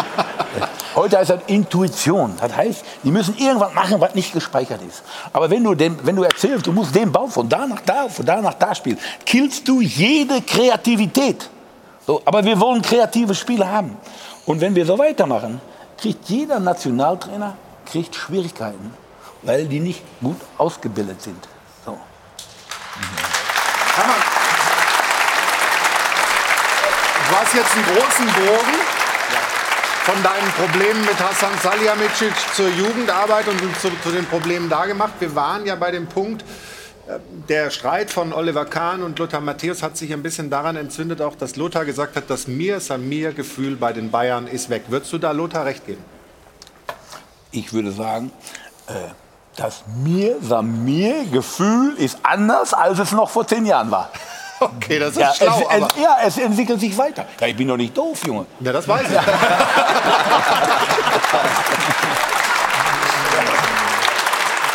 Heute 0.95 1.19
heißt 1.19 1.31
das 1.31 1.41
Intuition. 1.47 2.35
Das 2.41 2.55
heißt, 2.55 2.85
die 3.05 3.11
müssen 3.13 3.37
irgendwas 3.39 3.73
machen, 3.75 4.01
was 4.01 4.15
nicht 4.15 4.33
gespeichert 4.33 4.81
ist. 4.83 5.03
Aber 5.33 5.49
wenn 5.49 5.63
du, 5.63 5.75
dem, 5.75 5.97
wenn 6.05 6.17
du 6.17 6.25
erzählst, 6.25 6.67
du 6.67 6.73
musst 6.73 6.95
den 6.95 7.13
Bau 7.13 7.27
von 7.29 7.49
da 7.49 7.67
nach 7.67 7.81
da, 7.81 8.09
von 8.09 8.27
da 8.27 8.41
nach 8.41 8.55
da 8.55 8.75
spielen, 8.75 8.99
killst 9.25 9.69
du 9.69 9.81
jede 9.81 10.43
Kreativität. 10.43 11.49
So, 12.07 12.21
aber 12.25 12.45
wir 12.45 12.59
wollen 12.59 12.83
kreative 12.83 13.35
Spiele 13.35 13.71
haben. 13.71 13.97
Und 14.47 14.61
wenn 14.61 14.75
wir 14.75 14.85
so 14.85 14.99
weitermachen, 14.99 15.61
kriegt 15.97 16.29
jeder 16.29 16.59
Nationaltrainer 16.59 17.57
kriegt 17.91 18.15
Schwierigkeiten, 18.15 18.95
weil 19.43 19.67
die 19.67 19.81
nicht 19.81 20.03
gut 20.21 20.41
ausgebildet 20.59 21.21
sind. 21.23 21.49
So. 21.85 21.99
Du 27.29 27.37
hast 27.37 27.55
jetzt 27.55 27.73
einen 27.73 27.85
großen 27.85 28.27
Bogen 28.27 28.79
von 30.05 30.23
deinen 30.23 30.51
Problemen 30.53 31.05
mit 31.05 31.19
Hassan 31.21 31.53
Salihamidzic 31.63 32.33
zur 32.55 32.69
Jugendarbeit 32.69 33.47
und 33.49 33.61
zu, 33.81 33.91
zu, 34.03 34.11
den 34.11 34.25
Problemen 34.27 34.69
da 34.69 34.87
gemacht. 34.87 35.13
Wir 35.21 35.35
waren 35.35 35.67
ja 35.67 35.75
bei 35.77 35.91
dem 35.91 36.07
Punkt, 36.07 36.43
äh, 37.07 37.19
der 37.49 37.71
Streit 37.71 38.11
von 38.11 38.33
Oliver 38.33 38.65
Kahn 38.65 39.03
und 39.03 39.19
Lothar 39.19 39.41
Matthäus 39.41 39.83
hat 39.83 39.97
sich 39.97 40.13
ein 40.13 40.23
bisschen 40.23 40.51
daran 40.51 40.77
entzündet, 40.77 41.21
auch 41.21 41.37
dass 41.37 41.57
Lothar 41.57 41.85
gesagt 41.85 42.17
hat, 42.17 42.25
das 42.29 42.49
Mir-Samir-Gefühl 42.49 43.77
bei 43.77 43.93
den 43.93 44.11
Bayern 44.11 44.47
ist 44.47 44.71
weg. 44.71 44.85
Würdest 44.89 45.13
du 45.13 45.19
da 45.19 45.33
Lothar 45.33 45.67
recht 45.67 45.87
geben? 45.87 46.03
Ich 47.53 47.73
würde 47.73 47.93
sagen, 47.93 48.31
äh, 48.87 48.93
das 49.57 49.83
Mir-Samir-Gefühl 50.03 51.95
ist 51.97 52.19
anders, 52.23 52.73
als 52.73 52.99
es 52.99 53.13
noch 53.13 53.31
vor 53.31 53.47
zehn 53.47 53.67
Jahren 53.67 53.91
war. 53.91 54.11
Okay, 54.63 54.99
das 54.99 55.13
ist 55.13 55.21
ja, 55.21 55.33
schlau. 55.33 55.67
Es, 55.71 55.87
es, 55.87 55.89
ja, 56.03 56.19
es 56.23 56.37
entwickelt 56.37 56.81
sich 56.81 56.99
weiter. 56.99 57.25
Ja, 57.41 57.47
ich 57.47 57.57
bin 57.57 57.67
doch 57.67 57.79
nicht 57.79 57.97
doof, 57.97 58.21
Junge. 58.27 58.45
Ja, 58.61 58.75
das 58.75 58.87
weiß 58.87 59.07
ich. 59.11 59.19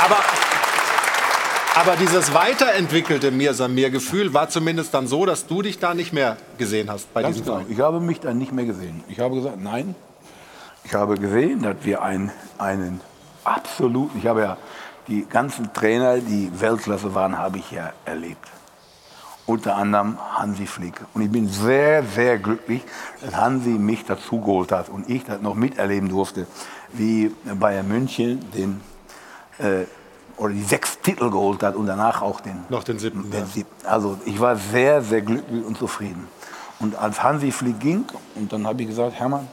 aber, 0.03 0.17
aber 1.75 1.95
dieses 1.97 2.33
weiterentwickelte 2.33 3.29
Mir-Samir-Gefühl 3.29 4.33
war 4.33 4.49
zumindest 4.49 4.91
dann 4.91 5.05
so, 5.07 5.23
dass 5.27 5.45
du 5.45 5.61
dich 5.61 5.77
da 5.77 5.93
nicht 5.93 6.13
mehr 6.13 6.37
gesehen 6.57 6.89
hast 6.89 7.13
bei 7.13 7.21
Ganz 7.21 7.35
diesem 7.35 7.45
genau. 7.45 7.57
Verein. 7.59 7.71
Ich 7.71 7.79
habe 7.79 7.99
mich 7.99 8.19
dann 8.21 8.39
nicht 8.39 8.53
mehr 8.53 8.65
gesehen. 8.65 9.03
Ich 9.07 9.19
habe 9.19 9.35
gesagt, 9.35 9.61
nein, 9.61 9.93
ich 10.85 10.93
habe 10.93 11.15
gesehen, 11.17 11.61
dass 11.63 11.77
wir 11.81 12.01
ein, 12.01 12.31
einen 12.57 13.01
absoluten, 13.43 14.17
ich 14.19 14.27
habe 14.27 14.41
ja 14.41 14.57
die 15.07 15.25
ganzen 15.25 15.71
Trainer, 15.73 16.17
die 16.17 16.49
Weltklasse 16.59 17.13
waren, 17.13 17.37
habe 17.37 17.57
ich 17.57 17.71
ja 17.71 17.91
erlebt. 18.05 18.47
Unter 19.47 19.75
anderem 19.75 20.17
Hansi 20.33 20.65
Flick. 20.65 20.95
Und 21.13 21.21
ich 21.21 21.29
bin 21.31 21.47
sehr, 21.47 22.03
sehr 22.03 22.39
glücklich, 22.39 22.81
dass 23.21 23.35
Hansi 23.35 23.69
mich 23.69 24.03
dazu 24.05 24.39
geholt 24.41 24.71
hat 24.71 24.89
und 24.89 25.07
ich 25.09 25.23
das 25.23 25.39
noch 25.41 25.53
miterleben 25.53 26.09
durfte, 26.09 26.47
wie 26.93 27.31
Bayern 27.59 27.87
München 27.87 28.39
den, 28.51 28.81
äh, 29.59 29.85
oder 30.37 30.53
die 30.53 30.63
sechs 30.63 30.99
Titel 30.99 31.29
geholt 31.29 31.61
hat 31.61 31.75
und 31.75 31.85
danach 31.85 32.23
auch 32.23 32.39
den, 32.41 32.63
Noch 32.69 32.83
den 32.83 32.97
siebten. 32.97 33.29
den 33.29 33.41
Ja. 33.41 33.45
siebten. 33.45 33.85
Also 33.85 34.17
ich 34.25 34.39
war 34.39 34.55
sehr, 34.55 35.01
sehr 35.03 35.21
glücklich 35.21 35.63
und 35.63 35.77
zufrieden. 35.77 36.27
Und 36.79 36.95
als 36.95 37.21
Hansi 37.21 37.51
Flick 37.51 37.79
ging, 37.79 38.05
und 38.33 38.51
dann 38.51 38.65
habe 38.65 38.81
ich 38.81 38.87
gesagt, 38.87 39.13
Hermann, 39.13 39.47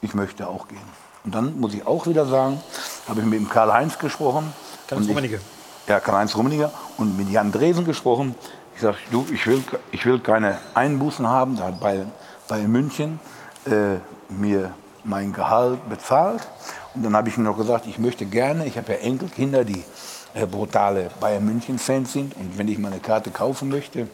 ich 0.00 0.14
möchte 0.14 0.48
auch 0.48 0.68
gehen. 0.68 0.78
Und 1.24 1.34
dann 1.34 1.58
muss 1.58 1.74
ich 1.74 1.86
auch 1.86 2.06
wieder 2.06 2.26
sagen, 2.26 2.60
habe 3.08 3.20
ich 3.20 3.26
mit 3.26 3.38
dem 3.38 3.48
Karl-Heinz 3.48 3.98
gesprochen. 3.98 4.52
Karl-Heinz 4.86 5.08
Rummenigge. 5.08 5.40
Ja, 5.88 6.00
Karl-Heinz 6.00 6.36
Rummenigge 6.36 6.70
und 6.98 7.16
mit 7.16 7.30
Jan 7.30 7.50
Dresen 7.52 7.84
gesprochen. 7.84 8.34
Ich 8.74 8.82
sage, 8.82 8.96
du, 9.10 9.26
ich 9.32 9.46
will, 9.46 9.62
ich 9.90 10.06
will 10.06 10.20
keine 10.20 10.58
Einbußen 10.74 11.26
haben. 11.26 11.56
Da 11.56 11.64
hat 11.64 11.80
bei, 11.80 12.04
bei 12.46 12.60
München 12.68 13.18
äh, 13.64 13.96
mir 14.28 14.72
mein 15.02 15.32
Gehalt 15.32 15.88
bezahlt. 15.88 16.46
Und 16.94 17.02
dann 17.02 17.16
habe 17.16 17.28
ich 17.28 17.36
ihm 17.36 17.44
noch 17.44 17.56
gesagt, 17.56 17.86
ich 17.86 17.98
möchte 17.98 18.26
gerne, 18.26 18.66
ich 18.66 18.76
habe 18.76 18.92
ja 18.92 18.98
Enkelkinder, 18.98 19.64
die 19.64 19.84
äh, 20.34 20.46
brutale 20.46 21.10
Bayern 21.20 21.44
München-Fans 21.44 22.12
sind. 22.12 22.36
Und 22.36 22.58
wenn 22.58 22.68
ich 22.68 22.78
meine 22.78 23.00
Karte 23.00 23.30
kaufen 23.30 23.68
möchte, 23.68 24.08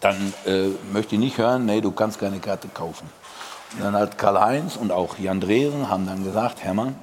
dann 0.00 0.34
äh, 0.44 0.68
möchte 0.92 1.14
ich 1.14 1.20
nicht 1.20 1.38
hören, 1.38 1.64
nee, 1.64 1.80
du 1.80 1.92
kannst 1.92 2.18
keine 2.18 2.40
Karte 2.40 2.68
kaufen. 2.68 3.08
Dann 3.78 3.94
hat 3.94 4.18
Karl-Heinz 4.18 4.76
und 4.76 4.92
auch 4.92 5.18
Jan 5.18 5.40
Dresen 5.40 5.88
haben 5.88 6.06
dann 6.06 6.24
gesagt, 6.24 6.62
Hermann, 6.62 6.94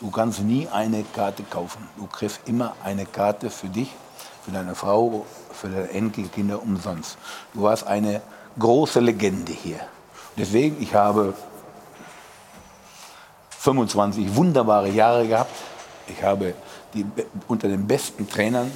du 0.00 0.10
kannst 0.10 0.40
nie 0.40 0.68
eine 0.68 1.02
Karte 1.02 1.42
kaufen. 1.44 1.88
Du 1.96 2.06
kriegst 2.06 2.40
immer 2.46 2.74
eine 2.84 3.06
Karte 3.06 3.48
für 3.48 3.68
dich, 3.68 3.90
für 4.44 4.50
deine 4.50 4.74
Frau, 4.74 5.24
für 5.52 5.68
deine 5.68 5.90
Enkelkinder 5.90 6.62
umsonst. 6.62 7.16
Du 7.54 7.62
warst 7.62 7.86
eine 7.86 8.20
große 8.58 9.00
Legende 9.00 9.52
hier. 9.52 9.80
Deswegen, 10.36 10.82
ich 10.82 10.94
habe 10.94 11.34
25 13.50 14.36
wunderbare 14.36 14.90
Jahre 14.90 15.26
gehabt. 15.26 15.54
Ich 16.08 16.22
habe 16.22 16.54
die, 16.92 17.06
unter 17.48 17.68
den 17.68 17.86
besten 17.86 18.28
Trainern 18.28 18.70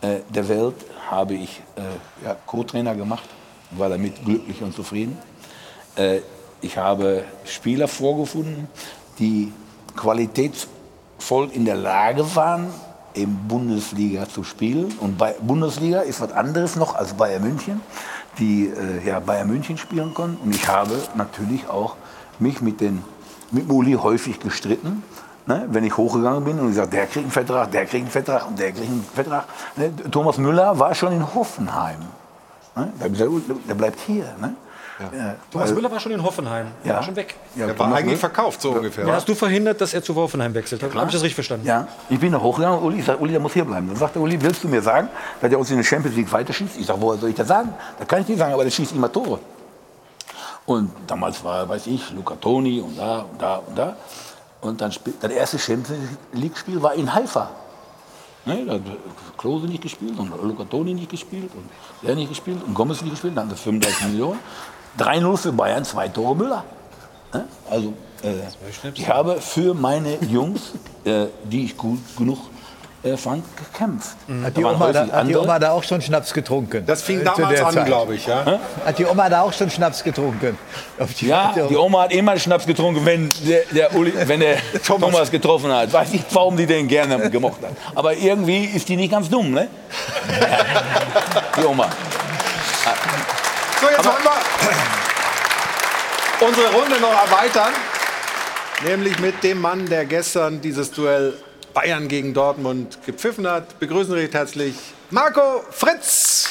äh, 0.00 0.20
der 0.28 0.48
Welt 0.48 0.74
habe 1.08 1.34
ich 1.34 1.62
äh, 1.76 2.24
ja, 2.24 2.36
Co-Trainer 2.44 2.96
gemacht, 2.96 3.28
war 3.70 3.88
damit 3.88 4.24
glücklich 4.24 4.60
und 4.62 4.74
zufrieden. 4.74 5.16
Äh, 5.94 6.20
ich 6.60 6.78
habe 6.78 7.24
Spieler 7.44 7.88
vorgefunden, 7.88 8.68
die 9.18 9.52
qualitätsvoll 9.96 11.50
in 11.52 11.64
der 11.64 11.76
Lage 11.76 12.34
waren, 12.34 12.68
in 13.14 13.34
Bundesliga 13.48 14.28
zu 14.28 14.44
spielen. 14.44 14.92
Und 15.00 15.18
bei 15.18 15.34
Bundesliga 15.40 16.00
ist 16.00 16.20
was 16.20 16.32
anderes 16.32 16.76
noch 16.76 16.94
als 16.94 17.14
Bayern 17.14 17.42
München, 17.42 17.80
die 18.38 18.66
äh, 18.66 19.06
ja, 19.06 19.20
Bayern 19.20 19.48
München 19.48 19.78
spielen 19.78 20.12
konnten. 20.14 20.42
Und 20.42 20.54
ich 20.54 20.68
habe 20.68 21.00
natürlich 21.14 21.68
auch 21.68 21.96
mich 22.38 22.60
mit, 22.60 22.80
den, 22.80 23.02
mit 23.50 23.68
Muli 23.68 23.92
häufig 23.92 24.38
gestritten. 24.40 25.02
Ne, 25.48 25.64
wenn 25.70 25.84
ich 25.84 25.96
hochgegangen 25.96 26.42
bin 26.42 26.58
und 26.58 26.70
gesagt, 26.70 26.92
der 26.92 27.06
kriegt 27.06 27.18
einen 27.18 27.30
Vertrag, 27.30 27.70
der 27.70 27.86
kriegt 27.86 28.02
einen 28.02 28.10
Vertrag 28.10 28.48
und 28.48 28.58
der 28.58 28.72
kriegt 28.72 28.88
einen 28.88 29.04
Vertrag. 29.14 29.44
Ne, 29.76 29.92
Thomas 30.10 30.38
Müller 30.38 30.76
war 30.76 30.92
schon 30.92 31.12
in 31.12 31.34
Hoffenheim. 31.34 32.00
Ne, 32.74 32.92
der, 32.98 33.74
bleibt 33.74 34.00
hier. 34.00 34.34
Ne? 34.40 34.56
Ja. 34.98 35.34
Thomas 35.50 35.64
Also- 35.68 35.74
Müller 35.74 35.90
war 35.90 36.00
schon 36.00 36.12
in 36.12 36.22
Hoffenheim. 36.22 36.68
Der 36.84 36.90
Ja. 36.90 36.96
war 36.96 37.02
schon 37.02 37.16
weg. 37.16 37.34
Ja, 37.54 37.66
Der 37.66 37.78
war 37.78 37.84
Thomas 37.86 37.98
eigentlich 38.00 38.06
Müller- 38.12 38.18
verkauft, 38.18 38.62
so 38.62 38.70
ungefähr. 38.72 39.06
Ja, 39.06 39.12
hast 39.14 39.28
du 39.28 39.34
verhindert, 39.34 39.80
dass 39.80 39.92
er 39.92 40.02
zu 40.02 40.14
Hoffenheim 40.14 40.54
wechselt? 40.54 40.82
Habe 40.82 40.94
ich 41.06 41.12
das 41.12 41.22
richtig 41.22 41.34
verstanden? 41.34 41.66
Ja, 41.66 41.86
ich 42.08 42.18
bin 42.18 42.32
da 42.32 42.40
hochgegangen, 42.40 42.82
Uli, 42.82 43.00
ich 43.00 43.04
sage, 43.04 43.18
Uli, 43.18 43.32
der 43.32 43.40
muss 43.40 43.52
hier 43.52 43.64
bleiben. 43.64 43.86
Dann 43.88 43.96
sagt 43.96 44.14
der 44.14 44.22
Uli, 44.22 44.40
willst 44.40 44.64
du 44.64 44.68
mir 44.68 44.80
sagen, 44.80 45.08
dass 45.40 45.52
er 45.52 45.58
uns 45.58 45.70
in 45.70 45.76
der 45.76 45.84
Champions 45.84 46.16
League 46.16 46.32
weiterschießt? 46.32 46.78
Ich 46.78 46.86
sage, 46.86 47.00
woher 47.00 47.18
soll 47.18 47.28
ich 47.30 47.36
das 47.36 47.48
sagen? 47.48 47.74
Das 47.98 48.08
kann 48.08 48.22
ich 48.22 48.28
nicht 48.28 48.38
sagen, 48.38 48.54
aber 48.54 48.64
der 48.64 48.70
schießt 48.70 48.92
immer 48.92 49.12
Tore. 49.12 49.38
Und 50.64 50.90
damals 51.06 51.44
war, 51.44 51.68
weiß 51.68 51.86
ich, 51.88 52.10
Luca 52.12 52.34
Toni 52.36 52.80
und 52.80 52.98
da 52.98 53.18
und 53.20 53.40
da 53.40 53.56
und 53.56 53.78
da. 53.78 53.96
Und 54.62 54.80
dann 54.80 54.90
spielt, 54.90 55.22
das 55.22 55.30
erste 55.30 55.58
Champions 55.58 56.00
League-Spiel 56.32 56.82
war 56.82 56.94
in 56.94 57.12
Haifa. 57.14 57.50
Ne, 58.46 58.64
da 58.64 58.74
hat 58.74 58.80
Klose 59.36 59.66
nicht 59.66 59.82
gespielt 59.82 60.18
und 60.18 60.30
Luca 60.42 60.64
Toni 60.64 60.94
nicht 60.94 61.10
gespielt 61.10 61.50
und 61.54 61.68
der 62.06 62.14
nicht 62.14 62.28
gespielt 62.28 62.58
und 62.64 62.74
Gomez 62.74 63.00
nicht 63.02 63.10
gespielt, 63.12 63.36
dann 63.36 63.46
hatten 63.48 63.56
sie 63.56 63.62
35 63.62 64.06
Millionen. 64.08 64.38
3-0 64.98 65.36
für 65.36 65.52
Bayern, 65.52 65.84
zwei 65.84 66.08
Tore 66.08 66.34
Müller. 66.36 66.64
Ne? 67.32 67.44
Also, 67.70 67.92
äh, 68.22 68.32
ich 68.94 69.08
habe 69.08 69.40
für 69.40 69.74
meine 69.74 70.16
Jungs, 70.22 70.72
äh, 71.04 71.26
die 71.44 71.64
ich 71.66 71.76
gut 71.76 71.98
genug 72.16 72.38
äh, 73.02 73.16
fand, 73.16 73.44
gekämpft. 73.56 74.16
Hat 74.42 74.56
die, 74.56 74.64
Oma 74.64 74.72
da, 74.92 75.00
häufig 75.00 75.12
hat 75.12 75.28
die. 75.28 75.36
Oma 75.36 75.58
da 75.58 75.70
auch 75.72 75.82
schon 75.84 76.00
Schnaps 76.00 76.32
getrunken? 76.32 76.84
Das 76.86 77.02
fing 77.02 77.20
Äh, 77.20 77.24
zu 77.24 77.24
damals 77.36 77.58
der 77.58 77.66
an, 77.66 77.74
Zeit? 77.74 77.86
glaube 77.86 78.14
ich, 78.16 78.26
ja. 78.26 78.58
Hat 78.84 78.98
die 78.98 79.04
Oma 79.04 79.28
da 79.28 79.42
auch 79.42 79.52
schon 79.52 79.70
Schnaps 79.70 80.02
getrunken? 80.02 80.58
Die 81.20 81.26
Ja, 81.26 81.52
die 81.68 81.76
Oma 81.76 82.02
hat 82.04 82.12
immer 82.12 82.36
Schnaps 82.38 82.66
getrunken, 82.66 83.04
wenn 83.04 83.28
der, 83.46 83.60
der, 83.70 83.94
Uli, 83.94 84.12
wenn 84.26 84.40
der 84.40 84.56
Thomas. 84.86 85.30
getroffen 85.30 85.70
hat. 85.70 85.92
Weiß 85.92 86.10
nicht, 86.10 86.24
warum 86.32 86.56
die 86.56 86.66
den 86.66 86.88
gerne 86.88 87.30
gemocht 87.30 87.60
hat. 87.62 87.72
Aber 87.94 88.14
irgendwie 88.16 88.64
ist 88.64 88.88
die 88.88 88.96
nicht 88.96 89.10
ganz 89.12 89.28
dumm, 89.28 89.50
ne? 89.52 89.68
Die 91.60 91.64
Oma. 91.64 91.88
So, 93.80 93.88
jetzt 93.90 94.04
wollen 94.04 94.24
wir 94.24 94.32
unsere 96.48 96.72
Runde 96.72 97.00
noch 97.00 97.12
erweitern. 97.12 97.72
Nämlich 98.84 99.18
mit 99.18 99.42
dem 99.42 99.60
Mann, 99.60 99.86
der 99.86 100.06
gestern 100.06 100.60
dieses 100.60 100.92
Duell 100.92 101.34
Bayern 101.74 102.06
gegen 102.08 102.32
Dortmund 102.32 102.98
gepfiffen 103.04 103.46
hat. 103.46 103.78
Begrüßen 103.78 104.14
recht 104.14 104.32
herzlich 104.32 104.74
Marco 105.10 105.62
Fritz. 105.70 106.48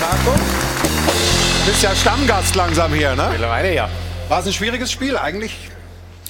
Marco. 0.00 0.38
Du 1.64 1.70
bist 1.70 1.82
ja 1.82 1.96
Stammgast 1.96 2.54
langsam 2.54 2.94
hier, 2.94 3.16
ne? 3.16 3.30
Mittlerweile 3.32 3.74
ja. 3.74 3.88
War 4.28 4.38
es 4.38 4.46
ein 4.46 4.52
schwieriges 4.52 4.92
Spiel 4.92 5.16
eigentlich? 5.16 5.56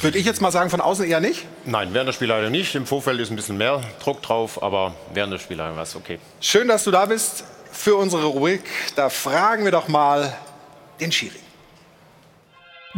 Würde 0.05 0.18
ich 0.18 0.26
jetzt 0.26 0.43
mal 0.43 0.51
sagen, 0.51 0.68
von 0.68 0.82
außen 0.82 1.06
eher 1.06 1.20
nicht. 1.20 1.47
Nein, 1.64 1.94
während 1.94 2.09
der 2.09 2.12
Spielleitung 2.12 2.51
nicht. 2.51 2.74
Im 2.74 2.85
Vorfeld 2.85 3.18
ist 3.20 3.31
ein 3.31 3.36
bisschen 3.36 3.56
mehr 3.56 3.81
Druck 4.02 4.20
drauf, 4.20 4.62
aber 4.62 4.94
während 5.14 5.32
der 5.32 5.39
Spielleitung 5.39 5.76
war 5.76 5.85
es 5.85 5.97
okay. 5.97 6.18
Schön, 6.43 6.68
dass 6.68 6.85
du 6.85 6.90
da 6.90 7.06
bist 7.06 7.44
für 7.72 7.97
unsere 7.97 8.26
Rubrik. 8.26 8.60
Da 8.97 9.09
fragen 9.09 9.64
wir 9.64 9.72
doch 9.72 9.89
mal 9.89 10.36
den 11.01 11.10
Schiri. 11.10 11.40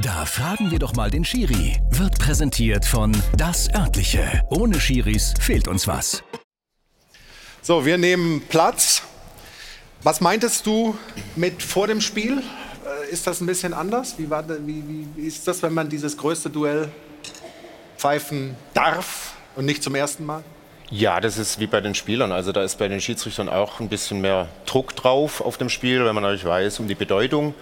Da 0.02 0.26
fragen 0.26 0.72
wir 0.72 0.80
doch 0.80 0.96
mal 0.96 1.08
den 1.08 1.24
Schiri. 1.24 1.80
Wird 1.90 2.18
präsentiert 2.18 2.84
von 2.84 3.12
Das 3.36 3.72
Örtliche. 3.72 4.42
Ohne 4.50 4.80
Schiris 4.80 5.32
fehlt 5.40 5.68
uns 5.68 5.86
was. 5.86 6.24
So, 7.62 7.86
wir 7.86 7.98
nehmen 7.98 8.42
Platz. 8.48 9.02
Was 10.02 10.20
meintest 10.20 10.66
du 10.66 10.98
mit 11.36 11.62
vor 11.62 11.86
dem 11.86 12.00
Spiel? 12.00 12.42
Ist 13.10 13.26
das 13.26 13.40
ein 13.40 13.46
bisschen 13.46 13.74
anders? 13.74 14.14
Wie, 14.18 14.28
war, 14.30 14.48
wie, 14.48 14.82
wie, 14.88 15.06
wie 15.14 15.26
ist 15.26 15.46
das, 15.46 15.62
wenn 15.62 15.74
man 15.74 15.88
dieses 15.88 16.16
größte 16.16 16.50
Duell 16.50 16.88
pfeifen 17.96 18.56
darf 18.74 19.34
und 19.54 19.64
nicht 19.64 19.82
zum 19.82 19.94
ersten 19.94 20.24
Mal? 20.24 20.42
Ja, 20.90 21.20
das 21.20 21.36
ist 21.36 21.58
wie 21.58 21.66
bei 21.66 21.80
den 21.80 21.94
Spielern. 21.94 22.30
Also 22.30 22.52
da 22.52 22.62
ist 22.62 22.78
bei 22.78 22.88
den 22.88 23.00
Schiedsrichtern 23.00 23.48
auch 23.48 23.80
ein 23.80 23.88
bisschen 23.88 24.20
mehr 24.20 24.48
Druck 24.66 24.94
drauf 24.94 25.40
auf 25.40 25.58
dem 25.58 25.68
Spiel, 25.68 26.04
wenn 26.04 26.14
man 26.14 26.22
natürlich 26.22 26.44
weiß 26.44 26.78
um 26.80 26.86
die 26.88 26.94
Bedeutung. 26.94 27.54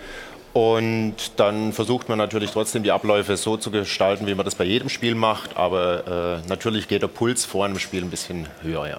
Und 0.53 1.17
dann 1.37 1.73
versucht 1.73 2.09
man 2.09 2.19
natürlich 2.19 2.51
trotzdem 2.53 2.83
die 2.85 2.93
Abläufe 2.93 3.37
so 3.37 3.57
zu 3.57 3.71
gestalten, 3.71 4.27
wie 4.27 4.35
man 4.35 4.45
das 4.45 4.55
bei 4.55 4.65
jedem 4.65 4.89
Spiel 4.89 5.15
macht. 5.15 5.57
Aber 5.57 6.43
äh, 6.45 6.49
natürlich 6.49 6.87
geht 6.87 7.03
der 7.03 7.09
Puls 7.09 7.45
vor 7.45 7.65
einem 7.65 7.79
Spiel 7.79 8.03
ein 8.05 8.11
bisschen 8.11 8.47
höher. 8.63 8.87
Ja. 8.87 8.99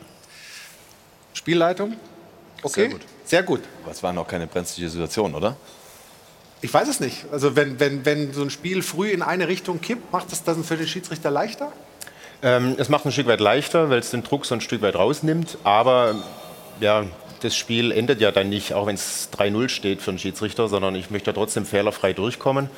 Spielleitung? 1.34 1.96
Okay, 2.62 2.82
Sehr 2.82 2.90
gut. 2.90 3.02
sehr 3.26 3.44
gut. 3.44 3.62
Aber 3.84 3.92
es 3.92 4.02
war 4.02 4.12
noch 4.12 4.28
keine 4.28 4.48
brenzliche 4.48 4.90
Situation, 4.90 5.36
oder? 5.36 5.56
Ich 6.66 6.74
weiß 6.74 6.88
es 6.88 7.00
nicht. 7.00 7.26
Also 7.32 7.56
wenn, 7.56 7.80
wenn, 7.80 8.06
wenn 8.06 8.34
so 8.34 8.42
ein 8.42 8.50
Spiel 8.50 8.82
früh 8.82 9.12
in 9.12 9.22
eine 9.22 9.48
Richtung 9.48 9.82
kippt, 9.82 10.12
macht 10.12 10.32
das 10.32 10.44
dann 10.44 10.64
für 10.64 10.76
den 10.76 10.88
Schiedsrichter 10.88 11.30
leichter? 11.30 11.72
Ähm, 12.42 12.74
es 12.80 12.90
macht 12.90 13.06
ein 13.06 13.12
Stück 13.12 13.28
weit 13.28 13.40
leichter, 13.40 13.92
weil 13.92 14.00
es 14.00 14.10
den 14.10 14.24
Druck 14.24 14.48
so 14.48 14.56
ein 14.56 14.62
Stück 14.62 14.82
weit 14.82 14.96
rausnimmt. 14.96 15.60
Aber 15.64 16.16
ja, 16.80 17.06
das 17.42 17.56
Spiel 17.56 17.92
endet 17.92 18.20
ja 18.20 18.32
dann 18.32 18.50
nicht, 18.50 18.74
auch 18.74 18.88
wenn 18.88 18.96
es 18.96 19.30
3-0 19.38 19.70
steht 19.70 20.02
für 20.02 20.10
einen 20.10 20.18
Schiedsrichter, 20.18 20.68
sondern 20.68 20.96
ich 20.96 21.12
möchte 21.12 21.30
ja 21.30 21.34
trotzdem 21.34 21.68
fehlerfrei 21.68 22.14
durchkommen. 22.14 22.72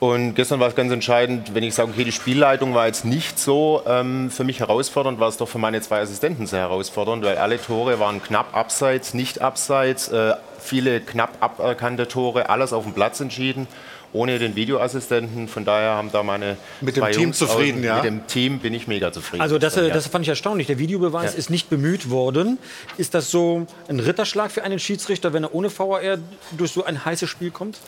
Und 0.00 0.34
gestern 0.34 0.58
war 0.58 0.68
es 0.68 0.74
ganz 0.74 0.90
entscheidend, 0.90 1.54
wenn 1.54 1.64
ich 1.64 1.74
sage, 1.74 1.90
okay, 1.90 2.04
die 2.04 2.12
Spielleitung 2.12 2.72
war 2.72 2.86
jetzt 2.86 3.04
nicht 3.04 3.38
so 3.38 3.82
ähm, 3.86 4.30
für 4.30 4.44
mich 4.44 4.60
herausfordernd, 4.60 5.20
war 5.20 5.28
es 5.28 5.36
doch 5.36 5.48
für 5.48 5.58
meine 5.58 5.82
zwei 5.82 6.00
Assistenten 6.00 6.46
sehr 6.46 6.60
herausfordernd, 6.60 7.22
weil 7.24 7.36
alle 7.36 7.60
Tore 7.60 8.00
waren 8.00 8.22
knapp 8.22 8.56
abseits, 8.56 9.12
nicht 9.12 9.42
abseits, 9.42 10.08
äh, 10.08 10.32
viele 10.60 11.00
knapp 11.00 11.36
aberkannte 11.42 12.08
Tore, 12.08 12.48
alles 12.50 12.72
auf 12.72 12.84
dem 12.84 12.92
Platz 12.92 13.20
entschieden, 13.20 13.66
ohne 14.12 14.38
den 14.38 14.56
Videoassistenten. 14.56 15.48
Von 15.48 15.64
daher 15.64 15.90
haben 15.90 16.10
da 16.12 16.22
meine 16.22 16.56
Mit 16.80 16.96
dem 16.96 17.04
Team 17.10 17.22
Jungs 17.24 17.38
zufrieden, 17.38 17.78
aus- 17.80 17.84
ja? 17.84 17.94
Mit 17.96 18.04
dem 18.04 18.26
Team 18.26 18.58
bin 18.58 18.72
ich 18.74 18.86
mega 18.88 19.12
zufrieden. 19.12 19.42
Also 19.42 19.58
das, 19.58 19.76
äh, 19.76 19.90
das 19.90 20.06
fand 20.06 20.22
ich 20.24 20.28
erstaunlich. 20.30 20.66
Der 20.66 20.78
Videobeweis 20.78 21.32
Ja. 21.32 21.38
ist 21.38 21.50
nicht 21.50 21.68
bemüht 21.70 22.08
worden. 22.10 22.58
Ist 22.96 23.14
das 23.14 23.30
so 23.30 23.66
ein 23.88 24.00
Ritterschlag 24.00 24.50
für 24.50 24.62
einen 24.62 24.78
Schiedsrichter, 24.78 25.32
wenn 25.32 25.44
er 25.44 25.54
ohne 25.54 25.68
VAR 25.70 26.18
durch 26.52 26.72
so 26.72 26.84
ein 26.84 27.04
heißes 27.04 27.28
Spiel 27.28 27.50
kommt? 27.50 27.78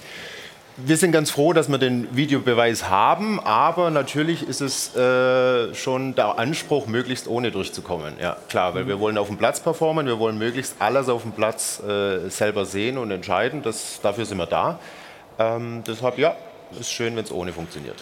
Wir 0.85 0.97
sind 0.97 1.13
ganz 1.13 1.31
froh, 1.31 1.53
dass 1.53 1.69
wir 1.69 1.79
den 1.79 2.17
Videobeweis 2.17 2.89
haben, 2.89 3.39
aber 3.41 3.91
natürlich 3.91 4.47
ist 4.47 4.61
es 4.61 4.95
äh, 4.95 5.75
schon 5.75 6.15
der 6.15 6.39
Anspruch, 6.39 6.87
möglichst 6.87 7.29
ohne 7.29 7.51
durchzukommen. 7.51 8.15
Ja, 8.21 8.37
klar, 8.49 8.75
weil 8.75 8.87
wir 8.87 9.01
wollen 9.01 9.19
auf 9.19 9.27
dem 9.27 9.37
Platz 9.37 9.61
performen, 9.61 10.07
wir 10.07 10.19
wollen 10.19 10.39
möglichst 10.39 10.77
alles 10.79 11.09
auf 11.09 11.23
dem 11.23 11.33
Platz 11.33 11.83
äh, 11.83 12.29
selber 12.29 12.65
sehen 12.65 12.99
und 12.99 13.11
entscheiden. 13.11 13.63
Das, 13.63 14.01
dafür 14.03 14.25
sind 14.25 14.39
wir 14.39 14.47
da. 14.47 14.79
Ähm, 15.39 15.83
deshalb, 15.87 16.19
ja, 16.19 16.35
ist 16.79 16.93
schön, 16.93 17.17
wenn 17.17 17.25
es 17.25 17.33
ohne 17.33 17.53
funktioniert. 17.53 17.97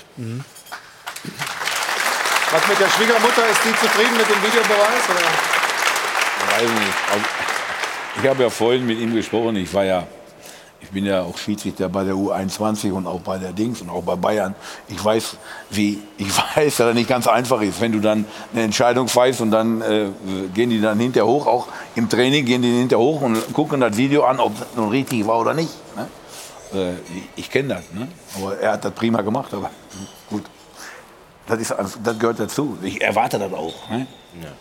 Was 2.50 2.68
mit 2.68 2.80
der 2.80 2.88
Schwiegermutter? 2.90 3.48
Ist 3.50 3.64
die 3.64 3.74
zufrieden 3.74 4.16
mit 4.16 4.28
dem 4.28 4.42
Videobeweis? 4.42 5.08
Oder? 5.10 5.26
Also, 6.54 6.74
ich 8.22 8.28
habe 8.28 8.42
ja 8.42 8.50
vorhin 8.50 8.86
mit 8.86 8.98
ihm 8.98 9.14
gesprochen. 9.14 9.56
Ich 9.56 9.72
war 9.72 9.84
ja, 9.84 10.06
ich 10.80 10.90
bin 10.90 11.04
ja 11.04 11.22
auch 11.22 11.36
Schiedsrichter 11.36 11.88
bei 11.88 12.04
der 12.04 12.14
U21 12.14 12.92
und 12.92 13.06
auch 13.06 13.20
bei 13.20 13.38
der 13.38 13.52
Dings 13.52 13.80
und 13.80 13.90
auch 13.90 14.02
bei 14.02 14.14
Bayern. 14.16 14.54
Ich 14.88 15.04
weiß, 15.04 15.36
wie, 15.70 16.00
ich 16.16 16.28
weiß, 16.56 16.76
dass 16.76 16.86
das 16.88 16.94
nicht 16.94 17.08
ganz 17.08 17.26
einfach 17.26 17.60
ist, 17.60 17.80
wenn 17.80 17.92
du 17.92 18.00
dann 18.00 18.24
eine 18.52 18.62
Entscheidung 18.62 19.12
weißt 19.12 19.40
und 19.40 19.50
dann 19.50 19.80
äh, 19.82 20.06
gehen 20.54 20.70
die 20.70 20.80
dann 20.80 20.98
hinterher 20.98 21.26
hoch, 21.26 21.46
auch 21.46 21.68
im 21.94 22.08
Training 22.08 22.44
gehen 22.44 22.62
die 22.62 22.68
hinterher 22.68 23.04
hoch 23.04 23.20
und 23.22 23.52
gucken 23.52 23.80
das 23.80 23.96
Video 23.96 24.24
an, 24.24 24.38
ob 24.38 24.58
das 24.58 24.68
nun 24.76 24.90
richtig 24.90 25.26
war 25.26 25.40
oder 25.40 25.54
nicht. 25.54 25.72
Ne? 25.96 26.08
Äh, 26.74 26.92
ich 27.16 27.28
ich 27.36 27.50
kenne 27.50 27.68
das, 27.74 27.84
ne? 27.92 28.08
aber 28.36 28.58
er 28.58 28.72
hat 28.72 28.84
das 28.84 28.92
prima 28.92 29.22
gemacht. 29.22 29.52
Aber 29.52 29.70
gut, 29.90 30.08
das, 31.48 31.58
ist, 31.58 31.72
also, 31.72 31.98
das 32.02 32.18
gehört 32.18 32.38
dazu. 32.38 32.78
Ich 32.82 33.00
erwarte 33.00 33.38
das 33.38 33.52
auch 33.52 33.88
ne? 33.90 34.06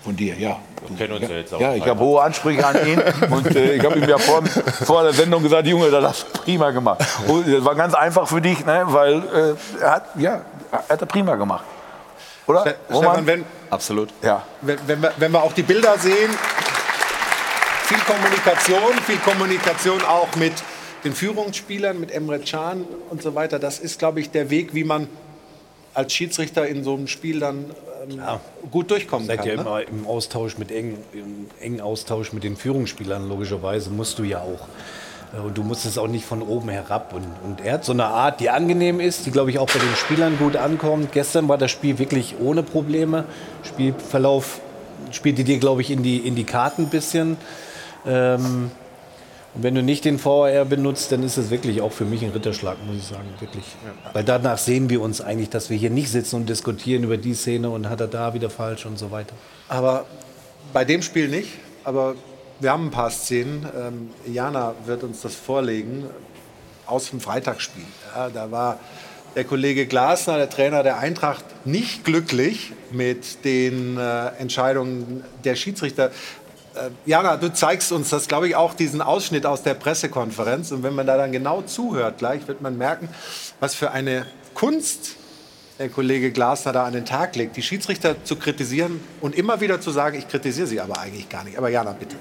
von 0.03 0.15
dir, 0.15 0.35
ja. 0.38 0.57
Wir 0.88 0.97
kennen 0.97 1.22
uns 1.22 1.30
ja 1.30 1.35
jetzt 1.35 1.53
auch. 1.53 1.59
Ja, 1.59 1.76
ich 1.76 1.85
habe 1.85 1.99
hohe 1.99 2.22
Ansprüche 2.22 2.65
an 2.65 2.88
ihn 2.88 3.01
und 3.30 3.55
äh, 3.55 3.73
ich 3.76 3.85
habe 3.85 3.99
ihm 3.99 4.07
ja 4.07 4.18
vor, 4.18 4.43
vor 4.45 5.03
der 5.03 5.14
Sendung 5.14 5.43
gesagt, 5.43 5.68
Junge, 5.68 5.91
das 5.91 6.03
hast 6.03 6.26
du 6.34 6.39
prima 6.41 6.72
gemacht. 6.72 7.05
Und 7.27 7.47
das 7.47 7.64
war 7.64 7.76
ganz 7.76 7.93
einfach 7.93 8.27
für 8.27 8.41
dich, 8.41 8.65
ne? 8.65 8.84
weil 8.85 9.15
äh, 9.15 9.81
er 9.84 9.91
hat, 9.91 10.05
ja, 10.18 10.41
er 10.72 10.89
hat 10.89 11.07
prima 11.07 11.35
gemacht. 11.35 11.65
Oder? 12.47 12.61
Ste- 12.61 12.76
Roman? 12.89 13.03
Stefan, 13.03 13.27
wenn, 13.27 13.45
Absolut. 13.69 14.09
Ja. 14.22 14.43
wenn, 14.61 14.80
wenn, 14.88 15.01
wir, 15.01 15.14
wenn 15.18 15.31
wir 15.31 15.43
auch 15.43 15.53
die 15.53 15.64
Bilder 15.64 15.97
sehen, 15.99 16.31
viel 17.84 17.99
Kommunikation, 17.99 18.93
viel 19.05 19.18
Kommunikation 19.18 20.01
auch 20.05 20.34
mit 20.38 20.53
den 21.03 21.14
Führungsspielern, 21.14 21.99
mit 21.99 22.11
Emre 22.11 22.39
Can 22.39 22.85
und 23.09 23.22
so 23.22 23.35
weiter. 23.35 23.59
Das 23.59 23.80
ist, 23.80 23.99
glaube 23.99 24.19
ich, 24.19 24.31
der 24.31 24.49
Weg, 24.49 24.73
wie 24.73 24.84
man 24.84 25.07
als 25.98 26.14
Schiedsrichter 26.14 26.68
in 26.68 26.84
so 26.84 26.94
einem 26.94 27.07
Spiel 27.07 27.40
dann 27.40 27.65
ähm, 28.07 28.22
gut 28.72 28.91
durchkommen 28.91 29.26
Seid 29.26 29.40
kann. 29.40 29.48
ja 29.48 29.56
ne? 29.56 29.61
immer 29.61 29.82
im 29.82 30.06
Austausch 30.06 30.57
mit 30.57 30.72
engen, 30.72 30.98
im 31.11 31.48
engen 31.60 31.82
Austausch 31.82 32.34
mit 32.34 32.44
den 32.44 32.56
Führungsspielern, 32.56 33.28
logischerweise 33.28 33.90
musst 33.90 34.19
du 34.19 34.24
ja 34.24 34.41
auch. 34.41 34.68
Äh, 35.36 35.41
Und 35.41 35.57
du 35.57 35.64
musst 35.64 35.86
es 35.86 35.98
auch 35.98 36.07
nicht 36.07 36.26
von 36.26 36.44
oben 36.44 36.69
herab. 36.69 37.14
Und, 37.14 37.26
und 37.44 37.65
er 37.65 37.74
hat 37.74 37.86
so 37.86 37.94
eine 37.94 38.06
Art, 38.06 38.40
die 38.40 38.52
angenehm 38.52 38.99
ist, 38.99 39.26
die, 39.26 39.32
glaube 39.32 39.49
ich, 39.49 39.57
auch 39.57 39.68
bei 39.68 39.80
den 39.80 39.95
Spielern 39.95 40.38
gut 40.38 40.56
ankommt. 40.56 41.11
Gestern 41.14 41.49
war 41.49 41.57
das 41.57 41.72
Spiel 41.72 41.98
wirklich 41.98 42.36
ohne 42.40 42.61
Probleme. 42.61 43.26
Spielverlauf 43.64 44.60
spielte 45.11 45.44
dir, 45.44 45.57
glaube 45.57 45.82
ich, 45.82 45.90
in 45.90 46.03
die, 46.03 46.18
in 46.18 46.36
die 46.36 46.44
Karten 46.44 46.84
ein 46.84 46.90
bisschen. 46.90 47.38
Ähm, 48.06 48.69
und 49.57 49.63
wenn 49.63 49.73
du 49.73 49.81
nicht 49.81 50.05
den 50.05 50.23
VAR 50.23 50.65
benutzt, 50.65 51.11
dann 51.11 51.23
ist 51.23 51.38
es 51.38 51.49
wirklich 51.49 51.81
auch 51.81 51.91
für 51.91 52.05
mich 52.05 52.23
ein 52.23 52.29
Ritterschlag, 52.29 52.77
muss 52.85 52.97
ich 52.97 53.05
sagen. 53.05 53.25
Wirklich. 53.39 53.63
Weil 54.13 54.23
danach 54.23 54.59
sehen 54.59 54.88
wir 54.91 55.01
uns 55.01 55.19
eigentlich, 55.19 55.49
dass 55.49 55.71
wir 55.71 55.77
hier 55.77 55.89
nicht 55.89 56.11
sitzen 56.11 56.35
und 56.35 56.47
diskutieren 56.47 57.03
über 57.03 57.17
die 57.17 57.34
Szene 57.34 57.71
und 57.71 57.89
hat 57.89 57.99
er 57.99 58.07
da 58.07 58.35
wieder 58.35 58.51
falsch 58.51 58.85
und 58.85 58.99
so 58.99 59.09
weiter. 59.09 59.34
Aber 59.67 60.05
bei 60.73 60.85
dem 60.85 61.01
Spiel 61.01 61.27
nicht. 61.27 61.49
Aber 61.84 62.13
wir 62.59 62.71
haben 62.71 62.88
ein 62.88 62.91
paar 62.91 63.09
Szenen. 63.09 63.65
Ähm, 63.75 64.09
Jana 64.31 64.75
wird 64.85 65.03
uns 65.03 65.21
das 65.21 65.34
vorlegen 65.34 66.05
aus 66.85 67.09
dem 67.09 67.19
Freitagsspiel. 67.19 67.85
Ja, 68.15 68.29
da 68.29 68.51
war 68.51 68.79
der 69.35 69.43
Kollege 69.43 69.88
Glasner, 69.88 70.38
der 70.38 70.49
Trainer 70.49 70.84
der 70.84 70.99
Eintracht, 70.99 71.45
nicht 71.65 72.03
glücklich 72.03 72.73
mit 72.91 73.43
den 73.43 73.97
äh, 73.97 74.27
Entscheidungen 74.39 75.23
der 75.43 75.55
Schiedsrichter. 75.55 76.11
Äh, 76.78 76.90
Jana, 77.06 77.38
du 77.38 77.52
zeigst 77.52 77.91
uns 77.91 78.10
das, 78.10 78.28
glaube 78.28 78.48
ich, 78.48 78.56
auch 78.56 78.74
diesen 78.74 79.02
Ausschnitt 79.02 79.45
aus 79.45 79.64
der 79.64 79.74
Pressekonferenz. 79.74 80.72
Und 80.72 80.84
wenn 80.84 80.95
man 80.95 81.08
da 81.08 81.18
dann 81.18 81.32
genau 81.32 81.62
zuhört, 81.62 82.20
gleich 82.20 82.48
wird 82.48 82.62
man 82.62 82.78
merken, 82.78 83.10
was 83.60 83.76
für 83.76 83.91
eine 83.91 84.26
Kunst 84.54 85.16
der 85.80 85.90
Kollege 85.90 86.32
Glasner 86.32 86.74
da 86.74 86.86
an 86.86 86.94
den 86.94 87.06
Tag 87.06 87.36
legt, 87.36 87.56
die 87.56 87.62
Schiedsrichter 87.62 88.24
zu 88.24 88.36
kritisieren 88.36 88.99
und 89.22 89.36
immer 89.36 89.62
wieder 89.62 89.80
zu 89.80 89.91
sagen, 89.91 90.18
ich 90.18 90.28
kritisiere 90.28 90.68
sie 90.68 90.82
aber 90.82 90.99
eigentlich 90.99 91.30
gar 91.30 91.44
nicht. 91.44 91.58
Aber 91.58 91.70
Jana, 91.70 91.91
bitte. 91.91 92.16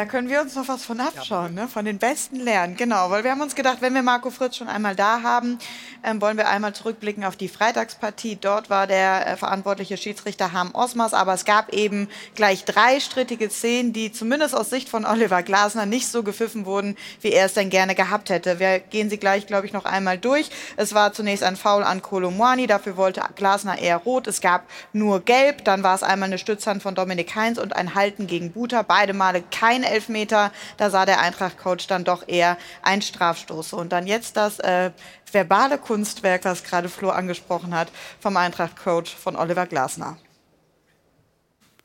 Da 0.00 0.06
können 0.06 0.30
wir 0.30 0.40
uns 0.40 0.54
noch 0.54 0.66
was 0.66 0.82
von 0.82 0.98
abschauen, 0.98 1.52
ne? 1.52 1.68
von 1.68 1.84
den 1.84 1.98
Besten 1.98 2.36
lernen. 2.36 2.74
Genau, 2.74 3.10
weil 3.10 3.22
wir 3.22 3.32
haben 3.32 3.42
uns 3.42 3.54
gedacht, 3.54 3.82
wenn 3.82 3.92
wir 3.92 4.00
Marco 4.00 4.30
Fritz 4.30 4.56
schon 4.56 4.66
einmal 4.66 4.96
da 4.96 5.22
haben, 5.22 5.58
ähm, 6.02 6.22
wollen 6.22 6.38
wir 6.38 6.48
einmal 6.48 6.72
zurückblicken 6.72 7.22
auf 7.22 7.36
die 7.36 7.48
Freitagspartie. 7.48 8.38
Dort 8.40 8.70
war 8.70 8.86
der 8.86 9.26
äh, 9.26 9.36
verantwortliche 9.36 9.98
Schiedsrichter 9.98 10.54
Harm 10.54 10.70
Osmers, 10.72 11.12
aber 11.12 11.34
es 11.34 11.44
gab 11.44 11.74
eben 11.74 12.08
gleich 12.34 12.64
drei 12.64 12.98
strittige 12.98 13.50
Szenen, 13.50 13.92
die 13.92 14.10
zumindest 14.10 14.54
aus 14.54 14.70
Sicht 14.70 14.88
von 14.88 15.04
Oliver 15.04 15.42
Glasner 15.42 15.84
nicht 15.84 16.08
so 16.08 16.22
gepfiffen 16.22 16.64
wurden, 16.64 16.96
wie 17.20 17.32
er 17.32 17.44
es 17.44 17.52
denn 17.52 17.68
gerne 17.68 17.94
gehabt 17.94 18.30
hätte. 18.30 18.58
Wir 18.58 18.78
gehen 18.78 19.10
sie 19.10 19.18
gleich, 19.18 19.46
glaube 19.46 19.66
ich, 19.66 19.74
noch 19.74 19.84
einmal 19.84 20.16
durch. 20.16 20.48
Es 20.78 20.94
war 20.94 21.12
zunächst 21.12 21.44
ein 21.44 21.56
Foul 21.56 21.82
an 21.82 22.00
Kolomwani, 22.00 22.66
dafür 22.66 22.96
wollte 22.96 23.22
Glasner 23.36 23.78
eher 23.78 23.98
rot. 23.98 24.26
Es 24.28 24.40
gab 24.40 24.64
nur 24.94 25.20
gelb, 25.20 25.66
dann 25.66 25.82
war 25.82 25.94
es 25.94 26.02
einmal 26.02 26.28
eine 26.28 26.38
Stützhand 26.38 26.82
von 26.82 26.94
Dominik 26.94 27.36
Heinz 27.36 27.58
und 27.58 27.76
ein 27.76 27.94
Halten 27.94 28.26
gegen 28.26 28.52
Buter. 28.52 28.82
Beide 28.82 29.12
Male 29.12 29.44
kein 29.50 29.89
Elfmeter. 29.90 30.52
Da 30.76 30.90
sah 30.90 31.04
der 31.04 31.20
Eintracht-Coach 31.20 31.86
dann 31.86 32.04
doch 32.04 32.26
eher 32.26 32.56
ein 32.82 33.02
Strafstoß. 33.02 33.72
Und 33.74 33.90
dann 33.92 34.06
jetzt 34.06 34.36
das 34.36 34.58
äh, 34.60 34.90
verbale 35.30 35.78
Kunstwerk, 35.78 36.44
was 36.44 36.64
gerade 36.64 36.88
Flo 36.88 37.10
angesprochen 37.10 37.74
hat, 37.74 37.88
vom 38.20 38.36
Eintracht-Coach 38.36 39.14
von 39.14 39.36
Oliver 39.36 39.66
Glasner. 39.66 40.16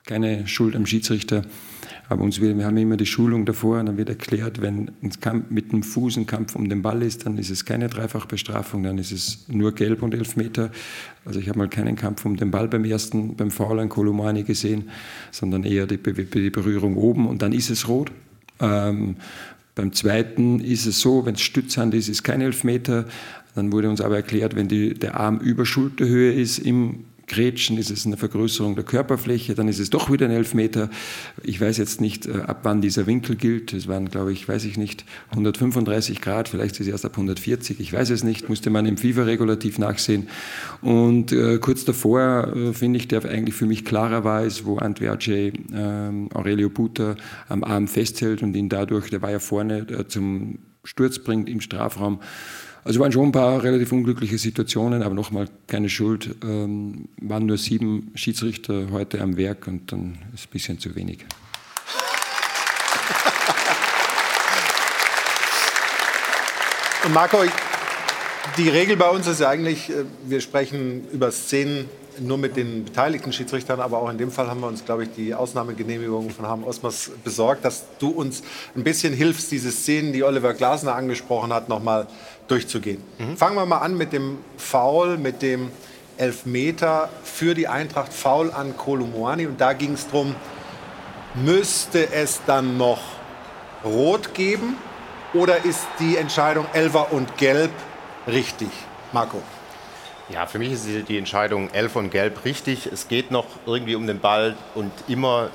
keine 0.06 0.48
Schuld 0.48 0.76
am 0.76 0.86
Schiedsrichter. 0.86 1.44
Aber 2.08 2.24
uns 2.24 2.40
wir 2.40 2.66
haben 2.66 2.78
immer 2.78 2.98
die 2.98 3.06
Schulung 3.06 3.46
davor 3.46 3.80
und 3.80 3.88
dann 3.88 3.98
wird 3.98 4.10
erklärt, 4.10 4.62
wenn 4.62 4.92
ein 5.02 5.10
Kampf 5.20 5.50
mit 5.50 5.72
dem 5.72 5.82
Fuß 5.82 6.18
ein 6.18 6.26
Kampf 6.26 6.56
um 6.56 6.70
den 6.70 6.82
Ball 6.82 7.02
ist, 7.02 7.26
dann 7.26 7.38
ist 7.38 7.50
es 7.50 7.66
keine 7.66 7.88
Dreifachbestrafung, 7.88 8.84
dann 8.84 8.98
ist 8.98 9.12
es 9.12 9.46
nur 9.48 9.74
Gelb 9.74 10.04
und 10.04 10.14
Elfmeter. 10.14 10.72
Also 11.26 11.40
ich 11.40 11.50
habe 11.50 11.58
mal 11.58 11.70
keinen 11.70 11.96
Kampf 11.96 12.26
um 12.26 12.36
den 12.38 12.52
Ball 12.52 12.68
beim 12.68 12.86
ersten, 12.86 13.36
beim 13.36 13.50
Foul 13.50 13.80
an 13.80 13.90
Kolomani 13.90 14.44
gesehen, 14.44 14.90
sondern 15.32 15.64
eher 15.64 15.88
die, 15.88 15.98
die 15.98 16.50
Berührung 16.50 16.96
oben 16.96 17.28
und 17.28 17.42
dann 17.42 17.54
ist 17.54 17.70
es 17.70 17.88
rot. 17.88 18.12
Ähm, 18.60 19.16
beim 19.74 19.92
zweiten 19.92 20.62
ist 20.62 20.86
es 20.86 21.02
so, 21.02 21.26
wenn 21.26 21.36
es 21.36 21.42
Stützhand 21.42 21.94
ist, 21.94 22.08
ist 22.08 22.24
kein 22.24 22.40
Elfmeter. 22.42 23.06
Dann 23.56 23.72
wurde 23.72 23.90
uns 23.90 24.00
aber 24.00 24.16
erklärt, 24.16 24.56
wenn 24.56 24.68
die, 24.68 24.94
der 24.94 25.20
Arm 25.20 25.40
über 25.40 25.66
Schulterhöhe 25.66 26.34
ist 26.34 26.60
im 26.60 27.06
Grätschen, 27.28 27.78
ist 27.78 27.90
es 27.90 28.06
eine 28.06 28.18
Vergrößerung 28.18 28.76
der 28.76 28.84
Körperfläche, 28.84 29.56
dann 29.56 29.68
ist 29.68 29.80
es 29.80 29.90
doch 29.90 30.12
wieder 30.12 30.26
ein 30.26 30.32
Elfmeter. 30.32 30.90
Ich 31.44 31.60
weiß 31.60 31.78
jetzt 31.78 32.02
nicht, 32.02 32.26
äh, 32.28 32.42
ab 32.42 32.60
wann 32.64 32.82
dieser 32.82 33.08
Winkel 33.08 33.36
gilt. 33.36 33.74
Es 33.74 33.88
waren, 33.88 34.10
glaube 34.10 34.32
ich, 34.32 34.48
weiß 34.48 34.66
ich 34.66 34.78
nicht, 34.78 35.06
135 35.32 36.22
Grad, 36.22 36.48
vielleicht 36.50 36.76
ist 36.76 36.82
es 36.82 36.88
erst 36.88 37.06
ab 37.06 37.14
140, 37.14 37.80
ich 37.80 37.92
weiß 37.92 38.10
es 38.12 38.24
nicht, 38.24 38.50
musste 38.50 38.70
man 38.70 38.86
im 38.86 38.98
FIFA-Regulativ 38.98 39.80
nachsehen. 39.80 40.30
Und 40.82 41.32
äh, 41.32 41.58
kurz 41.60 41.86
davor, 41.86 42.54
äh, 42.56 42.74
finde 42.74 42.98
ich, 42.98 43.08
der 43.08 43.26
eigentlich 43.26 43.56
für 43.56 43.66
mich 43.66 43.86
klarer 43.86 44.24
war, 44.24 44.44
ist, 44.44 44.66
wo 44.66 44.78
Antwerce 44.78 45.54
ähm, 45.74 46.30
Aurelio 46.34 46.70
Buter 46.70 47.16
am 47.48 47.64
Arm 47.64 47.88
festhält 47.88 48.44
und 48.44 48.56
ihn 48.56 48.70
dadurch, 48.70 49.10
der 49.10 49.22
war 49.22 49.32
ja 49.32 49.40
vorne, 49.40 49.80
äh, 49.90 50.08
zum 50.08 50.60
Sturz 50.84 51.20
bringt 51.20 51.50
im 51.50 51.62
Strafraum. 51.62 52.20
Also 52.86 53.00
waren 53.00 53.12
schon 53.12 53.30
ein 53.30 53.32
paar 53.32 53.64
relativ 53.64 53.92
unglückliche 53.92 54.38
Situationen, 54.38 55.02
aber 55.02 55.16
nochmal 55.16 55.48
keine 55.66 55.90
Schuld. 55.90 56.36
Ähm, 56.44 57.10
waren 57.20 57.48
nur 57.48 57.58
sieben 57.58 58.12
Schiedsrichter 58.14 58.92
heute 58.92 59.22
am 59.22 59.38
Werk 59.38 59.66
und 59.66 59.92
dann 59.92 60.20
ist 60.36 60.46
ein 60.46 60.50
bisschen 60.52 60.78
zu 60.78 60.96
wenig. 60.96 61.26
Und 67.04 67.14
Marco, 67.14 67.40
die 68.56 68.70
Regel 68.70 68.98
bei 68.98 69.10
uns 69.10 69.26
ist 69.26 69.40
ja 69.40 69.50
eigentlich, 69.50 69.90
äh, 69.90 70.06
wir 70.28 70.40
sprechen 70.40 71.08
über 71.12 71.32
Szenen 71.32 71.90
nur 72.20 72.38
mit 72.38 72.56
den 72.56 72.86
beteiligten 72.86 73.34
Schiedsrichtern, 73.34 73.80
aber 73.80 73.98
auch 74.00 74.10
in 74.10 74.18
dem 74.18 74.32
Fall 74.32 74.48
haben 74.48 74.62
wir 74.62 74.68
uns, 74.68 74.86
glaube 74.86 75.04
ich, 75.04 75.10
die 75.16 75.34
Ausnahmegenehmigung 75.34 76.30
von 76.30 76.48
Harm 76.48 76.64
Osmers 76.64 77.12
besorgt, 77.24 77.66
dass 77.66 77.86
du 78.00 78.10
uns 78.10 78.44
ein 78.76 78.84
bisschen 78.84 79.14
hilfst, 79.14 79.52
diese 79.52 79.72
Szenen, 79.72 80.14
die 80.14 80.24
Oliver 80.24 80.54
Glasner 80.54 80.96
angesprochen 80.96 81.54
hat, 81.54 81.70
nochmal 81.70 82.08
durchzugehen. 82.48 83.02
Fangen 83.38 83.56
wir 83.56 83.66
mal 83.66 83.80
an 83.80 83.98
mit 83.98 84.14
dem 84.14 84.38
Foul, 84.58 85.18
mit 85.18 85.42
dem 85.42 85.72
Elfmeter 86.18 87.10
für 87.24 87.54
die 87.54 87.68
Eintracht, 87.68 88.14
Foul 88.14 88.52
an 88.52 88.78
Kolumwani. 88.78 89.48
Und 89.48 89.60
da 89.60 89.74
ging 89.74 89.94
es 89.94 90.08
darum, 90.08 90.36
müsste 91.36 92.12
es 92.14 92.42
dann 92.46 92.78
noch 92.78 93.00
Rot 93.84 94.34
geben 94.34 94.78
oder 95.34 95.66
ist 95.66 95.86
die 96.00 96.18
Entscheidung 96.18 96.66
Elfer 96.74 97.12
und 97.12 97.38
Gelb 97.38 97.72
richtig? 98.28 98.70
Marco. 99.12 99.42
Ja, 100.30 100.48
für 100.48 100.58
mich 100.58 100.72
ist 100.72 100.88
die- 100.88 101.04
die 101.04 101.18
Entscheidung 101.18 101.70
Elf 101.72 101.96
und 101.96 102.10
Gelb 102.10 102.46
richtig. 102.46 102.88
Es 102.92 103.08
geht 103.08 103.30
noch 103.32 103.46
irgendwie 103.66 103.96
um 103.96 104.08
den 104.08 104.20
Ball 104.20 104.56
und 104.74 104.92
immer, 105.08 105.50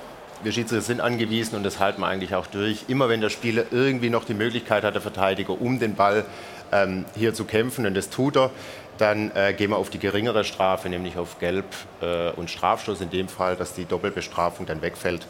wir 0.44 0.52
Schiedsrichter 0.52 0.84
sind 0.84 1.00
angewiesen 1.00 1.56
und 1.56 1.64
das 1.64 1.80
halten 1.80 2.02
wir 2.02 2.06
eigentlich 2.06 2.34
auch 2.36 2.46
durch. 2.46 2.84
Immer 2.86 3.08
wenn 3.08 3.20
der 3.20 3.30
Spieler 3.30 3.64
irgendwie 3.72 4.10
noch 4.10 4.24
die 4.24 4.34
Möglichkeit 4.34 4.84
hat, 4.84 4.94
der 4.94 5.02
Verteidiger, 5.02 5.60
um 5.60 5.80
den 5.80 5.96
Ball 5.96 6.24
ähm, 6.72 7.04
hier 7.16 7.34
zu 7.34 7.44
kämpfen 7.44 7.86
und 7.86 7.94
das 7.94 8.10
tut 8.10 8.36
er, 8.36 8.50
dann 8.98 9.30
äh, 9.34 9.54
gehen 9.54 9.70
wir 9.70 9.76
auf 9.78 9.88
die 9.90 9.98
geringere 9.98 10.44
Strafe, 10.44 10.88
nämlich 10.88 11.16
auf 11.16 11.38
Gelb 11.38 11.64
äh, 12.02 12.30
und 12.32 12.50
Strafstoß 12.50 13.00
in 13.00 13.10
dem 13.10 13.28
Fall, 13.28 13.56
dass 13.56 13.72
die 13.74 13.86
Doppelbestrafung 13.86 14.66
dann 14.66 14.82
wegfällt. 14.82 15.26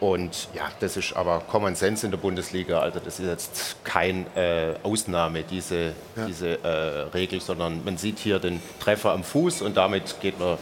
Und 0.00 0.48
ja, 0.54 0.62
das 0.80 0.96
ist 0.96 1.14
aber 1.14 1.40
Common 1.48 1.76
Sense 1.76 2.04
in 2.04 2.10
der 2.10 2.18
Bundesliga. 2.18 2.80
Also 2.80 2.98
das 3.02 3.20
ist 3.20 3.26
jetzt 3.26 3.76
keine 3.84 4.26
äh, 4.34 4.74
Ausnahme, 4.82 5.44
diese, 5.44 5.92
Ja. 6.16 6.26
diese 6.26 6.58
äh, 6.64 6.68
Regel, 7.14 7.40
sondern 7.40 7.84
man 7.84 7.96
sieht 7.96 8.18
hier 8.18 8.40
den 8.40 8.60
Treffer 8.80 9.12
am 9.12 9.22
Fuß 9.22 9.62
und 9.62 9.76
damit 9.76 10.16
geht 10.20 10.38
man 10.40 10.58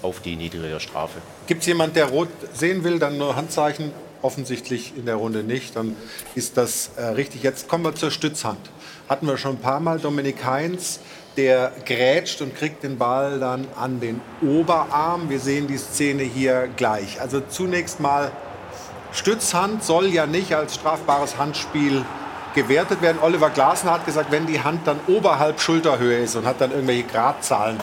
auf 0.00 0.20
die 0.20 0.36
niedrigere 0.36 0.78
Strafe. 0.78 1.18
Gibt 1.48 1.62
es 1.62 1.66
jemand, 1.66 1.96
der 1.96 2.06
Rot 2.06 2.28
sehen 2.54 2.84
will, 2.84 3.00
dann 3.00 3.18
nur 3.18 3.34
Handzeichen. 3.34 3.90
offensichtlich 4.22 4.96
in 4.96 5.06
der 5.06 5.14
Runde 5.16 5.42
nicht. 5.44 5.76
Dann 5.76 5.94
ist 6.34 6.56
das 6.56 6.90
äh, 6.96 7.02
richtig. 7.04 7.42
Jetzt 7.44 7.68
kommen 7.68 7.84
wir 7.84 7.94
zur 7.94 8.10
Stützhand. 8.10 8.58
Hatten 9.08 9.26
wir 9.26 9.38
schon 9.38 9.52
ein 9.52 9.60
paar 9.60 9.80
Mal 9.80 9.98
Dominik 9.98 10.44
Heinz, 10.44 11.00
der 11.38 11.72
grätscht 11.86 12.42
und 12.42 12.54
kriegt 12.54 12.82
den 12.82 12.98
Ball 12.98 13.40
dann 13.40 13.66
an 13.74 14.00
den 14.00 14.20
Oberarm. 14.42 15.30
Wir 15.30 15.40
sehen 15.40 15.66
die 15.66 15.78
Szene 15.78 16.24
hier 16.24 16.68
gleich. 16.76 17.18
Also 17.18 17.40
zunächst 17.40 18.00
mal 18.00 18.30
Stützhand 19.12 19.82
soll 19.82 20.08
ja 20.08 20.26
nicht 20.26 20.54
als 20.54 20.74
strafbares 20.74 21.38
Handspiel 21.38 22.04
gewertet 22.54 23.00
werden. 23.00 23.18
Oliver 23.22 23.48
Glasner 23.48 23.92
hat 23.92 24.04
gesagt, 24.04 24.30
wenn 24.30 24.46
die 24.46 24.62
Hand 24.62 24.86
dann 24.86 25.00
oberhalb 25.06 25.58
Schulterhöhe 25.60 26.18
ist 26.18 26.36
und 26.36 26.44
hat 26.44 26.60
dann 26.60 26.72
irgendwelche 26.72 27.04
Gradzahlen 27.04 27.80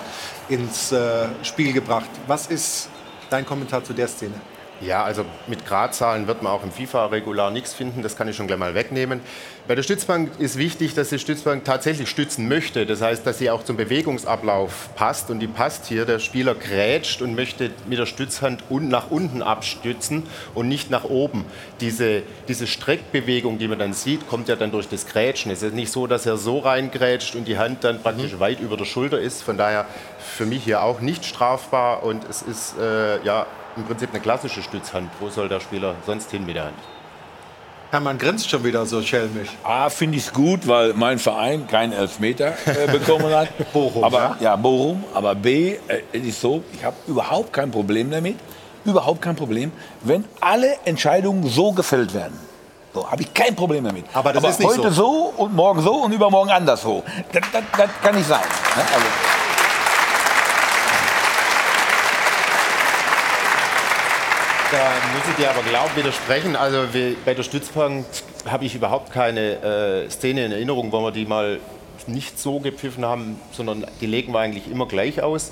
ins 0.48 0.92
äh, 0.92 1.28
Spiel 1.42 1.74
gebracht. 1.74 2.10
Was 2.28 2.46
ist 2.48 2.90
dein 3.32 3.48
Kommentar 3.48 3.84
zu 3.84 3.94
der 3.94 4.08
Szene? 4.08 4.36
Ja, 4.82 5.04
also 5.04 5.24
mit 5.48 5.66
Gradzahlen 5.66 6.28
wird 6.28 6.44
man 6.44 6.52
auch 6.52 6.64
im 6.64 6.72
FIFA-Regular 6.72 7.50
nichts 7.50 7.74
finden. 7.74 8.02
Das 8.02 8.18
kann 8.18 8.28
ich 8.28 8.36
schon 8.36 8.48
gleich 8.48 8.60
mal 8.60 8.76
wegnehmen. 8.76 9.22
Bei 9.70 9.74
der 9.74 9.84
Stützbank 9.84 10.32
ist 10.38 10.58
wichtig, 10.58 10.94
dass 10.94 11.10
die 11.10 11.18
Stützbank 11.18 11.64
tatsächlich 11.64 12.10
stützen 12.10 12.50
möchte. 12.50 12.86
Das 12.86 13.02
heißt, 13.02 13.26
dass 13.26 13.38
sie 13.38 13.50
auch 13.50 13.64
zum 13.64 13.78
Bewegungsablauf 13.78 14.90
passt. 14.96 15.30
Und 15.30 15.40
die 15.40 15.48
passt 15.48 15.86
hier. 15.86 16.06
Der 16.06 16.20
Spieler 16.20 16.56
grätscht 16.56 17.22
und 17.22 17.36
möchte 17.36 17.72
mit 17.88 18.00
der 18.00 18.06
Stützhand 18.06 18.64
nach 18.70 19.12
unten 19.12 19.42
abstützen 19.42 20.24
und 20.54 20.68
nicht 20.68 20.92
nach 20.92 21.06
oben. 21.06 21.46
Diese, 21.80 22.24
diese 22.50 22.68
Streckbewegung, 22.68 23.58
die 23.58 23.70
man 23.70 23.80
dann 23.80 23.94
sieht, 23.94 24.28
kommt 24.28 24.50
ja 24.50 24.58
dann 24.58 24.72
durch 24.72 24.90
das 24.90 25.08
Grätschen. 25.08 25.52
Es 25.52 25.64
ist 25.64 25.74
nicht 25.74 25.92
so, 25.92 26.06
dass 26.06 26.26
er 26.26 26.36
so 26.36 26.60
reingrätscht 26.60 27.36
und 27.36 27.48
die 27.48 27.58
Hand 27.58 27.86
dann 27.86 28.04
praktisch 28.04 28.34
mhm. 28.34 28.40
weit 28.42 28.60
über 28.60 28.76
der 28.76 28.86
Schulter 28.86 29.20
ist. 29.20 29.42
Von 29.42 29.58
daher 29.58 29.86
für 30.20 30.46
mich 30.46 30.66
hier 30.66 30.84
auch 30.84 31.00
nicht 31.00 31.24
strafbar. 31.24 32.04
Und 32.04 32.26
es 32.30 32.42
ist 32.42 32.78
äh, 32.78 33.24
ja 33.24 33.48
im 33.78 33.84
Prinzip 33.84 34.10
eine 34.12 34.20
klassische 34.20 34.62
Stützhand. 34.62 35.10
Wo 35.20 35.30
soll 35.30 35.50
der 35.50 35.60
Spieler 35.60 35.96
sonst 36.06 36.32
hin 36.32 36.46
mit 36.46 36.56
der 36.56 36.66
Hand? 36.66 36.78
Hermann 37.92 38.18
grinst 38.18 38.50
schon 38.50 38.64
wieder 38.64 38.86
so 38.86 39.02
schelmisch. 39.02 39.50
Ah, 39.64 39.90
finde 39.90 40.18
ich 40.18 40.26
es 40.26 40.34
gut, 40.34 40.68
weil 40.68 40.94
mein 40.94 41.20
Verein 41.20 41.68
keinen 41.68 41.94
Elfmeter 41.94 42.54
äh, 42.66 42.88
bekommen 42.92 43.34
hat. 43.34 43.50
Bochum, 43.72 44.04
aber, 44.04 44.18
ja? 44.18 44.38
ja, 44.40 44.56
Bochum. 44.56 45.04
Aber 45.14 45.36
B, 45.36 45.76
äh, 45.88 46.02
es 46.12 46.24
ist 46.24 46.42
so, 46.42 46.64
ich 46.74 46.84
habe 46.84 46.96
überhaupt 47.08 47.54
kein 47.54 47.72
Problem 47.72 48.12
damit. 48.12 48.38
Überhaupt 48.84 49.22
kein 49.22 49.36
Problem, 49.36 49.72
wenn 50.02 50.26
alle 50.42 50.76
Entscheidungen 50.86 51.48
so 51.50 51.72
gefällt 51.72 52.14
werden. 52.14 52.38
So, 52.94 53.10
habe 53.10 53.24
ich 53.24 53.34
kein 53.34 53.56
Problem 53.56 53.84
damit. 53.84 54.06
Aber 54.14 54.32
das 54.32 54.44
ist 54.44 54.60
nicht 54.60 54.70
heute 54.70 54.92
so. 54.92 55.34
so. 55.38 55.44
und 55.44 55.56
morgen 55.56 55.82
so 55.82 55.96
und 55.96 56.12
übermorgen 56.12 56.52
anders 56.52 56.82
so. 56.82 57.04
Das, 57.32 57.44
das, 57.52 57.64
das 57.78 57.90
kann 58.04 58.16
nicht 58.16 58.28
sein. 58.28 58.40
Ne? 58.42 58.84
Also, 58.94 59.06
muss 65.14 65.30
ich 65.30 65.36
dir 65.36 65.50
aber 65.50 65.64
glauben 65.64 65.96
widersprechen. 65.96 66.56
Also 66.56 66.86
bei 67.26 67.34
der 67.34 67.44
Stützbank 67.44 68.06
habe 68.46 68.66
ich 68.66 68.76
überhaupt 68.76 69.12
keine 69.12 70.06
äh, 70.06 70.10
Szene 70.10 70.46
in 70.46 70.52
Erinnerung, 70.52 70.92
wo 70.92 71.02
wir 71.02 71.12
die 71.12 71.26
mal 71.26 71.60
nicht 72.08 72.40
so 72.40 72.60
gepfiffen 72.60 73.06
haben, 73.06 73.40
sondern 73.52 73.86
die 74.02 74.06
legen 74.06 74.34
wir 74.34 74.40
eigentlich 74.40 74.70
immer 74.70 74.88
gleich 74.88 75.22
aus. 75.22 75.52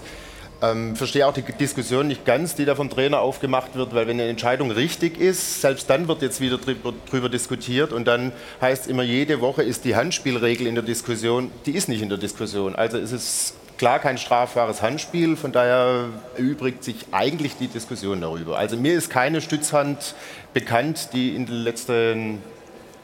Ähm, 0.61 0.95
verstehe 0.95 1.27
auch 1.27 1.33
die 1.33 1.41
Diskussion 1.41 2.07
nicht 2.07 2.23
ganz, 2.23 2.55
die 2.55 2.63
da 2.63 2.75
vom 2.75 2.89
Trainer 2.89 3.19
aufgemacht 3.19 3.75
wird, 3.75 3.93
weil 3.93 4.07
wenn 4.07 4.19
eine 4.19 4.29
Entscheidung 4.29 4.71
richtig 4.71 5.19
ist, 5.19 5.59
selbst 5.59 5.89
dann 5.89 6.07
wird 6.07 6.21
jetzt 6.21 6.39
wieder 6.39 6.57
drüber, 6.57 6.93
drüber 7.09 7.27
diskutiert 7.27 7.91
und 7.91 8.05
dann 8.05 8.31
heißt 8.61 8.87
immer, 8.87 9.03
jede 9.03 9.41
Woche 9.41 9.63
ist 9.63 9.83
die 9.83 9.95
Handspielregel 9.95 10.65
in 10.65 10.75
der 10.75 10.83
Diskussion, 10.83 11.51
die 11.65 11.71
ist 11.71 11.89
nicht 11.89 12.01
in 12.01 12.07
der 12.07 12.17
Diskussion. 12.17 12.75
Also 12.75 12.97
ist 12.97 13.11
es 13.11 13.53
klar 13.83 13.99
kein 13.99 14.17
strafbares 14.17 14.81
Handspiel, 14.81 15.35
von 15.35 15.51
daher 15.51 16.05
erübrigt 16.37 16.85
sich 16.85 16.95
eigentlich 17.11 17.57
die 17.57 17.67
Diskussion 17.67 18.21
darüber. 18.21 18.57
Also 18.57 18.77
mir 18.77 18.93
ist 18.93 19.09
keine 19.09 19.41
Stützhand 19.41 20.15
bekannt, 20.53 21.09
die 21.11 21.35
in 21.35 21.45
den 21.45 21.57
letzten 21.57 22.41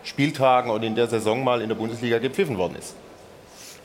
Spieltagen 0.06 0.72
und 0.72 0.84
in 0.84 0.96
der 0.96 1.08
Saison 1.08 1.44
mal 1.44 1.62
in 1.62 1.68
der 1.68 1.76
Bundesliga 1.76 2.20
gepfiffen 2.20 2.58
worden 2.58 2.78
ist. 2.80 2.96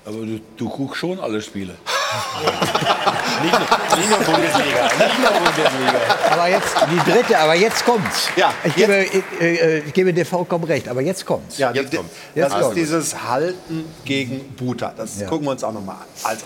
Aber 0.05 0.19
du, 0.19 0.39
du 0.57 0.69
guckst 0.69 1.01
schon 1.01 1.19
alle 1.19 1.43
Spiele. 1.43 1.75
nicht, 3.43 4.11
nur 4.11 4.19
Bundesliga, 4.19 4.85
nicht 4.97 5.19
nur 5.19 5.31
Bundesliga. 5.33 6.01
Aber 6.31 6.49
jetzt 6.49 6.77
die 6.93 7.11
dritte, 7.11 7.39
aber 7.41 7.55
jetzt 7.57 7.85
kommt's. 7.85 8.29
Ja, 8.37 8.55
ich, 8.63 8.77
gebe, 8.77 9.03
ich, 9.03 9.41
äh, 9.41 9.79
ich 9.81 9.93
gebe 9.93 10.13
dir 10.13 10.25
vollkommen 10.25 10.63
recht, 10.63 10.89
aber 10.89 11.01
jetzt 11.01 11.27
kommt's. 11.27 11.59
Ja, 11.59 11.73
jetzt 11.73 11.93
kommt. 11.93 12.11
Das 12.37 12.37
jetzt 12.37 12.55
ist 12.55 12.61
kommt. 12.61 12.77
dieses 12.77 13.25
Halten 13.25 13.85
gegen 14.05 14.55
Buta. 14.55 14.95
Das 14.97 15.19
ja. 15.19 15.27
gucken 15.27 15.47
wir 15.47 15.51
uns 15.51 15.65
auch 15.65 15.73
noch 15.73 15.85
mal 15.85 15.95
an. 15.95 16.07
Also, 16.23 16.45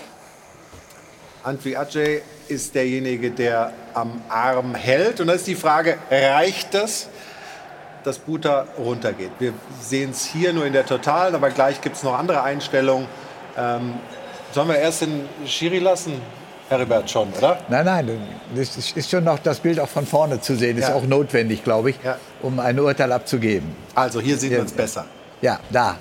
Antwi 1.43 1.75
Ajay 1.75 2.21
ist 2.47 2.75
derjenige, 2.75 3.31
der 3.31 3.71
am 3.93 4.21
Arm 4.27 4.75
hält. 4.75 5.21
Und 5.21 5.27
da 5.27 5.33
ist 5.33 5.47
die 5.47 5.55
Frage, 5.55 5.97
reicht 6.09 6.73
das, 6.73 7.07
dass 8.03 8.17
Buta 8.17 8.67
runtergeht? 8.77 9.31
Wir 9.39 9.53
sehen 9.81 10.11
es 10.11 10.25
hier 10.25 10.51
nur 10.53 10.65
in 10.65 10.73
der 10.73 10.85
Totalen, 10.85 11.35
aber 11.35 11.49
gleich 11.49 11.79
gibt 11.81 11.95
es 11.95 12.03
noch 12.03 12.17
andere 12.17 12.43
Einstellungen. 12.43 13.07
Ähm, 13.57 13.93
sollen 14.51 14.67
wir 14.67 14.77
erst 14.77 15.01
den 15.01 15.29
Schiri 15.45 15.79
lassen? 15.79 16.21
Heribert 16.69 17.09
schon, 17.09 17.33
oder? 17.33 17.59
Nein, 17.67 17.85
nein, 17.85 18.21
das 18.55 18.77
ist 18.77 19.09
schon 19.09 19.23
noch 19.23 19.39
das 19.39 19.59
Bild 19.59 19.79
auch 19.79 19.87
von 19.87 20.05
vorne 20.05 20.39
zu 20.39 20.55
sehen. 20.55 20.77
Ist 20.77 20.89
ja. 20.89 20.93
auch 20.93 21.03
notwendig, 21.03 21.63
glaube 21.63 21.91
ich, 21.91 21.95
ja. 22.03 22.17
um 22.43 22.59
ein 22.59 22.79
Urteil 22.79 23.11
abzugeben. 23.11 23.75
Also 23.95 24.19
hier 24.21 24.37
sehen 24.37 24.51
wir 24.51 24.61
uns 24.61 24.71
besser. 24.71 25.05
Ja, 25.41 25.59
da. 25.71 25.97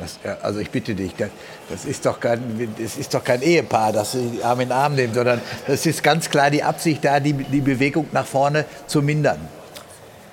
Das, 0.00 0.18
also 0.42 0.60
ich 0.60 0.70
bitte 0.70 0.94
dich, 0.94 1.14
das, 1.16 1.28
das, 1.68 1.84
ist 1.84 2.06
doch 2.06 2.18
kein, 2.18 2.74
das 2.78 2.96
ist 2.96 3.12
doch 3.12 3.22
kein 3.22 3.42
Ehepaar, 3.42 3.92
das 3.92 4.12
sie 4.12 4.40
Arm 4.42 4.60
in 4.60 4.72
Arm 4.72 4.94
nehmen, 4.94 5.12
sondern 5.12 5.40
das 5.66 5.84
ist 5.84 6.02
ganz 6.02 6.30
klar 6.30 6.50
die 6.50 6.62
Absicht 6.62 7.04
da, 7.04 7.20
die, 7.20 7.34
die 7.34 7.60
Bewegung 7.60 8.08
nach 8.12 8.26
vorne 8.26 8.64
zu 8.86 9.02
mindern. 9.02 9.38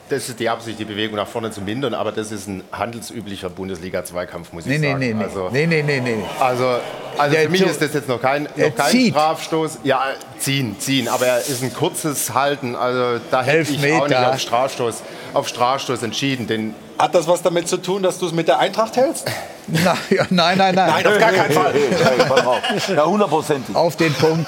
Das 0.09 0.29
ist 0.29 0.39
die 0.39 0.47
Absicht, 0.47 0.79
die 0.79 0.85
Bewegung 0.85 1.17
nach 1.17 1.27
vorne 1.27 1.51
zu 1.51 1.59
mindern, 1.59 1.93
aber 1.93 2.13
das 2.13 2.31
ist 2.31 2.47
ein 2.47 2.63
handelsüblicher 2.71 3.49
Bundesliga-Zweikampf, 3.49 4.53
muss 4.53 4.65
ich 4.65 4.79
nee, 4.79 4.87
sagen. 4.87 4.99
Nee, 4.99 5.13
nee, 5.13 5.23
also, 5.23 5.49
nee, 5.51 5.67
nee, 5.67 5.83
nee, 5.83 5.99
nee. 5.99 6.23
Also, 6.39 6.77
also 7.17 7.35
für 7.35 7.49
mich 7.49 7.61
ist 7.61 7.81
das 7.81 7.93
jetzt 7.93 8.07
noch 8.07 8.21
kein, 8.21 8.43
noch 8.43 8.75
kein 8.75 9.09
Strafstoß. 9.09 9.79
Ja, 9.83 10.01
ziehen, 10.39 10.79
ziehen, 10.79 11.09
aber 11.09 11.25
er 11.25 11.39
ist 11.39 11.61
ein 11.61 11.73
kurzes 11.73 12.33
Halten. 12.33 12.75
Also 12.75 13.21
da 13.31 13.43
hätte 13.43 13.69
ich 13.69 13.93
auch 13.93 14.07
nicht 14.07 14.17
auf 14.17 14.39
Strafstoß, 14.39 15.03
auf 15.33 15.47
Strafstoß 15.49 16.03
entschieden. 16.03 16.47
Denn 16.47 16.73
Hat 16.97 17.13
das 17.13 17.27
was 17.27 17.41
damit 17.41 17.67
zu 17.67 17.77
tun, 17.77 18.01
dass 18.01 18.17
du 18.17 18.27
es 18.27 18.31
mit 18.31 18.47
der 18.47 18.59
Eintracht 18.59 18.95
hältst? 18.95 19.29
Na, 19.67 19.97
ja, 20.09 20.25
nein, 20.29 20.57
nein, 20.57 20.73
nein. 20.73 20.89
Nein, 20.89 21.07
auf 21.07 21.19
gar 21.19 21.31
keinen 21.33 21.51
Fall. 21.51 21.75
ja, 22.95 23.05
hundertprozentig. 23.05 23.75
Auf 23.75 23.97
den 23.97 24.13
Punkt 24.13 24.47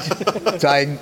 zeigen. 0.57 0.99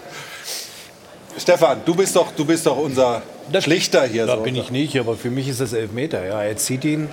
Stefan, 1.37 1.81
du 1.85 1.93
bist 1.93 2.15
doch, 2.15 2.31
du 2.35 2.43
bist 2.43 2.65
doch 2.65 2.77
unser 2.77 3.21
Schlichter 3.61 4.05
hier. 4.05 4.25
Da 4.25 4.37
so. 4.37 4.43
bin 4.43 4.55
ich 4.55 4.71
nicht, 4.71 4.97
aber 4.99 5.15
für 5.15 5.29
mich 5.29 5.47
ist 5.47 5.61
das 5.61 5.73
Elfmeter. 5.73 6.25
Ja, 6.25 6.43
er 6.43 6.57
zieht 6.57 6.85
ihn. 6.85 7.09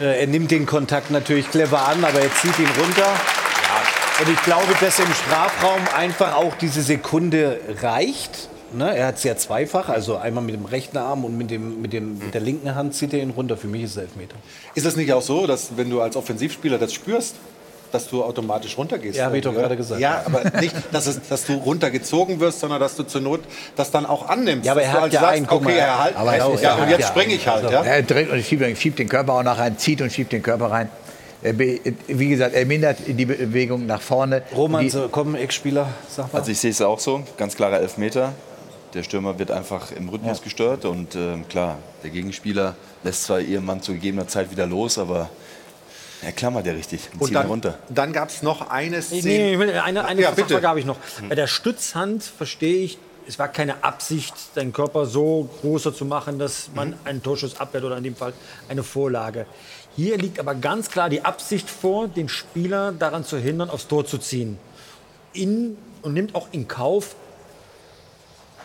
Äh, 0.00 0.20
er 0.20 0.26
nimmt 0.26 0.50
den 0.50 0.66
Kontakt 0.66 1.10
natürlich 1.10 1.50
clever 1.50 1.86
an, 1.88 2.04
aber 2.04 2.20
er 2.20 2.34
zieht 2.34 2.58
ihn 2.58 2.68
runter. 2.80 3.08
Und 4.18 4.30
ich 4.30 4.42
glaube, 4.44 4.72
dass 4.80 4.98
im 4.98 5.12
Strafraum 5.12 5.82
einfach 5.94 6.36
auch 6.36 6.54
diese 6.54 6.80
Sekunde 6.80 7.60
reicht. 7.82 8.48
Ne, 8.72 8.96
er 8.96 9.06
hat 9.08 9.16
es 9.16 9.22
ja 9.22 9.36
zweifach, 9.36 9.88
also 9.88 10.16
einmal 10.16 10.42
mit 10.42 10.54
dem 10.54 10.64
rechten 10.64 10.96
Arm 10.96 11.24
und 11.24 11.38
mit, 11.38 11.50
dem, 11.50 11.80
mit, 11.80 11.92
dem, 11.92 12.18
mit 12.18 12.34
der 12.34 12.40
linken 12.40 12.74
Hand 12.74 12.94
zieht 12.94 13.12
er 13.12 13.20
ihn 13.20 13.30
runter. 13.30 13.56
Für 13.56 13.68
mich 13.68 13.82
ist 13.82 13.92
es 13.92 13.96
Elfmeter. 13.98 14.36
Ist 14.74 14.86
es 14.86 14.96
nicht 14.96 15.12
auch 15.12 15.22
so, 15.22 15.46
dass 15.46 15.76
wenn 15.76 15.88
du 15.88 16.00
als 16.00 16.16
Offensivspieler 16.16 16.78
das 16.78 16.92
spürst, 16.92 17.36
dass 17.92 18.08
du 18.08 18.22
automatisch 18.22 18.76
runtergehst. 18.76 19.16
Ja, 19.16 19.26
habe 19.26 19.38
ich 19.38 19.44
doch 19.44 19.54
gerade 19.54 19.76
gesagt. 19.76 20.00
Ja, 20.00 20.22
aber 20.24 20.58
nicht, 20.60 20.74
dass, 20.92 21.06
es, 21.06 21.20
dass 21.28 21.44
du 21.44 21.54
runtergezogen 21.54 22.40
wirst, 22.40 22.60
sondern 22.60 22.80
dass 22.80 22.96
du 22.96 23.04
zur 23.04 23.20
Not 23.20 23.40
das 23.76 23.90
dann 23.90 24.06
auch 24.06 24.28
annimmst. 24.28 24.66
Ja, 24.66 24.72
aber 24.72 24.82
er 24.82 24.92
hat 24.92 25.12
ja 25.12 25.20
sagst, 25.20 25.36
einen, 25.36 25.48
okay, 25.48 25.64
mal, 25.64 25.72
er 25.72 25.98
halt, 26.02 26.16
aber 26.16 26.36
ja, 26.36 26.44
auch, 26.44 26.60
ja, 26.60 26.74
und 26.76 26.88
jetzt 26.88 27.00
ja 27.00 27.06
springe 27.06 27.34
ich 27.34 27.46
halt. 27.46 27.64
Also, 27.64 27.74
ja? 27.74 27.82
Er 27.82 28.02
dreht 28.02 28.30
und 28.30 28.42
schiebt, 28.42 28.78
schiebt 28.78 28.98
den 28.98 29.08
Körper 29.08 29.34
auch 29.34 29.42
nach 29.42 29.58
rein, 29.58 29.78
zieht 29.78 30.00
und 30.00 30.12
schiebt 30.12 30.32
den 30.32 30.42
Körper 30.42 30.70
rein. 30.70 30.90
Er, 31.42 31.58
wie 31.58 32.28
gesagt, 32.28 32.54
er 32.54 32.66
mindert 32.66 32.98
die 33.06 33.26
Bewegung 33.26 33.86
nach 33.86 34.00
vorne. 34.00 34.42
Roman, 34.54 34.82
die, 34.82 34.90
so, 34.90 35.08
komm, 35.10 35.34
Ex-Spieler, 35.34 35.88
sag 36.08 36.32
mal. 36.32 36.40
Also 36.40 36.50
ich 36.50 36.58
sehe 36.58 36.70
es 36.70 36.80
auch 36.80 36.98
so, 36.98 37.22
ganz 37.36 37.54
klarer 37.56 37.80
Elfmeter. 37.80 38.32
Der 38.94 39.02
Stürmer 39.02 39.38
wird 39.38 39.50
einfach 39.50 39.92
im 39.92 40.08
Rhythmus 40.08 40.38
ja. 40.38 40.44
gestört 40.44 40.84
und 40.86 41.14
äh, 41.14 41.36
klar, 41.48 41.76
der 42.02 42.10
Gegenspieler 42.10 42.74
lässt 43.04 43.24
zwar 43.24 43.40
ihren 43.40 43.64
Mann 43.64 43.82
zu 43.82 43.92
gegebener 43.92 44.26
Zeit 44.26 44.50
wieder 44.50 44.66
los, 44.66 44.98
aber 44.98 45.28
er 46.26 46.32
klammert 46.32 46.66
ja 46.66 46.72
richtig 46.72 47.08
und, 47.14 47.22
und 47.22 47.34
dann, 47.34 47.46
runter. 47.46 47.78
Dann 47.88 48.12
gab 48.12 48.30
es 48.30 48.42
noch 48.42 48.68
eine 48.68 49.00
Szene. 49.00 49.22
Nee, 49.22 49.56
nee, 49.56 49.78
eine, 49.78 50.04
eine 50.04 50.20
ja, 50.20 50.32
Frage 50.32 50.66
habe 50.66 50.80
ich 50.80 50.84
noch. 50.84 50.96
Bei 51.28 51.36
der 51.36 51.46
Stützhand 51.46 52.24
verstehe 52.24 52.82
ich, 52.82 52.98
es 53.28 53.38
war 53.38 53.46
keine 53.46 53.84
Absicht, 53.84 54.34
deinen 54.56 54.72
Körper 54.72 55.06
so 55.06 55.48
größer 55.60 55.94
zu 55.94 56.04
machen, 56.04 56.40
dass 56.40 56.70
man 56.74 56.90
mhm. 56.90 56.96
einen 57.04 57.22
Torschuss 57.22 57.60
abwehrt 57.60 57.84
oder 57.84 57.96
in 57.96 58.02
dem 58.02 58.16
Fall 58.16 58.32
eine 58.68 58.82
Vorlage. 58.82 59.46
Hier 59.94 60.18
liegt 60.18 60.40
aber 60.40 60.56
ganz 60.56 60.90
klar 60.90 61.08
die 61.08 61.24
Absicht 61.24 61.70
vor, 61.70 62.08
den 62.08 62.28
Spieler 62.28 62.90
daran 62.90 63.24
zu 63.24 63.38
hindern, 63.38 63.70
aufs 63.70 63.86
Tor 63.86 64.04
zu 64.04 64.18
ziehen. 64.18 64.58
In, 65.32 65.78
und 66.02 66.12
nimmt 66.12 66.34
auch 66.34 66.48
in 66.50 66.66
Kauf, 66.66 67.14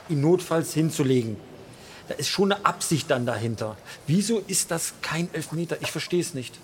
ihn 0.10 0.22
notfalls 0.22 0.74
hinzulegen. 0.74 1.38
Da 2.08 2.16
ist 2.16 2.28
schon 2.28 2.52
eine 2.52 2.66
Absicht 2.66 3.12
dann 3.12 3.28
dahinter. 3.28 3.78
Wieso 4.08 4.40
ist 4.48 4.72
das 4.72 4.96
kein 5.04 5.32
Elfmeter? 5.32 5.78
Ich 5.82 5.92
verstehe 5.92 6.22
es 6.22 6.34
nicht. 6.34 6.56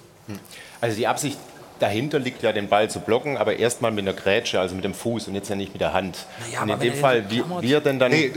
Also 0.82 0.96
die 0.98 1.08
Absicht 1.08 1.38
dahinter 1.80 2.20
liegt 2.20 2.44
ja 2.44 2.52
den 2.52 2.68
Ball 2.68 2.90
zu 2.90 3.00
blocken, 3.00 3.38
aber 3.38 3.58
erstmal 3.58 3.92
mit 3.92 4.06
der 4.06 4.14
Grätsche, 4.14 4.60
also 4.60 4.76
mit 4.76 4.84
dem 4.84 4.94
Fuß 4.94 5.28
und 5.28 5.36
jetzt 5.36 5.50
ja 5.50 5.56
nicht 5.56 5.74
mit 5.74 5.82
der 5.82 5.94
Hand. 5.94 6.26
Naja, 6.40 6.64
und 6.64 6.70
in 6.70 6.80
dem 6.80 6.94
Fall, 6.96 7.26
wie, 7.30 7.72
er 7.72 7.82
denn 7.82 8.00
dann... 8.00 8.12
Nee, 8.12 8.32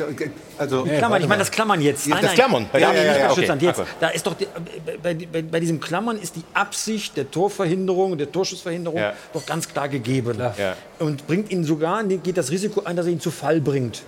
also 0.59 0.85
Die 0.85 0.91
Klammern, 0.91 1.23
ich 1.23 1.29
meine 1.29 1.41
das 1.41 1.51
Klammern 1.51 1.81
jetzt. 1.81 2.07
Ja, 2.07 2.21
das 2.21 2.35
Klammern. 2.35 2.67
Ja, 2.73 2.79
Ja, 2.79 2.93
ja, 2.93 3.03
ja, 3.03 3.19
ja, 3.19 3.31
okay. 3.31 3.51
Jetzt. 3.61 3.83
Da 3.99 4.09
ist 4.09 4.27
doch 4.27 4.35
die, 4.35 4.47
bei, 5.03 5.15
bei, 5.15 5.43
bei 5.43 5.61
diesem 5.61 5.81
Klammern 5.81 6.19
ist 6.19 6.37
die 6.37 6.45
Absicht 6.55 7.17
der 7.17 7.31
Torverhinderung, 7.31 8.19
der 8.19 8.31
Torschussverhinderung 8.31 8.99
Ja. 8.99 9.15
doch 9.33 9.47
ganz 9.47 9.69
klar 9.69 9.89
gegeben. 9.89 10.39
Ja. 10.39 10.77
Und 10.99 11.27
bringt 11.27 11.51
ihn 11.51 11.65
sogar, 11.65 12.05
geht 12.05 12.37
das 12.37 12.51
Risiko 12.51 12.83
ein, 12.85 12.97
dass 12.97 13.07
er 13.07 13.13
ihn 13.13 13.21
zu 13.21 13.31
Fall 13.31 13.61
bringt. 13.61 14.03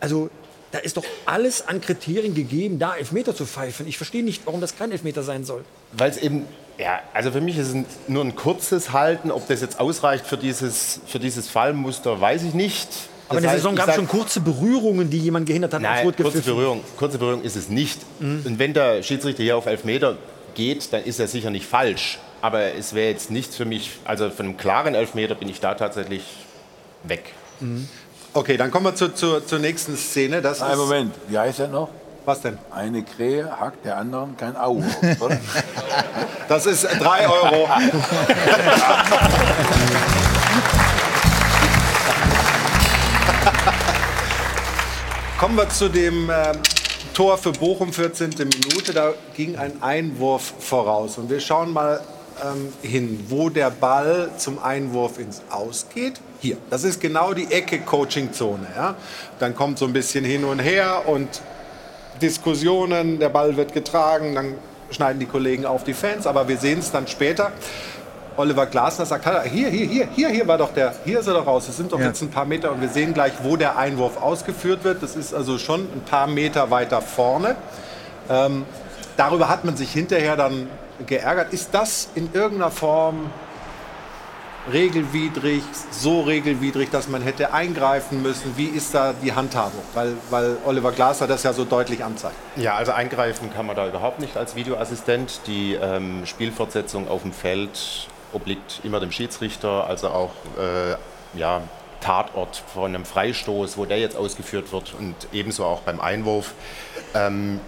Also 0.00 0.28
da 0.72 0.80
ist 0.80 0.96
doch 0.96 1.04
alles 1.24 1.68
an 1.68 1.80
Kriterien 1.80 2.34
gegeben, 2.34 2.80
da 2.80 2.96
Elfmeter 2.96 3.34
zu 3.34 3.46
pfeifen. 3.46 3.86
Ich 3.86 3.96
verstehe 3.96 4.24
nicht, 4.24 4.42
warum 4.44 4.60
das 4.60 4.76
kein 4.76 4.90
Elfmeter 4.90 5.22
sein 5.22 5.44
soll. 5.44 5.64
Weil 5.92 6.10
es 6.10 6.16
eben, 6.16 6.46
ja, 6.78 7.00
also 7.12 7.30
für 7.30 7.40
mich 7.40 7.56
ist 7.58 7.68
es 7.68 7.76
nur 8.08 8.24
ein 8.24 8.34
kurzes 8.34 8.92
Halten. 8.92 9.30
Ob 9.30 9.46
das 9.48 9.60
jetzt 9.60 9.80
ausreicht 9.80 10.26
für 10.26 10.36
dieses, 10.36 11.00
für 11.06 11.18
dieses 11.18 11.48
Fallmuster, 11.48 12.20
weiß 12.20 12.42
ich 12.42 12.54
nicht. 12.54 12.88
Aber 13.28 13.38
in 13.38 13.42
Das 13.42 13.42
der 13.42 13.50
heißt, 13.52 13.62
Saison 13.62 13.74
gab 13.74 13.88
es 13.88 13.94
schon 13.94 14.08
kurze 14.08 14.40
Berührungen, 14.40 15.08
die 15.08 15.18
jemand 15.18 15.46
gehindert 15.46 15.72
hat, 15.72 15.80
Nein, 15.82 16.04
rot 16.04 16.16
kurze. 16.16 16.38
Mhm. 16.38 16.42
Berührung, 16.42 16.80
kurze 16.96 17.18
Berührung 17.18 17.42
ist 17.42 17.56
es 17.56 17.68
nicht. 17.68 18.00
Und 18.20 18.58
wenn 18.58 18.74
der 18.74 19.02
Schiedsrichter 19.02 19.42
hier 19.42 19.56
auf 19.56 19.66
Elfmeter 19.66 20.16
geht, 20.54 20.92
dann 20.92 21.04
ist 21.04 21.18
er 21.20 21.26
sicher 21.28 21.50
nicht 21.50 21.66
falsch. 21.66 22.18
Aber 22.42 22.74
es 22.74 22.94
wäre 22.94 23.10
jetzt 23.10 23.30
nichts 23.30 23.56
für 23.56 23.64
mich, 23.64 23.92
also 24.04 24.28
von 24.28 24.46
einem 24.46 24.56
klaren 24.58 24.94
Elfmeter 24.94 25.34
bin 25.34 25.48
ich 25.48 25.60
da 25.60 25.74
tatsächlich 25.74 26.22
weg. 27.04 27.32
Okay, 28.34 28.56
dann 28.56 28.70
kommen 28.70 28.84
wir 28.86 28.94
zu, 28.94 29.14
zu, 29.14 29.40
zur 29.40 29.58
nächsten 29.60 29.96
Szene. 29.96 30.42
Das 30.42 30.60
Einen 30.60 30.72
ist, 30.72 30.78
Moment, 30.78 31.14
wie 31.28 31.38
heißt 31.38 31.60
er 31.60 31.68
noch? 31.68 31.88
Was 32.24 32.40
denn? 32.40 32.56
Eine 32.70 33.02
Krähe 33.02 33.50
hackt 33.60 33.84
der 33.84 33.98
anderen 33.98 34.34
kein 34.38 34.56
Auge 34.56 34.86
oder? 35.20 35.38
Das 36.48 36.64
ist 36.64 36.84
3 36.84 37.28
Euro. 37.28 37.68
Kommen 45.38 45.56
wir 45.56 45.68
zu 45.68 45.90
dem 45.90 46.30
ähm, 46.30 46.56
Tor 47.12 47.36
für 47.36 47.52
Bochum, 47.52 47.92
14. 47.92 48.30
Minute. 48.38 48.94
Da 48.94 49.12
ging 49.36 49.58
ein 49.58 49.82
Einwurf 49.82 50.54
voraus. 50.60 51.18
Und 51.18 51.28
wir 51.28 51.40
schauen 51.40 51.74
mal 51.74 52.00
ähm, 52.42 52.72
hin, 52.80 53.22
wo 53.28 53.50
der 53.50 53.68
Ball 53.68 54.30
zum 54.38 54.62
Einwurf 54.62 55.18
ins 55.18 55.42
Aus 55.50 55.86
geht. 55.92 56.14
Hier, 56.40 56.56
das 56.70 56.84
ist 56.84 57.02
genau 57.02 57.34
die 57.34 57.52
Ecke 57.52 57.80
Coaching-Zone. 57.80 58.66
Ja? 58.74 58.94
Dann 59.38 59.54
kommt 59.54 59.78
so 59.78 59.84
ein 59.84 59.92
bisschen 59.92 60.24
hin 60.24 60.44
und 60.44 60.60
her 60.60 61.02
und 61.06 61.42
Diskussionen, 62.22 63.18
der 63.18 63.28
Ball 63.28 63.56
wird 63.56 63.72
getragen, 63.72 64.34
dann 64.34 64.54
schneiden 64.90 65.18
die 65.20 65.26
Kollegen 65.26 65.66
auf 65.66 65.84
die 65.84 65.94
Fans, 65.94 66.26
aber 66.26 66.48
wir 66.48 66.56
sehen 66.58 66.78
es 66.78 66.90
dann 66.92 67.06
später. 67.06 67.52
Oliver 68.36 68.66
Glasner 68.66 69.06
sagt, 69.06 69.26
"Hallo, 69.26 69.40
hier, 69.42 69.68
hier, 69.68 69.86
hier, 69.86 70.08
hier, 70.14 70.28
hier 70.28 70.48
war 70.48 70.58
doch 70.58 70.72
der, 70.74 70.92
hier 71.04 71.20
ist 71.20 71.26
er 71.28 71.34
doch 71.34 71.46
raus. 71.46 71.68
Es 71.68 71.76
sind 71.76 71.92
doch 71.92 72.00
Ja. 72.00 72.06
jetzt 72.06 72.20
ein 72.20 72.30
paar 72.30 72.44
Meter 72.44 72.72
und 72.72 72.80
wir 72.80 72.88
sehen 72.88 73.14
gleich, 73.14 73.32
wo 73.42 73.56
der 73.56 73.76
Einwurf 73.78 74.20
ausgeführt 74.20 74.82
wird. 74.82 75.02
Das 75.02 75.14
ist 75.14 75.32
also 75.32 75.56
schon 75.58 75.82
ein 75.82 76.02
paar 76.08 76.26
Meter 76.26 76.70
weiter 76.70 77.00
vorne. 77.00 77.54
Ähm, 78.28 78.64
darüber 79.16 79.48
hat 79.48 79.64
man 79.64 79.76
sich 79.76 79.92
hinterher 79.92 80.36
dann 80.36 80.68
geärgert. 81.06 81.52
Ist 81.52 81.68
das 81.72 82.08
in 82.16 82.28
irgendeiner 82.32 82.72
Form 82.72 83.30
regelwidrig, 84.72 85.62
so 85.90 86.22
regelwidrig, 86.22 86.90
dass 86.90 87.08
man 87.08 87.22
hätte 87.22 87.52
eingreifen 87.52 88.22
müssen? 88.22 88.56
Wie 88.56 88.66
ist 88.66 88.94
da 88.94 89.12
die 89.12 89.32
Handhabung? 89.32 89.82
Weil, 89.92 90.14
weil 90.30 90.56
Oliver 90.64 90.92
Glasner 90.92 91.26
das 91.26 91.42
ja 91.42 91.52
so 91.52 91.64
deutlich 91.64 92.02
anzeigt. 92.02 92.36
Ja, 92.56 92.74
also 92.74 92.92
eingreifen 92.92 93.52
kann 93.52 93.66
man 93.66 93.76
da 93.76 93.86
überhaupt 93.86 94.20
nicht 94.20 94.36
als 94.36 94.56
Videoassistent. 94.56 95.40
Die 95.46 95.74
ähm, 95.74 96.24
Spielfortsetzung 96.24 97.08
auf 97.08 97.22
dem 97.22 97.32
Feld 97.32 98.08
obliegt 98.32 98.80
immer 98.84 99.00
dem 99.00 99.12
Schiedsrichter, 99.12 99.86
also 99.86 100.08
auch 100.08 100.30
äh, 100.58 101.38
ja, 101.38 101.62
Tatort 102.00 102.62
von 102.72 102.94
einem 102.94 103.04
Freistoß, 103.04 103.78
wo 103.78 103.84
der 103.84 103.98
jetzt 103.98 104.16
ausgeführt 104.16 104.72
wird 104.72 104.94
und 104.98 105.14
ebenso 105.32 105.64
auch 105.64 105.80
beim 105.80 106.00
Einwurf. 106.00 106.52
Ähm, 107.14 107.60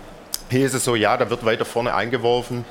hier 0.50 0.66
ist 0.66 0.74
es 0.74 0.84
so, 0.84 0.94
ja, 0.94 1.16
da 1.16 1.30
wird 1.30 1.44
weiter 1.44 1.64
vorne 1.64 1.94
eingeworfen. 1.94 2.64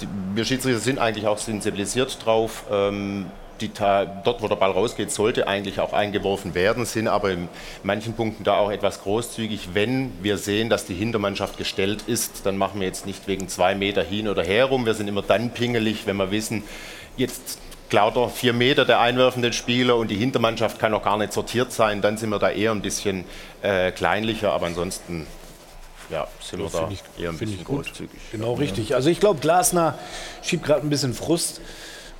Die, 0.00 0.08
wir 0.34 0.44
Schiedsrichter 0.44 0.80
sind 0.80 0.98
eigentlich 0.98 1.26
auch 1.26 1.38
sensibilisiert 1.38 2.24
drauf. 2.24 2.64
Ähm, 2.70 3.26
die, 3.60 3.70
dort, 3.72 4.42
wo 4.42 4.48
der 4.48 4.56
Ball 4.56 4.70
rausgeht, 4.70 5.10
sollte 5.10 5.48
eigentlich 5.48 5.80
auch 5.80 5.92
eingeworfen 5.92 6.54
werden, 6.54 6.84
sind 6.84 7.08
aber 7.08 7.30
in 7.30 7.48
manchen 7.82 8.14
Punkten 8.14 8.44
da 8.44 8.56
auch 8.58 8.70
etwas 8.70 9.02
großzügig. 9.02 9.70
Wenn 9.74 10.12
wir 10.22 10.38
sehen, 10.38 10.68
dass 10.70 10.84
die 10.86 10.94
Hintermannschaft 10.94 11.56
gestellt 11.58 12.04
ist, 12.06 12.44
dann 12.46 12.56
machen 12.56 12.80
wir 12.80 12.86
jetzt 12.86 13.06
nicht 13.06 13.26
wegen 13.26 13.48
zwei 13.48 13.74
Meter 13.74 14.02
hin 14.02 14.28
oder 14.28 14.42
her 14.42 14.66
rum. 14.66 14.86
Wir 14.86 14.94
sind 14.94 15.08
immer 15.08 15.22
dann 15.22 15.50
pingelig, 15.50 16.06
wenn 16.06 16.16
wir 16.16 16.30
wissen, 16.30 16.64
jetzt 17.16 17.58
klaut 17.88 18.16
er 18.16 18.28
vier 18.28 18.52
Meter 18.52 18.84
der 18.84 19.00
einwerfenden 19.00 19.52
Spieler 19.52 19.96
und 19.96 20.10
die 20.10 20.16
Hintermannschaft 20.16 20.78
kann 20.78 20.90
noch 20.92 21.04
gar 21.04 21.16
nicht 21.18 21.32
sortiert 21.32 21.72
sein. 21.72 22.02
Dann 22.02 22.16
sind 22.18 22.30
wir 22.30 22.38
da 22.38 22.50
eher 22.50 22.72
ein 22.72 22.82
bisschen 22.82 23.24
äh, 23.62 23.92
kleinlicher, 23.92 24.52
aber 24.52 24.66
ansonsten 24.66 25.26
ja, 26.10 26.26
sind 26.40 26.58
wir 26.60 26.66
Ja, 26.66 26.80
da 26.80 26.88
ich- 26.90 27.22
eher 27.22 27.30
ein 27.30 27.38
bisschen 27.38 27.64
großzügig. 27.64 28.20
Genau 28.32 28.54
richtig. 28.54 28.94
Also 28.94 29.08
ich 29.08 29.18
glaube, 29.20 29.40
Glasner 29.40 29.98
schiebt 30.42 30.64
gerade 30.64 30.82
ein 30.86 30.90
bisschen 30.90 31.14
Frust, 31.14 31.60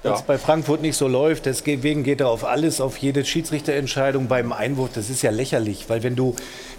Ja. 0.06 0.22
bei 0.26 0.38
Frankfurt 0.38 0.82
nicht 0.82 0.96
so 0.96 1.08
läuft. 1.08 1.46
Deswegen 1.46 2.02
geht 2.02 2.20
er 2.20 2.28
auf 2.28 2.44
alles, 2.44 2.80
auf 2.80 2.96
jede 2.98 3.24
Schiedsrichterentscheidung 3.24 4.28
beim 4.28 4.52
Einwurf. 4.52 4.90
Das 4.94 5.10
ist 5.10 5.22
ja 5.22 5.30
lächerlich, 5.30 5.86
weil 5.88 6.02
wenn 6.02 6.16
du, 6.16 6.34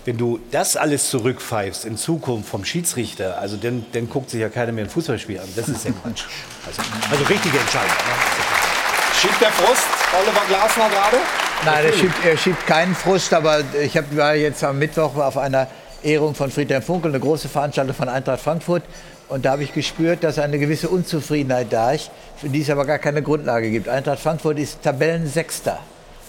wenn 0.05 0.17
du 0.17 0.39
das 0.51 0.77
alles 0.77 1.09
zurückpfeifst 1.09 1.85
in 1.85 1.97
Zukunft 1.97 2.49
vom 2.49 2.65
Schiedsrichter, 2.65 3.39
also 3.39 3.57
dann, 3.57 3.85
dann 3.93 4.09
guckt 4.09 4.29
sich 4.29 4.41
ja 4.41 4.49
keiner 4.49 4.71
mehr 4.71 4.85
ein 4.85 4.89
Fußballspiel 4.89 5.39
an. 5.39 5.47
Das 5.55 5.67
ist 5.69 5.85
ja 5.85 5.91
Quatsch. 5.91 6.25
Also, 6.65 6.81
also 7.11 7.23
richtige 7.25 7.57
Entscheidung. 7.57 7.95
Schiebt 9.21 9.41
der 9.41 9.51
Frust 9.51 9.87
Oliver 10.13 10.45
Glasner 10.47 10.89
gerade? 10.89 11.17
Nein, 11.65 11.85
er 11.85 11.93
schiebt, 11.93 12.25
er 12.25 12.37
schiebt 12.37 12.67
keinen 12.67 12.95
Frust, 12.95 13.33
aber 13.33 13.61
ich 13.81 13.97
hab, 13.97 14.15
war 14.15 14.35
jetzt 14.35 14.63
am 14.63 14.77
Mittwoch 14.77 15.15
auf 15.15 15.37
einer 15.37 15.67
Ehrung 16.03 16.35
von 16.35 16.51
Friedhelm 16.51 16.83
Funkel, 16.83 17.11
eine 17.11 17.19
große 17.19 17.49
Veranstaltung 17.49 17.95
von 17.95 18.09
Eintracht 18.09 18.41
Frankfurt. 18.41 18.83
Und 19.29 19.45
da 19.45 19.51
habe 19.51 19.63
ich 19.63 19.73
gespürt, 19.73 20.23
dass 20.23 20.39
eine 20.39 20.57
gewisse 20.57 20.87
Unzufriedenheit 20.87 21.67
da 21.71 21.91
ist, 21.91 22.11
für 22.37 22.49
die 22.49 22.61
es 22.61 22.69
aber 22.69 22.85
gar 22.85 22.99
keine 22.99 23.21
Grundlage 23.21 23.69
gibt. 23.69 23.89
Eintracht 23.89 24.19
Frankfurt 24.19 24.57
ist 24.57 24.81
Tabellensechster. 24.81 25.79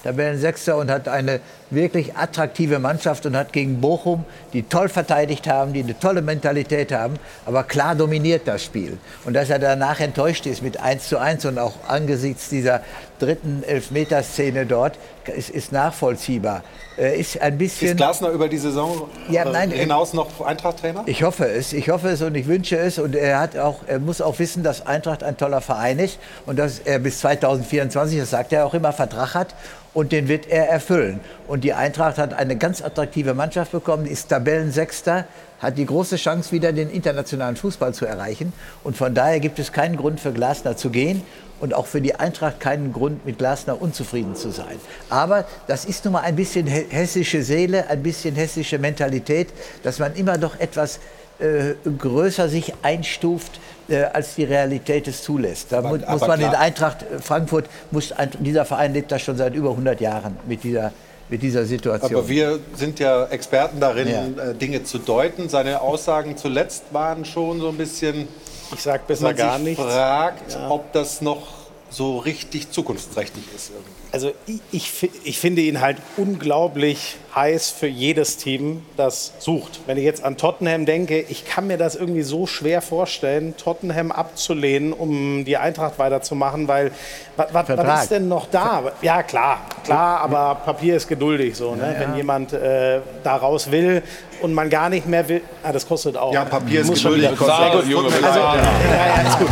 Tabellensechster 0.02 0.76
und 0.76 0.90
hat 0.90 1.08
eine 1.08 1.40
wirklich 1.70 2.16
attraktive 2.16 2.78
Mannschaft 2.78 3.26
und 3.26 3.36
hat 3.36 3.52
gegen 3.52 3.80
Bochum, 3.80 4.24
die 4.52 4.62
toll 4.62 4.88
verteidigt 4.88 5.46
haben, 5.46 5.72
die 5.72 5.82
eine 5.82 5.98
tolle 5.98 6.22
Mentalität 6.22 6.92
haben, 6.92 7.14
aber 7.46 7.64
klar 7.64 7.94
dominiert 7.94 8.42
das 8.46 8.64
Spiel. 8.64 8.98
Und 9.24 9.34
dass 9.34 9.50
er 9.50 9.58
danach 9.58 10.00
enttäuscht 10.00 10.46
ist 10.46 10.62
mit 10.62 10.80
1 10.80 11.08
zu 11.08 11.18
1 11.18 11.44
und 11.46 11.58
auch 11.58 11.74
angesichts 11.86 12.48
dieser 12.48 12.80
dritten 13.18 13.62
Elfmeterszene 13.62 14.66
dort, 14.66 14.98
ist, 15.36 15.50
ist 15.50 15.72
nachvollziehbar. 15.72 16.62
Äh, 16.96 17.20
ist 17.20 17.40
ein 17.40 17.58
bisschen... 17.58 17.90
Ist 17.90 17.96
Glasner 17.96 18.30
über 18.30 18.48
die 18.48 18.58
Saison 18.58 19.08
Ja, 19.28 19.44
äh, 19.44 19.52
nein, 19.52 19.70
hinaus 19.70 20.14
noch 20.14 20.40
Eintracht-Trainer? 20.40 21.04
Ich 21.06 21.22
hoffe 21.22 21.46
es, 21.46 21.72
ich 21.72 21.90
hoffe 21.90 22.08
es 22.08 22.22
und 22.22 22.34
ich 22.34 22.46
wünsche 22.46 22.78
es. 22.78 22.98
Und 22.98 23.14
er, 23.14 23.40
hat 23.40 23.56
auch, 23.56 23.80
er 23.86 23.98
muss 23.98 24.20
auch 24.20 24.38
wissen, 24.38 24.62
dass 24.62 24.86
Eintracht 24.86 25.22
ein 25.22 25.36
toller 25.36 25.60
Verein 25.60 25.98
ist 25.98 26.18
und 26.46 26.58
dass 26.58 26.78
er 26.78 26.98
bis 26.98 27.20
2024, 27.20 28.18
das 28.18 28.30
sagt 28.30 28.52
er 28.52 28.66
auch 28.66 28.74
immer, 28.74 28.92
Vertrag 28.92 29.34
hat 29.34 29.54
und 29.94 30.12
den 30.12 30.28
wird 30.28 30.46
er 30.48 30.68
erfüllen. 30.68 31.20
Und 31.46 31.64
die 31.64 31.72
Eintracht 31.72 32.18
hat 32.18 32.34
eine 32.34 32.56
ganz 32.56 32.82
attraktive 32.82 33.34
Mannschaft 33.34 33.72
bekommen, 33.72 34.06
ist 34.06 34.28
Tabellensechster, 34.28 35.24
hat 35.60 35.76
die 35.76 35.86
große 35.86 36.16
Chance, 36.16 36.52
wieder 36.52 36.72
den 36.72 36.88
internationalen 36.90 37.56
Fußball 37.56 37.92
zu 37.92 38.06
erreichen. 38.06 38.52
Und 38.84 38.96
von 38.96 39.14
daher 39.14 39.40
gibt 39.40 39.58
es 39.58 39.72
keinen 39.72 39.96
Grund 39.96 40.20
für 40.20 40.32
Glasner 40.32 40.76
zu 40.76 40.90
gehen 40.90 41.22
und 41.60 41.74
auch 41.74 41.86
für 41.86 42.00
die 42.00 42.14
Eintracht 42.14 42.60
keinen 42.60 42.92
Grund, 42.92 43.24
mit 43.26 43.38
Glasner 43.38 43.80
unzufrieden 43.80 44.36
zu 44.36 44.50
sein. 44.50 44.76
Aber 45.10 45.44
das 45.66 45.84
ist 45.84 46.04
nun 46.04 46.12
mal 46.14 46.20
ein 46.22 46.36
bisschen 46.36 46.66
hessische 46.66 47.42
Seele, 47.42 47.88
ein 47.88 48.02
bisschen 48.02 48.34
hessische 48.34 48.78
Mentalität, 48.78 49.48
dass 49.82 49.98
man 49.98 50.14
immer 50.14 50.38
doch 50.38 50.58
etwas 50.60 51.00
äh, 51.40 51.74
größer 51.98 52.48
sich 52.48 52.72
einstuft, 52.82 53.60
äh, 53.88 54.02
als 54.02 54.34
die 54.34 54.44
Realität 54.44 55.06
es 55.06 55.22
zulässt. 55.22 55.70
Da 55.70 55.78
Aber- 55.78 55.90
muss 55.90 56.02
aber 56.02 56.26
man 56.26 56.40
in 56.40 56.48
klar. 56.48 56.60
Eintracht 56.60 57.02
äh, 57.02 57.20
Frankfurt, 57.20 57.66
muss, 57.92 58.10
ein- 58.12 58.30
dieser 58.40 58.64
Verein 58.64 58.92
lebt 58.92 59.12
da 59.12 59.18
schon 59.18 59.36
seit 59.36 59.54
über 59.54 59.70
100 59.70 60.00
Jahren 60.00 60.36
mit 60.48 60.64
dieser, 60.64 60.92
mit 61.28 61.42
dieser 61.42 61.64
Situation. 61.64 62.12
Aber 62.20 62.28
wir 62.28 62.58
sind 62.74 62.98
ja 62.98 63.26
Experten 63.26 63.78
darin, 63.78 64.08
Ja. 64.08 64.50
äh, 64.50 64.54
Dinge 64.54 64.82
zu 64.82 64.98
deuten. 64.98 65.48
Seine 65.48 65.80
Aussagen 65.80 66.36
zuletzt 66.36 66.84
waren 66.92 67.24
schon 67.24 67.60
so 67.60 67.68
ein 67.68 67.76
bisschen. 67.76 68.26
Ich 68.72 68.82
sag 68.82 69.06
besser 69.06 69.24
man 69.24 69.36
gar 69.36 69.56
sich 69.58 69.68
nichts. 69.68 69.82
fragt, 69.82 70.52
Ja. 70.52 70.70
ob 70.70 70.92
das 70.92 71.20
noch 71.20 71.46
so 71.90 72.18
richtig 72.18 72.70
zukunftsträchtig 72.70 73.44
ist. 73.54 73.70
Irgendwie. 73.70 73.90
Also 74.10 74.32
ich, 74.46 74.60
ich, 74.72 74.90
fi- 74.90 75.10
ich 75.24 75.38
finde 75.38 75.60
ihn 75.60 75.82
halt 75.82 75.98
unglaublich 76.16 77.16
heiß 77.34 77.70
für 77.70 77.86
jedes 77.86 78.38
Team, 78.38 78.82
das 78.96 79.34
sucht. 79.38 79.80
Wenn 79.86 79.98
ich 79.98 80.04
jetzt 80.04 80.24
an 80.24 80.38
Tottenham 80.38 80.86
denke, 80.86 81.20
ich 81.20 81.44
kann 81.44 81.66
mir 81.66 81.76
das 81.76 81.94
irgendwie 81.94 82.22
so 82.22 82.46
schwer 82.46 82.80
vorstellen, 82.80 83.54
Tottenham 83.58 84.10
abzulehnen, 84.10 84.94
um 84.94 85.44
die 85.44 85.58
Eintracht 85.58 85.98
weiterzumachen, 85.98 86.68
weil 86.68 86.90
was, 87.36 87.68
was, 87.68 88.02
ist 88.04 88.10
denn 88.10 88.28
noch 88.28 88.46
da? 88.50 88.82
Ja 89.02 89.22
klar, 89.22 89.60
klar, 89.84 90.20
aber 90.20 90.54
Papier 90.64 90.96
ist 90.96 91.06
geduldig 91.06 91.54
so. 91.54 91.74
Ne? 91.74 91.82
Ja, 91.82 91.92
ja. 91.92 92.00
Wenn 92.00 92.16
jemand 92.16 92.54
äh, 92.54 93.00
da 93.22 93.36
raus 93.36 93.70
will 93.70 94.02
und 94.40 94.54
man 94.54 94.70
gar 94.70 94.88
nicht 94.88 95.06
mehr 95.06 95.28
will, 95.28 95.42
ah, 95.62 95.70
das 95.70 95.86
kostet 95.86 96.16
auch. 96.16 96.32
Ja, 96.32 96.46
Papier 96.46 96.80
ist 96.80 96.94
geduldig, 96.94 97.36
kostet. 97.36 97.56
Sehr 97.56 97.70
gut. 97.72 97.86
Junge, 97.86 98.08
Also, 98.22 98.38
ja, 98.40 98.56
ja, 98.56 99.28
ist 99.28 99.38
gut. 99.38 99.48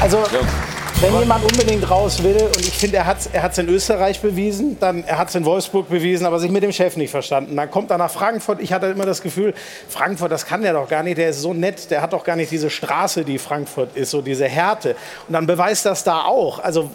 Also, 0.00 0.18
Wenn 1.02 1.18
jemand 1.18 1.44
unbedingt 1.44 1.90
raus 1.90 2.22
will, 2.22 2.40
und 2.40 2.60
ich 2.60 2.78
finde, 2.78 2.98
er 2.98 3.06
hat 3.06 3.18
es 3.18 3.26
er 3.26 3.42
hat's 3.42 3.58
in 3.58 3.68
Österreich 3.68 4.20
bewiesen, 4.20 4.78
dann 4.78 5.02
er 5.02 5.18
hat 5.18 5.30
es 5.30 5.34
in 5.34 5.44
Wolfsburg 5.44 5.88
bewiesen, 5.88 6.26
aber 6.26 6.38
sich 6.38 6.52
mit 6.52 6.62
dem 6.62 6.70
Chef 6.70 6.96
nicht 6.96 7.10
verstanden. 7.10 7.56
Dann 7.56 7.72
kommt 7.72 7.90
er 7.90 7.98
nach 7.98 8.12
Frankfurt. 8.12 8.60
Ich 8.60 8.72
hatte 8.72 8.86
immer 8.86 9.04
das 9.04 9.20
Gefühl, 9.20 9.52
Frankfurt, 9.88 10.30
das 10.30 10.46
kann 10.46 10.62
der 10.62 10.74
doch 10.74 10.88
gar 10.88 11.02
nicht. 11.02 11.18
Der 11.18 11.30
ist 11.30 11.40
so 11.40 11.54
nett, 11.54 11.90
der 11.90 12.02
hat 12.02 12.12
doch 12.12 12.22
gar 12.22 12.36
nicht 12.36 12.52
diese 12.52 12.70
Straße, 12.70 13.24
die 13.24 13.38
Frankfurt 13.38 13.96
ist, 13.96 14.12
so 14.12 14.22
diese 14.22 14.46
Härte. 14.46 14.94
Und 15.26 15.32
dann 15.32 15.48
beweist 15.48 15.86
das 15.86 16.04
da 16.04 16.22
auch. 16.22 16.60
Also 16.60 16.88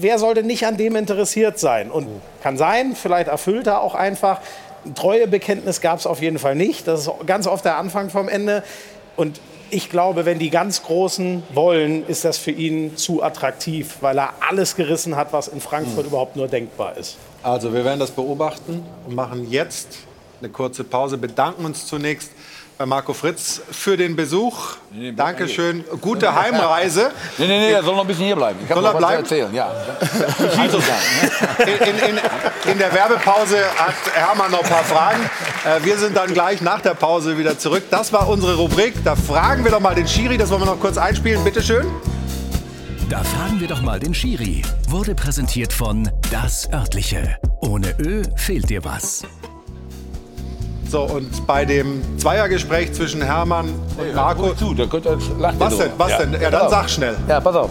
wer 0.00 0.18
sollte 0.18 0.42
nicht 0.42 0.64
an 0.64 0.78
dem 0.78 0.96
interessiert 0.96 1.58
sein? 1.58 1.90
Und 1.90 2.08
kann 2.42 2.56
sein, 2.56 2.96
vielleicht 2.96 3.28
erfüllt 3.28 3.66
er 3.66 3.82
auch 3.82 3.94
einfach. 3.94 4.40
Ein 4.86 4.94
Treuebekenntnis 4.94 5.82
gab 5.82 5.98
es 5.98 6.06
auf 6.06 6.22
jeden 6.22 6.38
Fall 6.38 6.54
nicht. 6.54 6.88
Das 6.88 7.00
ist 7.00 7.10
ganz 7.26 7.46
oft 7.46 7.66
der 7.66 7.76
Anfang 7.76 8.08
vom 8.08 8.30
Ende. 8.30 8.62
Und 9.16 9.38
ich 9.70 9.90
glaube, 9.90 10.24
wenn 10.24 10.38
die 10.38 10.50
ganz 10.50 10.82
Großen 10.82 11.42
wollen, 11.54 12.06
ist 12.06 12.24
das 12.24 12.38
für 12.38 12.50
ihn 12.50 12.96
zu 12.96 13.22
attraktiv, 13.22 13.96
weil 14.00 14.18
er 14.18 14.34
alles 14.48 14.76
gerissen 14.76 15.16
hat, 15.16 15.32
was 15.32 15.48
in 15.48 15.60
Frankfurt 15.60 16.06
überhaupt 16.06 16.36
nur 16.36 16.48
denkbar 16.48 16.96
ist. 16.96 17.16
Also 17.42 17.72
wir 17.72 17.84
werden 17.84 18.00
das 18.00 18.10
beobachten 18.10 18.84
und 19.06 19.14
machen 19.14 19.50
jetzt 19.50 19.98
eine 20.40 20.50
kurze 20.50 20.84
Pause. 20.84 21.18
Bedanken 21.18 21.64
uns 21.64 21.86
zunächst 21.86 22.30
Marco 22.86 23.12
Fritz 23.12 23.60
für 23.70 23.96
den 23.96 24.16
Besuch. 24.16 24.76
Dankeschön. 25.16 25.84
Gute 26.00 26.34
Heimreise. 26.34 27.10
Nee, 27.38 27.46
nee, 27.46 27.58
nee, 27.58 27.72
er 27.72 27.82
soll 27.82 27.94
noch 27.94 28.02
ein 28.02 28.06
bisschen 28.06 28.24
hier 28.26 28.36
bleiben. 28.36 28.58
Ich 28.64 28.70
habe 28.70 28.80
Soll 28.82 28.90
er 28.90 29.00
noch 29.00 29.00
was 29.00 29.22
zu 29.24 29.34
bleiben? 29.34 29.50
erzählen, 29.50 29.54
ja. 29.54 29.72
In, 31.66 31.88
in, 31.88 32.16
in, 32.16 32.20
in 32.72 32.78
der 32.78 32.92
Werbepause 32.92 33.56
hat 33.76 33.94
Hermann 34.14 34.50
noch 34.50 34.62
ein 34.62 34.68
paar 34.68 34.84
Fragen. 34.84 35.20
Äh, 35.64 35.84
wir 35.84 35.96
sind 35.98 36.16
dann 36.16 36.32
gleich 36.32 36.60
nach 36.60 36.80
der 36.80 36.94
Pause 36.94 37.38
wieder 37.38 37.58
zurück. 37.58 37.84
Das 37.90 38.12
war 38.12 38.28
unsere 38.28 38.56
Rubrik. 38.56 38.94
Da 39.04 39.16
fragen 39.16 39.64
wir 39.64 39.70
doch 39.70 39.80
mal 39.80 39.94
den 39.94 40.08
Schiri. 40.08 40.36
Das 40.36 40.50
wollen 40.50 40.62
wir 40.62 40.66
noch 40.66 40.80
kurz 40.80 40.98
einspielen. 40.98 41.42
Bitte 41.44 41.62
schön. 41.62 41.86
Da 43.08 43.22
fragen 43.24 43.60
wir 43.60 43.68
doch 43.68 43.82
mal 43.82 43.98
den 44.00 44.14
Schiri. 44.14 44.62
Wurde 44.88 45.14
präsentiert 45.14 45.72
von 45.72 46.10
Das 46.30 46.68
Örtliche. 46.72 47.36
Ohne 47.60 47.94
Ö 47.98 48.22
fehlt 48.36 48.68
dir 48.70 48.84
was. 48.84 49.22
So, 50.90 51.02
und 51.02 51.46
bei 51.46 51.64
dem 51.64 52.02
Zweiergespräch 52.18 52.92
zwischen 52.92 53.22
Hermann 53.22 53.68
und 53.96 54.12
Marco. 54.12 54.52
zu, 54.54 54.74
da 54.74 54.86
könnt 54.86 55.06
ihr 55.06 55.18
lacht 55.38 55.54
Was 55.60 55.78
denn? 55.78 55.92
Was 55.96 56.18
denn? 56.18 56.36
Ja, 56.40 56.50
dann 56.50 56.68
sag 56.68 56.90
schnell. 56.90 57.16
Ja, 57.28 57.38
pass 57.40 57.54
auf. 57.54 57.70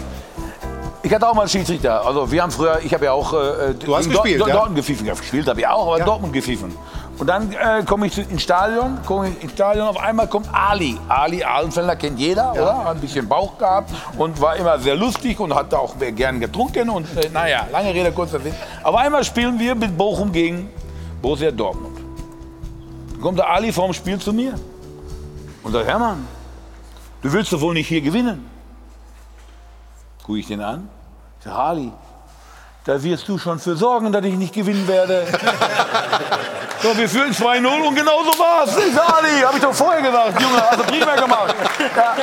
Ich 1.03 1.13
hatte 1.13 1.27
auch 1.27 1.33
mal 1.33 1.41
einen 1.41 1.49
Schiedsrichter. 1.49 2.05
Also 2.05 2.31
wir 2.31 2.41
haben 2.41 2.51
früher, 2.51 2.79
ich 2.81 2.93
habe 2.93 3.03
ja 3.05 3.11
auch 3.11 3.33
äh, 3.33 3.73
Du 3.73 3.93
hast 3.93 4.09
gespielt, 4.09 4.39
ja? 4.39 4.53
Dortmund 4.53 4.77
gepfiffen. 4.77 5.05
Ja, 5.05 5.13
gespielt 5.15 5.47
habe 5.49 5.59
ich 5.59 5.67
auch, 5.67 5.87
aber 5.87 5.99
Ja. 5.99 6.05
Dortmund 6.05 6.31
gepfiffen. 6.31 6.73
Und 7.17 7.27
dann 7.27 7.51
äh, 7.51 7.83
komme 7.85 8.07
ich 8.07 8.17
ins 8.17 8.41
Stadion, 8.41 8.97
komme 9.05 9.27
ich 9.29 9.43
ins 9.43 9.51
Stadion, 9.51 9.89
auf 9.89 9.99
einmal 9.99 10.27
kommt 10.27 10.47
Ali. 10.53 10.97
Ali 11.09 11.43
Ahlenfelder 11.43 11.97
kennt 11.97 12.19
jeder, 12.19 12.53
oder? 12.53 12.85
Hat 12.85 12.95
ein 12.95 13.01
bisschen 13.01 13.27
Bauch 13.27 13.57
gehabt 13.57 13.91
und 14.17 14.39
war 14.39 14.55
immer 14.55 14.79
sehr 14.79 14.95
lustig 14.95 15.37
und 15.41 15.53
hat 15.53 15.73
auch 15.73 15.95
gern 16.15 16.39
getrunken 16.39 16.89
und 16.89 17.05
äh, 17.17 17.27
naja, 17.33 17.67
lange 17.69 17.93
Rede, 17.93 18.13
kurzer 18.13 18.39
Sinn. 18.39 18.53
Auf 18.81 18.95
einmal 18.95 19.25
spielen 19.25 19.59
wir 19.59 19.75
mit 19.75 19.97
Bochum 19.97 20.31
gegen 20.31 20.69
Borussia 21.21 21.51
Dortmund. 21.51 21.98
Dann 23.19 23.25
kommt 23.25 23.37
der 23.37 23.49
Ali 23.49 23.73
vorm 23.73 23.91
Spiel 23.91 24.17
zu 24.17 24.31
mir 24.31 24.57
und 25.63 25.73
sagt, 25.73 25.85
Hermann, 25.85 26.25
du 27.21 27.33
willst 27.33 27.51
doch 27.51 27.59
wohl 27.59 27.73
nicht 27.73 27.89
hier 27.89 27.99
gewinnen? 27.99 28.49
Gucke 30.23 30.39
ich 30.39 30.47
den 30.47 30.61
an, 30.61 30.87
ich 31.37 31.43
sage, 31.43 31.57
Ali, 31.57 31.91
da 32.85 33.03
wirst 33.03 33.27
du 33.27 33.37
schon 33.37 33.59
für 33.59 33.75
sorgen, 33.75 34.13
dass 34.13 34.23
ich 34.23 34.35
nicht 34.35 34.53
gewinnen 34.53 34.87
werde. 34.87 35.27
so, 36.81 36.97
wir 36.97 37.09
führen 37.09 37.33
2-0 37.33 37.87
und 37.89 37.93
genau 37.93 38.23
so 38.23 38.39
war's. 38.39 38.77
Ich 38.77 38.95
sag, 38.95 39.17
Ali, 39.17 39.41
hab 39.41 39.53
ich 39.53 39.61
doch 39.61 39.73
vorher 39.73 40.01
gesagt, 40.01 40.41
Junge, 40.41 40.61
hast 40.61 40.79
du 40.79 40.83
prima 40.83 41.15
gemacht. 41.15 41.55
Ja? 41.77 42.15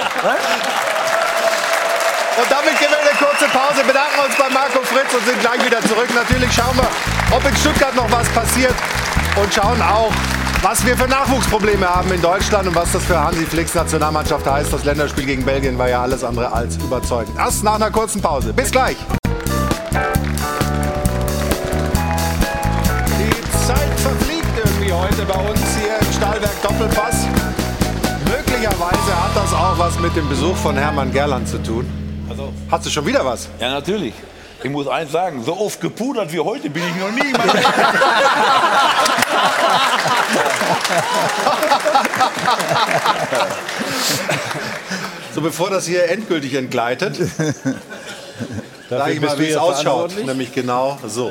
Und 2.40 2.51
damit 2.51 2.78
gehen 2.78 2.89
wir 2.89 3.01
eine 3.01 3.18
kurze 3.18 3.44
Pause, 3.52 3.85
bedanken 3.86 4.20
uns 4.24 4.35
bei 4.39 4.48
Marco 4.48 4.81
Fritz 4.81 5.12
und 5.12 5.27
sind 5.27 5.40
gleich 5.40 5.62
wieder 5.62 5.82
zurück. 5.82 6.09
Natürlich 6.14 6.55
schauen 6.55 6.74
wir, 6.74 6.89
ob 7.36 7.47
in 7.47 7.55
Stuttgart 7.55 7.94
noch 7.94 8.10
was 8.10 8.27
passiert 8.31 8.74
und 9.36 9.52
schauen 9.52 9.82
auch, 9.82 10.12
was 10.68 10.84
wir 10.84 10.97
für 10.97 11.06
Nachwuchsprobleme 11.06 11.88
haben 11.88 12.12
in 12.12 12.20
Deutschland 12.20 12.66
und 12.66 12.74
was 12.74 12.90
das 12.90 13.05
für 13.05 13.16
Hansi 13.16 13.47
Flicks 13.47 13.72
Nationalmannschaft 13.72 14.44
heißt. 14.44 14.72
Das 14.72 14.82
Länderspiel 14.82 15.24
gegen 15.24 15.44
Belgien 15.44 15.78
war 15.78 15.88
ja 15.88 16.02
alles 16.02 16.24
andere 16.24 16.51
als 16.51 16.76
überzeugend. 16.78 17.38
Das 17.38 17.62
nach 17.62 17.76
einer 17.76 17.93
kurzen 17.93 18.20
Pause. 18.20 18.52
Bis 18.52 18.72
gleich. 18.72 18.97
Die 23.20 23.64
Zeit 23.64 24.01
verfliegt 24.01 24.48
irgendwie 24.56 24.93
heute 24.93 25.22
bei 25.24 25.48
uns 25.48 25.60
hier 25.76 25.98
im 26.01 26.12
Stahlwerk 26.12 26.62
Doppelpass. 26.62 27.28
Möglicherweise 28.24 29.22
hat 29.22 29.36
das 29.36 29.52
auch 29.52 29.78
was 29.78 30.01
mit 30.01 30.16
dem 30.16 30.28
Besuch 30.28 30.56
von 30.56 30.76
Hermann 30.76 31.12
Gerland 31.12 31.48
zu 31.48 31.62
tun. 31.62 31.86
Also, 32.28 32.52
Hast 32.72 32.86
du 32.86 32.90
schon 32.90 33.06
wieder 33.06 33.24
was? 33.24 33.48
ja, 33.60 33.70
natürlich. 33.70 34.14
Ich 34.64 34.70
muss 34.70 34.88
eins 34.88 35.12
sagen, 35.12 35.44
so 35.44 35.56
oft 35.56 35.80
gepudert 35.80 36.32
wie 36.32 36.40
heute 36.40 36.68
bin 36.70 36.82
ich 36.82 36.97
noch 36.97 37.12
nie. 37.12 37.32
So 45.37 45.43
bevor 45.43 45.69
das 45.69 45.87
hier 45.87 46.09
endgültig 46.09 46.55
entgleitet, 46.55 47.15
sage 48.89 49.13
ich 49.13 49.21
mal, 49.21 49.39
wie 49.39 49.49
es 49.49 49.57
ausschaut. 49.59 50.25
Nämlich 50.25 50.51
genau 50.51 50.99
so. 51.07 51.31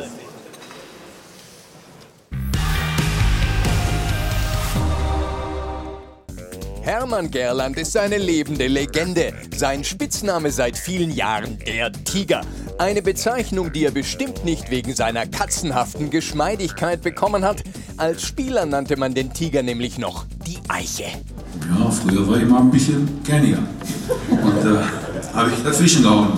Hermann 6.83 7.31
Gerland 7.31 7.79
ist 7.79 7.97
eine 7.97 8.19
lebende 8.19 8.67
Legende. 8.67 9.33
Sein 9.55 9.83
Spitzname 9.83 10.51
seit 10.51 10.77
vielen 10.77 11.09
Jahren 11.09 11.57
der 11.65 11.91
Tiger. 11.91 12.41
Eine 12.77 13.01
Bezeichnung, 13.01 13.71
die 13.71 13.85
er 13.85 13.91
bestimmt 13.91 14.43
nicht 14.43 14.69
wegen 14.69 14.93
seiner 14.93 15.25
katzenhaften 15.25 16.09
Geschmeidigkeit 16.09 17.01
bekommen 17.01 17.45
hat. 17.45 17.63
Als 17.95 18.23
Spieler 18.23 18.65
nannte 18.65 18.97
man 18.97 19.13
den 19.13 19.31
Tiger 19.31 19.63
nämlich 19.63 19.97
noch 19.97 20.25
die 20.45 20.57
Eiche. 20.67 21.05
Ja, 21.05 21.89
früher 21.89 22.27
war 22.27 22.37
ich 22.37 22.45
mal 22.45 22.59
ein 22.59 22.71
bisschen 22.71 23.23
kerniger. 23.23 23.59
Und 24.29 24.65
da 24.65 24.83
habe 25.33 25.51
ich 25.51 25.63
dazwischen 25.63 26.03
gehauen. 26.03 26.33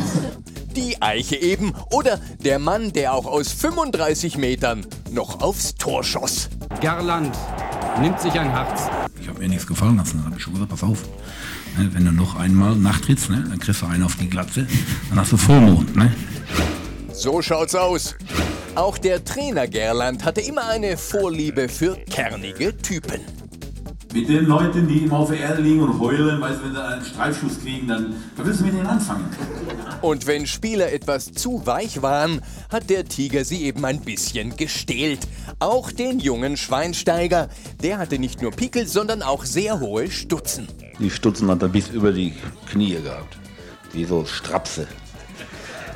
Die 0.76 1.02
Eiche 1.02 1.38
eben. 1.38 1.74
Oder 1.92 2.20
der 2.40 2.60
Mann, 2.60 2.94
der 2.94 3.14
auch 3.14 3.26
aus 3.26 3.52
35 3.52 4.38
Metern 4.38 4.86
noch 5.10 5.42
aufs 5.42 5.74
Tor 5.74 6.04
schoss. 6.04 6.50
Gerland 6.80 7.36
nimmt 8.00 8.22
sich 8.22 8.40
ein 8.40 8.52
Herz. 8.52 8.84
Ich 9.20 9.28
habe 9.28 9.40
mir 9.40 9.50
nichts 9.50 9.66
gefallen 9.66 9.98
lassen. 9.98 10.18
Dann 10.18 10.28
habe 10.28 10.36
ich 10.38 10.44
schon 10.44 10.54
gesagt, 10.54 10.70
pass 10.70 10.84
auf. 10.84 11.04
Ne, 11.78 11.90
wenn 11.94 12.06
du 12.06 12.12
noch 12.12 12.36
einmal 12.36 12.76
nachtrittst, 12.76 13.30
ne, 13.30 13.44
dann 13.48 13.60
kriegst 13.60 13.82
du 13.82 13.86
einen 13.86 14.04
auf 14.04 14.16
die 14.16 14.30
Glatze. 14.30 14.66
Dann 15.10 15.20
hast 15.20 15.32
du 15.32 15.38
Vollmond. 15.38 15.96
Ne? 15.96 16.12
So 17.14 17.42
schaut's 17.42 17.76
aus. 17.76 18.16
Auch 18.74 18.98
der 18.98 19.24
Trainer 19.24 19.68
Gerland 19.68 20.24
hatte 20.24 20.42
immer 20.42 20.68
eine 20.68 20.98
Vorliebe 20.98 21.70
für 21.70 21.96
kernige 22.10 22.76
Typen. 22.78 23.22
Mit 24.14 24.30
den 24.30 24.46
Leuten, 24.46 24.88
die 24.88 25.00
immer 25.00 25.20
auf 25.20 25.30
der 25.30 25.40
Erde 25.40 25.62
liegen 25.62 25.82
und 25.82 26.00
heulen, 26.00 26.40
weil 26.40 26.56
sie, 26.56 26.64
wenn 26.64 26.74
sie 26.74 26.84
einen 26.84 27.06
Streifschuss 27.06 27.60
kriegen, 27.62 27.88
dann, 27.88 28.16
dann 28.36 28.46
willst 28.46 28.62
du 28.62 28.66
mit 28.66 28.74
denen 28.74 28.88
anfangen. 28.88 29.26
Und 30.02 30.28
wenn 30.28 30.48
Spieler 30.48 30.92
etwas 30.92 31.32
zu 31.32 31.66
weich 31.66 32.02
waren, 32.02 32.42
hat 32.72 32.90
der 32.90 33.06
Tiger 33.06 33.44
sie 33.44 33.64
eben 33.64 33.84
ein 33.86 34.02
bisschen 34.02 34.56
gestählt. 34.56 35.28
Auch 35.60 35.92
den 35.92 36.20
jungen 36.20 36.58
Schweinsteiger. 36.58 37.50
Der 37.82 37.98
hatte 37.98 38.18
nicht 38.18 38.42
nur 38.42 38.52
Pickel, 38.52 38.88
sondern 38.88 39.22
auch 39.22 39.44
sehr 39.44 39.80
hohe 39.80 40.10
Stutzen. 40.10 40.68
Die 41.00 41.10
Stutzen 41.10 41.50
hat 41.50 41.62
er 41.62 41.70
bis 41.70 41.90
über 41.90 42.12
die 42.12 42.34
Knie 42.72 42.98
gehabt. 43.02 43.38
Wie 43.92 44.06
so 44.06 44.26
Strapse. 44.26 44.88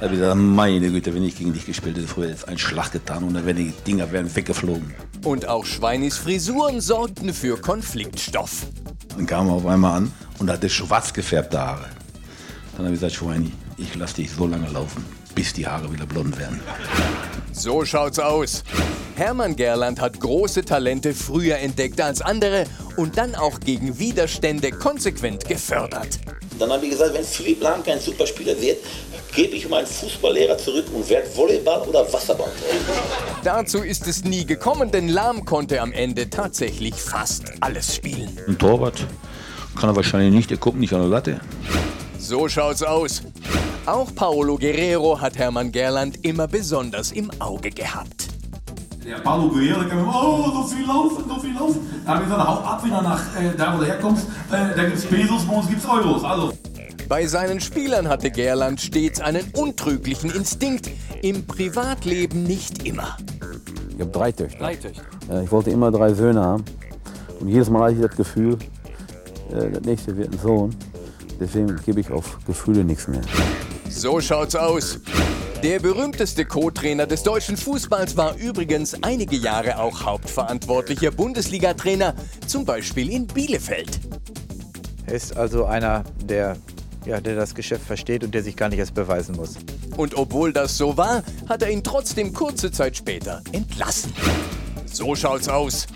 Da 0.02 0.08
hab 0.08 0.14
ich 0.14 0.20
gesagt, 0.20 0.36
meine 0.36 0.90
Güte, 0.90 1.14
wenn 1.14 1.24
ich 1.24 1.38
gegen 1.38 1.54
dich 1.54 1.68
gespielt 1.68 1.96
hätte, 1.96 2.08
früher 2.08 2.30
jetzt 2.30 2.48
einen 2.48 2.58
Schlag 2.58 2.92
getan 2.92 3.24
und 3.24 3.36
dann 3.36 3.46
wären 3.46 3.58
die 3.58 3.72
Dinger 3.86 4.12
wären 4.12 4.36
weggeflogen. 4.36 4.96
Und 5.24 5.48
auch 5.48 5.64
Schweinis 5.64 6.18
Frisuren 6.18 6.82
sorgten 6.82 7.32
für 7.36 7.56
Konfliktstoff. 7.62 8.66
Dann 9.16 9.28
kam 9.28 9.48
er 9.50 9.54
auf 9.54 9.66
einmal 9.68 9.98
an 9.98 10.12
und 10.40 10.50
hatte 10.50 10.70
schwarz 10.70 11.14
gefärbte 11.14 11.60
Haare. 11.60 11.86
Dann 12.76 12.86
habe 12.86 12.96
ich 12.96 13.00
gesagt, 13.00 13.14
Schweini, 13.14 13.52
ich 13.78 13.94
lasse 13.94 14.16
dich 14.16 14.32
so 14.32 14.48
lange 14.48 14.68
laufen, 14.70 15.06
bis 15.36 15.54
die 15.54 15.68
Haare 15.68 15.94
wieder 15.94 16.08
blond 16.08 16.40
werden. 16.40 16.60
So 17.52 17.86
schaut's 17.86 18.18
aus. 18.18 18.64
Hermann 19.16 19.56
Gerland 19.56 20.02
hat 20.02 20.20
große 20.20 20.66
Talente 20.66 21.14
früher 21.14 21.58
entdeckt 21.60 22.02
als 22.02 22.24
andere 22.24 22.66
und 22.98 23.20
dann 23.20 23.36
auch 23.36 23.60
gegen 23.60 24.00
Widerstände 24.00 24.72
konsequent 24.72 25.48
gefördert. 25.48 26.18
Dann 26.58 26.72
habe 26.72 26.86
ich 26.86 26.92
gesagt, 26.92 27.14
wenn 27.14 27.24
Philipp 27.24 27.62
Lahm 27.62 27.84
kein 27.84 28.00
Superspieler 28.00 28.60
wird, 28.60 28.78
gebe 29.34 29.56
ich 29.56 29.68
meinen 29.70 29.88
Fußballlehrer 29.88 30.58
zurück 30.58 30.86
und 30.94 31.10
werde 31.10 31.28
Volleyball 31.36 31.82
oder 31.88 32.12
Wasserball. 32.12 32.52
Dazu 33.44 33.80
ist 33.80 34.08
es 34.08 34.24
nie 34.24 34.46
gekommen, 34.46 34.92
denn 34.92 35.08
Lahm 35.10 35.46
konnte 35.46 35.82
am 35.82 35.92
Ende 35.92 36.30
tatsächlich 36.30 36.96
fast 36.96 37.46
alles 37.62 37.96
spielen. 37.96 38.38
Ein 38.48 38.58
Torwart 38.58 39.06
kann 39.76 39.90
er 39.90 39.96
wahrscheinlich 39.96 40.34
nicht, 40.34 40.50
der 40.50 40.58
kommt 40.58 40.80
nicht 40.80 40.94
an 40.94 41.02
der 41.02 41.10
Latte. 41.10 41.42
So 42.18 42.48
schaut's 42.48 42.84
aus. 42.84 43.24
Auch 43.86 44.14
Paolo 44.14 44.58
Guerrero 44.58 45.20
hat 45.20 45.38
Hermann 45.38 45.72
Gerland 45.72 46.24
immer 46.24 46.48
besonders 46.48 47.12
im 47.12 47.32
Auge 47.40 47.72
gehabt. 47.72 48.28
Der 49.04 49.18
Paulo 49.18 49.50
Guerrero, 49.50 49.88
kam 49.90 50.00
immer, 50.00 50.24
oh, 50.24 50.52
so 50.52 50.76
viel 50.76 50.86
laufen, 50.86 51.24
so 51.28 51.40
viel 51.40 51.54
laufen. 51.56 51.80
Da 52.06 52.12
habe 52.12 52.24
ich 52.24 52.30
gesagt, 52.30 52.48
hau 52.48 52.54
ab 52.54 52.86
wieder 52.86 53.02
nach 53.02 53.22
äh, 53.36 53.58
da, 53.58 53.74
wo 53.74 53.80
du 53.80 53.86
herkommst. 53.86 54.28
Äh, 54.52 54.76
da 54.76 54.84
gibt 54.84 54.98
es 54.98 55.06
Pesos, 55.06 55.44
bei 55.46 55.56
uns 55.56 55.68
gibt 55.68 55.84
es 55.84 55.90
Euros. 55.90 56.24
Also, 56.24 56.54
Bei 57.12 57.28
seinen 57.28 57.60
Spielern 57.60 58.08
hatte 58.08 58.32
Gerland 58.32 58.80
stets 58.80 59.20
einen 59.20 59.44
untrüglichen 59.52 60.32
Instinkt, 60.32 60.90
im 61.22 61.46
Privatleben 61.46 62.44
nicht 62.44 62.88
immer. 62.88 63.18
Ich 63.94 64.00
habe 64.00 64.12
drei 64.12 64.32
Töchter. 64.32 64.60
Drei 64.60 64.76
Töchter. 64.78 65.04
Äh, 65.30 65.44
Ich 65.44 65.52
wollte 65.52 65.72
immer 65.72 65.92
drei 65.92 66.14
Söhne 66.14 66.40
haben. 66.40 66.64
Und 67.42 67.50
jedes 67.50 67.70
Mal 67.70 67.82
hatte 67.82 67.96
ich 67.96 68.08
das 68.08 68.16
Gefühl, 68.16 68.58
äh, 69.52 69.72
das 69.72 69.84
nächste 69.84 70.16
wird 70.16 70.32
ein 70.32 70.40
Sohn. 70.40 70.74
Deswegen 71.38 71.76
gebe 71.86 72.00
ich 72.00 72.10
auf 72.10 72.38
Gefühle 72.48 72.86
nichts 72.86 73.10
mehr. 73.10 73.24
So 73.90 74.22
schaut's 74.22 74.56
aus. 74.56 75.02
Der 75.62 75.82
berühmteste 75.82 76.46
Co-Trainer 76.46 77.08
des 77.08 77.24
deutschen 77.24 77.58
Fußballs 77.58 78.16
war 78.16 78.38
übrigens 78.38 79.04
einige 79.04 79.36
Jahre 79.36 79.80
auch 79.80 80.06
hauptverantwortlicher 80.06 81.12
Bundesliga-Trainer, 81.12 82.16
zum 82.48 82.64
Beispiel 82.64 83.12
in 83.12 83.28
Bielefeld. 83.28 84.00
Er 85.08 85.14
ist 85.14 85.36
also 85.36 85.66
einer, 85.66 86.06
der, 86.24 86.56
ja, 87.06 87.20
der 87.20 87.36
das 87.36 87.56
Geschäft 87.56 87.86
versteht 87.86 88.24
und 88.24 88.34
der 88.34 88.44
sich 88.44 88.56
gar 88.56 88.70
nicht 88.70 88.80
erst 88.80 88.94
beweisen 88.94 89.36
muss. 89.36 89.56
Und 89.98 90.16
obwohl 90.16 90.54
das 90.54 90.78
so 90.78 90.98
war, 90.98 91.24
hat 91.50 91.62
er 91.62 91.72
ihn 91.72 91.84
trotzdem 91.84 92.34
kurze 92.34 92.72
Zeit 92.72 92.98
später 92.98 93.42
entlassen. 93.52 94.14
So 94.86 95.16
schaut's 95.16 95.48
aus. 95.48 95.88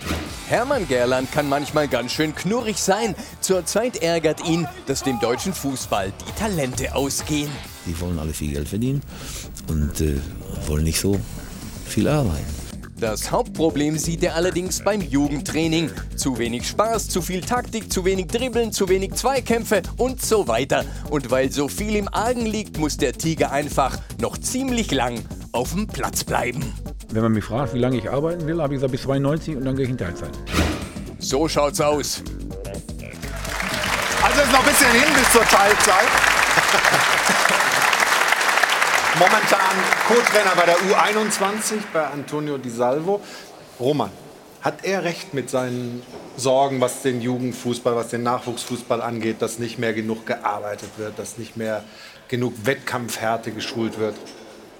Hermann 0.48 0.88
Gerland 0.88 1.32
kann 1.32 1.49
manchmal 1.49 1.88
ganz 1.88 2.11
schön 2.11 2.34
knurrig 2.34 2.77
sein. 2.77 3.15
Zurzeit 3.41 4.02
ärgert 4.02 4.48
ihn, 4.48 4.68
dass 4.86 5.03
dem 5.03 5.19
deutschen 5.19 5.53
Fußball 5.53 6.14
die 6.27 6.40
Talente 6.40 6.95
ausgehen. 6.95 7.52
Die 7.86 7.99
wollen 7.99 8.19
alle 8.19 8.34
viel 8.34 8.53
Geld 8.53 8.69
verdienen 8.69 9.02
und 9.68 10.02
äh, 10.02 10.18
wollen 10.68 10.84
nicht 10.84 10.99
so 10.99 11.19
viel 11.86 12.07
arbeiten. 12.07 12.65
Das 13.06 13.30
Hauptproblem 13.30 13.99
sieht 13.99 14.23
er 14.23 14.34
allerdings 14.34 14.84
beim 14.84 14.99
Jugendtraining. 14.99 15.91
Zu 16.15 16.40
wenig 16.40 16.68
Spaß, 16.68 17.07
zu 17.07 17.22
viel 17.22 17.41
Taktik, 17.41 17.94
zu 17.94 18.03
wenig 18.03 18.26
Dribbeln, 18.26 18.72
zu 18.72 18.90
wenig 18.90 19.14
Zweikämpfe 19.14 19.84
und 19.98 20.23
so 20.23 20.48
weiter. 20.48 20.84
Und 21.11 21.30
weil 21.30 21.52
so 21.52 21.68
viel 21.68 21.95
im 21.98 22.11
Argen 22.11 22.48
liegt, 22.48 22.80
muss 22.80 22.98
der 22.98 23.14
Tiger 23.14 23.52
einfach 23.52 23.99
noch 24.19 24.40
ziemlich 24.40 24.90
lang 24.90 25.23
auf 25.52 25.73
dem 25.73 25.86
Platz 25.86 26.23
bleiben. 26.23 26.73
Wenn 27.11 27.22
man 27.22 27.34
mich 27.34 27.44
fragt, 27.44 27.76
wie 27.76 27.80
lange 27.80 27.98
ich 27.98 28.10
arbeiten 28.10 28.48
will, 28.48 28.60
habe 28.60 28.73
ich 28.73 28.77
gesagt 28.77 28.91
bis 28.91 29.03
92 29.03 29.56
und 29.56 29.65
dann 29.65 29.76
gehe 29.76 29.86
ich 29.86 29.91
in 29.91 29.99
Teilzeit. 29.99 30.32
So 31.19 31.48
schaut's 31.48 31.80
aus. 31.80 32.23
Also 34.23 34.41
ist 34.41 34.52
noch 34.52 34.61
ein 34.61 34.65
bisschen 34.65 34.91
hin 34.94 35.14
bis 35.14 35.32
zur 35.32 35.44
Teilzeit. 35.44 36.35
Momentan 39.18 39.78
Co-Trainer 40.10 40.56
bei 40.58 40.66
der 40.66 40.76
U21 40.76 41.84
bei 41.94 42.06
Antonio 42.06 42.58
Di 42.58 42.70
Salvo. 42.70 43.22
Roman, 43.80 44.10
hat 44.60 44.84
er 44.84 45.06
recht 45.06 45.34
mit 45.34 45.50
seinen 45.50 46.02
Sorgen, 46.36 46.82
was 46.82 47.02
den 47.02 47.22
Jugendfußball, 47.22 47.96
was 47.96 48.10
den 48.10 48.24
Nachwuchsfußball 48.24 49.02
angeht, 49.02 49.42
dass 49.42 49.58
nicht 49.58 49.80
mehr 49.80 49.94
genug 49.94 50.26
gearbeitet 50.26 50.90
wird, 50.98 51.18
dass 51.18 51.38
nicht 51.38 51.56
mehr 51.56 51.86
genug 52.28 52.54
Wettkampfhärte 52.66 53.52
geschult 53.52 54.00
wird? 54.00 54.16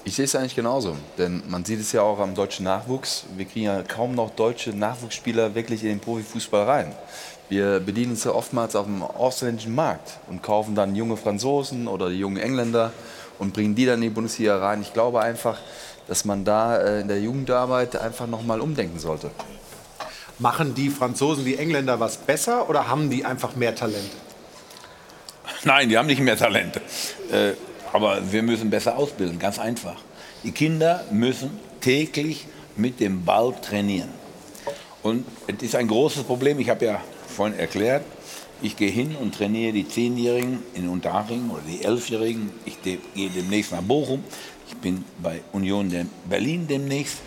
Ich 0.04 0.16
sehe 0.16 0.26
es 0.26 0.36
eigentlich 0.36 0.56
genauso, 0.56 0.98
denn 1.18 1.42
man 1.48 1.64
sieht 1.64 1.80
es 1.80 1.94
ja 1.94 2.02
auch 2.02 2.20
am 2.20 2.36
deutschen 2.36 2.66
Nachwuchs. 2.66 3.24
Wir 3.38 3.46
kriegen 3.46 3.68
ja 3.68 3.84
kaum 3.84 4.16
noch 4.16 4.32
deutsche 4.32 4.72
Nachwuchsspieler 4.72 5.56
wirklich 5.56 5.82
in 5.84 5.90
den 5.90 6.00
Profifußball 6.02 6.64
rein. 6.66 6.92
Wir 7.48 7.80
bedienen 7.80 8.12
uns 8.12 8.26
ja 8.26 8.32
oftmals 8.32 8.76
auf 8.76 8.86
dem 8.86 9.02
ausländischen 9.02 9.74
Markt 9.74 10.20
und 10.28 10.44
kaufen 10.44 10.76
dann 10.76 10.94
junge 10.94 11.16
Franzosen 11.16 11.88
oder 11.88 12.10
die 12.10 12.20
jungen 12.20 12.38
Engländer 12.38 12.92
und 13.40 13.54
bringen 13.54 13.76
die 13.76 13.86
dann 13.86 13.96
in 13.96 14.10
die 14.10 14.10
Bundesliga 14.10 14.58
rein. 14.58 14.82
Ich 14.82 14.94
glaube 14.94 15.22
einfach, 15.22 15.58
dass 16.08 16.26
man 16.26 16.46
da 16.46 16.78
äh, 16.78 17.02
in 17.02 17.08
der 17.08 17.20
Jugendarbeit 17.20 17.96
einfach 17.96 18.28
nochmal 18.28 18.62
umdenken 18.62 19.00
sollte. 19.00 19.32
Machen 20.40 20.76
die 20.76 20.90
Franzosen, 20.90 21.46
die 21.46 21.58
Engländer 21.58 22.00
was 22.00 22.18
besser 22.18 22.70
oder 22.70 22.88
haben 22.88 23.10
die 23.10 23.24
einfach 23.26 23.56
mehr 23.56 23.74
Talente? 23.74 24.16
Nein, 25.64 25.90
die 25.90 25.98
haben 25.98 26.08
nicht 26.08 26.22
mehr 26.22 26.38
Talente. 26.38 26.82
Äh, 27.32 27.54
aber 27.94 28.20
wir 28.32 28.44
müssen 28.44 28.70
besser 28.70 28.98
ausbilden, 28.98 29.40
ganz 29.40 29.58
einfach. 29.58 29.96
Die 30.44 30.52
Kinder 30.52 31.04
müssen 31.12 31.60
täglich 31.82 32.46
mit 32.76 33.00
dem 33.00 33.24
Ball 33.24 33.54
trainieren. 33.62 34.10
Und 35.02 35.26
es 35.48 35.64
ist 35.64 35.76
ein 35.76 35.88
großes 35.88 36.24
Problem, 36.24 36.60
ich 36.60 36.70
habe 36.70 36.86
ja 36.86 37.02
vorhin 37.28 37.58
erklärt, 37.58 38.04
ich 38.62 38.78
gehe 38.78 38.90
hin 38.90 39.16
und 39.16 39.36
trainiere 39.36 39.74
die 39.74 39.88
Zehnjährigen 39.88 40.64
in 40.74 40.90
Unterhaching 40.90 41.50
oder 41.50 41.62
die 41.68 41.84
Elfjährigen. 41.84 42.52
Ich 42.66 42.82
gehe 42.82 43.00
demnächst 43.16 43.72
nach 43.72 43.82
Bochum. 43.82 44.24
Ich 44.68 44.76
bin 44.78 45.04
bei 45.22 45.42
Union 45.52 45.92
Berlin 46.28 46.68
demnächst. 46.68 47.18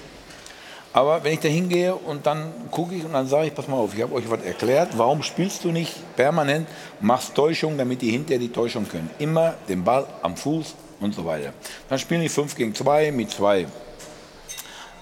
Aber 0.93 1.23
wenn 1.23 1.35
ich 1.35 1.41
da 1.41 1.49
hingehe 1.49 1.95
und 1.95 2.27
dann 2.27 2.51
gucke 2.71 2.95
ich 2.95 3.05
und 3.05 3.13
dann 3.13 3.29
sage 3.29 3.49
ich, 3.49 3.55
pass 3.55 3.69
mal 3.69 3.77
auf, 3.77 3.95
ich 3.95 4.03
habe 4.03 4.15
euch 4.15 4.29
was 4.31 4.43
erklärt, 4.43 4.97
warum 4.97 5.23
spielst 5.23 5.63
du 5.65 5.71
nicht 5.71 5.95
permanent, 6.17 6.67
machst 7.01 7.35
Täuschung, 7.35 7.77
damit 7.77 8.03
die 8.03 8.11
hinterher 8.11 8.41
die 8.41 8.49
Täuschung 8.49 8.89
können. 8.89 9.11
Immer 9.19 9.55
den 9.69 9.85
Ball 9.85 10.07
am 10.23 10.37
Fuß 10.37 10.75
und 11.01 11.15
so 11.15 11.25
weiter. 11.25 11.53
Dann 11.89 11.99
spielen 11.99 12.23
die 12.23 12.29
5 12.29 12.57
gegen 12.57 12.75
2 12.75 13.13
mit 13.13 13.31
zwei 13.31 13.67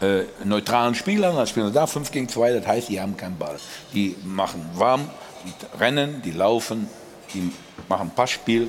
äh, 0.03 0.25
neutralen 0.45 0.95
Spielern, 0.95 1.37
dann 1.37 1.47
spielen 1.47 1.69
sie 1.69 1.73
da 1.73 1.87
5 1.87 2.11
gegen 2.11 2.29
2, 2.29 2.53
das 2.53 2.67
heißt, 2.67 2.89
die 2.89 3.01
haben 3.01 3.17
keinen 3.17 3.39
Ball. 3.39 3.57
Die 3.95 4.17
machen 4.25 4.69
warm, 4.75 5.09
die 5.47 5.79
rennen, 5.79 6.23
die 6.23 6.33
laufen, 6.33 6.89
die 7.33 7.53
machen 7.89 8.11
Passspiel, 8.11 8.69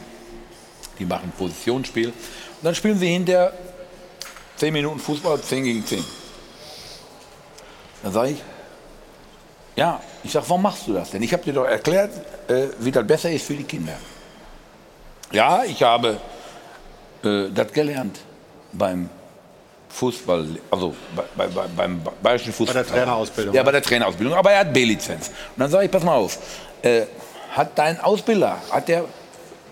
die 0.99 1.05
machen 1.05 1.31
Positionsspiel. 1.37 2.07
Und 2.07 2.15
dann 2.63 2.75
spielen 2.75 2.97
sie 2.97 3.07
hinterher 3.07 3.53
10 4.57 4.73
Minuten 4.73 4.99
Fußball, 4.99 5.41
10 5.41 5.63
gegen 5.63 5.85
10. 5.85 6.03
Dann 8.03 8.13
sage 8.13 8.31
ich, 8.31 8.43
ja, 9.75 10.01
ich 10.23 10.31
sage, 10.31 10.45
warum 10.49 10.63
machst 10.63 10.87
du 10.87 10.93
das 10.93 11.11
denn? 11.11 11.21
Ich 11.21 11.31
habe 11.33 11.43
dir 11.43 11.53
doch 11.53 11.65
erklärt, 11.65 12.11
äh, 12.47 12.67
wie 12.79 12.91
das 12.91 13.05
besser 13.05 13.29
ist 13.29 13.45
für 13.45 13.53
die 13.53 13.63
Kinder. 13.63 13.93
Ja, 15.31 15.63
ich 15.63 15.83
habe 15.83 16.17
äh, 17.23 17.49
das 17.53 17.71
gelernt 17.71 18.19
beim 18.73 19.09
Fußball, 19.89 20.47
also 20.71 20.95
bei, 21.15 21.23
bei, 21.35 21.47
bei, 21.47 21.67
beim 21.75 22.01
Bayerischen 22.21 22.53
Fußball. 22.53 22.75
Bei 22.75 22.83
der 22.83 22.91
Trainerausbildung, 22.91 23.53
Ja, 23.53 23.61
ne? 23.61 23.65
bei 23.65 23.71
der 23.71 23.81
Trainerausbildung. 23.81 24.35
Aber 24.35 24.51
er 24.51 24.59
hat 24.59 24.73
B-Lizenz. 24.73 25.27
Und 25.27 25.59
dann 25.59 25.69
sage 25.69 25.85
ich, 25.85 25.91
pass 25.91 26.03
mal 26.03 26.15
auf, 26.15 26.37
äh, 26.81 27.03
hat 27.51 27.77
dein 27.77 27.99
Ausbilder, 27.99 28.57
hat 28.69 28.87
der 28.87 29.05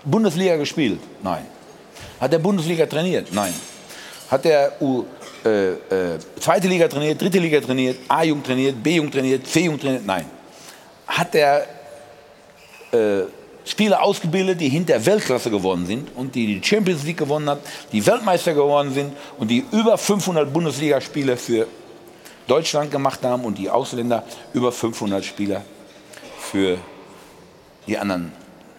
Bundesliga 0.04 0.56
gespielt? 0.56 1.00
Nein. 1.22 1.46
Hat 2.20 2.32
der 2.32 2.38
Bundesliga 2.38 2.86
trainiert? 2.86 3.32
Nein. 3.32 3.54
Hat 4.30 4.44
der 4.44 4.72
U, 4.80 5.04
äh, 5.44 5.72
äh, 5.72 6.18
zweite 6.40 6.68
Liga 6.68 6.88
trainiert, 6.88 7.20
dritte 7.20 7.38
Liga 7.38 7.60
trainiert, 7.60 7.98
A-Jugend 8.08 8.46
trainiert, 8.46 8.82
B-Jugend 8.82 9.12
trainiert, 9.12 9.46
C-Jugend 9.46 9.82
trainiert? 9.82 10.06
Nein. 10.06 10.24
Hat 11.06 11.34
der 11.34 11.66
äh, 12.92 13.22
Spieler 13.64 14.02
ausgebildet, 14.02 14.60
die 14.60 14.68
hinter 14.68 15.04
Weltklasse 15.04 15.50
geworden 15.50 15.86
sind 15.86 16.08
und 16.16 16.34
die 16.34 16.46
die 16.46 16.66
Champions 16.66 17.02
League 17.04 17.18
gewonnen 17.18 17.50
hat, 17.50 17.58
die 17.92 18.04
Weltmeister 18.06 18.54
geworden 18.54 18.92
sind 18.94 19.12
und 19.38 19.48
die 19.48 19.64
über 19.72 19.98
500 19.98 20.52
Bundesligaspiele 20.52 21.36
für 21.36 21.66
Deutschland 22.46 22.90
gemacht 22.90 23.22
haben 23.24 23.44
und 23.44 23.58
die 23.58 23.68
Ausländer 23.68 24.24
über 24.52 24.70
500 24.70 25.24
Spieler 25.24 25.62
für 26.38 26.78
die 27.86 27.98
anderen 27.98 28.32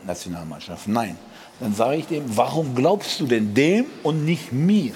Nationalmannschaften. 0.05 0.93
Nein. 0.93 1.17
Dann 1.59 1.73
sage 1.73 1.97
ich 1.97 2.07
dem, 2.07 2.23
warum 2.37 2.75
glaubst 2.75 3.19
du 3.19 3.25
denn 3.25 3.53
dem 3.53 3.85
und 4.03 4.25
nicht 4.25 4.51
mir? 4.51 4.93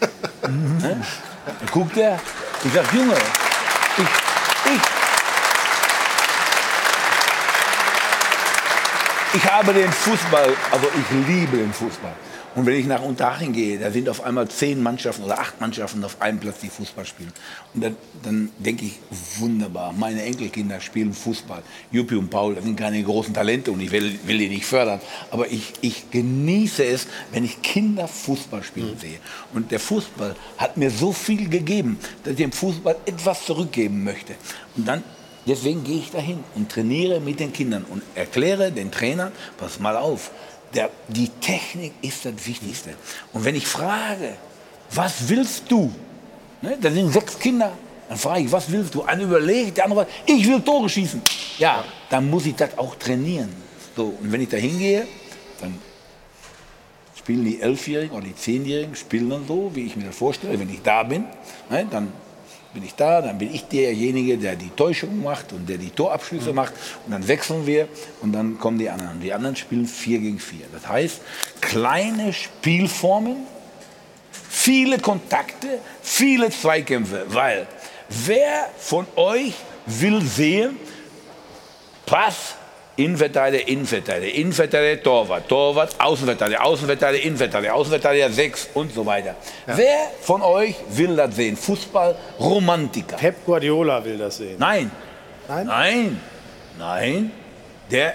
ne? 0.42 1.02
Dann 1.44 1.68
guckt 1.70 1.96
er, 1.96 2.18
ich 2.64 2.72
sage, 2.72 2.88
Junge, 2.96 3.16
ich, 3.98 4.72
ich, 4.72 4.80
Ich 9.32 9.48
habe 9.48 9.72
den 9.72 9.92
Fußball, 9.92 10.56
also 10.72 10.88
ich 10.88 11.28
liebe 11.28 11.58
den 11.58 11.72
Fußball. 11.72 12.12
Und 12.56 12.66
wenn 12.66 12.74
ich 12.74 12.86
nach 12.86 13.02
Unterhaching 13.02 13.52
gehe, 13.52 13.78
da 13.78 13.90
sind 13.90 14.08
auf 14.08 14.24
einmal 14.24 14.48
zehn 14.48 14.82
Mannschaften 14.82 15.22
oder 15.22 15.38
acht 15.38 15.60
Mannschaften 15.60 16.02
auf 16.02 16.20
einem 16.20 16.40
Platz, 16.40 16.60
die 16.60 16.68
Fußball 16.68 17.06
spielen. 17.06 17.32
Und 17.74 17.84
dann, 17.84 17.96
dann 18.24 18.50
denke 18.58 18.86
ich, 18.86 18.98
wunderbar, 19.38 19.92
meine 19.92 20.22
Enkelkinder 20.22 20.80
spielen 20.80 21.12
Fußball. 21.12 21.62
Juppie 21.92 22.16
und 22.16 22.28
Paul, 22.28 22.56
das 22.56 22.64
sind 22.64 22.76
keine 22.76 23.02
großen 23.02 23.32
Talente 23.32 23.70
und 23.70 23.80
ich 23.80 23.92
will, 23.92 24.18
will 24.24 24.38
die 24.38 24.48
nicht 24.48 24.66
fördern. 24.66 25.00
Aber 25.30 25.46
ich, 25.50 25.74
ich 25.80 26.10
genieße 26.10 26.84
es, 26.84 27.06
wenn 27.30 27.44
ich 27.44 27.62
Kinder 27.62 28.08
Fußball 28.08 28.64
spielen 28.64 28.98
sehe. 28.98 29.18
Und 29.54 29.70
der 29.70 29.78
Fußball 29.78 30.34
hat 30.58 30.76
mir 30.76 30.90
so 30.90 31.12
viel 31.12 31.48
gegeben, 31.48 31.98
dass 32.24 32.32
ich 32.32 32.38
dem 32.38 32.52
Fußball 32.52 32.96
etwas 33.06 33.44
zurückgeben 33.44 34.02
möchte. 34.02 34.34
Und 34.76 34.88
dann 34.88 35.04
Deswegen 35.46 35.82
gehe 35.84 35.98
ich 35.98 36.10
dahin 36.10 36.44
und 36.54 36.70
trainiere 36.70 37.18
mit 37.18 37.40
den 37.40 37.52
Kindern 37.52 37.84
und 37.88 38.02
erkläre 38.14 38.70
den 38.70 38.90
Trainern, 38.90 39.32
pass 39.56 39.80
mal 39.80 39.96
auf, 39.96 40.30
der, 40.74 40.90
die 41.08 41.28
Technik 41.28 41.92
ist 42.02 42.24
das 42.24 42.34
Wichtigste. 42.46 42.90
Und 43.32 43.44
wenn 43.44 43.54
ich 43.54 43.66
frage, 43.66 44.36
was 44.92 45.28
willst 45.28 45.70
du? 45.70 45.92
Ne, 46.62 46.76
da 46.80 46.90
sind 46.90 47.12
sechs 47.12 47.38
Kinder. 47.38 47.72
Dann 48.08 48.18
frage 48.18 48.42
ich, 48.42 48.52
was 48.52 48.70
willst 48.70 48.94
du? 48.94 49.02
Einer 49.02 49.22
überlegt, 49.22 49.76
der 49.76 49.84
andere, 49.84 50.06
ich 50.26 50.46
will 50.46 50.60
Tore 50.60 50.88
schießen. 50.88 51.22
Ja, 51.58 51.84
dann 52.08 52.28
muss 52.28 52.46
ich 52.46 52.56
das 52.56 52.76
auch 52.76 52.96
trainieren. 52.96 53.50
So, 53.96 54.16
und 54.20 54.32
wenn 54.32 54.40
ich 54.40 54.48
da 54.48 54.56
hingehe, 54.56 55.06
dann 55.60 55.78
spielen 57.16 57.44
die 57.44 57.60
Elfjährigen 57.60 58.16
oder 58.16 58.26
die 58.26 58.34
Zehnjährigen, 58.34 58.96
spielen 58.96 59.30
dann 59.30 59.46
so, 59.46 59.70
wie 59.74 59.86
ich 59.86 59.96
mir 59.96 60.04
das 60.04 60.16
vorstelle. 60.16 60.58
Wenn 60.58 60.70
ich 60.70 60.82
da 60.82 61.02
bin, 61.02 61.24
ne, 61.70 61.86
dann 61.88 62.12
bin 62.72 62.84
ich 62.84 62.94
da, 62.94 63.20
dann 63.20 63.38
bin 63.38 63.52
ich 63.52 63.64
derjenige, 63.66 64.38
der 64.38 64.56
die 64.56 64.70
Täuschung 64.70 65.22
macht 65.22 65.52
und 65.52 65.68
der 65.68 65.78
die 65.78 65.90
Torabschlüsse 65.90 66.52
macht. 66.52 66.72
Und 67.04 67.12
dann 67.12 67.26
wechseln 67.26 67.66
wir 67.66 67.88
und 68.20 68.32
dann 68.32 68.58
kommen 68.58 68.78
die 68.78 68.88
anderen. 68.88 69.20
Die 69.20 69.32
anderen 69.32 69.56
spielen 69.56 69.86
4 69.86 70.18
gegen 70.20 70.38
4. 70.38 70.66
Das 70.72 70.88
heißt, 70.88 71.20
kleine 71.60 72.32
Spielformen, 72.32 73.36
viele 74.30 74.98
Kontakte, 74.98 75.80
viele 76.02 76.50
Zweikämpfe. 76.50 77.26
Weil 77.28 77.66
wer 78.08 78.68
von 78.78 79.06
euch 79.16 79.54
will 79.86 80.22
sehen, 80.22 80.76
Pass, 82.06 82.56
Innenverteidiger, 83.04 83.66
Innenverteidiger, 83.66 84.34
Innenverteidiger, 84.34 85.02
Torwart, 85.02 85.48
Torwart, 85.48 85.94
Außenverteidiger, 85.98 86.64
Außenverteidiger, 86.64 87.24
Innenverteidiger, 87.24 87.74
Außenverteidiger 87.74 88.30
6 88.30 88.70
und 88.74 88.92
so 88.92 89.06
weiter. 89.06 89.36
Wer 89.66 90.10
von 90.20 90.42
euch 90.42 90.74
will 90.90 91.16
das 91.16 91.34
sehen? 91.34 91.56
Fußball, 91.56 92.14
Romantiker. 92.38 93.16
Pep 93.16 93.44
Guardiola 93.46 94.04
will 94.04 94.18
das 94.18 94.36
sehen. 94.36 94.56
Nein. 94.58 94.90
Nein? 95.48 95.66
Nein. 95.66 96.20
Nein. 96.78 97.30
Der, 97.90 98.14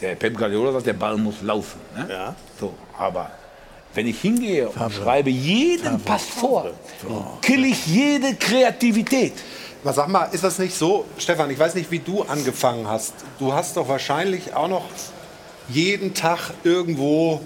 der 0.00 0.14
Pep 0.14 0.36
Guardiola 0.36 0.72
sagt, 0.72 0.86
der 0.86 0.94
Ball 0.94 1.16
muss 1.18 1.42
laufen. 1.42 1.80
Ne? 1.94 2.06
Ja. 2.10 2.34
So, 2.58 2.74
aber 2.96 3.30
wenn 3.94 4.06
ich 4.06 4.20
hingehe 4.20 4.68
und 4.68 4.92
schreibe 4.92 5.30
jeden 5.30 6.00
Pass 6.00 6.24
vor, 6.24 6.70
kill 7.42 7.64
ich 7.64 7.86
jede 7.86 8.34
Kreativität. 8.34 9.34
Was 9.84 9.96
sag 9.96 10.08
mal, 10.08 10.24
ist 10.32 10.42
das 10.42 10.58
nicht 10.58 10.76
so, 10.76 11.04
Stefan, 11.18 11.50
ich 11.50 11.58
weiß 11.58 11.74
nicht, 11.76 11.90
wie 11.90 12.00
du 12.00 12.22
angefangen 12.22 12.88
hast. 12.88 13.14
Du 13.38 13.52
hast 13.52 13.76
doch 13.76 13.88
wahrscheinlich 13.88 14.54
auch 14.54 14.68
noch 14.68 14.84
jeden 15.68 16.14
Tag 16.14 16.50
irgendwo 16.64 17.40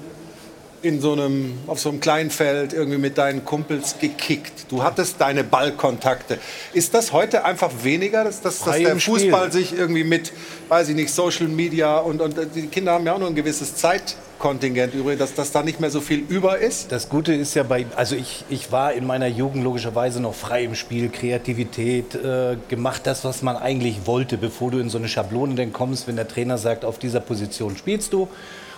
in 0.82 1.00
so 1.00 1.12
einem, 1.12 1.54
auf 1.68 1.80
so 1.80 1.88
einem 1.88 2.00
kleinen 2.00 2.30
Feld 2.30 2.72
irgendwie 2.72 2.98
mit 2.98 3.16
deinen 3.16 3.44
Kumpels 3.44 3.96
gekickt. 4.00 4.66
Du 4.68 4.82
hattest 4.82 5.20
deine 5.20 5.44
Ballkontakte. 5.44 6.38
Ist 6.72 6.92
das 6.94 7.12
heute 7.12 7.44
einfach 7.44 7.70
weniger, 7.82 8.24
dass, 8.24 8.40
dass, 8.40 8.58
dass 8.58 8.76
der 8.76 8.98
Fußball 8.98 9.48
Spiel. 9.48 9.52
sich 9.52 9.78
irgendwie 9.78 10.04
mit, 10.04 10.32
weiß 10.68 10.88
ich 10.88 10.96
nicht, 10.96 11.12
Social 11.12 11.46
Media 11.46 11.98
und, 11.98 12.20
und 12.20 12.36
die 12.54 12.66
Kinder 12.66 12.92
haben 12.92 13.06
ja 13.06 13.14
auch 13.14 13.18
nur 13.18 13.28
ein 13.28 13.34
gewisses 13.36 13.76
Zeitkontingent 13.76 14.94
übrig, 14.94 15.18
dass, 15.20 15.34
dass 15.34 15.52
da 15.52 15.62
nicht 15.62 15.78
mehr 15.78 15.90
so 15.90 16.00
viel 16.00 16.24
über 16.28 16.58
ist? 16.58 16.90
Das 16.90 17.08
Gute 17.08 17.32
ist 17.32 17.54
ja 17.54 17.62
bei, 17.62 17.86
also 17.94 18.16
ich, 18.16 18.44
ich 18.48 18.72
war 18.72 18.92
in 18.92 19.06
meiner 19.06 19.28
Jugend 19.28 19.62
logischerweise 19.62 20.20
noch 20.20 20.34
frei 20.34 20.64
im 20.64 20.74
Spiel, 20.74 21.10
Kreativität, 21.10 22.16
äh, 22.16 22.56
gemacht 22.68 23.02
das, 23.04 23.24
was 23.24 23.42
man 23.42 23.56
eigentlich 23.56 24.06
wollte, 24.06 24.36
bevor 24.36 24.72
du 24.72 24.78
in 24.78 24.88
so 24.88 24.98
eine 24.98 25.08
Schablone 25.08 25.54
dann 25.54 25.72
kommst, 25.72 26.08
wenn 26.08 26.16
der 26.16 26.26
Trainer 26.26 26.58
sagt, 26.58 26.84
auf 26.84 26.98
dieser 26.98 27.20
Position 27.20 27.76
spielst 27.76 28.12
du 28.12 28.28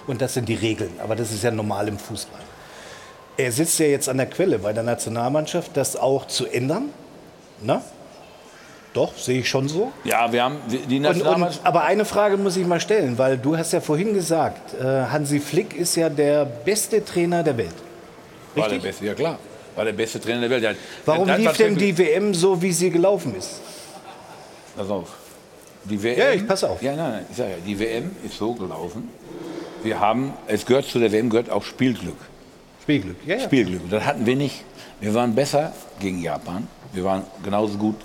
und 0.06 0.20
das 0.20 0.34
sind 0.34 0.48
die 0.48 0.54
Regeln. 0.54 0.90
Aber 1.02 1.16
das 1.16 1.32
ist 1.32 1.42
ja 1.44 1.50
normal 1.50 1.88
im 1.88 1.98
Fußball. 1.98 2.40
Er 3.36 3.50
sitzt 3.50 3.78
ja 3.80 3.86
jetzt 3.86 4.08
an 4.08 4.16
der 4.16 4.26
Quelle 4.26 4.58
bei 4.58 4.72
der 4.72 4.82
Nationalmannschaft, 4.84 5.76
das 5.76 5.96
auch 5.96 6.26
zu 6.26 6.46
ändern. 6.46 6.90
Na? 7.62 7.82
Doch, 8.92 9.16
sehe 9.16 9.40
ich 9.40 9.48
schon 9.48 9.66
so. 9.68 9.90
Ja, 10.04 10.30
wir 10.32 10.44
haben 10.44 10.58
die 10.68 10.76
Und, 10.76 10.84
und, 10.92 11.02
Nationalmannschaft. 11.02 11.66
aber 11.66 11.82
eine 11.82 12.04
Frage 12.04 12.36
muss 12.36 12.56
ich 12.56 12.64
mal 12.64 12.78
stellen, 12.80 13.18
weil 13.18 13.36
du 13.38 13.56
hast 13.56 13.72
ja 13.72 13.80
vorhin 13.80 14.14
gesagt, 14.14 14.74
äh, 14.74 14.84
Hansi 14.84 15.40
Flick 15.40 15.74
ist 15.76 15.96
ja 15.96 16.08
der 16.08 16.44
beste 16.44 17.04
Trainer 17.04 17.42
der 17.42 17.56
Welt. 17.56 17.74
War 18.54 18.64
der 18.68 18.76
Richtig? 18.76 18.82
beste, 18.82 19.06
ja 19.06 19.14
klar. 19.14 19.38
War 19.74 19.84
der 19.84 19.94
beste 19.94 20.20
Trainer 20.20 20.48
der 20.48 20.50
Welt. 20.62 20.78
Warum 21.04 21.28
lief 21.28 21.52
denn 21.56 21.76
die 21.76 21.98
WM 21.98 22.32
so, 22.34 22.62
wie 22.62 22.70
sie 22.72 22.90
gelaufen 22.90 23.34
ist? 23.36 23.60
Pass 24.76 24.88
auf. 24.88 25.08
Die 25.82 26.00
WM, 26.00 26.16
Ja, 26.18 26.30
ich 26.30 26.46
pass 26.46 26.62
auf. 26.62 26.80
Ja, 26.80 26.94
nein, 26.94 27.10
nein, 27.10 27.26
ich 27.28 27.36
sag 27.36 27.48
ja, 27.48 27.56
die 27.66 27.76
WM 27.78 28.14
ist 28.24 28.38
so 28.38 28.54
gelaufen. 28.54 29.08
Wir 29.84 30.00
haben, 30.00 30.32
es 30.46 30.64
gehört 30.64 30.86
zu 30.86 30.98
der 30.98 31.12
WM 31.12 31.28
gehört 31.28 31.50
auch 31.50 31.62
Spielglück. 31.62 32.16
Spielglück, 32.82 33.16
ja, 33.26 33.36
ja. 33.36 33.44
Spielglück. 33.44 33.84
Und 33.84 33.92
Das 33.92 34.04
hatten 34.04 34.24
wir 34.24 34.34
nicht. 34.34 34.64
Wir 34.98 35.12
waren 35.12 35.34
besser 35.34 35.74
gegen 36.00 36.22
Japan. 36.22 36.66
Wir 36.94 37.04
waren 37.04 37.22
genauso 37.42 37.76
gut 37.76 37.96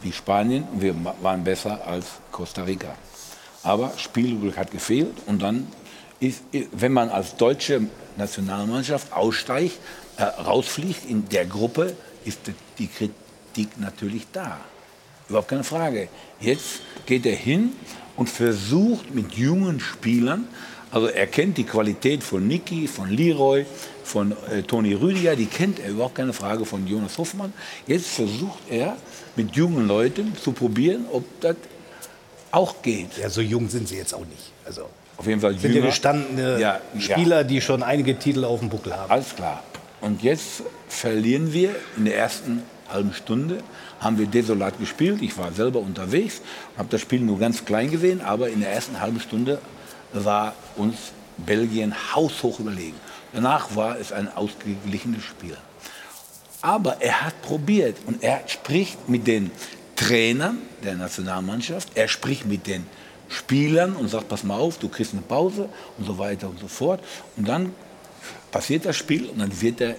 wie 0.00 0.10
Spanien 0.10 0.64
und 0.72 0.80
wir 0.80 0.94
waren 1.20 1.44
besser 1.44 1.86
als 1.86 2.06
Costa 2.32 2.62
Rica. 2.62 2.94
Aber 3.62 3.92
Spielglück 3.98 4.56
hat 4.56 4.70
gefehlt 4.70 5.14
und 5.26 5.42
dann 5.42 5.66
ist, 6.18 6.44
wenn 6.72 6.92
man 6.92 7.10
als 7.10 7.36
deutsche 7.36 7.82
Nationalmannschaft 8.16 9.12
aussteigt, 9.12 9.78
äh, 10.16 10.22
rausfliegt 10.22 11.10
in 11.10 11.28
der 11.28 11.44
Gruppe, 11.44 11.94
ist 12.24 12.40
die 12.78 12.86
Kritik 12.86 13.78
natürlich 13.78 14.26
da. 14.32 14.58
Überhaupt 15.28 15.48
keine 15.48 15.64
Frage. 15.64 16.08
Jetzt 16.40 16.80
geht 17.04 17.26
er 17.26 17.36
hin 17.36 17.72
und 18.16 18.30
versucht 18.30 19.14
mit 19.14 19.34
jungen 19.34 19.78
Spielern, 19.78 20.48
also 20.90 21.06
er 21.08 21.26
kennt 21.26 21.58
die 21.58 21.64
Qualität 21.64 22.22
von 22.22 22.46
Niki, 22.46 22.86
von 22.86 23.10
Leroy, 23.10 23.66
von 24.04 24.32
äh, 24.50 24.62
Toni 24.62 24.94
Rüdiger, 24.94 25.36
die 25.36 25.46
kennt 25.46 25.78
er 25.78 25.90
überhaupt 25.90 26.14
keine 26.14 26.32
Frage 26.32 26.64
von 26.64 26.86
Jonas 26.86 27.18
Hoffmann. 27.18 27.52
Jetzt 27.86 28.08
versucht 28.08 28.58
er 28.70 28.96
mit 29.36 29.54
jungen 29.54 29.86
Leuten 29.86 30.34
zu 30.36 30.52
probieren, 30.52 31.04
ob 31.12 31.24
das 31.40 31.56
auch 32.50 32.80
geht. 32.82 33.18
Ja, 33.20 33.28
so 33.28 33.40
jung 33.40 33.68
sind 33.68 33.88
sie 33.88 33.96
jetzt 33.96 34.14
auch 34.14 34.24
nicht. 34.26 34.52
Also 34.64 34.88
auf 35.18 35.26
jeden 35.26 35.40
Fall 35.40 35.52
sind 35.52 35.70
ja 35.70 35.76
jünger. 35.76 35.86
gestandene 35.88 36.60
Ja, 36.60 36.80
Spieler, 36.98 37.44
die 37.44 37.60
schon 37.60 37.82
einige 37.82 38.18
Titel 38.18 38.44
auf 38.44 38.60
dem 38.60 38.70
Buckel 38.70 38.96
haben. 38.96 39.10
Alles 39.10 39.34
klar. 39.36 39.62
Und 40.00 40.22
jetzt 40.22 40.62
verlieren 40.88 41.52
wir 41.52 41.74
in 41.96 42.04
der 42.04 42.16
ersten 42.16 42.62
halben 42.88 43.12
Stunde, 43.12 43.58
haben 44.00 44.18
wir 44.18 44.26
desolat 44.26 44.78
gespielt. 44.78 45.20
Ich 45.20 45.36
war 45.36 45.52
selber 45.52 45.80
unterwegs, 45.80 46.40
habe 46.78 46.88
das 46.90 47.00
Spiel 47.00 47.20
nur 47.20 47.38
ganz 47.38 47.64
klein 47.64 47.90
gesehen, 47.90 48.20
aber 48.20 48.48
in 48.48 48.60
der 48.60 48.72
ersten 48.72 49.00
halben 49.00 49.20
Stunde 49.20 49.58
war 50.12 50.54
uns 50.76 50.96
Belgien 51.36 51.94
haushoch 52.14 52.60
überlegen. 52.60 52.96
Danach 53.32 53.74
war 53.76 53.98
es 53.98 54.12
ein 54.12 54.34
ausgeglichenes 54.34 55.22
Spiel. 55.22 55.56
Aber 56.60 57.00
er 57.00 57.24
hat 57.24 57.40
probiert 57.42 57.96
und 58.06 58.22
er 58.22 58.42
spricht 58.48 59.08
mit 59.08 59.26
den 59.26 59.50
Trainern 59.94 60.58
der 60.82 60.94
Nationalmannschaft, 60.94 61.90
er 61.94 62.08
spricht 62.08 62.46
mit 62.46 62.66
den 62.66 62.86
Spielern 63.28 63.94
und 63.94 64.08
sagt, 64.08 64.28
pass 64.28 64.42
mal 64.42 64.58
auf, 64.58 64.78
du 64.78 64.88
kriegst 64.88 65.12
eine 65.12 65.22
Pause 65.22 65.68
und 65.98 66.06
so 66.06 66.18
weiter 66.18 66.48
und 66.48 66.58
so 66.58 66.68
fort. 66.68 67.00
Und 67.36 67.46
dann 67.46 67.74
passiert 68.50 68.86
das 68.86 68.96
Spiel 68.96 69.26
und 69.26 69.38
dann 69.38 69.60
wird 69.60 69.80
er 69.80 69.96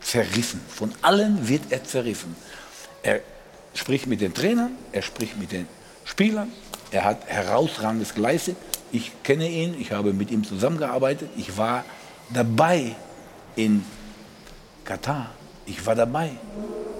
zerrissen. 0.00 0.60
Von 0.68 0.92
allen 1.02 1.48
wird 1.48 1.62
er 1.70 1.84
zerrissen. 1.84 2.34
Er 3.02 3.20
spricht 3.74 4.06
mit 4.06 4.20
den 4.20 4.34
Trainern, 4.34 4.72
er 4.92 5.02
spricht 5.02 5.38
mit 5.38 5.52
den 5.52 5.66
Spielern, 6.04 6.50
er 6.90 7.04
hat 7.04 7.26
herausragendes 7.26 8.14
geleistet. 8.14 8.56
Ich 8.92 9.12
kenne 9.22 9.48
ihn, 9.48 9.74
ich 9.80 9.92
habe 9.92 10.12
mit 10.12 10.30
ihm 10.30 10.44
zusammengearbeitet, 10.44 11.30
ich 11.36 11.56
war 11.56 11.84
dabei 12.30 12.94
in 13.56 13.84
Katar. 14.84 15.30
Ich 15.66 15.86
war 15.86 15.94
dabei. 15.94 16.30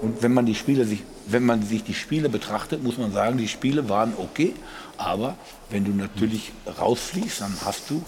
Und 0.01 0.21
wenn 0.23 0.33
man 0.33 0.45
die 0.45 0.55
Spiele 0.55 0.85
sich, 0.85 1.03
wenn 1.27 1.45
man 1.45 1.63
sich 1.63 1.83
die 1.83 1.93
Spiele 1.93 2.29
betrachtet, 2.29 2.83
muss 2.83 2.97
man 2.97 3.11
sagen, 3.11 3.37
die 3.37 3.47
Spiele 3.47 3.89
waren 3.89 4.13
okay. 4.17 4.53
Aber 4.97 5.37
wenn 5.69 5.85
du 5.85 5.91
natürlich 5.91 6.51
rausfliegst, 6.79 7.41
dann 7.41 7.55
hast 7.63 7.89
du 7.89 8.03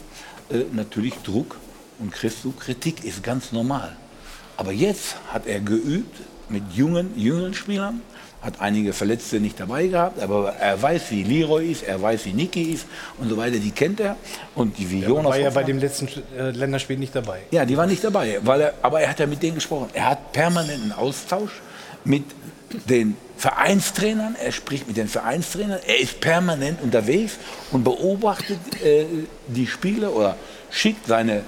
äh, 0.50 0.64
natürlich 0.72 1.14
Druck 1.24 1.58
und 2.00 2.12
kriegst 2.12 2.44
du 2.44 2.52
Kritik. 2.52 3.04
Ist 3.04 3.24
ganz 3.24 3.52
normal. 3.52 3.96
Aber 4.58 4.72
jetzt 4.72 5.16
hat 5.32 5.46
er 5.46 5.60
geübt 5.60 6.18
mit 6.50 6.64
jungen, 6.74 7.18
jüngeren 7.18 7.54
Spielern, 7.54 8.02
hat 8.46 8.62
einige 8.62 8.94
Verletzte 8.94 9.40
nicht 9.40 9.60
dabei 9.60 9.88
gehabt, 9.88 10.22
aber 10.22 10.54
er 10.54 10.80
weiß, 10.82 11.10
wie 11.10 11.24
Leroy 11.24 11.72
ist, 11.72 11.84
er 11.84 12.02
weiß, 12.02 12.26
wie 12.26 12.34
Niki 12.34 12.74
ist 12.74 12.86
und 13.18 13.30
so 13.30 13.38
weiter. 13.38 13.58
Die 13.58 13.72
kennt 13.72 14.00
er 14.00 14.16
und 14.54 14.78
die 14.78 14.90
wie 14.92 15.00
Ja, 15.02 15.10
Jonas. 15.10 15.32
war 15.32 15.40
ja 15.40 15.50
bei 15.50 15.64
dem 15.64 15.80
letzten 15.80 16.08
äh, 16.38 16.52
Länderspiel 16.52 16.98
nicht 16.98 17.16
dabei. 17.16 17.40
Ja, 17.52 17.66
die 17.66 17.76
war 17.76 17.88
nicht 17.88 18.04
dabei, 18.04 18.40
weil 18.44 18.62
er, 18.62 18.74
aber 18.82 19.02
er 19.02 19.10
hat 19.10 19.20
ja 19.20 19.26
mit 19.26 19.42
denen 19.42 19.56
gesprochen. 19.56 19.90
Er 19.94 20.10
hat 20.12 20.32
permanenten 20.32 20.92
Austausch 20.92 21.62
mit 22.04 22.24
den 22.88 23.18
Vereinstrainern, 23.38 24.36
er 24.42 24.52
spricht 24.52 24.88
mit 24.88 24.98
den 24.98 25.08
Vereinstrainern, 25.08 25.80
er 25.86 26.00
ist 26.00 26.20
permanent 26.22 26.82
unterwegs 26.82 27.34
und 27.72 27.84
beobachtet 27.84 28.60
äh, 28.84 29.06
die 29.48 29.68
Spiele 29.68 30.10
oder 30.12 30.36
schickt 30.70 31.08
seine 31.08 31.42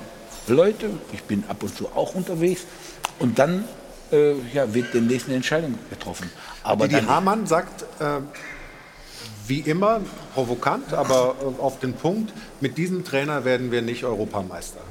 Leute, 0.47 0.89
ich 1.13 1.21
bin 1.23 1.43
ab 1.47 1.61
und 1.61 1.75
zu 1.75 1.89
auch 1.95 2.15
unterwegs, 2.15 2.61
und 3.19 3.37
dann 3.39 3.65
äh, 4.11 4.33
ja, 4.53 4.73
wird 4.73 4.93
demnächst 4.93 5.27
eine 5.27 5.35
Entscheidung 5.35 5.75
getroffen. 5.89 6.29
Aber 6.63 6.87
dann, 6.87 7.07
Hamann 7.07 7.47
sagt, 7.47 7.83
äh, 8.01 8.19
wie 9.47 9.59
immer, 9.61 10.01
provokant, 10.33 10.93
aber 10.93 11.35
äh, 11.41 11.61
auf 11.61 11.79
den 11.79 11.93
Punkt, 11.93 12.33
mit 12.59 12.77
diesem 12.77 13.03
Trainer 13.03 13.45
werden 13.45 13.71
wir 13.71 13.81
nicht 13.81 14.03
Europameister. 14.03 14.81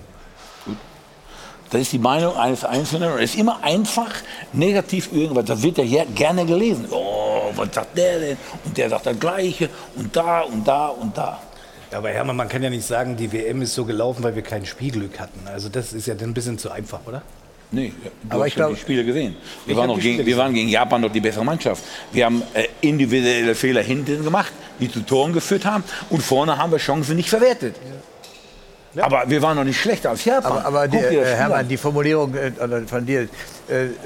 Das 1.71 1.81
ist 1.81 1.93
die 1.93 1.99
Meinung 1.99 2.37
eines 2.37 2.65
Einzelnen. 2.65 3.19
Es 3.19 3.31
ist 3.31 3.41
immer 3.41 3.63
einfach 3.63 4.15
negativ 4.53 5.13
irgendwas. 5.13 5.47
Das 5.47 5.63
wird 5.63 5.79
ja 5.79 5.85
hier 5.85 6.07
gerne 6.07 6.47
gelesen. 6.47 6.87
Oh, 6.91 7.51
was 7.57 7.75
sagt 7.75 7.99
der 7.99 8.21
denn? 8.21 8.37
Und 8.65 8.77
der 8.77 8.89
sagt 8.89 9.07
das 9.07 9.19
Gleiche. 9.19 9.69
Und 9.97 10.15
da 10.15 10.43
und 10.43 10.67
da 10.67 10.87
und 10.87 11.17
da. 11.19 11.41
Ja, 11.91 11.99
aber 11.99 12.11
Hermann, 12.11 12.37
man 12.37 12.49
kann 12.49 12.63
ja 12.63 12.71
nicht 12.71 12.87
sagen, 12.87 13.17
die 13.17 13.33
WM 13.33 13.63
ist 13.63 13.75
so 13.75 13.85
gelaufen, 13.85 14.23
weil 14.23 14.35
wir 14.37 14.43
kein 14.43 14.65
Spielglück 14.65 15.19
hatten. 15.19 15.47
Also 15.47 15.69
das 15.69 15.93
ist 15.93 16.07
ja 16.07 16.15
dann 16.15 16.31
ein 16.31 16.35
bisschen 16.35 16.59
zu 16.59 16.71
einfach, 16.71 17.01
oder? 17.05 17.23
Nee, 17.73 17.93
du 18.01 18.11
Aber 18.31 18.43
hast 18.43 18.49
ich 18.49 18.55
glaub- 18.55 18.75
die 18.75 18.81
Spiele 18.81 19.05
gesehen. 19.05 19.37
Wir, 19.67 19.77
waren, 19.77 19.89
gegen, 19.89 20.01
Spiele 20.01 20.27
wir 20.27 20.37
waren 20.37 20.55
gegen 20.55 20.69
Japan 20.69 21.01
noch 21.01 21.11
die 21.11 21.21
bessere 21.21 21.45
Mannschaft. 21.45 21.83
Wir 22.13 22.27
haben 22.27 22.43
äh, 22.55 22.67
individuelle 22.81 23.55
Fehler 23.55 23.83
hinten 23.83 24.23
gemacht, 24.23 24.53
die 24.79 24.91
zu 24.91 25.01
Toren 25.01 25.33
geführt 25.33 25.65
haben. 25.65 25.83
Und 26.11 26.23
vorne 26.23 26.57
haben 26.57 26.71
wir 26.71 26.79
Chancen 26.79 27.17
nicht 27.17 27.29
verwertet. 27.29 27.75
Aber 28.97 29.25
wir 29.27 29.43
waren 29.43 29.57
noch 29.57 29.65
nicht 29.65 29.79
schlechter 29.81 30.11
als 30.11 30.25
Japan. 30.25 30.53
Aber, 30.53 30.65
aber 30.65 30.89
die, 30.89 30.97
äh, 30.97 31.25
Hermann, 31.25 31.61
an. 31.61 31.69
die 31.69 31.77
Formulierung 31.77 32.35
äh, 32.35 32.53
von 32.87 33.05
dir, 33.05 33.29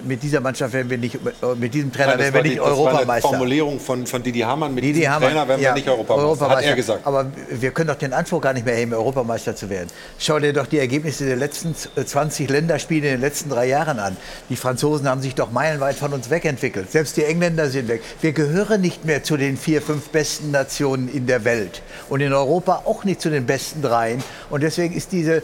mit 0.04 0.22
dieser 0.22 0.40
Mannschaft 0.40 0.72
werden 0.72 0.88
wir 0.90 0.98
nicht, 0.98 1.14
äh, 1.16 1.18
mit 1.58 1.74
diesem 1.74 1.92
Trainer 1.92 2.16
Nein, 2.16 2.18
werden 2.18 2.32
wir 2.32 2.38
war 2.38 2.42
die- 2.42 2.48
nicht 2.50 2.60
das 2.60 2.66
war 2.66 2.72
eine 2.76 2.80
Europameister. 2.88 3.28
Formulierung 3.28 3.80
von, 3.80 4.06
von 4.06 4.22
Didi 4.22 4.40
Hamann. 4.40 4.74
Mit 4.74 4.84
Didi 4.84 4.94
diesem 5.00 5.10
Hamann, 5.12 5.28
Trainer 5.28 5.48
werden 5.48 5.60
ja, 5.62 5.70
wir 5.70 5.74
nicht 5.74 5.88
Europameister, 5.88 6.48
hat 6.48 6.62
er 6.64 6.74
gesagt. 6.76 7.06
Aber 7.06 7.26
wir 7.50 7.70
können 7.70 7.88
doch 7.88 7.96
den 7.96 8.12
Anspruch 8.12 8.40
gar 8.40 8.52
nicht 8.52 8.64
mehr 8.64 8.74
heben, 8.76 8.92
Europameister 8.94 9.54
zu 9.54 9.68
werden. 9.68 9.88
Schau 10.18 10.38
dir 10.38 10.52
doch 10.52 10.66
die 10.66 10.78
Ergebnisse 10.78 11.26
der 11.26 11.36
letzten 11.36 11.74
20 11.74 12.48
Länderspiele 12.48 13.06
in 13.08 13.14
den 13.14 13.20
letzten 13.20 13.50
drei 13.50 13.66
Jahren 13.66 13.98
an. 13.98 14.16
Die 14.48 14.56
Franzosen 14.56 15.08
haben 15.08 15.20
sich 15.20 15.34
doch 15.34 15.50
meilenweit 15.50 15.96
von 15.96 16.12
uns 16.12 16.30
wegentwickelt. 16.30 16.90
Selbst 16.90 17.16
die 17.16 17.24
Engländer 17.24 17.68
sind 17.68 17.88
weg. 17.88 18.02
Wir 18.20 18.32
gehören 18.32 18.80
nicht 18.80 19.04
mehr 19.04 19.22
zu 19.22 19.36
den 19.36 19.56
vier, 19.56 19.82
fünf 19.82 20.08
besten 20.08 20.50
Nationen 20.50 21.08
in 21.12 21.26
der 21.26 21.44
Welt. 21.44 21.82
Und 22.08 22.20
in 22.20 22.32
Europa 22.32 22.82
auch 22.86 23.04
nicht 23.04 23.20
zu 23.20 23.30
den 23.30 23.46
besten 23.46 23.82
dreien. 23.82 24.22
Und 24.48 24.62
deswegen 24.62 24.94
ist 24.94 25.12
diese 25.12 25.36
äh, 25.36 25.42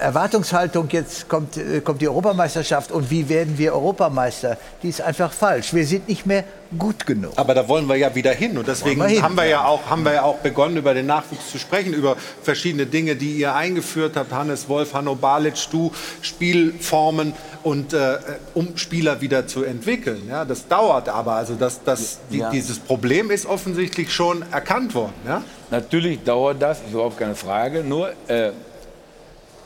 Erwartungshaltung, 0.00 0.88
jetzt 0.90 1.28
kommt, 1.28 1.56
äh, 1.56 1.80
kommt 1.80 2.00
die 2.00 2.08
Europameisterschaft 2.08 2.92
und 2.92 3.10
wie 3.10 3.28
werden 3.28 3.58
wir 3.58 3.72
Europameister, 3.74 4.56
die 4.82 4.88
ist 4.88 5.00
einfach 5.00 5.32
falsch. 5.32 5.74
Wir 5.74 5.86
sind 5.86 6.08
nicht 6.08 6.26
mehr 6.26 6.44
gut 6.78 7.06
genug. 7.06 7.32
Aber 7.36 7.54
da 7.54 7.68
wollen 7.68 7.86
wir 7.88 7.96
ja 7.96 8.14
wieder 8.14 8.32
hin. 8.32 8.56
Und 8.56 8.66
deswegen 8.66 9.00
wir 9.00 9.08
hin, 9.08 9.22
haben, 9.22 9.36
wir 9.36 9.44
ja 9.44 9.50
ja. 9.50 9.64
auch, 9.66 9.90
haben 9.90 10.04
wir 10.04 10.14
ja 10.14 10.22
auch 10.22 10.38
begonnen, 10.38 10.76
über 10.76 10.94
den 10.94 11.06
Nachwuchs 11.06 11.50
zu 11.50 11.58
sprechen, 11.58 11.92
über 11.92 12.16
verschiedene 12.42 12.86
Dinge, 12.86 13.16
die 13.16 13.36
ihr 13.36 13.54
eingeführt 13.54 14.16
habt. 14.16 14.32
Hannes 14.32 14.68
Wolf, 14.68 14.94
Hanno 14.94 15.14
Balic, 15.14 15.54
du, 15.70 15.92
Spielformen 16.20 17.34
und 17.62 17.92
äh, 17.92 18.18
um 18.54 18.76
Spieler 18.76 19.20
wieder 19.20 19.46
zu 19.46 19.64
entwickeln. 19.64 20.22
Ja, 20.28 20.44
das 20.44 20.66
dauert 20.66 21.08
aber. 21.08 21.32
Also 21.34 21.54
das, 21.54 21.82
das, 21.84 22.18
die, 22.30 22.38
Ja. 22.38 22.50
dieses 22.50 22.78
Problem 22.78 23.30
ist 23.30 23.46
offensichtlich 23.46 24.12
schon 24.12 24.44
erkannt 24.50 24.94
worden. 24.94 25.14
Ja? 25.26 25.42
Natürlich 25.70 26.22
dauert 26.24 26.60
das, 26.60 26.78
ist 26.80 26.92
überhaupt 26.92 27.18
keine 27.18 27.34
Frage. 27.34 27.84
Nur 27.84 28.12
äh, 28.28 28.52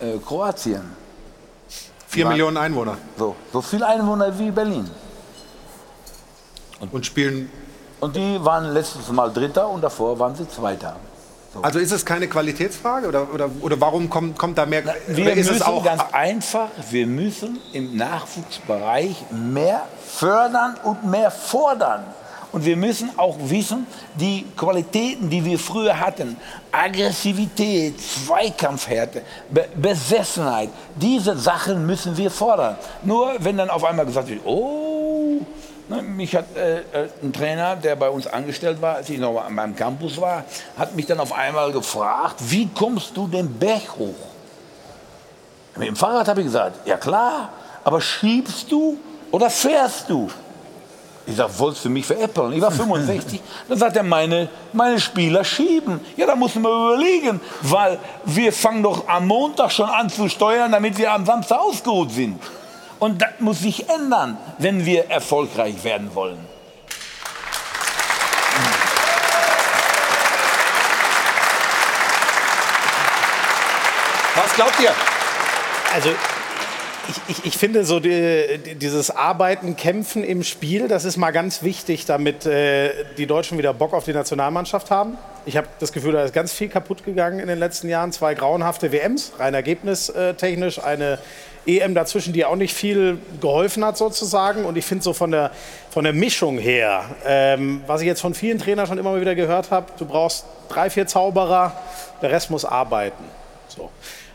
äh, 0.00 0.18
Kroatien. 0.18 0.82
Vier 2.08 2.26
Millionen 2.26 2.56
Einwohner. 2.56 2.96
So, 3.18 3.36
so 3.52 3.60
viele 3.60 3.86
Einwohner 3.86 4.38
wie 4.38 4.50
Berlin. 4.50 4.88
Und, 6.92 7.04
spielen. 7.06 7.50
Und 8.00 8.16
die 8.16 8.44
waren 8.44 8.72
letztes 8.72 9.08
Mal 9.08 9.32
Dritter 9.32 9.68
und 9.68 9.82
davor 9.82 10.18
waren 10.18 10.34
sie 10.34 10.48
Zweiter. 10.48 10.96
Also 11.62 11.78
ist 11.78 11.92
es 11.92 12.04
keine 12.04 12.28
Qualitätsfrage 12.28 13.08
oder, 13.08 13.32
oder, 13.32 13.50
oder 13.62 13.80
warum 13.80 14.10
kommt, 14.10 14.38
kommt 14.38 14.58
da 14.58 14.66
mehr? 14.66 14.84
Wir 15.06 15.24
oder 15.24 15.32
ist 15.32 15.46
müssen 15.46 15.56
es 15.56 15.62
auch 15.62 15.82
ganz 15.82 16.02
einfach, 16.12 16.68
wir 16.90 17.06
müssen 17.06 17.58
im 17.72 17.96
Nachwuchsbereich 17.96 19.24
mehr 19.30 19.86
fördern 20.06 20.76
und 20.84 21.04
mehr 21.04 21.30
fordern. 21.30 22.04
Und 22.56 22.64
wir 22.64 22.78
müssen 22.78 23.10
auch 23.18 23.36
wissen, 23.38 23.86
die 24.18 24.46
Qualitäten, 24.56 25.28
die 25.28 25.44
wir 25.44 25.58
früher 25.58 26.00
hatten, 26.00 26.38
Aggressivität, 26.72 28.00
Zweikampfhärte, 28.00 29.20
Be 29.50 29.68
Besessenheit, 29.76 30.70
diese 30.94 31.36
Sachen 31.36 31.84
müssen 31.84 32.16
wir 32.16 32.30
fordern. 32.30 32.78
Nur 33.02 33.34
wenn 33.40 33.58
dann 33.58 33.68
auf 33.68 33.84
einmal 33.84 34.06
gesagt 34.06 34.30
wird, 34.30 34.40
oh, 34.46 35.42
ne, 35.90 36.00
mich 36.00 36.34
hat 36.34 36.46
äh, 36.56 36.78
äh, 36.78 37.08
ein 37.22 37.30
Trainer, 37.30 37.76
der 37.76 37.94
bei 37.94 38.08
uns 38.08 38.26
angestellt 38.26 38.80
war, 38.80 38.94
als 38.94 39.10
ich 39.10 39.18
noch 39.18 39.38
an 39.38 39.52
meinem 39.52 39.76
Campus 39.76 40.18
war, 40.18 40.42
hat 40.78 40.96
mich 40.96 41.04
dann 41.04 41.20
auf 41.20 41.34
einmal 41.34 41.70
gefragt, 41.72 42.36
wie 42.38 42.70
kommst 42.74 43.14
du 43.14 43.28
den 43.28 43.52
Berg 43.52 43.98
hoch? 43.98 44.14
Mit 45.76 45.88
dem 45.88 45.96
Fahrrad 45.96 46.26
habe 46.26 46.40
ich 46.40 46.46
gesagt, 46.46 46.86
ja 46.86 46.96
klar, 46.96 47.50
aber 47.84 48.00
schiebst 48.00 48.72
du 48.72 48.96
oder 49.30 49.50
fährst 49.50 50.08
du? 50.08 50.30
Ich 51.28 51.34
sage, 51.34 51.58
wolltest 51.58 51.84
du 51.84 51.90
mich 51.90 52.06
veräppeln? 52.06 52.52
Ich 52.52 52.62
war 52.62 52.70
65. 52.70 53.40
Dann 53.68 53.78
sagt 53.78 53.96
er, 53.96 54.04
meine, 54.04 54.48
meine 54.72 55.00
Spieler 55.00 55.44
schieben. 55.44 56.00
Ja, 56.16 56.26
da 56.26 56.36
muss 56.36 56.54
man 56.54 56.72
überlegen, 56.72 57.40
weil 57.62 57.98
wir 58.24 58.52
fangen 58.52 58.84
doch 58.84 59.08
am 59.08 59.26
Montag 59.26 59.72
schon 59.72 59.88
an 59.88 60.08
zu 60.08 60.28
steuern, 60.28 60.70
damit 60.70 60.96
wir 60.98 61.12
am 61.12 61.26
Samstag 61.26 61.58
ausgeruht 61.58 62.12
sind. 62.12 62.40
Und 63.00 63.20
das 63.20 63.30
muss 63.40 63.58
sich 63.58 63.88
ändern, 63.88 64.38
wenn 64.58 64.86
wir 64.86 65.10
erfolgreich 65.10 65.82
werden 65.82 66.14
wollen. 66.14 66.38
Was 74.36 74.54
glaubt 74.54 74.80
ihr? 74.80 74.94
Also 75.92 76.10
ich, 77.28 77.44
ich, 77.44 77.56
finde 77.56 77.84
so 77.84 78.00
die, 78.00 78.58
die, 78.64 78.74
dieses 78.74 79.10
Arbeiten, 79.10 79.76
Kämpfen 79.76 80.24
im 80.24 80.42
Spiel, 80.42 80.88
das 80.88 81.04
ist 81.04 81.16
mal 81.16 81.30
ganz 81.30 81.62
wichtig, 81.62 82.04
damit 82.04 82.46
äh, 82.46 83.04
die 83.16 83.26
Deutschen 83.26 83.58
wieder 83.58 83.72
Bock 83.74 83.92
auf 83.92 84.04
die 84.04 84.12
Nationalmannschaft 84.12 84.90
haben. 84.90 85.18
Ich 85.44 85.56
habe 85.56 85.68
das 85.78 85.92
Gefühl, 85.92 86.12
da 86.12 86.24
ist 86.24 86.34
ganz 86.34 86.52
viel 86.52 86.68
kaputt 86.68 87.04
gegangen 87.04 87.38
in 87.38 87.48
den 87.48 87.58
letzten 87.58 87.88
Jahren. 87.88 88.12
Zwei 88.12 88.34
grauenhafte 88.34 88.92
WMs, 88.92 89.32
rein 89.38 89.54
ergebnistechnisch, 89.54 90.82
eine 90.82 91.18
EM 91.66 91.94
dazwischen, 91.94 92.32
die 92.32 92.44
auch 92.44 92.56
nicht 92.56 92.74
viel 92.74 93.18
geholfen 93.40 93.84
hat 93.84 93.96
sozusagen. 93.96 94.64
Und 94.64 94.76
ich 94.76 94.84
finde 94.84 95.04
so 95.04 95.12
von 95.12 95.30
der, 95.30 95.50
von 95.90 96.04
der 96.04 96.12
Mischung 96.12 96.58
her, 96.58 97.04
ähm, 97.24 97.82
was 97.86 98.00
ich 98.00 98.06
jetzt 98.06 98.20
von 98.20 98.34
vielen 98.34 98.58
Trainern 98.58 98.86
schon 98.86 98.98
immer 98.98 99.20
wieder 99.20 99.34
gehört 99.34 99.70
habe, 99.70 99.86
du 99.98 100.06
brauchst 100.06 100.46
drei, 100.68 100.90
vier 100.90 101.06
Zauberer, 101.06 101.72
der 102.22 102.30
Rest 102.30 102.50
muss 102.50 102.64
arbeiten. 102.64 103.24
So. 103.68 103.90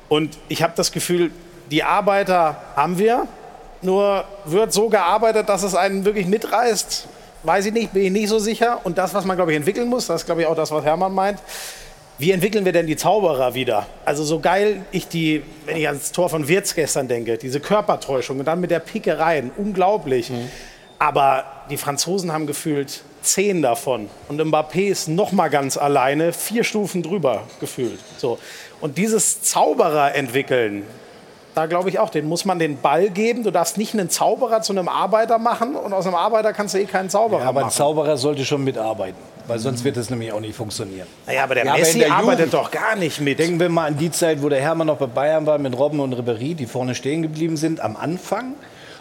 Und 0.10 0.38
ich 0.50 0.62
habe 0.62 0.74
das 0.76 0.92
Gefühl, 0.92 1.32
die 1.72 1.84
Arbeiter 1.84 2.58
haben 2.76 2.98
wir, 2.98 3.28
nur 3.82 4.26
wird 4.46 4.74
so 4.74 4.90
gearbeitet, 4.90 5.50
dass 5.50 5.64
es 5.64 5.74
einen 5.74 6.06
wirklich 6.06 6.28
mitreißt. 6.28 7.08
Weiß 7.44 7.66
ich 7.66 7.74
nicht, 7.74 7.94
bin 7.94 8.04
ich 8.04 8.12
nicht 8.12 8.30
so 8.30 8.38
sicher. 8.38 8.80
Und 8.84 8.98
das, 8.98 9.14
was 9.14 9.26
man, 9.26 9.36
glaube 9.36 9.52
ich, 9.52 9.58
entwickeln 9.58 9.88
muss, 9.88 10.06
das 10.08 10.22
ist, 10.22 10.26
glaube 10.26 10.42
ich, 10.42 10.48
auch 10.48 10.56
das, 10.56 10.70
was 10.70 10.84
Hermann 10.84 11.14
meint. 11.14 11.40
Wie 12.20 12.32
entwickeln 12.32 12.66
wir 12.66 12.72
denn 12.72 12.86
die 12.86 12.98
Zauberer 12.98 13.56
wieder? 13.56 13.88
Also 14.06 14.24
so 14.24 14.40
geil 14.40 14.86
ich 14.92 15.08
die, 15.08 15.42
wenn 15.66 15.78
ich 15.78 15.88
ans 15.88 16.12
Tor 16.12 16.30
von 16.30 16.48
Wirtz 16.48 16.76
gestern 16.76 17.08
denke, 17.08 17.40
diese 17.40 17.60
Körpertäuschung 17.60 18.38
und 18.38 18.46
dann 18.46 18.60
mit 18.60 18.70
der 18.70 18.80
Pike 18.80 19.18
rein, 19.18 19.50
unglaublich. 19.58 20.32
Aber 21.00 21.46
die 21.72 21.78
Franzosen 21.78 22.32
haben 22.32 22.46
gefühlt 22.46 23.02
zehn 23.24 23.64
davon. 23.64 24.08
Und 24.28 24.40
Mbappé 24.40 24.90
ist 24.90 25.08
noch 25.08 25.32
mal 25.32 25.50
ganz 25.50 25.78
alleine, 25.78 26.32
vier 26.32 26.64
Stufen 26.64 27.02
drüber 27.02 27.44
gefühlt. 27.60 28.00
So. 28.18 28.38
Und 28.82 29.00
dieses 29.00 29.42
Zauberer 29.42 30.14
entwickeln, 30.14 30.84
da 31.56 31.66
glaube 31.66 31.90
ich 31.90 32.00
auch, 32.00 32.10
den 32.10 32.28
muss 32.28 32.46
man 32.46 32.60
den 32.60 32.78
Ball 32.78 33.10
geben. 33.10 33.44
Du 33.44 33.52
darfst 33.52 33.78
nicht 33.78 33.94
einen 33.94 34.10
Zauberer 34.10 34.62
zu 34.62 34.74
einem 34.74 34.88
Arbeiter 34.88 35.38
machen 35.38 35.76
und 35.76 35.94
aus 35.94 36.06
einem 36.06 36.16
Arbeiter 36.16 36.54
kannst 36.54 36.74
du 36.74 36.80
eh 36.80 36.86
keinen 36.86 37.10
Zauberer 37.10 37.42
Ja, 37.42 37.50
aber 37.50 37.60
ein 37.62 37.66
machen. 37.66 37.76
Zauberer 37.76 38.18
sollte 38.18 38.46
schon 38.46 38.64
mitarbeiten, 38.64 39.18
weil 39.48 39.60
sonst 39.60 39.84
wird 39.84 39.98
es 39.98 40.10
nämlich 40.10 40.32
auch 40.32 40.40
nicht 40.40 40.56
funktionieren. 40.56 41.08
Naja, 41.28 41.44
aber 41.44 41.56
der 41.56 41.66
Ja, 41.66 41.74
Messi 41.74 42.00
der 42.00 42.14
arbeitet 42.14 42.52
Jugend- 42.52 42.54
doch 42.54 42.72
gar 42.72 42.96
nicht 42.96 43.20
mit. 43.20 43.40
Denken 43.40 43.60
wir 43.60 43.70
mal 43.70 43.88
an 43.88 43.98
die 43.98 44.12
Zeit, 44.12 44.42
wo 44.42 44.50
der 44.50 44.62
Hermann 44.62 44.88
noch 44.88 44.98
bei 44.98 45.08
Bayern 45.08 45.46
war 45.46 45.58
mit 45.58 45.78
Robben 45.78 46.00
und 46.00 46.14
Ribéry, 46.16 46.56
die 46.56 46.66
vorne 46.66 46.96
stehen 46.96 47.22
geblieben 47.22 47.58
sind 47.58 47.80
am 47.82 47.96
Anfang. 47.98 48.54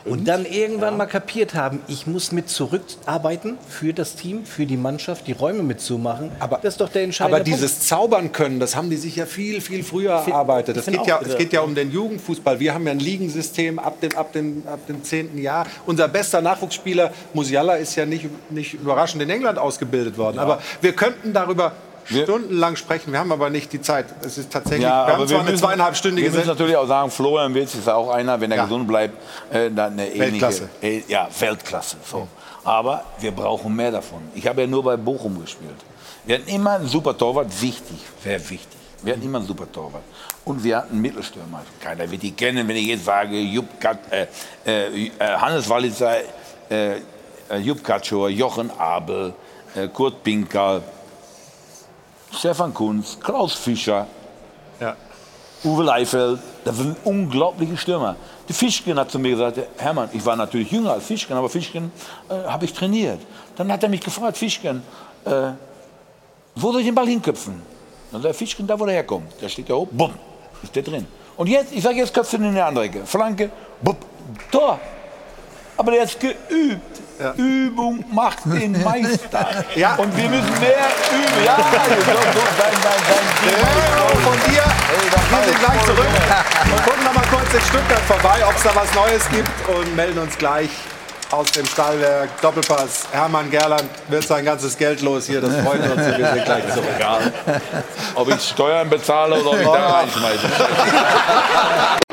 Und 0.05 0.27
dann 0.27 0.47
irgendwann 0.47 0.97
mal 0.97 1.06
kapiert 1.06 1.55
haben, 1.55 1.81
ich 1.86 2.06
muss 2.06 2.32
mit 2.32 2.48
zurückarbeiten 2.48 3.59
für 3.68 3.93
das 3.93 4.14
Team, 4.14 4.44
für 4.47 4.66
die 4.66 4.77
Mannschaft, 4.77 5.27
die 5.27 5.32
Räume 5.32 5.62
mitzumachen. 5.62 6.31
Aber 6.39 6.59
das 6.62 6.74
ist 6.74 6.81
doch 6.81 6.89
der 6.89 7.02
entscheidende 7.02 7.36
Aber 7.36 7.44
dieses 7.44 7.81
Zaubern 7.81 8.32
können, 8.32 8.60
das 8.60 8.77
haben 8.77 8.89
die 8.89 8.97
sich 8.97 9.16
ja 9.16 9.27
viel, 9.27 9.60
viel 9.60 9.82
früher 9.82 10.12
erarbeitet. 10.12 10.77
ich 10.77 10.81
Es 10.81 10.85
find 10.86 10.98
geht, 10.98 11.06
ja, 11.06 11.20
es 11.22 11.32
ja. 11.32 11.39
geht 11.39 11.52
ja 11.52 11.60
um 11.60 11.74
den 11.74 11.90
Jugendfußball. 11.90 12.59
Wir 12.60 12.74
haben 12.74 12.86
ja 12.86 12.93
ein 12.93 12.98
Ligensystem 12.98 13.78
ab 13.78 14.01
dem, 14.01 14.16
ab 14.16 14.32
dem, 14.32 14.62
ab 14.66 14.86
dem 14.86 15.05
10. 15.05 15.39
Jahr. 15.39 15.66
Unser 15.86 16.09
bester 16.09 16.40
Nachwuchsspieler 16.40 17.12
Musiala 17.35 17.74
ist 17.74 17.94
ja 17.97 18.06
nicht, 18.06 18.27
nicht 18.51 18.74
überraschend 18.74 19.22
in 19.22 19.31
England 19.31 19.59
ausgebildet 19.59 20.16
worden. 20.16 20.39
Aber 20.39 20.60
wir 20.81 20.93
könnten 20.93 21.32
darüber 21.32 21.72
stundenlang 22.05 22.77
sprechen. 22.77 23.12
Wir 23.12 23.18
haben 23.18 23.32
aber 23.32 23.51
nicht 23.51 23.72
die 23.72 23.81
Zeit. 23.81 24.06
Es 24.22 24.39
ist 24.39 24.52
tatsächlich, 24.52 24.86
wir 24.86 24.93
haben 24.93 25.28
zwar 25.28 25.40
eine 25.40 25.55
zweieinhalbstündige 25.55 26.31
Wir 26.31 26.36
müssen 26.39 26.48
natürlich 26.48 26.77
auch 26.77 26.86
sagen, 26.86 27.10
Florian 27.10 27.55
Wirtz 27.55 27.74
ist 27.74 27.89
auch 27.89 28.10
einer, 28.10 28.40
wenn 28.40 28.51
er 28.51 28.59
Ja. 28.59 28.64
gesund 28.64 28.86
bleibt, 28.89 29.14
äh, 29.52 29.70
dann 29.70 29.93
eine 29.94 30.06
ähnliche, 30.09 30.20
Weltklasse. 30.20 30.68
Äh, 30.82 31.02
ja, 31.09 31.28
Weltklasse. 31.39 31.97
So. 32.10 32.28
Aber 32.64 33.05
wir 33.20 33.31
brauchen 33.32 33.74
mehr 33.74 33.90
davon. 33.90 34.20
Ich 34.35 34.47
habe 34.47 34.62
ja 34.62 34.66
nur 34.66 34.82
bei 34.85 34.97
Bochum 34.97 35.40
gespielt. 35.40 35.77
Wir 36.24 36.36
hatten 36.36 36.48
immer 36.48 36.72
einen 36.72 36.86
super 36.89 37.16
Torwart, 37.16 37.48
wichtig, 37.62 37.98
sehr 38.22 38.39
wichtig. 38.51 38.78
Wir 39.02 39.14
hatten 39.14 39.24
immer 39.24 39.39
einen 39.39 39.47
super 39.47 39.70
Torwart. 39.72 40.02
Und 40.44 40.62
wir 40.62 40.77
hatten 40.77 41.01
Mittelstürmer. 41.01 41.62
Keiner 41.81 42.10
wird 42.10 42.22
die 42.22 42.32
kennen, 42.32 42.68
wenn 42.68 42.77
ich 42.77 42.86
jetzt 42.86 43.05
sage, 43.06 43.39
Jupp 43.39 43.81
Kat, 43.81 43.98
äh, 44.10 44.27
äh, 44.66 45.06
äh, 45.06 45.10
Hannes 45.18 45.68
Walitzer, 45.68 46.16
äh, 46.70 46.97
äh, 47.51 47.56
Jupp 47.62 47.82
Katschor, 47.82 48.28
Jochen 48.28 48.70
Abel, 48.78 49.32
äh, 49.74 49.89
Kurt 49.89 50.22
Pinker, 50.22 50.82
Stefan 52.32 52.73
Kunz, 52.73 53.19
Klaus 53.20 53.55
Fischer, 53.55 54.07
Uwe 55.62 55.82
Leifeld, 55.82 56.40
das 56.65 56.77
sind 56.77 56.97
unglaubliche 57.05 57.77
Stürmer. 57.77 58.16
Die 58.48 58.52
Fischken 58.55 58.98
hat 58.98 59.11
zu 59.11 59.19
mir 59.19 59.32
gesagt, 59.32 59.59
Hermann, 59.77 60.09
ich 60.12 60.24
war 60.24 60.35
natürlich 60.35 60.70
jünger 60.70 60.93
als 60.93 61.05
Fischken, 61.05 61.36
aber 61.36 61.51
Fischken 61.51 61.93
äh, 62.31 62.48
habe 62.48 62.65
ich 62.65 62.73
trainiert. 62.73 63.20
Dann 63.57 63.70
hat 63.70 63.82
er 63.82 63.90
mich 63.90 64.01
gefragt, 64.01 64.39
Fischken, 64.39 64.82
äh, 65.27 65.51
wo 66.55 66.73
soll 66.73 66.81
ich 66.81 66.86
den 66.86 66.94
Ball 66.94 67.07
hinköpfen? 67.07 67.61
Dann 68.11 68.23
sagt 68.23 68.36
Fischken, 68.36 68.66
da 68.66 68.81
wo 68.81 68.86
der 68.86 68.94
herkommt. 68.94 69.32
Der 69.40 69.51
steht 69.51 69.69
da 69.69 69.74
oben, 69.74 69.94
bumm, 69.97 70.15
ist 70.62 70.74
der 70.74 70.82
drin. 70.82 71.07
Und 71.36 71.47
jetzt, 71.47 71.73
ich 71.73 71.82
sage, 71.82 71.97
jetzt 71.97 72.15
köpft 72.15 72.32
ihn 72.32 72.44
in 72.44 72.55
die 72.55 72.61
andere 72.61 72.85
Ecke. 72.85 73.05
Flanke, 73.05 73.51
bumm, 73.82 73.97
Tor. 74.51 74.81
Aber 75.77 75.93
der 75.93 76.05
ist 76.05 76.19
geübt. 76.19 77.01
Übung 77.37 78.05
macht 78.13 78.39
den 78.47 78.83
Meister. 78.83 79.65
Ja. 79.75 79.95
Und 79.97 80.17
wir 80.17 80.29
müssen 80.29 80.61
mehr 80.61 80.89
üben. 81.13 81.45
Ja, 81.45 81.57
so, 81.57 81.63
so, 81.63 82.41
dein, 82.59 82.73
dein, 82.83 83.01
dein, 83.09 84.21
von 84.21 84.51
dir. 84.51 84.63
Wir 85.31 85.45
sind 85.45 85.59
gleich 85.59 85.85
zurück 85.85 86.07
und 86.65 86.85
gucken 86.85 87.05
noch 87.05 87.15
mal 87.15 87.27
kurz 87.31 87.55
in 87.55 87.61
Stuttgart 87.61 88.01
vorbei, 88.01 88.45
ob 88.47 88.57
es 88.57 88.63
da 88.63 88.71
was 88.75 88.95
Neues 88.95 89.29
gibt 89.31 89.69
und 89.69 89.97
melden 89.97 90.19
uns 90.19 90.37
gleich 90.37 90.71
aus 91.31 91.53
dem 91.53 91.67
Stahlwerk 91.67 92.41
Doppelpass. 92.41 93.07
Hermann 93.13 93.51
Gerland 93.51 93.89
wird 94.09 94.25
sein 94.25 94.45
ganzes 94.45 94.77
Geld 94.77 95.01
los 95.01 95.27
hier. 95.27 95.41
Das 95.41 95.55
freut 95.65 95.81
uns. 95.81 95.97
Wir 95.97 96.33
sind 96.33 96.45
gleich 96.45 96.69
zurück. 96.73 96.89
Egal. 96.97 97.33
Ob 98.15 98.29
ich 98.29 98.43
Steuern 98.43 98.89
bezahle 98.89 99.41
oder 99.41 99.51
ob 99.51 99.61
ich 99.61 99.67
da 99.67 99.99
reinschmeiße. 99.99 100.49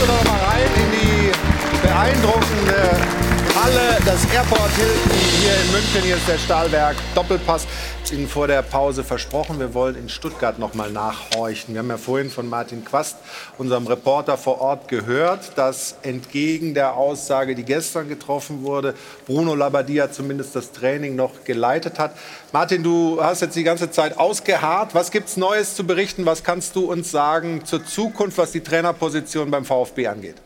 wir 0.00 0.06
doch 0.06 0.24
mal 0.24 0.40
rein 0.40 0.70
in 0.76 0.90
die 0.92 1.86
beeindruckende 1.86 3.29
Halle, 3.62 3.98
das 4.06 4.24
Airport 4.32 4.70
Hilton 4.70 5.18
hier 5.38 5.52
in 5.52 5.72
München. 5.72 6.02
Hier 6.02 6.16
ist 6.16 6.26
der 6.26 6.38
Stahlwerk 6.38 6.96
Doppelpass. 7.14 7.66
Ihnen 8.10 8.26
vor 8.26 8.48
der 8.48 8.62
Pause 8.62 9.04
versprochen, 9.04 9.60
wir 9.60 9.74
wollen 9.74 9.96
in 9.96 10.08
Stuttgart 10.08 10.58
noch 10.58 10.72
mal 10.72 10.90
nachhorchen. 10.90 11.74
Wir 11.74 11.80
haben 11.80 11.90
ja 11.90 11.98
vorhin 11.98 12.30
von 12.30 12.48
Martin 12.48 12.84
Quast, 12.84 13.18
unserem 13.58 13.86
Reporter 13.86 14.38
vor 14.38 14.62
Ort, 14.62 14.88
gehört, 14.88 15.56
dass 15.56 15.96
entgegen 16.02 16.72
der 16.72 16.94
Aussage, 16.94 17.54
die 17.54 17.62
gestern 17.62 18.08
getroffen 18.08 18.64
wurde, 18.64 18.94
Bruno 19.26 19.54
Labbadia 19.54 20.10
zumindest 20.10 20.56
das 20.56 20.72
Training 20.72 21.14
noch 21.14 21.44
geleitet 21.44 21.98
hat. 21.98 22.16
Martin, 22.52 22.82
du 22.82 23.22
hast 23.22 23.42
jetzt 23.42 23.56
die 23.56 23.62
ganze 23.62 23.90
Zeit 23.90 24.18
ausgeharrt. 24.18 24.94
Was 24.94 25.10
gibt 25.10 25.28
es 25.28 25.36
Neues 25.36 25.76
zu 25.76 25.84
berichten? 25.84 26.24
Was 26.24 26.42
kannst 26.42 26.74
du 26.76 26.90
uns 26.90 27.10
sagen 27.10 27.64
zur 27.66 27.84
Zukunft, 27.84 28.38
was 28.38 28.52
die 28.52 28.62
Trainerposition 28.62 29.50
beim 29.50 29.66
VfB 29.66 30.06
angeht? 30.08 30.36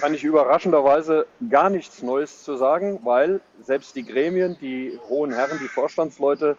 Kann 0.00 0.14
ich 0.14 0.24
überraschenderweise 0.24 1.26
gar 1.50 1.68
nichts 1.68 2.02
Neues 2.02 2.42
zu 2.42 2.56
sagen, 2.56 3.00
weil 3.04 3.40
selbst 3.62 3.94
die 3.96 4.06
Gremien, 4.06 4.56
die 4.58 4.98
hohen 5.10 5.30
Herren, 5.32 5.58
die 5.62 5.68
Vorstandsleute, 5.68 6.56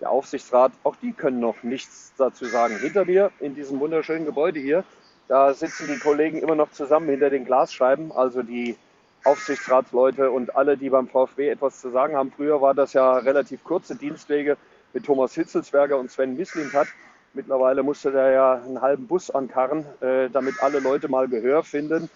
der 0.00 0.10
Aufsichtsrat, 0.10 0.72
auch 0.82 0.96
die 0.96 1.12
können 1.12 1.38
noch 1.38 1.62
nichts 1.62 2.12
dazu 2.18 2.46
sagen. 2.46 2.76
Hinter 2.78 3.04
mir 3.04 3.30
in 3.38 3.54
diesem 3.54 3.78
wunderschönen 3.78 4.24
Gebäude 4.24 4.58
hier, 4.58 4.82
da 5.28 5.54
sitzen 5.54 5.86
die 5.86 6.00
Kollegen 6.00 6.38
immer 6.38 6.56
noch 6.56 6.72
zusammen 6.72 7.08
hinter 7.08 7.30
den 7.30 7.44
Glasscheiben, 7.44 8.10
also 8.10 8.42
die 8.42 8.76
Aufsichtsratsleute 9.22 10.32
und 10.32 10.56
alle, 10.56 10.76
die 10.76 10.90
beim 10.90 11.06
VfB 11.06 11.50
etwas 11.50 11.80
zu 11.80 11.90
sagen 11.90 12.16
haben. 12.16 12.32
Früher 12.34 12.60
war 12.60 12.74
das 12.74 12.92
ja 12.92 13.18
relativ 13.18 13.62
kurze 13.62 13.94
Dienstwege 13.94 14.56
mit 14.92 15.04
Thomas 15.04 15.34
Hitzelsberger 15.34 15.96
und 15.96 16.10
Sven 16.10 16.36
Mislintat. 16.36 16.88
Mittlerweile 17.34 17.84
musste 17.84 18.10
der 18.10 18.30
ja 18.32 18.54
einen 18.54 18.80
halben 18.80 19.06
Bus 19.06 19.30
ankarren, 19.30 19.86
äh, 20.00 20.28
damit 20.30 20.60
alle 20.60 20.80
Leute 20.80 21.08
mal 21.08 21.28
Gehör 21.28 21.62
finden. 21.62 22.10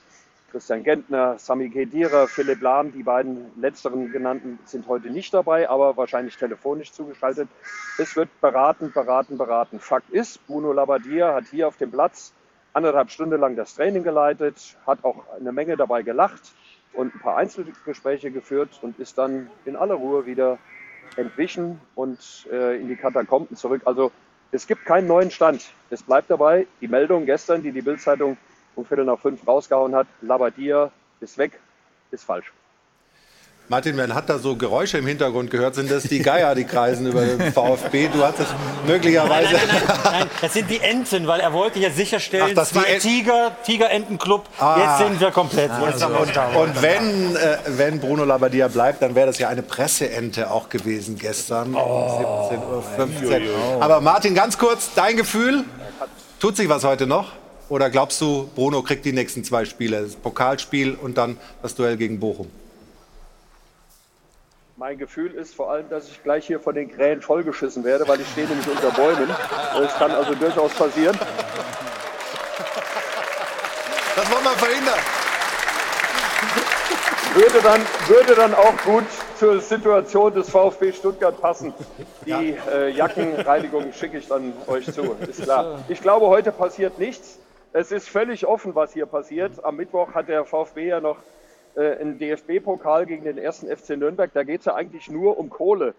Christian 0.55 0.85
Gentner, 0.85 1.36
Sami 1.36 1.68
Khedira, 1.68 2.28
Philipp 2.28 2.62
Lahm, 2.62 2.93
die 2.93 3.02
beiden 3.02 3.51
letzteren 3.60 4.12
genannten 4.12 4.60
sind 4.64 4.86
heute 4.86 5.10
nicht 5.10 5.35
dabei, 5.35 5.68
aber 5.68 5.97
wahrscheinlich 5.97 6.36
telefonisch 6.36 6.93
zugeschaltet. 6.93 7.48
Es 7.98 8.14
wird 8.14 8.28
beraten, 8.40 8.93
beraten, 8.93 9.36
beraten. 9.36 9.81
Fakt 9.81 10.10
ist, 10.10 10.47
Bruno 10.47 10.72
Labbadia 10.72 11.35
hat 11.35 11.47
hier 11.51 11.66
auf 11.66 11.76
dem 11.78 11.90
Platz 11.90 12.32
anderthalb 12.72 13.10
Stunden 13.10 13.40
lang 13.40 13.56
das 13.56 13.74
Training 13.74 14.05
geleitet, 14.05 14.76
hat 14.86 15.02
auch 15.02 15.24
eine 15.36 15.51
Menge 15.51 15.76
dabei 15.76 16.02
gelacht 16.02 16.52
und 16.93 17.16
ein 17.16 17.18
paar 17.18 17.36
Einzelgespräche 17.36 18.31
geführt 18.31 18.78
und 18.81 19.01
ist 19.01 19.18
dann 19.18 19.51
in 19.64 19.74
aller 19.74 19.97
Ruhe 19.97 20.24
wieder 20.24 20.59
entwichen 21.16 21.81
und 21.97 22.47
äh, 22.52 22.81
in 22.81 22.86
die 22.86 22.94
Katakomben 22.94 23.56
zurück. 23.56 23.82
Also 23.86 24.12
es 24.52 24.68
gibt 24.68 24.85
keinen 24.85 25.09
neuen 25.09 25.32
Stand. 25.32 25.72
Es 25.90 26.05
bleibt 26.05 26.31
dabei, 26.31 26.68
die 26.81 26.86
Meldung 26.86 27.26
gestern, 27.26 27.64
die 27.64 27.72
die 27.72 27.82
Bildzeitung 27.82 28.36
um 28.76 28.84
Viertel 28.84 29.05
nach 29.05 29.18
fünf 29.18 29.46
rausgehauen 29.46 29.94
hat, 29.94 30.06
Labbadia 30.22 30.90
ist 31.20 31.38
weg, 31.38 31.59
ist 32.10 32.24
falsch. 32.24 32.52
Martin, 33.68 33.96
man 33.96 34.14
hat 34.14 34.28
da 34.28 34.38
so 34.38 34.56
Geräusche 34.56 34.98
im 34.98 35.06
Hintergrund 35.06 35.51
gehört. 35.51 35.74
Sind 35.74 35.90
das 35.90 36.02
die 36.02 36.18
Geier, 36.18 36.55
die 36.55 36.64
kreisen 36.64 37.06
über 37.06 37.24
den 37.24 37.51
VfB? 37.51 38.09
Du 38.12 38.22
hast 38.22 38.38
das 38.40 38.48
möglicherweise. 38.86 39.55
Nein, 39.55 39.62
nein, 39.66 39.82
nein, 39.86 39.98
nein, 40.12 40.30
das 40.42 40.52
sind 40.52 40.68
die 40.68 40.80
Enten, 40.80 41.26
weil 41.26 41.40
er 41.40 41.55
wollte 41.55 41.78
ja 41.78 41.88
sicherstellen, 41.90 42.48
Ach, 42.51 42.55
dass 42.56 42.68
die 42.72 42.74
zwei 42.80 42.84
En- 42.84 43.01
Tiger, 43.01 43.52
Tigerentenclub, 43.64 44.44
Ah. 44.59 44.76
jetzt 44.98 44.98
sind 45.09 45.18
wir 45.18 45.30
komplett. 45.30 45.70
Unter. 45.80 46.56
Und 46.60 46.82
wenn, 46.82 47.36
äh, 47.36 47.56
wenn 47.68 48.01
Bruno 48.01 48.24
Labbadia 48.26 48.68
bleibt, 48.68 49.01
dann 49.01 49.14
wäre 49.14 49.28
das 49.28 49.38
ja 49.38 49.48
eine 49.48 49.62
Presseente 49.62 50.51
auch 50.51 50.68
gewesen 50.68 51.16
gestern. 51.18 51.74
Oh. 51.74 52.51
17.15 52.51 53.48
Uhr. 53.48 53.82
Aber 53.82 54.02
Martin, 54.02 54.34
ganz 54.34 54.59
kurz, 54.59 54.90
dein 54.94 55.16
Gefühl? 55.16 55.64
Tut 56.38 56.59
sich 56.59 56.68
was 56.68 56.84
heute 56.84 57.06
noch? 57.06 57.32
Oder 57.74 57.90
glaubst 57.90 58.20
du, 58.20 58.48
Bruno 58.55 58.82
kriegt 58.82 59.05
die 59.05 59.12
nächsten 59.12 59.42
zwei 59.42 59.64
Spiele? 59.64 60.02
Das 60.02 60.14
Pokalspiel 60.14 60.94
und 60.94 61.18
dann 61.18 61.36
das 61.60 61.74
Duell 61.74 61.96
gegen 61.96 62.20
Bochum. 62.20 62.48
Mein 64.76 64.96
Gefühl 64.96 65.32
ist 65.32 65.56
vor 65.56 65.72
allem, 65.72 65.88
dass 65.88 66.06
ich 66.06 66.22
gleich 66.22 66.46
hier 66.46 66.60
von 66.60 66.76
den 66.76 66.88
Krähen 66.88 67.20
vollgeschissen 67.20 67.82
werde, 67.82 68.06
weil 68.06 68.20
ich 68.20 68.28
stehe 68.28 68.46
nämlich 68.46 68.68
unter 68.68 68.92
Bäumen. 68.92 69.28
Das 69.76 69.92
kann 69.94 70.12
also 70.12 70.36
durchaus 70.36 70.72
passieren. 70.72 71.18
Das 74.14 74.30
wollen 74.30 74.44
wir 74.44 74.51
verhindern. 74.51 75.01
Würde 77.34 77.60
dann, 77.60 77.80
würde 78.06 78.34
dann 78.36 78.55
auch 78.55 78.76
gut 78.84 79.06
zur 79.36 79.60
Situation 79.60 80.32
des 80.32 80.48
VfB 80.48 80.92
Stuttgart 80.92 81.40
passen. 81.40 81.74
Die 82.24 82.56
äh, 82.72 82.90
Jackenreinigung 82.90 83.92
schicke 83.92 84.18
ich 84.18 84.28
dann 84.28 84.52
euch 84.68 84.86
zu, 84.92 85.16
ist 85.28 85.42
klar. 85.42 85.80
Ich 85.88 86.01
glaube, 86.01 86.28
heute 86.28 86.52
passiert 86.52 87.01
nichts. 87.01 87.40
Es 87.76 87.90
ist 87.90 88.09
völlig 88.09 88.46
offen, 88.46 88.76
was 88.76 88.92
hier 88.92 89.06
passiert. 89.06 89.64
Am 89.64 89.74
Mittwoch 89.74 90.14
hat 90.14 90.28
der 90.28 90.44
VfB 90.44 90.86
ja 90.86 91.01
noch 91.01 91.16
äh, 91.74 91.96
einen 91.96 92.20
DFB-Pokal 92.20 93.05
gegen 93.05 93.24
den 93.24 93.36
ersten 93.36 93.66
FC 93.66 93.96
Nürnberg. 93.96 94.30
Da 94.32 94.44
geht 94.44 94.60
es 94.60 94.66
ja 94.66 94.76
eigentlich 94.76 95.10
nur 95.10 95.36
um 95.38 95.51
Kohle. 95.51 95.92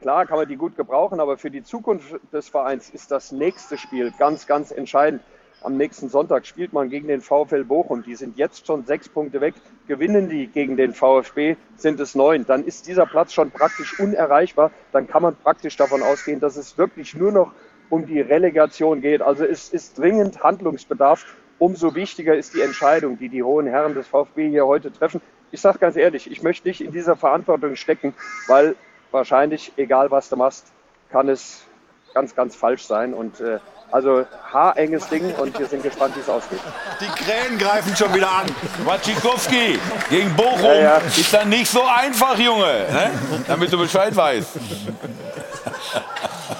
Klar 0.00 0.26
kann 0.26 0.38
man 0.38 0.46
die 0.46 0.54
gut 0.54 0.76
gebrauchen, 0.76 1.18
aber 1.18 1.36
für 1.36 1.50
die 1.50 1.64
Zukunft 1.64 2.14
des 2.32 2.48
Vereins 2.48 2.90
ist 2.90 3.10
das 3.10 3.32
nächste 3.32 3.76
Spiel 3.76 4.12
ganz, 4.16 4.46
ganz 4.46 4.70
entscheidend. 4.70 5.20
Am 5.62 5.76
nächsten 5.76 6.08
Sonntag 6.08 6.46
spielt 6.46 6.72
man 6.72 6.90
gegen 6.90 7.08
den 7.08 7.20
VfL 7.20 7.64
Bochum. 7.64 8.04
Die 8.04 8.14
sind 8.14 8.38
jetzt 8.38 8.64
schon 8.64 8.86
sechs 8.86 9.08
Punkte 9.08 9.40
weg. 9.40 9.54
Gewinnen 9.88 10.28
die 10.28 10.46
gegen 10.46 10.76
den 10.76 10.94
VfB, 10.94 11.56
sind 11.76 11.98
es 11.98 12.14
neun. 12.14 12.46
Dann 12.46 12.62
ist 12.62 12.86
dieser 12.86 13.04
Platz 13.04 13.32
schon 13.32 13.50
praktisch 13.50 13.98
unerreichbar. 13.98 14.70
Dann 14.92 15.08
kann 15.08 15.22
man 15.22 15.34
praktisch 15.34 15.76
davon 15.76 16.04
ausgehen, 16.04 16.38
dass 16.38 16.56
es 16.56 16.78
wirklich 16.78 17.16
nur 17.16 17.32
noch 17.32 17.52
um 17.90 18.06
die 18.06 18.20
Relegation 18.20 19.00
geht. 19.00 19.22
Also 19.22 19.44
es 19.44 19.68
ist 19.70 19.98
dringend 19.98 20.42
Handlungsbedarf. 20.42 21.24
Umso 21.58 21.94
wichtiger 21.94 22.34
ist 22.34 22.54
die 22.54 22.60
Entscheidung, 22.60 23.18
die 23.18 23.28
die 23.28 23.42
hohen 23.42 23.66
Herren 23.66 23.94
des 23.94 24.06
VfB 24.08 24.50
hier 24.50 24.66
heute 24.66 24.92
treffen. 24.92 25.20
Ich 25.52 25.60
sage 25.60 25.78
ganz 25.78 25.96
ehrlich, 25.96 26.30
ich 26.30 26.42
möchte 26.42 26.68
nicht 26.68 26.80
in 26.80 26.92
dieser 26.92 27.16
Verantwortung 27.16 27.76
stecken, 27.76 28.14
weil 28.46 28.76
wahrscheinlich, 29.10 29.72
egal 29.76 30.10
was 30.10 30.28
du 30.28 30.36
machst, 30.36 30.66
kann 31.10 31.28
es 31.28 31.64
ganz, 32.12 32.34
ganz 32.34 32.56
falsch 32.56 32.84
sein. 32.84 33.14
Und 33.14 33.40
äh, 33.40 33.58
also 33.92 34.26
haarenges 34.52 35.08
Ding 35.08 35.32
und 35.34 35.58
wir 35.58 35.66
sind 35.66 35.82
gespannt, 35.82 36.16
wie 36.16 36.20
es 36.20 36.28
ausgeht. 36.28 36.58
Die 37.00 37.06
Krähen 37.06 37.58
greifen 37.58 37.94
schon 37.94 38.12
wieder 38.14 38.30
an. 38.30 38.46
Wachikowski 38.84 39.78
gegen 40.10 40.34
Bochum 40.34 40.64
Ja, 40.64 40.74
ja. 40.74 40.96
ist 40.98 41.32
dann 41.32 41.48
nicht 41.48 41.70
so 41.70 41.82
einfach, 41.84 42.36
Junge. 42.38 42.86
Ne? 42.90 43.10
Damit 43.46 43.72
du 43.72 43.78
Bescheid 43.78 44.14
weißt. 44.14 44.58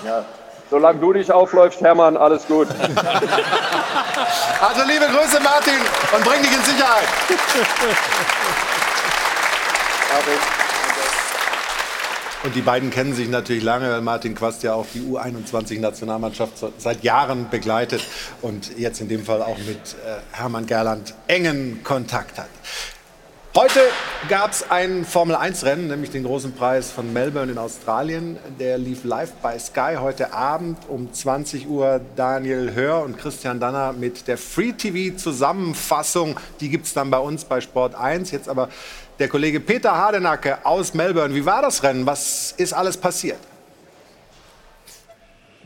Ja. 0.05 0.25
Solange 0.71 0.99
du 0.99 1.13
dich 1.13 1.31
aufläufst, 1.33 1.81
Hermann, 1.81 2.17
alles 2.17 2.47
gut. 2.47 2.69
Also 4.59 4.83
liebe 4.87 5.05
Grüße, 5.07 5.39
Martin, 5.41 5.75
und 6.15 6.25
bring 6.25 6.43
dich 6.43 6.51
in 6.51 6.65
Sicherheit. 6.65 7.07
Und 12.43 12.55
die 12.55 12.63
beiden 12.63 12.91
kennen 12.91 13.15
sich 13.15 13.29
natürlich 13.29 13.63
lange, 13.63 13.91
weil 13.91 14.01
Martin 14.01 14.35
Quast 14.35 14.63
ja 14.63 14.73
auch 14.75 14.87
die 14.95 15.01
U21-Nationalmannschaft 15.01 16.53
seit 16.79 17.03
Jahren 17.05 17.51
begleitet 17.51 18.03
und 18.41 18.77
jetzt 18.79 19.01
in 19.01 19.09
dem 19.09 19.25
Fall 19.25 19.43
auch 19.43 19.59
mit 19.59 19.77
äh, 19.79 20.21
Hermann 20.33 20.67
Gerland 20.67 21.15
engen 21.27 21.83
Kontakt 21.83 22.39
hat. 22.39 22.49
Heute 23.57 23.81
gab 24.29 24.51
es 24.51 24.71
ein 24.71 25.07
Formel-1-Rennen, 25.07 25.89
nämlich 25.89 26.11
den 26.11 26.25
großen 26.25 26.53
Preis 26.53 26.91
von 26.91 27.11
Melbourne 27.15 27.51
in 27.51 27.57
Australien. 27.57 28.37
Der 28.61 28.77
lief 28.77 29.03
live 29.03 29.33
bei 29.41 29.59
Sky 29.59 29.95
heute 29.99 30.35
Abend 30.35 30.77
um 30.91 31.11
20 31.11 31.67
Uhr. 31.67 32.03
Daniel 32.17 32.75
Hör 32.75 33.03
und 33.03 33.17
Christian 33.17 33.59
Danner 33.59 33.95
mit 33.95 34.29
der 34.29 34.37
Free-TV-Zusammenfassung. 34.37 36.39
Die 36.61 36.69
gibt 36.69 36.85
es 36.85 36.93
dann 36.93 37.11
bei 37.11 37.19
uns 37.19 37.47
bei 37.47 37.63
Sport 37.63 37.95
1. 37.95 38.31
Jetzt 38.31 38.51
aber 38.51 38.69
der 39.19 39.29
Kollege 39.29 39.61
Peter 39.61 39.97
Hardenacke 39.97 40.67
aus 40.67 40.93
Melbourne. 40.93 41.35
Wie 41.35 41.47
war 41.47 41.63
das 41.63 41.83
Rennen? 41.83 42.05
Was 42.05 42.53
ist 42.59 42.75
alles 42.75 42.99
passiert? 42.99 43.39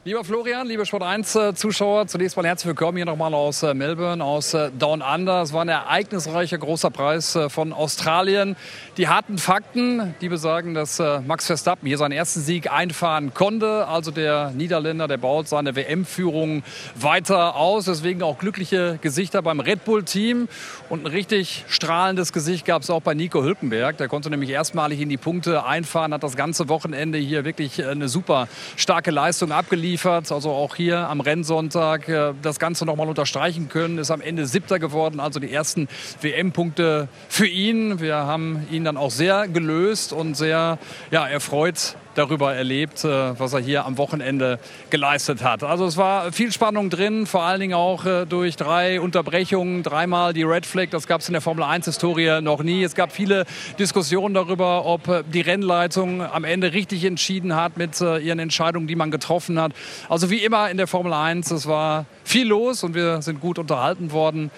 Lieber 0.03 0.25
Florian, 0.25 0.67
liebe 0.67 0.87
Sport 0.87 1.03
1 1.03 1.35
äh, 1.35 1.55
zunächst 1.55 2.35
mal 2.35 2.47
herzlich 2.47 2.69
willkommen 2.69 2.97
hier 2.97 3.05
nochmal 3.05 3.35
aus 3.35 3.63
äh, 3.63 3.75
Melbourne, 3.75 4.25
aus 4.25 4.55
äh, 4.55 4.71
Down 4.79 5.03
Under. 5.03 5.43
Es 5.43 5.53
war 5.53 5.61
ein 5.61 5.69
ereignisreicher 5.69 6.57
großer 6.57 6.89
Preis 6.89 7.39
von 7.49 7.75
Australien. 7.75 8.57
Die 8.97 9.09
harten 9.09 9.37
Fakten, 9.37 10.15
die 10.23 10.31
besagen, 10.31 10.73
dass 10.73 11.03
Max 11.27 11.47
Verstappen 11.47 11.87
hier 11.87 11.99
seinen 11.99 12.13
ersten 12.13 12.41
Sieg 12.41 12.73
einfahren 12.73 13.35
konnte. 13.35 13.87
Also 13.89 14.11
der 14.11 14.53
Niederländer, 14.53 15.07
der 15.07 15.19
baut 15.19 15.49
seine 15.49 15.77
WM-Führung 15.77 16.63
weiter 16.95 17.57
aus. 17.57 17.85
Deswegen 17.85 18.23
auch 18.23 18.39
glückliche 18.39 18.99
Gesichter 19.03 19.43
beim 19.43 19.61
Red 19.61 19.85
Bull-Team. 19.85 20.49
Und 20.89 21.05
ein 21.05 21.07
richtig 21.09 21.67
strahlendes 21.69 22.33
Gesicht 22.33 22.65
gab 22.65 22.83
es 22.83 22.91
auch 22.91 23.03
bei 23.03 23.13
Nico 23.13 23.43
Hülkenberg. 23.43 23.99
Der 23.99 24.09
konnte 24.09 24.31
nämlich 24.31 24.51
erstmalig 24.51 25.01
in 25.01 25.11
die 25.11 25.19
Punkte 25.19 25.67
einfahren, 25.67 26.15
hat 26.15 26.23
das 26.23 26.37
ganze 26.37 26.71
Wochenende 26.71 27.19
hier 27.19 27.45
wirklich 27.45 27.85
eine 27.85 28.09
super 28.09 28.49
starke 28.77 29.11
Leistung 29.11 29.53
abgeliefert 29.53 29.90
geliefert. 29.91 30.31
Also 30.31 30.51
auch 30.51 30.77
hier 30.77 31.09
am 31.09 31.21
Rennsonntag 31.21 32.09
äh, 32.09 32.33
das 32.43 32.61
Ganze 32.61 32.87
noch 32.87 32.95
mal 32.95 33.09
unterstreichen 33.09 33.69
können. 33.69 33.99
Ist 33.99 34.13
am 34.13 34.21
Ende 34.21 34.47
Siebter 34.47 34.79
geworden, 34.79 35.19
also 35.19 35.41
die 35.41 35.53
ersten 35.53 35.89
WM-Punkte 36.21 37.09
für 37.29 37.47
ihn. 37.47 38.01
Wir 38.01 38.17
haben 38.17 38.67
ihn 38.71 38.85
dann 38.85 38.97
auch 38.97 39.11
sehr 39.11 39.49
gelöst 39.49 40.13
und 40.13 40.37
sehr 40.37 40.79
ja, 41.11 41.27
erfreut 41.27 41.97
darüber 42.15 42.55
erlebt, 42.55 43.05
äh, 43.05 43.39
was 43.39 43.53
er 43.53 43.61
hier 43.61 43.85
am 43.85 43.99
Wochenende 43.99 44.59
geleistet 44.91 45.43
hat. 45.43 45.63
Also 45.63 45.87
es 45.87 45.97
war 45.97 46.33
viel 46.33 46.53
Spannung 46.53 46.91
drin, 46.91 47.27
vor 47.27 47.43
allen 47.43 47.61
Dingen 47.61 47.75
auch 47.75 48.05
äh, 48.05 48.27
durch 48.27 48.57
drei 48.57 49.01
Unterbrechungen, 49.01 49.83
dreimal 49.83 50.33
die 50.33 50.43
Red 50.43 50.67
Flag, 50.67 50.89
das 50.91 51.07
gab 51.07 51.21
es 51.21 51.29
in 51.29 51.33
der 51.33 51.41
Formel 51.41 51.65
1-Historie 51.65 52.41
noch 52.41 52.63
nie. 52.63 52.83
Es 52.83 52.95
gab 52.95 53.13
viele 53.13 53.45
Diskussionen 53.79 54.35
darüber, 54.35 54.87
ob 54.87 55.09
äh, 55.09 55.23
die 55.33 55.41
Rennleitung 55.41 56.23
am 56.23 56.45
Ende 56.45 56.73
richtig 56.73 57.05
entschieden 57.05 57.55
hat 57.55 57.77
mit 57.77 58.01
ihren 58.01 58.39
Entscheidungen, 58.39 58.87
die 58.87 58.97
man 58.97 59.11
getroffen 59.11 59.61
hat. 59.61 59.73
Also 60.09 60.31
wie 60.31 60.39
immer 60.39 60.71
in 60.71 60.77
der 60.77 60.87
Formel 60.87 61.13
1, 61.13 61.51
es 61.51 61.67
war 61.67 62.07
viel 62.25 62.47
los 62.49 62.83
und 62.83 62.95
wir 62.95 63.23
sind 63.23 63.41
gut 63.41 63.59
unterhalten 63.59 64.13
worden. 64.13 64.51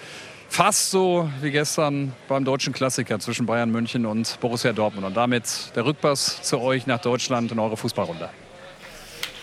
Fast 0.53 0.91
so 0.91 1.27
wie 1.41 1.49
gestern 1.49 2.13
beim 2.27 2.45
deutschen 2.45 2.73
Klassiker 2.73 3.17
zwischen 3.17 3.47
Bayern 3.47 3.71
München 3.71 4.05
und 4.05 4.39
Borussia 4.39 4.71
Dortmund. 4.71 5.07
Und 5.07 5.17
damit 5.17 5.45
der 5.75 5.83
Rückpass 5.83 6.43
zu 6.43 6.61
euch 6.61 6.85
nach 6.85 7.01
Deutschland 7.01 7.51
in 7.51 7.57
eure 7.57 7.75
Fußballrunde. 7.75 8.29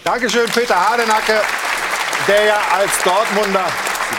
Dankeschön, 0.05 0.49
Peter 0.55 0.77
Hardenacke, 0.77 1.43
der 2.29 2.45
ja 2.45 2.61
als 2.73 3.03
Dortmunder 3.03 3.67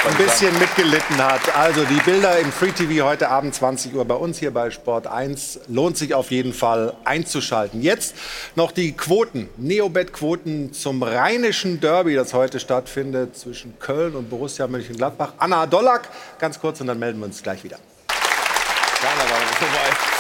ein 0.08 0.16
bisschen 0.18 0.58
mitgelitten 0.60 1.18
hat. 1.18 1.56
Also 1.56 1.84
die 1.86 2.00
Bilder 2.02 2.40
im 2.40 2.52
Free 2.52 2.72
TV 2.72 3.06
heute 3.06 3.30
Abend 3.30 3.54
20 3.54 3.94
Uhr 3.94 4.06
bei 4.06 4.16
uns 4.16 4.40
hier 4.40 4.52
bei 4.52 4.72
Sport 4.72 5.08
1 5.08 5.62
lohnt 5.68 5.98
sich 5.98 6.14
auf 6.14 6.32
jeden 6.32 6.54
Fall 6.54 6.96
einzuschalten. 7.04 7.82
Jetzt 7.82 8.16
noch 8.56 8.72
die 8.72 8.94
Quoten, 8.94 9.50
Neobet-Quoten 9.58 10.74
zum 10.74 11.04
rheinischen 11.04 11.80
Derby, 11.80 12.16
das 12.16 12.34
heute 12.34 12.60
stattfindet 12.60 13.38
zwischen 13.38 13.78
Köln 13.80 14.16
und 14.16 14.30
Borussia 14.30 14.68
Mönchengladbach. 14.68 15.34
Anna 15.38 15.68
Dollack, 15.68 16.10
ganz 16.40 16.60
kurz 16.60 16.82
und 16.82 16.88
dann 16.88 17.00
melden 17.00 17.20
wir 17.20 17.26
uns 17.26 17.44
gleich 17.44 17.64
wieder. 17.64 17.78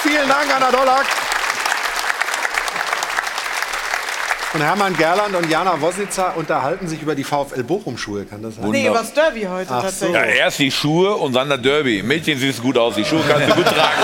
Vielen 0.01 0.27
Dank, 0.27 0.55
Anna 0.55 0.71
Dollack. 0.71 1.05
Und 4.53 4.61
Hermann 4.61 4.95
Gerland 4.97 5.33
und 5.33 5.49
Jana 5.49 5.79
Wosnitzer 5.79 6.33
unterhalten 6.35 6.85
sich 6.87 7.01
über 7.01 7.15
die 7.15 7.23
VfL 7.23 7.63
Bochum-Schuhe, 7.63 8.25
kann 8.25 8.43
das 8.43 8.55
sein? 8.55 8.69
Nee, 8.69 8.87
über 8.87 8.97
das 8.97 9.13
Derby 9.13 9.43
heute 9.49 9.71
Ach 9.73 9.83
tatsächlich. 9.83 10.15
Ja, 10.17 10.23
erst 10.25 10.59
die 10.59 10.71
Schuhe 10.71 11.15
und 11.15 11.33
dann 11.33 11.47
der 11.47 11.57
Derby. 11.57 12.03
Mädchen 12.03 12.37
siehst 12.37 12.61
gut 12.61 12.77
aus, 12.77 12.95
die 12.95 13.05
Schuhe 13.05 13.23
kannst 13.27 13.49
du 13.49 13.55
gut 13.55 13.65
tragen. 13.65 13.81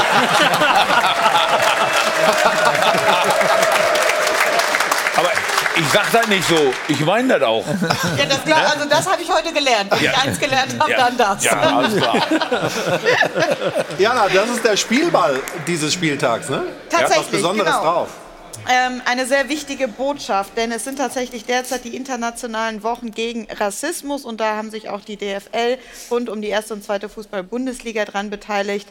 Aber 5.18 5.30
ich 5.76 5.86
sag 5.92 6.12
das 6.12 6.28
nicht 6.28 6.48
so, 6.48 6.74
ich 6.88 7.00
meine 7.02 7.40
das 7.40 7.48
auch. 7.48 7.66
Ja, 8.18 8.26
das, 8.26 8.40
also 8.74 8.88
das 8.90 9.12
habe 9.12 9.22
ich 9.22 9.30
heute 9.30 9.52
gelernt. 9.52 9.92
Wenn 9.92 10.04
Ja. 10.04 10.12
ich 10.12 10.18
eins 10.24 10.40
gelernt 10.40 10.76
habe, 10.80 10.92
Ja. 10.92 10.98
dann 10.98 11.18
das. 11.18 11.44
Ja, 11.44 11.52
alles 11.60 11.96
klar. 11.98 12.16
Jana, 13.98 14.28
das 14.30 14.50
ist 14.50 14.64
der 14.64 14.78
Spielball 14.78 15.40
dieses 15.66 15.94
Spieltags, 15.94 16.50
ne? 16.50 16.64
Tatsächlich, 16.90 17.18
Was 17.26 17.32
Besonderes 17.32 17.72
genau. 17.74 17.84
drauf. 17.84 18.08
Ähm, 18.70 19.02
eine 19.06 19.26
sehr 19.26 19.48
wichtige 19.48 19.88
Botschaft, 19.88 20.58
denn 20.58 20.74
es 20.74 20.84
sind 20.84 20.98
tatsächlich 20.98 21.46
derzeit 21.46 21.86
die 21.86 21.96
internationalen 21.96 22.84
Wochen 22.84 23.12
gegen 23.12 23.48
Rassismus 23.50 24.26
und 24.26 24.42
da 24.42 24.58
haben 24.58 24.72
sich 24.72 24.90
auch 24.90 25.00
die 25.00 25.16
DFL 25.16 25.78
rund 26.12 26.30
um 26.30 26.42
die 26.42 26.50
erste 26.50 26.74
und 26.74 26.84
zweite 26.84 27.08
Fußball-Bundesliga 27.08 28.04
dran 28.04 28.30
beteiligt 28.30 28.90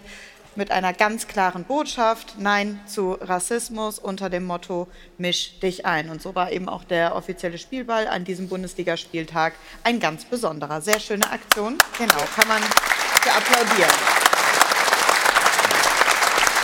mit 0.54 0.70
einer 0.70 0.94
ganz 0.94 1.28
klaren 1.28 1.64
Botschaft, 1.64 2.36
Nein 2.38 2.80
zu 2.86 3.18
Rassismus 3.20 3.98
unter 3.98 4.30
dem 4.30 4.46
Motto 4.46 4.88
Misch 5.18 5.60
dich 5.60 5.84
ein. 5.84 6.08
Und 6.08 6.22
so 6.22 6.34
war 6.34 6.50
eben 6.52 6.70
auch 6.70 6.84
der 6.84 7.14
offizielle 7.14 7.58
Spielball 7.58 8.08
an 8.08 8.24
diesem 8.24 8.48
Bundesligaspieltag 8.48 9.52
ein 9.84 10.00
ganz 10.00 10.24
besonderer. 10.24 10.80
Sehr 10.80 11.00
schöne 11.00 11.30
Aktion, 11.30 11.76
genau, 11.98 12.24
kann 12.34 12.48
man 12.48 12.62
applaudieren. 12.62 13.90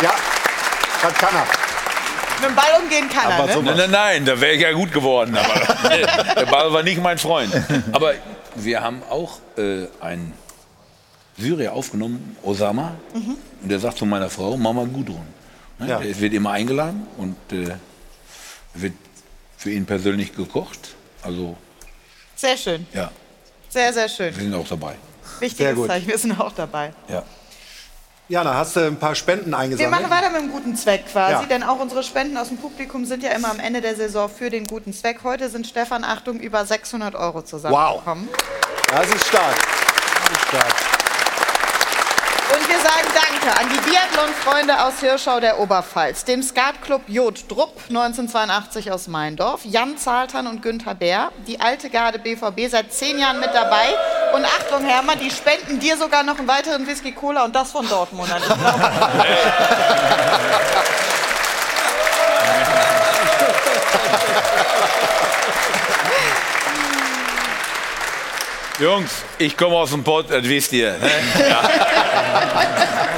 Ja, 0.01 0.15
das 1.03 1.15
kann 1.15 1.35
er. 1.35 1.62
Mit 2.43 2.51
dem 2.51 2.56
Ball 2.56 2.82
umgehen 2.82 3.09
kann 3.09 3.31
er, 3.31 3.47
ne? 3.47 3.62
Nein, 3.62 3.77
nein, 3.77 3.90
nein, 3.90 4.24
da 4.24 4.40
wäre 4.40 4.55
ich 4.55 4.60
ja 4.60 4.73
gut 4.73 4.90
geworden. 4.93 5.36
Aber 5.36 5.89
der 6.36 6.47
Ball 6.47 6.73
war 6.73 6.82
nicht 6.82 7.01
mein 7.01 7.19
Freund. 7.19 7.52
Aber 7.93 8.14
wir 8.56 8.82
haben 8.82 9.01
auch 9.09 9.39
äh, 9.56 9.86
einen 10.01 10.32
Syrier 11.39 11.73
aufgenommen, 11.73 12.36
Osama. 12.43 12.97
Mhm. 13.14 13.36
Und 13.62 13.69
der 13.69 13.78
sagt 13.78 13.98
zu 13.98 14.06
meiner 14.06 14.28
Frau, 14.28 14.56
Mama 14.56 14.85
Gudrun. 14.85 15.27
Ne? 15.78 15.89
Ja. 15.89 15.98
Der 16.01 16.20
wird 16.20 16.32
immer 16.35 16.51
eingeladen 16.51 17.06
und 17.16 17.36
äh, 17.52 17.77
wird 18.74 18.94
für 19.56 19.70
ihn 19.70 19.86
persönlich 19.86 20.35
gekocht. 20.35 20.97
Also, 21.23 21.56
Sehr 22.35 22.56
schön, 22.56 22.86
ja, 22.93 23.12
sehr, 23.69 23.93
sehr 23.93 24.09
schön. 24.09 24.35
wir 24.35 24.43
sind 24.43 24.55
auch 24.55 24.66
dabei. 24.66 24.94
Sehr 24.94 25.40
Wichtiges 25.40 25.74
gut. 25.77 25.86
Zeichen, 25.86 26.09
wir 26.09 26.19
sind 26.19 26.40
auch 26.40 26.52
dabei. 26.52 26.93
Ja. 27.09 27.23
Jana, 28.28 28.55
hast 28.55 28.77
du 28.77 28.81
ein 28.86 28.97
paar 28.97 29.15
Spenden 29.15 29.51
Wir 29.51 29.59
eingesammelt? 29.59 29.90
machen 30.03 30.11
weiter 30.11 30.31
mit 30.31 30.40
dem 30.43 30.51
guten 30.53 30.74
Zweck 30.77 31.07
quasi, 31.11 31.32
Ja. 31.32 31.43
denn 31.44 31.62
auch 31.62 31.81
unsere 31.81 32.03
Spenden 32.03 32.36
aus 32.39 32.49
dem 32.49 32.57
Publikum 32.57 33.05
sind 33.05 33.23
ja 33.23 33.31
immer 33.32 33.51
am 33.51 33.59
Ende 33.61 33.81
der 33.81 33.94
Saison 33.97 34.28
für 34.31 34.49
den 34.49 34.65
guten 34.66 34.93
Zweck. 34.94 35.20
Heute 35.24 35.51
sind 35.51 35.66
Stefan, 35.66 36.05
Achtung, 36.05 36.39
über 36.40 36.65
600 36.65 37.15
Euro 37.15 37.43
zusammengekommen. 37.43 38.28
Das 38.89 39.07
ist 39.12 39.27
stark. 39.27 39.57
Das 39.57 40.31
ist 40.39 40.49
stark. 40.49 41.02
Und 42.53 42.69
wir 42.69 42.79
sagen 42.81 43.09
Danke 43.15 43.59
an 43.59 43.66
die 43.70 43.81
Biathlon-Freunde 43.91 44.85
aus 44.85 45.01
Hirschau 45.01 45.41
der 45.41 45.59
Oberpfalz, 45.59 46.24
dem 46.24 46.43
Skatclub 46.43 47.01
Jod 47.07 47.51
Drupp 47.51 47.81
1982 47.89 48.93
aus 48.93 49.09
Meindorf, 49.09 49.65
Jan 49.65 49.97
Zahltern 49.97 50.47
und 50.47 50.61
Günther 50.61 50.95
Bär, 50.95 51.33
die 51.47 51.59
alte 51.61 51.89
Garde 51.89 52.19
BVB 52.19 52.69
seit 52.69 52.93
zehn 52.93 53.19
Jahren 53.19 53.41
mit 53.41 53.55
dabei. 53.55 53.87
Und 54.35 54.45
Achtung, 54.45 54.85
Hermann, 54.85 55.19
die 55.19 55.31
spenden 55.31 55.81
dir 55.81 55.97
sogar 55.97 56.24
noch 56.24 56.39
einen 56.39 56.49
weiteren 56.49 56.87
Whisky 56.87 57.12
Cola 57.12 57.45
und 57.45 57.57
das 57.57 57.73
von 57.73 57.89
Dortmund. 57.89 58.31
Jungs, 68.78 69.11
ich 69.39 69.57
komme 69.57 69.77
aus 69.77 69.90
dem 69.90 70.03
Pott, 70.03 70.31
das 70.31 70.44
wisst 70.44 70.73
ihr. 70.73 70.93
Ne? 70.93 71.11
Ja. 71.49 71.69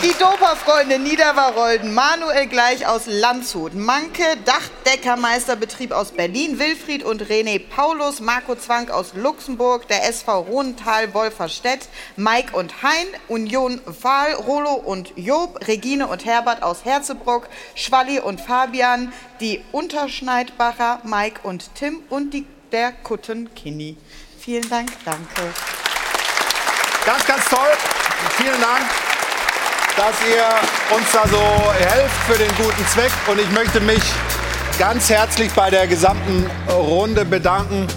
Die 0.00 0.12
Doper-Freunde 0.12 1.00
Niederwarolden, 1.00 1.92
Manuel 1.92 2.46
Gleich 2.46 2.86
aus 2.86 3.06
Landshut, 3.06 3.74
Manke 3.74 4.22
Dachdeckermeisterbetrieb 4.44 5.90
aus 5.90 6.12
Berlin, 6.12 6.60
Wilfried 6.60 7.02
und 7.02 7.24
René 7.24 7.58
Paulus, 7.58 8.20
Marco 8.20 8.54
Zwank 8.54 8.92
aus 8.92 9.14
Luxemburg, 9.14 9.88
der 9.88 10.08
SV 10.08 10.42
Rohntal 10.42 11.12
Wolferstedt, 11.14 11.88
Mike 12.14 12.56
und 12.56 12.80
Hein, 12.84 13.08
Union 13.26 13.80
Fahl, 14.00 14.34
Rolo 14.34 14.74
und 14.74 15.14
Job, 15.16 15.66
Regine 15.66 16.06
und 16.06 16.24
Herbert 16.24 16.62
aus 16.62 16.84
Herzebruck, 16.84 17.48
Schwalli 17.74 18.20
und 18.20 18.40
Fabian, 18.40 19.12
die 19.40 19.64
Unterschneidbacher, 19.72 21.00
Mike 21.02 21.40
und 21.42 21.74
Tim 21.74 22.04
und 22.08 22.32
die, 22.34 22.46
der 22.70 22.92
Kutten 22.92 23.52
Kini. 23.52 23.96
Vielen 24.48 24.70
Dank, 24.70 24.88
danke. 25.04 25.52
Ganz, 27.04 27.26
ganz 27.26 27.44
toll. 27.50 27.68
Vielen 28.38 28.58
Dank, 28.58 28.86
dass 29.94 30.14
ihr 30.26 30.96
uns 30.96 31.12
da 31.12 31.28
so 31.28 31.38
helft 31.78 32.14
für 32.26 32.38
den 32.38 32.48
guten 32.56 32.86
Zweck. 32.86 33.10
Und 33.26 33.38
ich 33.38 33.50
möchte 33.50 33.78
mich 33.78 34.00
ganz 34.78 35.10
herzlich 35.10 35.52
bei 35.52 35.68
der 35.68 35.86
gesamten 35.86 36.50
Runde 36.66 37.26
bedanken. 37.26 37.88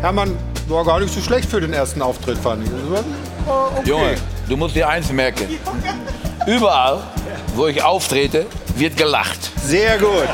Hermann, 0.00 0.34
war 0.66 0.82
gar 0.82 0.98
nicht 0.98 1.12
so 1.12 1.20
schlecht 1.20 1.50
für 1.50 1.60
den 1.60 1.74
ersten 1.74 2.00
Auftritt, 2.00 2.38
fand 2.38 2.64
ich. 2.64 2.70
Okay. 3.46 3.82
Junge, 3.84 4.14
du 4.48 4.56
musst 4.56 4.74
dir 4.74 4.88
eins 4.88 5.12
merken. 5.12 5.46
Überall, 6.46 7.00
wo 7.54 7.66
ich 7.68 7.82
auftrete, 7.82 8.46
wird 8.74 8.96
gelacht. 8.96 9.38
Sehr 9.64 9.98
gut. 9.98 10.28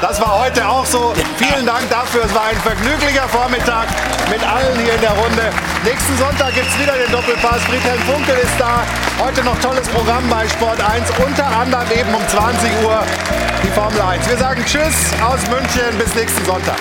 Das 0.00 0.20
war 0.20 0.40
heute 0.44 0.66
auch 0.66 0.84
so. 0.84 1.12
Vielen 1.36 1.64
Dank 1.64 1.88
dafür. 1.88 2.24
Es 2.24 2.34
war 2.34 2.46
ein 2.46 2.56
vergnüglicher 2.56 3.28
Vormittag 3.28 3.86
mit 4.28 4.42
allen 4.42 4.76
hier 4.80 4.94
in 4.94 5.00
der 5.00 5.12
Runde. 5.12 5.42
Nächsten 5.84 6.16
Sonntag 6.18 6.54
gibt 6.54 6.66
es 6.66 6.78
wieder 6.80 6.94
den 6.94 7.12
Doppelpass. 7.12 7.62
Friedhelm 7.62 8.00
Funkel 8.00 8.34
ist 8.42 8.58
da. 8.58 8.82
Heute 9.24 9.44
noch 9.44 9.58
tolles 9.60 9.88
Programm 9.88 10.28
bei 10.28 10.48
Sport 10.48 10.80
1. 10.80 11.10
Unter 11.24 11.46
anderem 11.46 11.86
eben 11.92 12.12
um 12.12 12.26
20 12.26 12.70
Uhr 12.84 13.02
die 13.62 13.70
Formel 13.70 14.00
1. 14.00 14.28
Wir 14.28 14.38
sagen 14.38 14.64
Tschüss 14.64 15.12
aus 15.22 15.40
München. 15.48 15.96
Bis 15.98 16.12
nächsten 16.16 16.44
Sonntag. 16.44 16.78